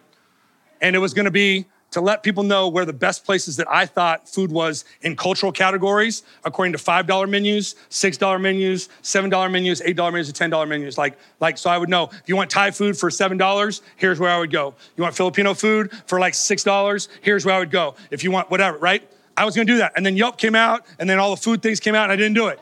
and 0.81 0.97
it 0.97 0.99
was 0.99 1.15
going 1.15 1.27
to 1.27 1.31
be 1.31 1.67
to 1.91 2.01
let 2.01 2.23
people 2.23 2.43
know 2.43 2.69
where 2.69 2.85
the 2.85 2.93
best 2.93 3.25
places 3.25 3.57
that 3.57 3.67
I 3.71 3.87
thought 3.87 4.29
food 4.29 4.53
was 4.53 4.85
in 5.01 5.17
cultural 5.17 5.53
categories, 5.53 6.23
according 6.45 6.73
to 6.73 6.79
$5 6.79 7.29
menus, 7.29 7.77
$6 7.91 8.41
menus, 8.41 8.89
$7 9.03 9.51
menus, 9.51 9.81
$8 9.81 10.13
menus, 10.13 10.29
and 10.29 10.53
$10 10.53 10.69
menus. 10.69 10.99
Like, 10.99 11.19
like, 11.41 11.57
so 11.57 11.71
I 11.71 11.79
would 11.79 11.89
know 11.89 12.11
if 12.13 12.25
you 12.27 12.37
want 12.37 12.51
Thai 12.51 12.73
food 12.73 12.99
for 12.99 13.09
$7, 13.09 13.81
here's 13.97 14.21
where 14.21 14.31
I 14.31 14.39
would 14.39 14.51
go. 14.51 14.75
You 14.97 15.03
want 15.03 15.17
Filipino 15.17 15.55
food 15.55 15.91
for 16.07 16.21
like 16.21 16.35
$6, 16.35 17.09
here's 17.23 17.47
where 17.47 17.55
I 17.55 17.59
would 17.59 17.71
go. 17.71 17.95
If 18.11 18.23
you 18.23 18.31
want 18.31 18.51
whatever, 18.51 18.77
right? 18.79 19.09
I 19.39 19.45
was 19.45 19.55
gonna 19.55 19.65
do 19.67 19.79
that. 19.79 19.93
And 19.97 20.05
then 20.05 20.17
Yelp 20.17 20.37
came 20.37 20.55
out, 20.55 20.85
and 20.99 21.09
then 21.09 21.19
all 21.19 21.31
the 21.31 21.41
food 21.41 21.63
things 21.63 21.79
came 21.79 21.95
out, 21.95 22.05
and 22.05 22.13
I 22.13 22.17
didn't 22.17 22.35
do 22.35 22.49
it. 22.49 22.61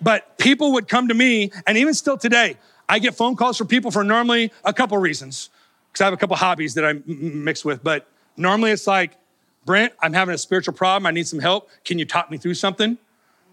But 0.00 0.36
people 0.36 0.72
would 0.74 0.88
come 0.88 1.08
to 1.08 1.14
me, 1.14 1.50
and 1.66 1.78
even 1.78 1.94
still 1.94 2.18
today, 2.18 2.58
I 2.88 2.98
get 2.98 3.14
phone 3.14 3.34
calls 3.34 3.56
from 3.56 3.68
people 3.68 3.90
for 3.90 4.04
normally 4.04 4.52
a 4.64 4.72
couple 4.74 4.98
reasons 4.98 5.48
because 5.90 6.02
I 6.02 6.04
have 6.04 6.12
a 6.12 6.18
couple 6.18 6.36
hobbies 6.36 6.74
that 6.74 6.84
I 6.84 7.00
mix 7.06 7.64
with. 7.64 7.82
But 7.82 8.06
normally 8.36 8.72
it's 8.72 8.86
like, 8.86 9.16
Brent, 9.64 9.94
I'm 10.02 10.12
having 10.12 10.34
a 10.34 10.38
spiritual 10.38 10.74
problem. 10.74 11.06
I 11.06 11.10
need 11.10 11.26
some 11.26 11.38
help. 11.38 11.70
Can 11.84 11.98
you 11.98 12.04
talk 12.04 12.30
me 12.30 12.36
through 12.36 12.54
something? 12.54 12.98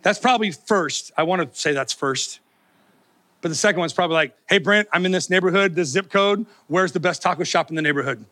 That's 0.02 0.20
probably 0.20 0.52
first. 0.52 1.14
I 1.18 1.24
want 1.24 1.42
to 1.54 1.60
say 1.60 1.72
that's 1.72 1.94
first. 1.94 2.42
But 3.40 3.50
the 3.50 3.56
second 3.56 3.80
one's 3.80 3.94
probably 3.94 4.16
like, 4.16 4.38
hey, 4.50 4.58
Brent, 4.58 4.90
I'm 4.92 5.06
in 5.06 5.14
this 5.14 5.30
neighborhood, 5.30 5.76
this 5.76 5.90
zip 5.90 6.10
code. 6.12 6.46
Where's 6.68 6.92
the 6.92 7.00
best 7.00 7.22
taco 7.22 7.46
shop 7.46 7.70
in 7.70 7.76
the 7.76 7.82
neighborhood? 7.82 8.26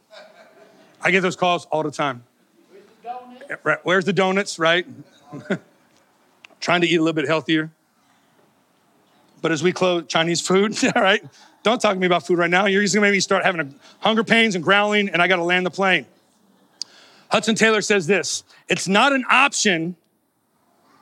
I 1.01 1.11
get 1.11 1.21
those 1.21 1.37
calls 1.37 1.65
all 1.67 1.83
the 1.83 1.91
time. 1.91 2.23
Where's 3.83 4.05
the 4.05 4.13
donuts, 4.13 4.59
right? 4.59 4.85
Trying 6.59 6.81
to 6.81 6.87
eat 6.87 6.95
a 6.95 7.01
little 7.01 7.13
bit 7.13 7.27
healthier. 7.27 7.71
But 9.41 9.51
as 9.51 9.63
we 9.63 9.71
close, 9.71 10.05
Chinese 10.07 10.41
food, 10.41 10.77
all 10.95 11.01
right? 11.01 11.23
Don't 11.63 11.81
talk 11.81 11.93
to 11.93 11.99
me 11.99 12.05
about 12.05 12.25
food 12.25 12.37
right 12.37 12.49
now. 12.49 12.65
You're 12.65 12.81
just 12.81 12.93
gonna 12.93 13.07
make 13.07 13.13
me 13.13 13.19
start 13.19 13.43
having 13.43 13.61
a, 13.61 13.69
hunger 13.99 14.23
pains 14.23 14.55
and 14.55 14.63
growling, 14.63 15.09
and 15.09 15.21
I 15.21 15.27
gotta 15.27 15.43
land 15.43 15.65
the 15.65 15.71
plane. 15.71 16.05
Hudson 17.31 17.55
Taylor 17.55 17.81
says 17.81 18.07
this 18.07 18.43
it's 18.67 18.87
not 18.87 19.13
an 19.13 19.25
option 19.29 19.95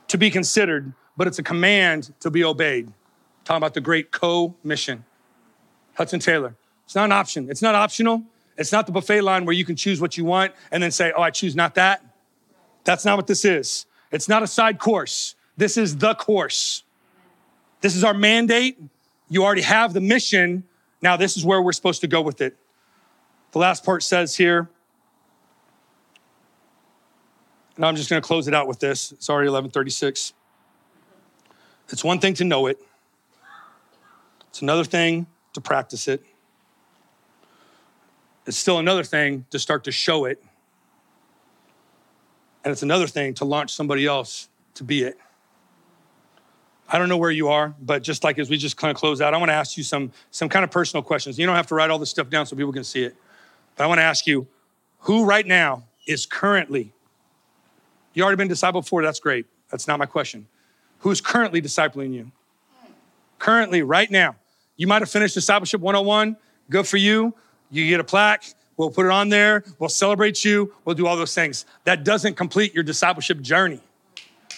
to 0.07 0.17
be 0.17 0.29
considered, 0.29 0.93
but 1.15 1.27
it's 1.27 1.39
a 1.39 1.43
command 1.43 2.13
to 2.21 2.29
be 2.29 2.43
obeyed. 2.43 2.91
Talking 3.43 3.57
about 3.57 3.73
the 3.73 3.81
great 3.81 4.11
co 4.11 4.55
mission. 4.63 5.05
Hudson 5.95 6.19
Taylor. 6.19 6.55
It's 6.85 6.95
not 6.95 7.05
an 7.05 7.11
option. 7.11 7.49
It's 7.49 7.61
not 7.61 7.75
optional. 7.75 8.23
It's 8.57 8.71
not 8.71 8.85
the 8.85 8.91
buffet 8.91 9.21
line 9.21 9.45
where 9.45 9.53
you 9.53 9.65
can 9.65 9.75
choose 9.75 10.01
what 10.01 10.17
you 10.17 10.25
want 10.25 10.53
and 10.71 10.81
then 10.81 10.91
say, 10.91 11.11
oh, 11.15 11.21
I 11.21 11.31
choose 11.31 11.55
not 11.55 11.75
that. 11.75 12.03
That's 12.87 13.03
not 13.03 13.17
what 13.17 13.27
this 13.27 13.43
is. 13.43 13.85
It's 14.13 14.29
not 14.29 14.43
a 14.43 14.47
side 14.47 14.79
course. 14.79 15.35
This 15.57 15.75
is 15.75 15.97
the 15.97 16.15
course. 16.15 16.83
This 17.81 17.97
is 17.97 18.03
our 18.05 18.13
mandate. 18.13 18.79
You 19.27 19.43
already 19.43 19.63
have 19.63 19.91
the 19.91 19.99
mission. 19.99 20.63
Now, 21.01 21.17
this 21.17 21.35
is 21.35 21.43
where 21.43 21.61
we're 21.61 21.73
supposed 21.73 21.99
to 21.99 22.07
go 22.07 22.21
with 22.21 22.39
it. 22.39 22.55
The 23.51 23.59
last 23.59 23.83
part 23.83 24.03
says 24.03 24.37
here, 24.37 24.69
and 27.75 27.85
I'm 27.85 27.97
just 27.97 28.09
going 28.09 28.21
to 28.21 28.25
close 28.25 28.47
it 28.47 28.53
out 28.53 28.69
with 28.69 28.79
this. 28.79 29.11
It's 29.11 29.29
already 29.29 29.49
1136. 29.49 30.31
It's 31.89 32.05
one 32.05 32.19
thing 32.19 32.35
to 32.35 32.45
know 32.45 32.67
it. 32.67 32.79
It's 34.47 34.61
another 34.61 34.85
thing 34.85 35.27
to 35.51 35.59
practice 35.59 36.07
it. 36.07 36.23
It's 38.45 38.55
still 38.55 38.79
another 38.79 39.03
thing 39.03 39.45
to 39.49 39.59
start 39.59 39.83
to 39.83 39.91
show 39.91 40.23
it. 40.23 40.41
And 42.67 42.73
it's 42.73 42.83
another 42.83 43.07
thing 43.07 43.33
to 43.35 43.45
launch 43.45 43.73
somebody 43.73 44.05
else 44.05 44.49
to 44.73 44.83
be 44.83 45.01
it. 45.01 45.17
I 46.89 46.97
don't 46.97 47.07
know 47.07 47.15
where 47.15 47.31
you 47.31 47.47
are, 47.47 47.73
but 47.81 48.03
just 48.03 48.25
like 48.25 48.37
as 48.39 48.49
we 48.49 48.57
just 48.57 48.75
kind 48.75 48.91
of 48.91 48.97
close 48.97 49.21
out, 49.21 49.33
I 49.33 49.37
want 49.37 49.47
to 49.47 49.53
ask 49.53 49.77
you 49.77 49.85
some, 49.85 50.11
some 50.31 50.49
kind 50.49 50.65
of 50.65 50.69
personal 50.69 51.01
questions. 51.01 51.39
You 51.39 51.45
don't 51.45 51.55
have 51.55 51.67
to 51.67 51.75
write 51.75 51.91
all 51.91 51.97
this 51.97 52.09
stuff 52.09 52.29
down 52.29 52.45
so 52.45 52.57
people 52.57 52.73
can 52.73 52.83
see 52.83 53.03
it. 53.03 53.15
But 53.77 53.85
I 53.85 53.87
want 53.87 53.99
to 53.99 54.03
ask 54.03 54.27
you 54.27 54.47
who 54.99 55.23
right 55.23 55.47
now 55.47 55.85
is 56.07 56.25
currently, 56.25 56.91
you 58.13 58.23
already 58.23 58.35
been 58.35 58.49
discipled 58.49 58.81
before, 58.81 59.01
that's 59.01 59.21
great. 59.21 59.45
That's 59.71 59.87
not 59.87 59.97
my 59.97 60.05
question. 60.05 60.45
Who's 60.99 61.21
currently 61.21 61.61
discipling 61.61 62.11
you? 62.11 62.33
Currently, 63.39 63.81
right 63.81 64.11
now. 64.11 64.35
You 64.75 64.87
might 64.87 65.01
have 65.01 65.09
finished 65.09 65.35
Discipleship 65.35 65.79
101. 65.79 66.35
Good 66.69 66.85
for 66.85 66.97
you. 66.97 67.33
You 67.71 67.87
get 67.87 68.01
a 68.01 68.03
plaque. 68.03 68.43
We'll 68.77 68.91
put 68.91 69.05
it 69.07 69.11
on 69.11 69.29
there. 69.29 69.63
We'll 69.79 69.89
celebrate 69.89 70.45
you. 70.45 70.73
We'll 70.85 70.95
do 70.95 71.07
all 71.07 71.17
those 71.17 71.33
things. 71.33 71.65
That 71.83 72.03
doesn't 72.03 72.35
complete 72.35 72.73
your 72.73 72.83
discipleship 72.83 73.41
journey. 73.41 73.81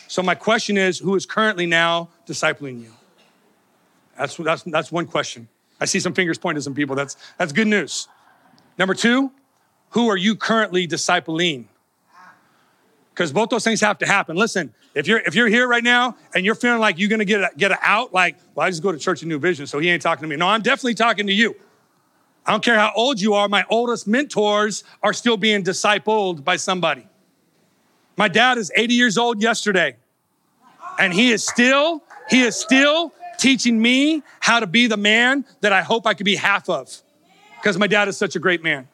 So 0.08 0.22
my 0.22 0.36
question 0.36 0.78
is, 0.78 1.00
who 1.00 1.16
is 1.16 1.26
currently 1.26 1.66
now 1.66 2.10
discipling 2.28 2.82
you? 2.82 2.92
That's, 4.18 4.36
that's, 4.36 4.64
that's 4.64 4.92
one 4.92 5.06
question. 5.06 5.48
I 5.80 5.86
see 5.86 6.00
some 6.00 6.14
fingers 6.14 6.38
pointed 6.38 6.60
to 6.60 6.64
some 6.64 6.76
people. 6.76 6.96
That's, 6.96 7.16
that's 7.38 7.54
good 7.54 7.68
news. 7.68 8.10
Number 8.78 8.94
two, 8.94 9.32
who 9.92 10.10
are 10.10 10.18
you 10.18 10.36
currently 10.36 10.88
discipling? 10.88 11.66
Because 13.14 13.32
both 13.32 13.50
those 13.50 13.64
things 13.64 13.82
have 13.82 13.98
to 14.00 14.06
happen. 14.06 14.36
Listen, 14.36 14.74
if 14.96 15.08
you're 15.08 15.20
if 15.20 15.36
you're 15.36 15.48
here 15.48 15.68
right 15.68 15.84
now 15.84 16.16
and 16.34 16.46
you're 16.46 16.56
feeling 16.56 16.80
like 16.80 16.98
you're 16.98 17.10
gonna 17.10 17.26
get 17.26 17.42
a, 17.42 17.50
get 17.58 17.78
out, 17.82 18.14
like, 18.14 18.38
well, 18.56 18.66
I 18.66 18.70
just 18.70 18.82
go 18.82 18.92
to 18.92 18.98
church 18.98 19.22
in 19.24 19.30
New 19.30 19.40
Vision, 19.40 19.68
so 19.68 19.80
he 19.80 19.90
ain't 19.90 20.02
talking 20.02 20.22
to 20.22 20.28
me. 20.28 20.38
No, 20.38 20.48
I'm 20.48 20.62
definitely 20.62 20.96
talking 20.96 21.28
to 21.28 21.34
you. 21.34 21.56
I 22.50 22.52
don't 22.52 22.64
care 22.64 22.80
how 22.80 22.92
old 22.96 23.22
you 23.22 23.36
are. 23.36 23.48
My 23.48 23.64
oldest 23.70 24.08
mentors 24.08 24.84
are 25.04 25.14
still 25.14 25.38
being 25.38 25.64
discipled 25.64 26.44
by 26.44 26.56
somebody. 26.56 27.08
My 28.18 28.28
dad 28.28 28.58
is 28.58 28.72
80 28.76 28.96
years 28.96 29.20
old 29.20 29.40
yesterday, 29.40 29.98
and 30.98 31.14
he 31.14 31.32
is 31.32 31.46
still, 31.46 32.02
he 32.28 32.42
is 32.42 32.56
still 32.56 33.14
teaching 33.38 33.80
me 33.80 34.24
how 34.40 34.60
to 34.60 34.66
be 34.66 34.88
the 34.88 34.98
man 34.98 35.46
that 35.62 35.72
I 35.74 35.84
hope 35.84 36.08
I 36.08 36.16
could 36.16 36.26
be 36.26 36.38
half 36.38 36.68
of. 36.70 36.92
Because 37.58 37.78
my 37.78 37.86
dad 37.86 38.08
is 38.08 38.18
such 38.18 38.36
a 38.36 38.40
great 38.40 38.64
man. 38.64 38.88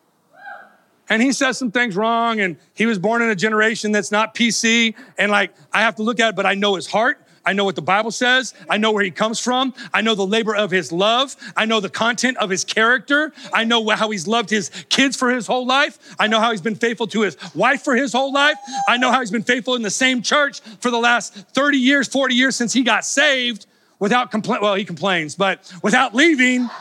And 1.08 1.22
he 1.22 1.32
says 1.32 1.58
some 1.58 1.72
things 1.72 1.96
wrong, 1.96 2.42
and 2.42 2.58
he 2.74 2.86
was 2.86 3.00
born 3.00 3.22
in 3.22 3.30
a 3.30 3.36
generation 3.36 3.94
that's 3.94 4.12
not 4.12 4.36
PC. 4.36 4.96
And 5.18 5.32
like, 5.32 5.54
I 5.72 5.80
have 5.80 5.96
to 5.96 6.04
look 6.04 6.20
at 6.20 6.32
it, 6.32 6.36
but 6.36 6.46
I 6.46 6.56
know 6.56 6.76
his 6.76 6.88
heart. 6.88 7.25
I 7.46 7.54
know 7.54 7.64
what 7.64 7.76
the 7.76 7.82
Bible 7.82 8.12
says. 8.12 8.54
I 8.70 8.78
know 8.78 8.92
where 8.92 9.04
he 9.04 9.12
comes 9.12 9.40
from. 9.40 9.74
I 9.94 10.02
know 10.02 10.16
the 10.16 10.26
labor 10.26 10.56
of 10.56 10.72
his 10.72 10.92
love. 10.92 11.36
I 11.56 11.66
know 11.66 11.80
the 11.80 11.90
content 11.90 12.38
of 12.38 12.50
his 12.50 12.64
character. 12.64 13.34
I 13.54 13.64
know 13.64 13.88
how 13.90 14.10
he's 14.10 14.28
loved 14.28 14.50
his 14.50 14.72
kids 14.90 15.16
for 15.16 15.30
his 15.30 15.48
whole 15.48 15.66
life. 15.66 16.00
I 16.20 16.28
know 16.28 16.40
how 16.40 16.52
he's 16.52 16.62
been 16.62 16.76
faithful 16.76 17.08
to 17.08 17.22
his 17.22 17.38
wife 17.54 17.84
for 17.84 17.96
his 17.96 18.14
whole 18.14 18.34
life. 18.34 18.58
I 18.88 18.98
know 18.98 19.12
how 19.12 19.20
he's 19.20 19.32
been 19.32 19.44
faithful 19.44 19.76
in 19.76 19.82
the 19.82 19.90
same 19.90 20.22
church 20.22 20.62
for 20.80 20.90
the 20.90 20.98
last 20.98 21.34
30 21.34 21.78
years, 21.78 22.08
40 22.08 22.36
years 22.36 22.56
since 22.56 22.74
he 22.74 22.84
got 22.84 23.06
saved 23.06 23.68
without 24.00 24.32
complain. 24.32 24.62
Well, 24.62 24.76
he 24.76 24.86
complains, 24.86 25.36
but 25.36 25.72
without 25.84 26.16
leaving. 26.16 26.70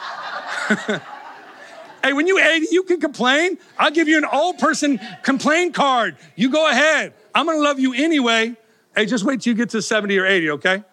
Hey, 2.05 2.13
when 2.13 2.27
you 2.27 2.39
80, 2.39 2.67
you 2.71 2.83
can 2.83 3.01
complain. 3.01 3.57
I'll 3.79 3.91
give 3.91 4.09
you 4.09 4.19
an 4.19 4.27
old 4.27 4.59
person 4.59 5.01
complain 5.23 5.73
card. 5.73 6.19
You 6.37 6.51
go 6.51 6.69
ahead. 6.69 7.15
I'm 7.35 7.47
gonna 7.47 7.61
love 7.61 7.81
you 7.81 7.95
anyway. 7.95 8.57
Hey, 8.95 9.07
just 9.07 9.25
wait 9.25 9.41
till 9.41 9.53
you 9.53 9.57
get 9.57 9.71
to 9.71 9.83
70 9.83 10.17
or 10.19 10.27
80, 10.27 10.51
okay? 10.51 10.85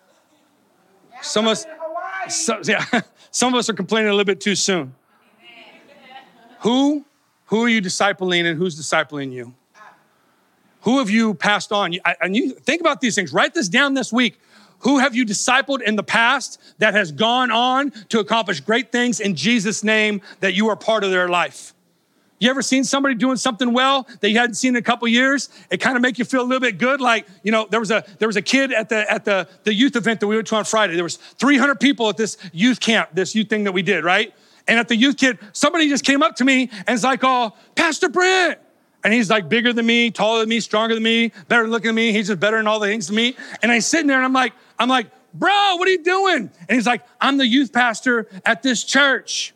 Some 1.21 1.45
of 1.45 1.51
us, 1.51 1.65
so, 2.29 2.59
yeah, 2.65 2.83
some 3.31 3.53
of 3.53 3.59
us 3.59 3.69
are 3.69 3.73
complaining 3.73 4.09
a 4.09 4.13
little 4.13 4.25
bit 4.25 4.41
too 4.41 4.55
soon. 4.55 4.95
Who, 6.61 7.05
who 7.45 7.63
are 7.63 7.69
you 7.69 7.81
discipling 7.81 8.45
and 8.45 8.57
who's 8.57 8.79
discipling 8.79 9.31
you? 9.31 9.53
Who 10.81 10.97
have 10.97 11.09
you 11.09 11.35
passed 11.35 11.71
on? 11.71 11.95
And 12.21 12.35
you 12.35 12.53
think 12.53 12.81
about 12.81 13.01
these 13.01 13.13
things. 13.13 13.33
Write 13.33 13.53
this 13.53 13.69
down 13.69 13.93
this 13.93 14.11
week. 14.11 14.39
Who 14.79 14.97
have 14.97 15.15
you 15.15 15.25
discipled 15.25 15.81
in 15.81 15.95
the 15.95 16.03
past 16.03 16.59
that 16.79 16.95
has 16.95 17.11
gone 17.11 17.51
on 17.51 17.91
to 18.09 18.19
accomplish 18.19 18.61
great 18.61 18.91
things 18.91 19.19
in 19.19 19.35
Jesus' 19.35 19.83
name 19.83 20.21
that 20.39 20.55
you 20.55 20.69
are 20.69 20.75
part 20.75 21.03
of 21.03 21.11
their 21.11 21.29
life? 21.29 21.75
You 22.41 22.49
ever 22.49 22.63
seen 22.63 22.83
somebody 22.83 23.13
doing 23.13 23.37
something 23.37 23.71
well 23.71 24.07
that 24.19 24.31
you 24.31 24.39
hadn't 24.39 24.55
seen 24.55 24.69
in 24.69 24.77
a 24.77 24.81
couple 24.81 25.07
years? 25.07 25.49
It 25.69 25.77
kind 25.77 25.95
of 25.95 26.01
make 26.01 26.17
you 26.17 26.25
feel 26.25 26.41
a 26.41 26.43
little 26.43 26.59
bit 26.59 26.79
good. 26.79 26.99
Like, 26.99 27.27
you 27.43 27.51
know, 27.51 27.67
there 27.69 27.79
was 27.79 27.91
a 27.91 28.03
there 28.17 28.27
was 28.27 28.35
a 28.35 28.41
kid 28.41 28.73
at 28.73 28.89
the 28.89 29.09
at 29.09 29.25
the, 29.25 29.47
the 29.63 29.71
youth 29.71 29.95
event 29.95 30.21
that 30.21 30.27
we 30.27 30.35
went 30.35 30.47
to 30.47 30.55
on 30.55 30.65
Friday. 30.65 30.95
There 30.95 31.03
was 31.03 31.17
300 31.17 31.79
people 31.79 32.09
at 32.09 32.17
this 32.17 32.37
youth 32.51 32.79
camp, 32.79 33.09
this 33.13 33.35
youth 33.35 33.47
thing 33.47 33.65
that 33.65 33.73
we 33.73 33.83
did, 33.83 34.03
right? 34.03 34.33
And 34.67 34.79
at 34.79 34.87
the 34.87 34.95
youth 34.95 35.17
kid, 35.17 35.37
somebody 35.53 35.87
just 35.87 36.03
came 36.03 36.23
up 36.23 36.35
to 36.37 36.43
me 36.43 36.71
and 36.87 36.89
is 36.89 37.03
like, 37.03 37.19
oh, 37.21 37.53
Pastor 37.75 38.09
Brent. 38.09 38.57
And 39.03 39.13
he's 39.13 39.29
like 39.29 39.47
bigger 39.47 39.71
than 39.71 39.85
me, 39.85 40.09
taller 40.09 40.39
than 40.39 40.49
me, 40.49 40.61
stronger 40.61 40.95
than 40.95 41.03
me, 41.03 41.31
better 41.47 41.67
looking 41.67 41.89
than 41.89 41.95
me. 41.95 42.11
He's 42.11 42.27
just 42.27 42.39
better 42.39 42.57
in 42.57 42.65
all 42.65 42.79
the 42.79 42.87
things 42.87 43.05
than 43.05 43.17
me. 43.17 43.35
And 43.61 43.71
I'm 43.71 43.81
sitting 43.81 44.07
there 44.07 44.17
and 44.17 44.25
I'm 44.25 44.33
like, 44.33 44.53
I'm 44.79 44.89
like, 44.89 45.11
bro, 45.35 45.75
what 45.75 45.87
are 45.87 45.91
you 45.91 46.03
doing? 46.03 46.49
And 46.67 46.75
he's 46.75 46.87
like, 46.87 47.03
I'm 47.19 47.37
the 47.37 47.45
youth 47.45 47.71
pastor 47.71 48.27
at 48.45 48.63
this 48.63 48.83
church. 48.83 49.53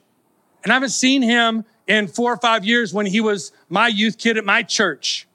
And 0.64 0.72
I 0.72 0.76
haven't 0.76 0.90
seen 0.90 1.24
him 1.24 1.66
in 1.88 2.08
four 2.08 2.34
or 2.34 2.38
five 2.38 2.66
years 2.66 2.94
when 2.94 3.06
he 3.06 3.22
was 3.22 3.52
my 3.70 3.88
youth 3.88 4.18
kid 4.18 4.38
at 4.38 4.46
my 4.46 4.64
church. 4.64 5.28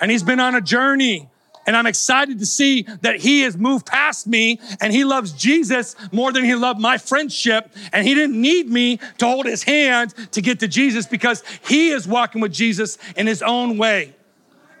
And 0.00 0.10
he's 0.10 0.22
been 0.22 0.40
on 0.40 0.54
a 0.54 0.60
journey. 0.60 1.28
And 1.66 1.74
I'm 1.76 1.86
excited 1.86 2.40
to 2.40 2.46
see 2.46 2.82
that 3.00 3.20
he 3.20 3.40
has 3.42 3.56
moved 3.56 3.86
past 3.86 4.26
me 4.26 4.60
and 4.82 4.92
he 4.92 5.02
loves 5.02 5.32
Jesus 5.32 5.96
more 6.12 6.30
than 6.30 6.44
he 6.44 6.54
loved 6.54 6.78
my 6.78 6.98
friendship. 6.98 7.72
And 7.92 8.06
he 8.06 8.14
didn't 8.14 8.38
need 8.38 8.68
me 8.68 8.98
to 9.18 9.26
hold 9.26 9.46
his 9.46 9.62
hand 9.62 10.14
to 10.32 10.42
get 10.42 10.60
to 10.60 10.68
Jesus 10.68 11.06
because 11.06 11.42
he 11.66 11.88
is 11.88 12.06
walking 12.06 12.42
with 12.42 12.52
Jesus 12.52 12.98
in 13.16 13.26
his 13.26 13.40
own 13.40 13.78
way. 13.78 14.14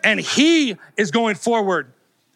And 0.02 0.20
he 0.20 0.76
is 0.98 1.10
going 1.10 1.36
forward. 1.36 1.90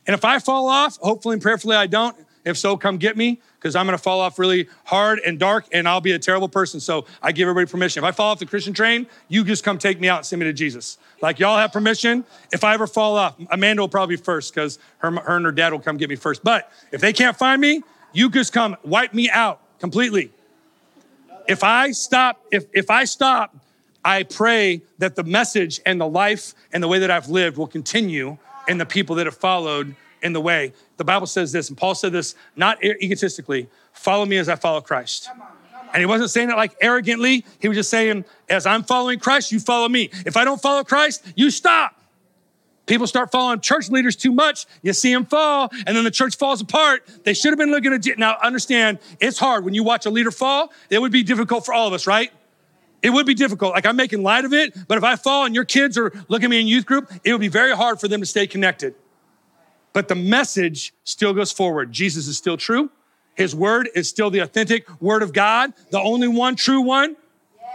And 0.07 0.15
if 0.15 0.25
I 0.25 0.39
fall 0.39 0.69
off, 0.69 0.97
hopefully 0.97 1.35
and 1.35 1.43
prayerfully 1.43 1.77
I 1.77 1.87
don't. 1.87 2.17
If 2.43 2.57
so, 2.57 2.79
come 2.79 2.97
get 2.97 3.15
me 3.15 3.43
because 3.59 3.75
I'm 3.75 3.87
gonna 3.87 3.99
fall 3.99 4.21
off 4.21 4.39
really 4.39 4.69
hard 4.85 5.21
and 5.21 5.39
dark 5.39 5.67
and 5.73 5.89
I'll 5.89 6.01
be 6.01 6.13
a 6.13 6.19
terrible 6.19 6.49
person. 6.49 6.81
So 6.81 7.07
I 7.23 7.33
give 7.33 7.49
everybody 7.49 7.71
permission. 7.71 8.03
If 8.03 8.09
I 8.09 8.13
fall 8.13 8.31
off 8.31 8.39
the 8.39 8.47
Christian 8.47 8.73
train, 8.73 9.07
you 9.29 9.45
just 9.45 9.65
come 9.65 9.79
take 9.79 10.01
me 10.01 10.09
out 10.09 10.19
and 10.19 10.27
send 10.27 10.41
me 10.41 10.47
to 10.47 10.53
Jesus. 10.53 10.99
Like 11.21 11.39
y'all 11.39 11.59
have 11.59 11.73
permission. 11.73 12.25
If 12.53 12.63
I 12.65 12.75
ever 12.75 12.87
fall 12.87 13.17
off, 13.17 13.35
Amanda 13.51 13.83
will 13.83 13.89
probably 13.89 14.17
be 14.17 14.23
first 14.23 14.55
because 14.55 14.79
her, 14.99 15.11
her 15.11 15.37
and 15.37 15.45
her 15.45 15.53
dad 15.53 15.73
will 15.73 15.81
come 15.81 15.97
get 15.97 16.09
me 16.09 16.17
first. 16.17 16.45
But 16.45 16.71
if 16.93 17.01
they 17.01 17.13
can't 17.13 17.37
find 17.37 17.61
me, 17.61 17.83
you 18.13 18.31
just 18.31 18.53
come 18.53 18.77
wipe 18.85 19.13
me 19.13 19.29
out 19.29 19.61
completely. 19.81 20.31
If 21.49 21.65
I 21.65 21.93
stop, 21.93 22.41
if, 22.53 22.67
if 22.73 22.91
I 22.91 23.05
stop, 23.05 23.57
I 24.05 24.23
pray 24.23 24.83
that 24.99 25.17
the 25.17 25.25
message 25.25 25.81
and 25.85 26.01
the 26.01 26.09
life 26.09 26.55
and 26.73 26.83
the 26.83 26.89
way 26.89 27.01
that 27.01 27.11
I've 27.11 27.29
lived 27.29 27.57
will 27.57 27.67
continue 27.67 28.39
in 28.69 28.79
the 28.79 28.87
people 28.87 29.17
that 29.17 29.27
have 29.27 29.37
followed 29.37 29.97
in 30.23 30.33
the 30.33 30.41
way. 30.41 30.73
The 30.99 31.05
Bible 31.05 31.27
says 31.27 31.53
this, 31.53 31.69
and 31.71 31.79
Paul 31.79 31.95
said 31.95 32.13
this 32.13 32.35
not 32.55 32.85
egotistically 32.85 33.69
follow 33.93 34.27
me 34.27 34.37
as 34.37 34.49
I 34.49 34.57
follow 34.57 34.81
Christ. 34.81 35.31
And 35.95 36.01
he 36.01 36.07
wasn't 36.07 36.31
saying 36.31 36.51
it 36.51 36.57
like 36.57 36.77
arrogantly. 36.83 37.47
He 37.61 37.69
was 37.69 37.79
just 37.79 37.89
saying, 37.89 38.27
as 38.51 38.67
I'm 38.67 38.83
following 38.83 39.19
Christ, 39.19 39.51
you 39.51 39.59
follow 39.59 39.89
me. 39.89 40.11
If 40.27 40.37
I 40.37 40.45
don't 40.45 40.61
follow 40.61 40.85
Christ, 40.85 41.25
you 41.35 41.51
stop. 41.51 41.95
People 42.85 43.07
start 43.07 43.31
following 43.31 43.61
church 43.61 43.91
leaders 43.91 44.17
too 44.17 44.33
much. 44.33 44.67
You 44.83 44.93
see 44.93 45.13
them 45.13 45.25
fall, 45.25 45.71
and 45.87 45.97
then 45.97 46.05
the 46.05 46.11
church 46.11 46.37
falls 46.37 46.61
apart. 46.61 47.07
They 47.25 47.35
should 47.35 47.51
have 47.51 47.59
been 47.59 47.71
looking 47.71 47.93
at. 47.93 48.19
Now, 48.19 48.37
understand, 48.43 48.99
it's 49.21 49.39
hard 49.39 49.65
when 49.65 49.75
you 49.75 49.85
watch 49.85 50.05
a 50.05 50.11
leader 50.11 50.31
fall. 50.31 50.73
It 50.91 51.01
would 51.01 51.13
be 51.13 51.23
difficult 51.23 51.65
for 51.65 51.73
all 51.73 51.87
of 51.87 51.93
us, 51.93 52.07
right? 52.07 52.33
It 53.03 53.11
would 53.11 53.27
be 53.27 53.35
difficult. 53.35 53.75
Like 53.75 53.87
I'm 53.87 53.97
making 53.97 54.23
light 54.23 54.45
of 54.45 54.53
it, 54.53 54.75
but 54.89 54.99
if 54.99 55.05
I 55.05 55.17
fall 55.17 55.45
and 55.45 55.55
your 55.55 55.65
kids 55.65 55.97
are 55.97 56.13
looking 56.29 56.47
at 56.47 56.51
me 56.51 56.61
in 56.61 56.67
youth 56.67 56.85
group, 56.85 57.13
it 57.25 57.33
would 57.33 57.41
be 57.41 57.49
very 57.49 57.75
hard 57.75 58.01
for 58.01 58.09
them 58.09 58.21
to 58.21 58.27
stay 58.27 58.47
connected. 58.47 58.95
But 59.99 60.07
the 60.07 60.15
message 60.15 60.95
still 61.03 61.35
goes 61.35 61.51
forward. 61.51 61.91
Jesus 61.91 62.29
is 62.29 62.39
still 62.39 62.57
true. 62.57 62.89
His 63.35 63.53
word 63.53 63.91
is 63.97 64.09
still 64.09 64.31
the 64.31 64.39
authentic 64.39 64.87
word 65.03 65.25
of 65.25 65.33
God, 65.33 65.73
the 65.91 65.99
only 65.99 66.29
one 66.29 66.55
true 66.55 66.83
one. 66.83 67.17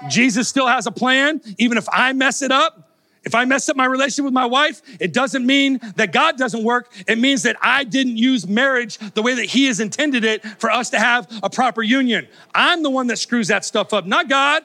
Jesus 0.09 0.47
still 0.47 0.67
has 0.67 0.87
a 0.87 0.91
plan, 0.91 1.41
even 1.57 1.77
if 1.77 1.85
I 1.91 2.13
mess 2.13 2.41
it 2.41 2.49
up. 2.49 2.95
If 3.25 3.35
I 3.35 3.43
mess 3.43 3.67
up 3.67 3.75
my 3.75 3.83
relationship 3.83 4.23
with 4.23 4.33
my 4.33 4.45
wife, 4.45 4.81
it 5.01 5.11
doesn't 5.11 5.45
mean 5.45 5.81
that 5.97 6.13
God 6.13 6.37
doesn't 6.37 6.63
work. 6.63 6.93
It 7.09 7.17
means 7.17 7.43
that 7.43 7.57
I 7.61 7.83
didn't 7.83 8.15
use 8.15 8.47
marriage 8.47 8.99
the 8.99 9.21
way 9.21 9.33
that 9.33 9.47
He 9.47 9.65
has 9.65 9.81
intended 9.81 10.23
it 10.23 10.45
for 10.45 10.71
us 10.71 10.91
to 10.91 10.99
have 10.99 11.27
a 11.43 11.49
proper 11.49 11.83
union. 11.83 12.25
I'm 12.55 12.83
the 12.83 12.89
one 12.89 13.07
that 13.07 13.17
screws 13.17 13.49
that 13.49 13.65
stuff 13.65 13.93
up, 13.93 14.05
not 14.05 14.29
God. 14.29 14.63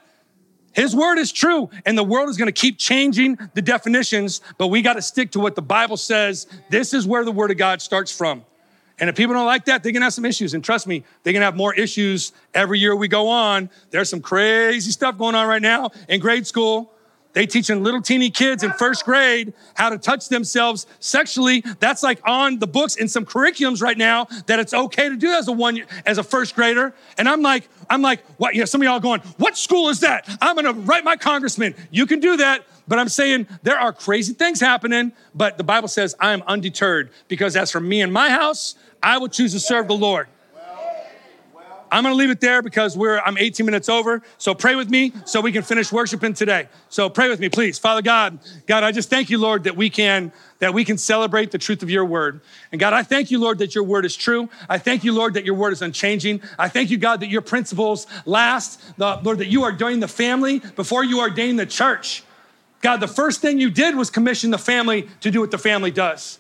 His 0.79 0.95
word 0.95 1.19
is 1.19 1.33
true, 1.33 1.71
and 1.85 1.99
the 1.99 2.05
world 2.05 2.29
is 2.29 2.37
going 2.37 2.47
to 2.47 2.53
keep 2.53 2.79
changing 2.79 3.37
the 3.55 3.61
definitions, 3.61 4.43
but 4.59 4.69
we 4.69 4.81
got 4.81 4.93
to 4.93 5.03
stick 5.03 5.33
to 5.33 5.41
what 5.41 5.57
the 5.57 5.63
Bible 5.63 5.97
says. 5.97 6.47
This 6.71 6.95
is 6.95 7.05
where 7.05 7.25
the 7.25 7.33
word 7.33 7.51
of 7.51 7.57
God 7.57 7.83
starts 7.83 8.17
from. 8.17 8.45
And 9.01 9.11
if 9.11 9.17
people 9.17 9.35
don't 9.35 9.45
like 9.45 9.65
that, 9.65 9.83
they're 9.83 9.91
gonna 9.91 10.07
have 10.07 10.15
some 10.15 10.25
issues. 10.25 10.55
And 10.55 10.63
trust 10.63 10.87
me, 10.87 11.05
they're 11.23 11.33
gonna 11.33 11.45
have 11.45 11.57
more 11.57 11.75
issues 11.75 12.33
every 12.55 12.79
year 12.79 12.95
we 12.95 13.09
go 13.09 13.29
on. 13.29 13.71
There's 13.91 14.09
some 14.09 14.21
crazy 14.21 14.93
stuff 14.93 15.19
going 15.19 15.35
on 15.35 15.49
right 15.49 15.63
now 15.63 15.91
in 16.09 16.21
grade 16.21 16.47
school 16.47 16.93
they 17.35 17.47
teaching 17.47 17.83
little 17.83 18.01
teeny 18.01 18.31
kids 18.31 18.63
in 18.63 18.73
first 18.73 19.05
grade 19.05 19.53
how 19.75 19.91
to 19.91 19.99
touch 19.99 20.29
themselves 20.29 20.87
sexually. 20.99 21.63
That's 21.79 22.03
like 22.03 22.21
on 22.27 22.59
the 22.59 22.67
books 22.67 22.97
in 22.97 23.09
some 23.09 23.25
curriculums 23.25 23.83
right 23.83 23.99
now 23.99 24.27
that 24.47 24.59
it's 24.59 24.75
okay 24.75 25.09
to 25.09 25.17
do 25.17 25.31
as 25.31 25.47
a 25.49 25.53
one 25.53 25.83
as 26.07 26.19
a 26.19 26.23
first 26.23 26.55
grader. 26.55 26.95
And 27.17 27.29
I'm 27.29 27.43
like, 27.43 27.69
I'm 27.91 28.03
like, 28.03 28.25
what? 28.39 28.55
You 28.55 28.61
know, 28.61 28.65
some 28.65 28.81
of 28.81 28.87
y'all 28.87 29.01
going, 29.01 29.21
what 29.37 29.57
school 29.57 29.89
is 29.89 30.01
that? 30.01 30.29
I'm 30.41 30.57
gonna 30.57 30.73
write 30.73 31.05
my 31.05 31.17
congressman. 31.17 31.75
You 31.91 32.07
can 32.07 32.21
do 32.21 32.39
that, 32.39 32.65
but 32.87 32.99
I'm 32.99 33.09
saying 33.09 33.47
there 33.63 33.79
are 33.79 33.93
crazy 33.93 34.33
things 34.33 34.61
happening. 34.61 35.13
But 35.35 35.59
the 35.59 35.65
Bible 35.65 35.89
says 35.89 36.15
I 36.19 36.33
am 36.33 36.43
undeterred 36.47 37.11
because 37.29 37.57
as 37.57 37.71
for 37.71 37.81
me 37.81 38.01
and 38.01 38.13
my 38.13 38.31
house, 38.31 38.75
I 39.03 39.19
will 39.19 39.29
choose 39.29 39.53
to 39.53 39.61
serve 39.61 39.89
the 39.89 39.97
Lord. 39.97 40.29
I'm 41.91 42.03
going 42.03 42.15
to 42.15 42.19
leave 42.19 42.31
it 42.31 42.41
there 42.41 42.63
because 42.63 42.97
we're 42.97 43.19
I'm 43.21 43.39
18 43.39 43.65
minutes 43.67 43.89
over. 43.89 44.23
So 44.39 44.55
pray 44.55 44.75
with 44.75 44.91
me 44.91 45.13
so 45.25 45.41
we 45.41 45.53
can 45.53 45.63
finish 45.63 45.93
worshiping 45.93 46.35
today. 46.35 46.69
So 46.89 47.09
pray 47.09 47.29
with 47.29 47.41
me, 47.41 47.49
please. 47.49 47.79
Father 47.79 48.03
God, 48.03 48.39
God, 48.67 48.85
I 48.85 48.93
just 48.93 49.11
thank 49.11 49.31
you, 49.31 49.39
Lord, 49.39 49.65
that 49.65 49.77
we 49.77 49.91
can 49.91 50.33
that 50.61 50.75
we 50.75 50.85
can 50.85 50.99
celebrate 50.99 51.53
the 51.53 51.59
truth 51.59 51.83
of 51.83 51.91
your 51.91 52.05
word. 52.05 52.41
And 52.73 52.81
God, 52.81 52.93
I 52.93 53.03
thank 53.03 53.31
you, 53.31 53.39
Lord, 53.39 53.59
that 53.59 53.75
your 53.75 53.85
word 53.85 54.05
is 54.05 54.17
true. 54.17 54.49
I 54.69 54.79
thank 54.79 55.05
you, 55.05 55.13
Lord, 55.13 55.35
that 55.35 55.45
your 55.45 55.55
word 55.55 55.73
is 55.73 55.83
unchanging. 55.83 56.43
I 56.59 56.69
thank 56.69 56.91
you, 56.91 56.99
God, 56.99 57.21
that 57.21 57.29
your 57.29 57.43
principles 57.43 58.07
last. 58.27 58.81
The, 58.99 59.21
Lord, 59.23 59.39
that 59.39 59.47
you 59.47 59.63
ordained 59.63 60.03
the 60.03 60.09
family 60.09 60.59
before 60.59 61.05
you 61.05 61.21
ordained 61.21 61.59
the 61.61 61.67
church. 61.67 62.25
God, 62.81 62.99
the 62.99 63.09
first 63.09 63.41
thing 63.41 63.59
you 63.59 63.71
did 63.71 63.97
was 63.97 64.11
commission 64.11 64.51
the 64.51 64.59
family 64.59 65.09
to 65.21 65.31
do 65.31 65.41
what 65.41 65.51
the 65.51 65.59
family 65.59 65.91
does. 65.91 66.38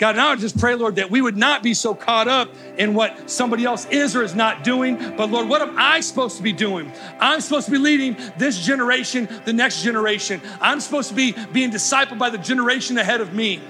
God, 0.00 0.16
now 0.16 0.30
I 0.30 0.36
just 0.36 0.58
pray, 0.58 0.74
Lord, 0.76 0.96
that 0.96 1.10
we 1.10 1.20
would 1.20 1.36
not 1.36 1.62
be 1.62 1.74
so 1.74 1.94
caught 1.94 2.26
up 2.26 2.48
in 2.78 2.94
what 2.94 3.28
somebody 3.28 3.66
else 3.66 3.84
is 3.90 4.16
or 4.16 4.22
is 4.22 4.34
not 4.34 4.64
doing, 4.64 4.96
but 4.96 5.30
Lord, 5.30 5.46
what 5.46 5.60
am 5.60 5.74
I 5.76 6.00
supposed 6.00 6.38
to 6.38 6.42
be 6.42 6.54
doing? 6.54 6.90
I'm 7.20 7.42
supposed 7.42 7.66
to 7.66 7.72
be 7.72 7.76
leading 7.76 8.16
this 8.38 8.58
generation, 8.58 9.28
the 9.44 9.52
next 9.52 9.82
generation. 9.82 10.40
I'm 10.58 10.80
supposed 10.80 11.10
to 11.10 11.14
be 11.14 11.34
being 11.52 11.70
discipled 11.70 12.18
by 12.18 12.30
the 12.30 12.38
generation 12.38 12.96
ahead 12.96 13.20
of 13.20 13.34
me. 13.34 13.60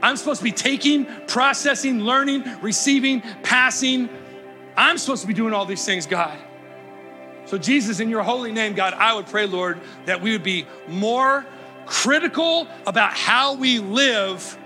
I'm 0.00 0.16
supposed 0.16 0.38
to 0.38 0.44
be 0.44 0.52
taking, 0.52 1.06
processing, 1.26 1.98
learning, 1.98 2.44
receiving, 2.62 3.22
passing. 3.42 4.08
I'm 4.76 4.96
supposed 4.96 5.22
to 5.22 5.28
be 5.28 5.34
doing 5.34 5.52
all 5.52 5.66
these 5.66 5.84
things, 5.84 6.06
God. 6.06 6.38
So, 7.46 7.58
Jesus, 7.58 7.98
in 7.98 8.08
your 8.08 8.22
holy 8.22 8.52
name, 8.52 8.74
God, 8.74 8.94
I 8.94 9.12
would 9.12 9.26
pray, 9.26 9.46
Lord, 9.46 9.80
that 10.06 10.22
we 10.22 10.30
would 10.30 10.44
be 10.44 10.68
more 10.86 11.44
critical 11.86 12.68
about 12.86 13.12
how 13.12 13.54
we 13.54 13.80
live 13.80 14.56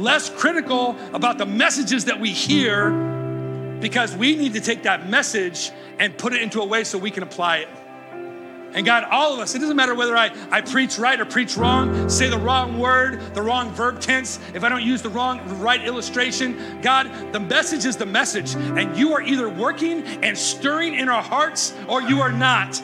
less 0.00 0.30
critical 0.30 0.96
about 1.12 1.38
the 1.38 1.46
messages 1.46 2.06
that 2.06 2.20
we 2.20 2.30
hear 2.30 2.90
because 3.80 4.16
we 4.16 4.36
need 4.36 4.54
to 4.54 4.60
take 4.60 4.82
that 4.84 5.08
message 5.08 5.70
and 5.98 6.16
put 6.16 6.32
it 6.32 6.42
into 6.42 6.60
a 6.60 6.66
way 6.66 6.84
so 6.84 6.98
we 6.98 7.10
can 7.10 7.22
apply 7.22 7.58
it. 7.58 7.68
And 8.72 8.86
God, 8.86 9.04
all 9.04 9.34
of 9.34 9.40
us, 9.40 9.54
it 9.54 9.58
doesn't 9.58 9.76
matter 9.76 9.96
whether 9.96 10.16
I, 10.16 10.30
I 10.50 10.60
preach 10.60 10.96
right 10.96 11.20
or 11.20 11.24
preach 11.24 11.56
wrong, 11.56 12.08
say 12.08 12.28
the 12.28 12.38
wrong 12.38 12.78
word, 12.78 13.34
the 13.34 13.42
wrong 13.42 13.70
verb 13.72 14.00
tense, 14.00 14.38
if 14.54 14.62
I 14.62 14.68
don't 14.68 14.84
use 14.84 15.02
the 15.02 15.08
wrong, 15.08 15.40
right 15.58 15.84
illustration. 15.84 16.80
God, 16.80 17.32
the 17.32 17.40
message 17.40 17.84
is 17.84 17.96
the 17.96 18.06
message. 18.06 18.54
And 18.54 18.96
you 18.96 19.12
are 19.12 19.22
either 19.22 19.48
working 19.48 20.04
and 20.22 20.38
stirring 20.38 20.94
in 20.94 21.08
our 21.08 21.22
hearts 21.22 21.74
or 21.88 22.00
you 22.02 22.20
are 22.20 22.30
not. 22.30 22.80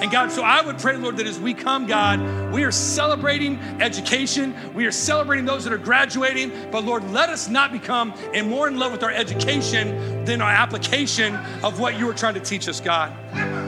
And 0.00 0.10
God, 0.10 0.32
so 0.32 0.42
I 0.42 0.62
would 0.62 0.78
pray, 0.78 0.96
Lord, 0.96 1.18
that 1.18 1.26
as 1.26 1.38
we 1.38 1.52
come, 1.52 1.86
God, 1.86 2.52
we 2.52 2.64
are 2.64 2.72
celebrating 2.72 3.58
education. 3.80 4.54
We 4.74 4.86
are 4.86 4.92
celebrating 4.92 5.44
those 5.44 5.64
that 5.64 5.74
are 5.74 5.78
graduating. 5.78 6.70
But 6.70 6.84
Lord, 6.84 7.10
let 7.10 7.28
us 7.28 7.48
not 7.48 7.70
become 7.70 8.14
and 8.32 8.48
more 8.48 8.66
in 8.66 8.78
love 8.78 8.92
with 8.92 9.02
our 9.02 9.10
education 9.10 10.24
than 10.24 10.40
our 10.40 10.50
application 10.50 11.36
of 11.62 11.80
what 11.80 11.98
you 11.98 12.08
are 12.08 12.14
trying 12.14 12.34
to 12.34 12.40
teach 12.40 12.66
us, 12.66 12.80
God. 12.80 13.12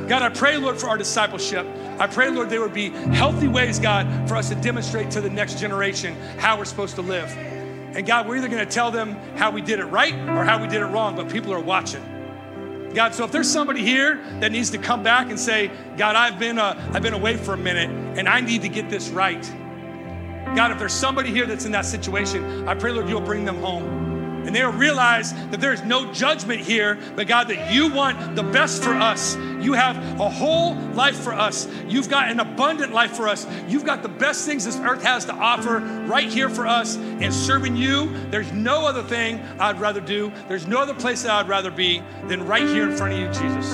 God, 0.09 0.23
I 0.23 0.31
pray, 0.31 0.57
Lord, 0.57 0.79
for 0.79 0.89
our 0.89 0.97
discipleship. 0.97 1.67
I 1.99 2.07
pray, 2.07 2.31
Lord, 2.31 2.49
there 2.49 2.63
would 2.63 2.73
be 2.73 2.89
healthy 2.89 3.49
ways, 3.49 3.79
God, 3.79 4.29
for 4.29 4.37
us 4.37 4.49
to 4.49 4.55
demonstrate 4.55 5.11
to 5.13 5.21
the 5.21 5.31
next 5.31 5.59
generation 5.59 6.15
how 6.39 6.57
we're 6.57 6.65
supposed 6.65 6.95
to 6.95 7.03
live. 7.03 7.31
And 7.95 8.07
God, 8.07 8.27
we're 8.27 8.39
either 8.39 8.49
going 8.49 8.67
to 8.67 8.73
tell 8.73 8.91
them 8.91 9.17
how 9.37 9.51
we 9.51 9.61
did 9.61 9.81
it 9.81 9.85
right 9.85 10.15
or 10.15 10.45
how 10.45 10.61
we 10.61 10.67
did 10.67 10.81
it 10.81 10.87
wrong, 10.87 11.15
but 11.15 11.29
people 11.29 11.53
are 11.53 11.61
watching. 11.61 12.03
God, 12.95 13.15
so 13.15 13.25
if 13.25 13.33
there's 13.33 13.51
somebody 13.51 13.83
here 13.83 14.23
that 14.41 14.53
needs 14.53 14.71
to 14.71 14.79
come 14.79 15.03
back 15.03 15.31
and 15.31 15.41
say, 15.41 15.71
God, 15.97 16.15
I've 16.15 16.39
been, 16.39 16.59
uh, 16.59 16.91
I've 16.93 17.03
been 17.03 17.15
away 17.15 17.37
for 17.37 17.55
a 17.55 17.57
minute 17.57 17.91
and 18.19 18.29
I 18.29 18.41
need 18.41 18.63
to 18.63 18.69
get 18.69 18.91
this 18.91 19.09
right. 19.09 19.43
God, 20.55 20.71
if 20.71 20.79
there's 20.79 20.93
somebody 20.93 21.31
here 21.31 21.47
that's 21.47 21.65
in 21.65 21.73
that 21.73 21.87
situation, 21.87 22.69
I 22.69 22.75
pray, 22.75 22.93
Lord, 22.93 23.09
you'll 23.09 23.23
bring 23.23 23.45
them 23.45 23.57
home. 23.57 24.02
And 24.45 24.55
they'll 24.55 24.73
realize 24.73 25.33
that 25.51 25.61
there 25.61 25.73
is 25.73 25.83
no 25.83 26.13
judgment 26.13 26.61
here, 26.61 26.99
but 27.15 27.29
God, 27.29 27.49
that 27.49 27.73
you 27.73 27.93
want 27.93 28.35
the 28.35 28.43
best 28.43 28.83
for 28.83 28.93
us. 28.95 29.37
You 29.37 29.75
have 29.75 29.97
a 30.21 30.29
whole 30.29 30.75
life 30.75 31.17
for 31.17 31.33
us. 31.33 31.69
You've 31.87 32.09
got 32.09 32.31
an 32.31 32.41
abundant 32.41 32.93
life 32.93 33.13
for 33.13 33.29
us. 33.29 33.47
You've 33.69 33.85
got 33.85 34.03
the 34.03 34.09
best 34.09 34.45
things 34.45 34.65
this 34.65 34.77
earth 34.77 35.03
has 35.03 35.25
to 35.27 35.35
offer 35.35 35.79
right 36.07 36.29
here 36.29 36.49
for 36.49 36.67
us. 36.67 36.97
And 36.97 37.33
serving 37.33 37.77
you, 37.77 38.13
there's 38.31 38.53
no 38.53 38.87
other 38.87 39.03
thing 39.03 39.41
I'd 39.61 39.81
rather 39.81 40.01
do. 40.01 40.33
There's 40.49 40.67
no 40.67 40.79
other 40.79 40.95
place 40.95 41.23
that 41.23 41.31
I'd 41.31 41.49
rather 41.49 41.71
be 41.71 42.03
than 42.25 42.47
right 42.47 42.67
here 42.67 42.91
in 42.91 42.97
front 42.97 43.15
of 43.15 43.21
you, 43.21 43.27
Jesus. 43.29 43.71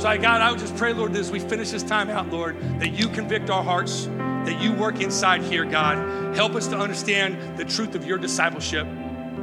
So, 0.00 0.08
I, 0.08 0.16
God, 0.16 0.40
I 0.40 0.50
would 0.50 0.60
just 0.60 0.74
pray, 0.76 0.94
Lord, 0.94 1.14
as 1.14 1.30
we 1.30 1.38
finish 1.40 1.72
this 1.72 1.82
time 1.82 2.08
out, 2.08 2.30
Lord, 2.30 2.58
that 2.80 2.92
you 2.92 3.06
convict 3.08 3.50
our 3.50 3.62
hearts, 3.62 4.06
that 4.06 4.58
you 4.62 4.72
work 4.72 5.02
inside 5.02 5.42
here, 5.42 5.66
God. 5.66 6.34
Help 6.34 6.54
us 6.54 6.68
to 6.68 6.78
understand 6.78 7.58
the 7.58 7.66
truth 7.66 7.94
of 7.94 8.06
your 8.06 8.16
discipleship. 8.16 8.86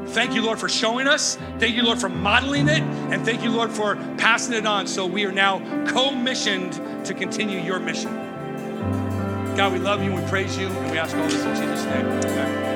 Thank 0.08 0.34
you, 0.34 0.42
Lord, 0.42 0.60
for 0.60 0.70
showing 0.70 1.08
us. 1.08 1.38
Thank 1.60 1.76
you, 1.76 1.84
Lord, 1.84 2.00
for 2.00 2.10
modeling 2.10 2.68
it. 2.68 2.82
And 2.82 3.24
thank 3.24 3.44
you, 3.44 3.52
Lord, 3.52 3.72
for 3.72 3.96
passing 4.18 4.54
it 4.54 4.66
on 4.66 4.88
so 4.88 5.06
we 5.06 5.26
are 5.26 5.32
now 5.32 5.60
co 5.88 6.12
missioned 6.12 6.74
to 7.06 7.14
continue 7.14 7.60
your 7.60 7.80
mission. 7.80 8.14
God, 9.56 9.74
we 9.74 9.80
love 9.80 10.04
you 10.04 10.12
and 10.12 10.24
we 10.24 10.30
praise 10.30 10.58
you 10.58 10.68
and 10.68 10.92
we 10.92 10.98
ask 10.98 11.16
all 11.16 11.24
this 11.24 11.44
in 11.44 11.56
Jesus' 11.56 11.86
name. 11.86 12.06
Amen. 12.06 12.68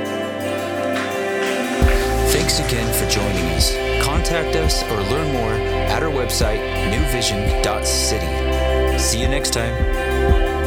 Thanks 2.31 2.59
again 2.59 2.91
for 2.93 3.09
joining 3.09 3.45
us. 3.55 3.75
Contact 4.03 4.55
us 4.55 4.83
or 4.83 4.97
learn 5.11 5.31
more 5.33 5.53
at 5.53 6.01
our 6.01 6.09
website, 6.09 6.59
newvision.city. 6.91 8.97
See 8.97 9.21
you 9.21 9.27
next 9.27 9.53
time. 9.53 10.60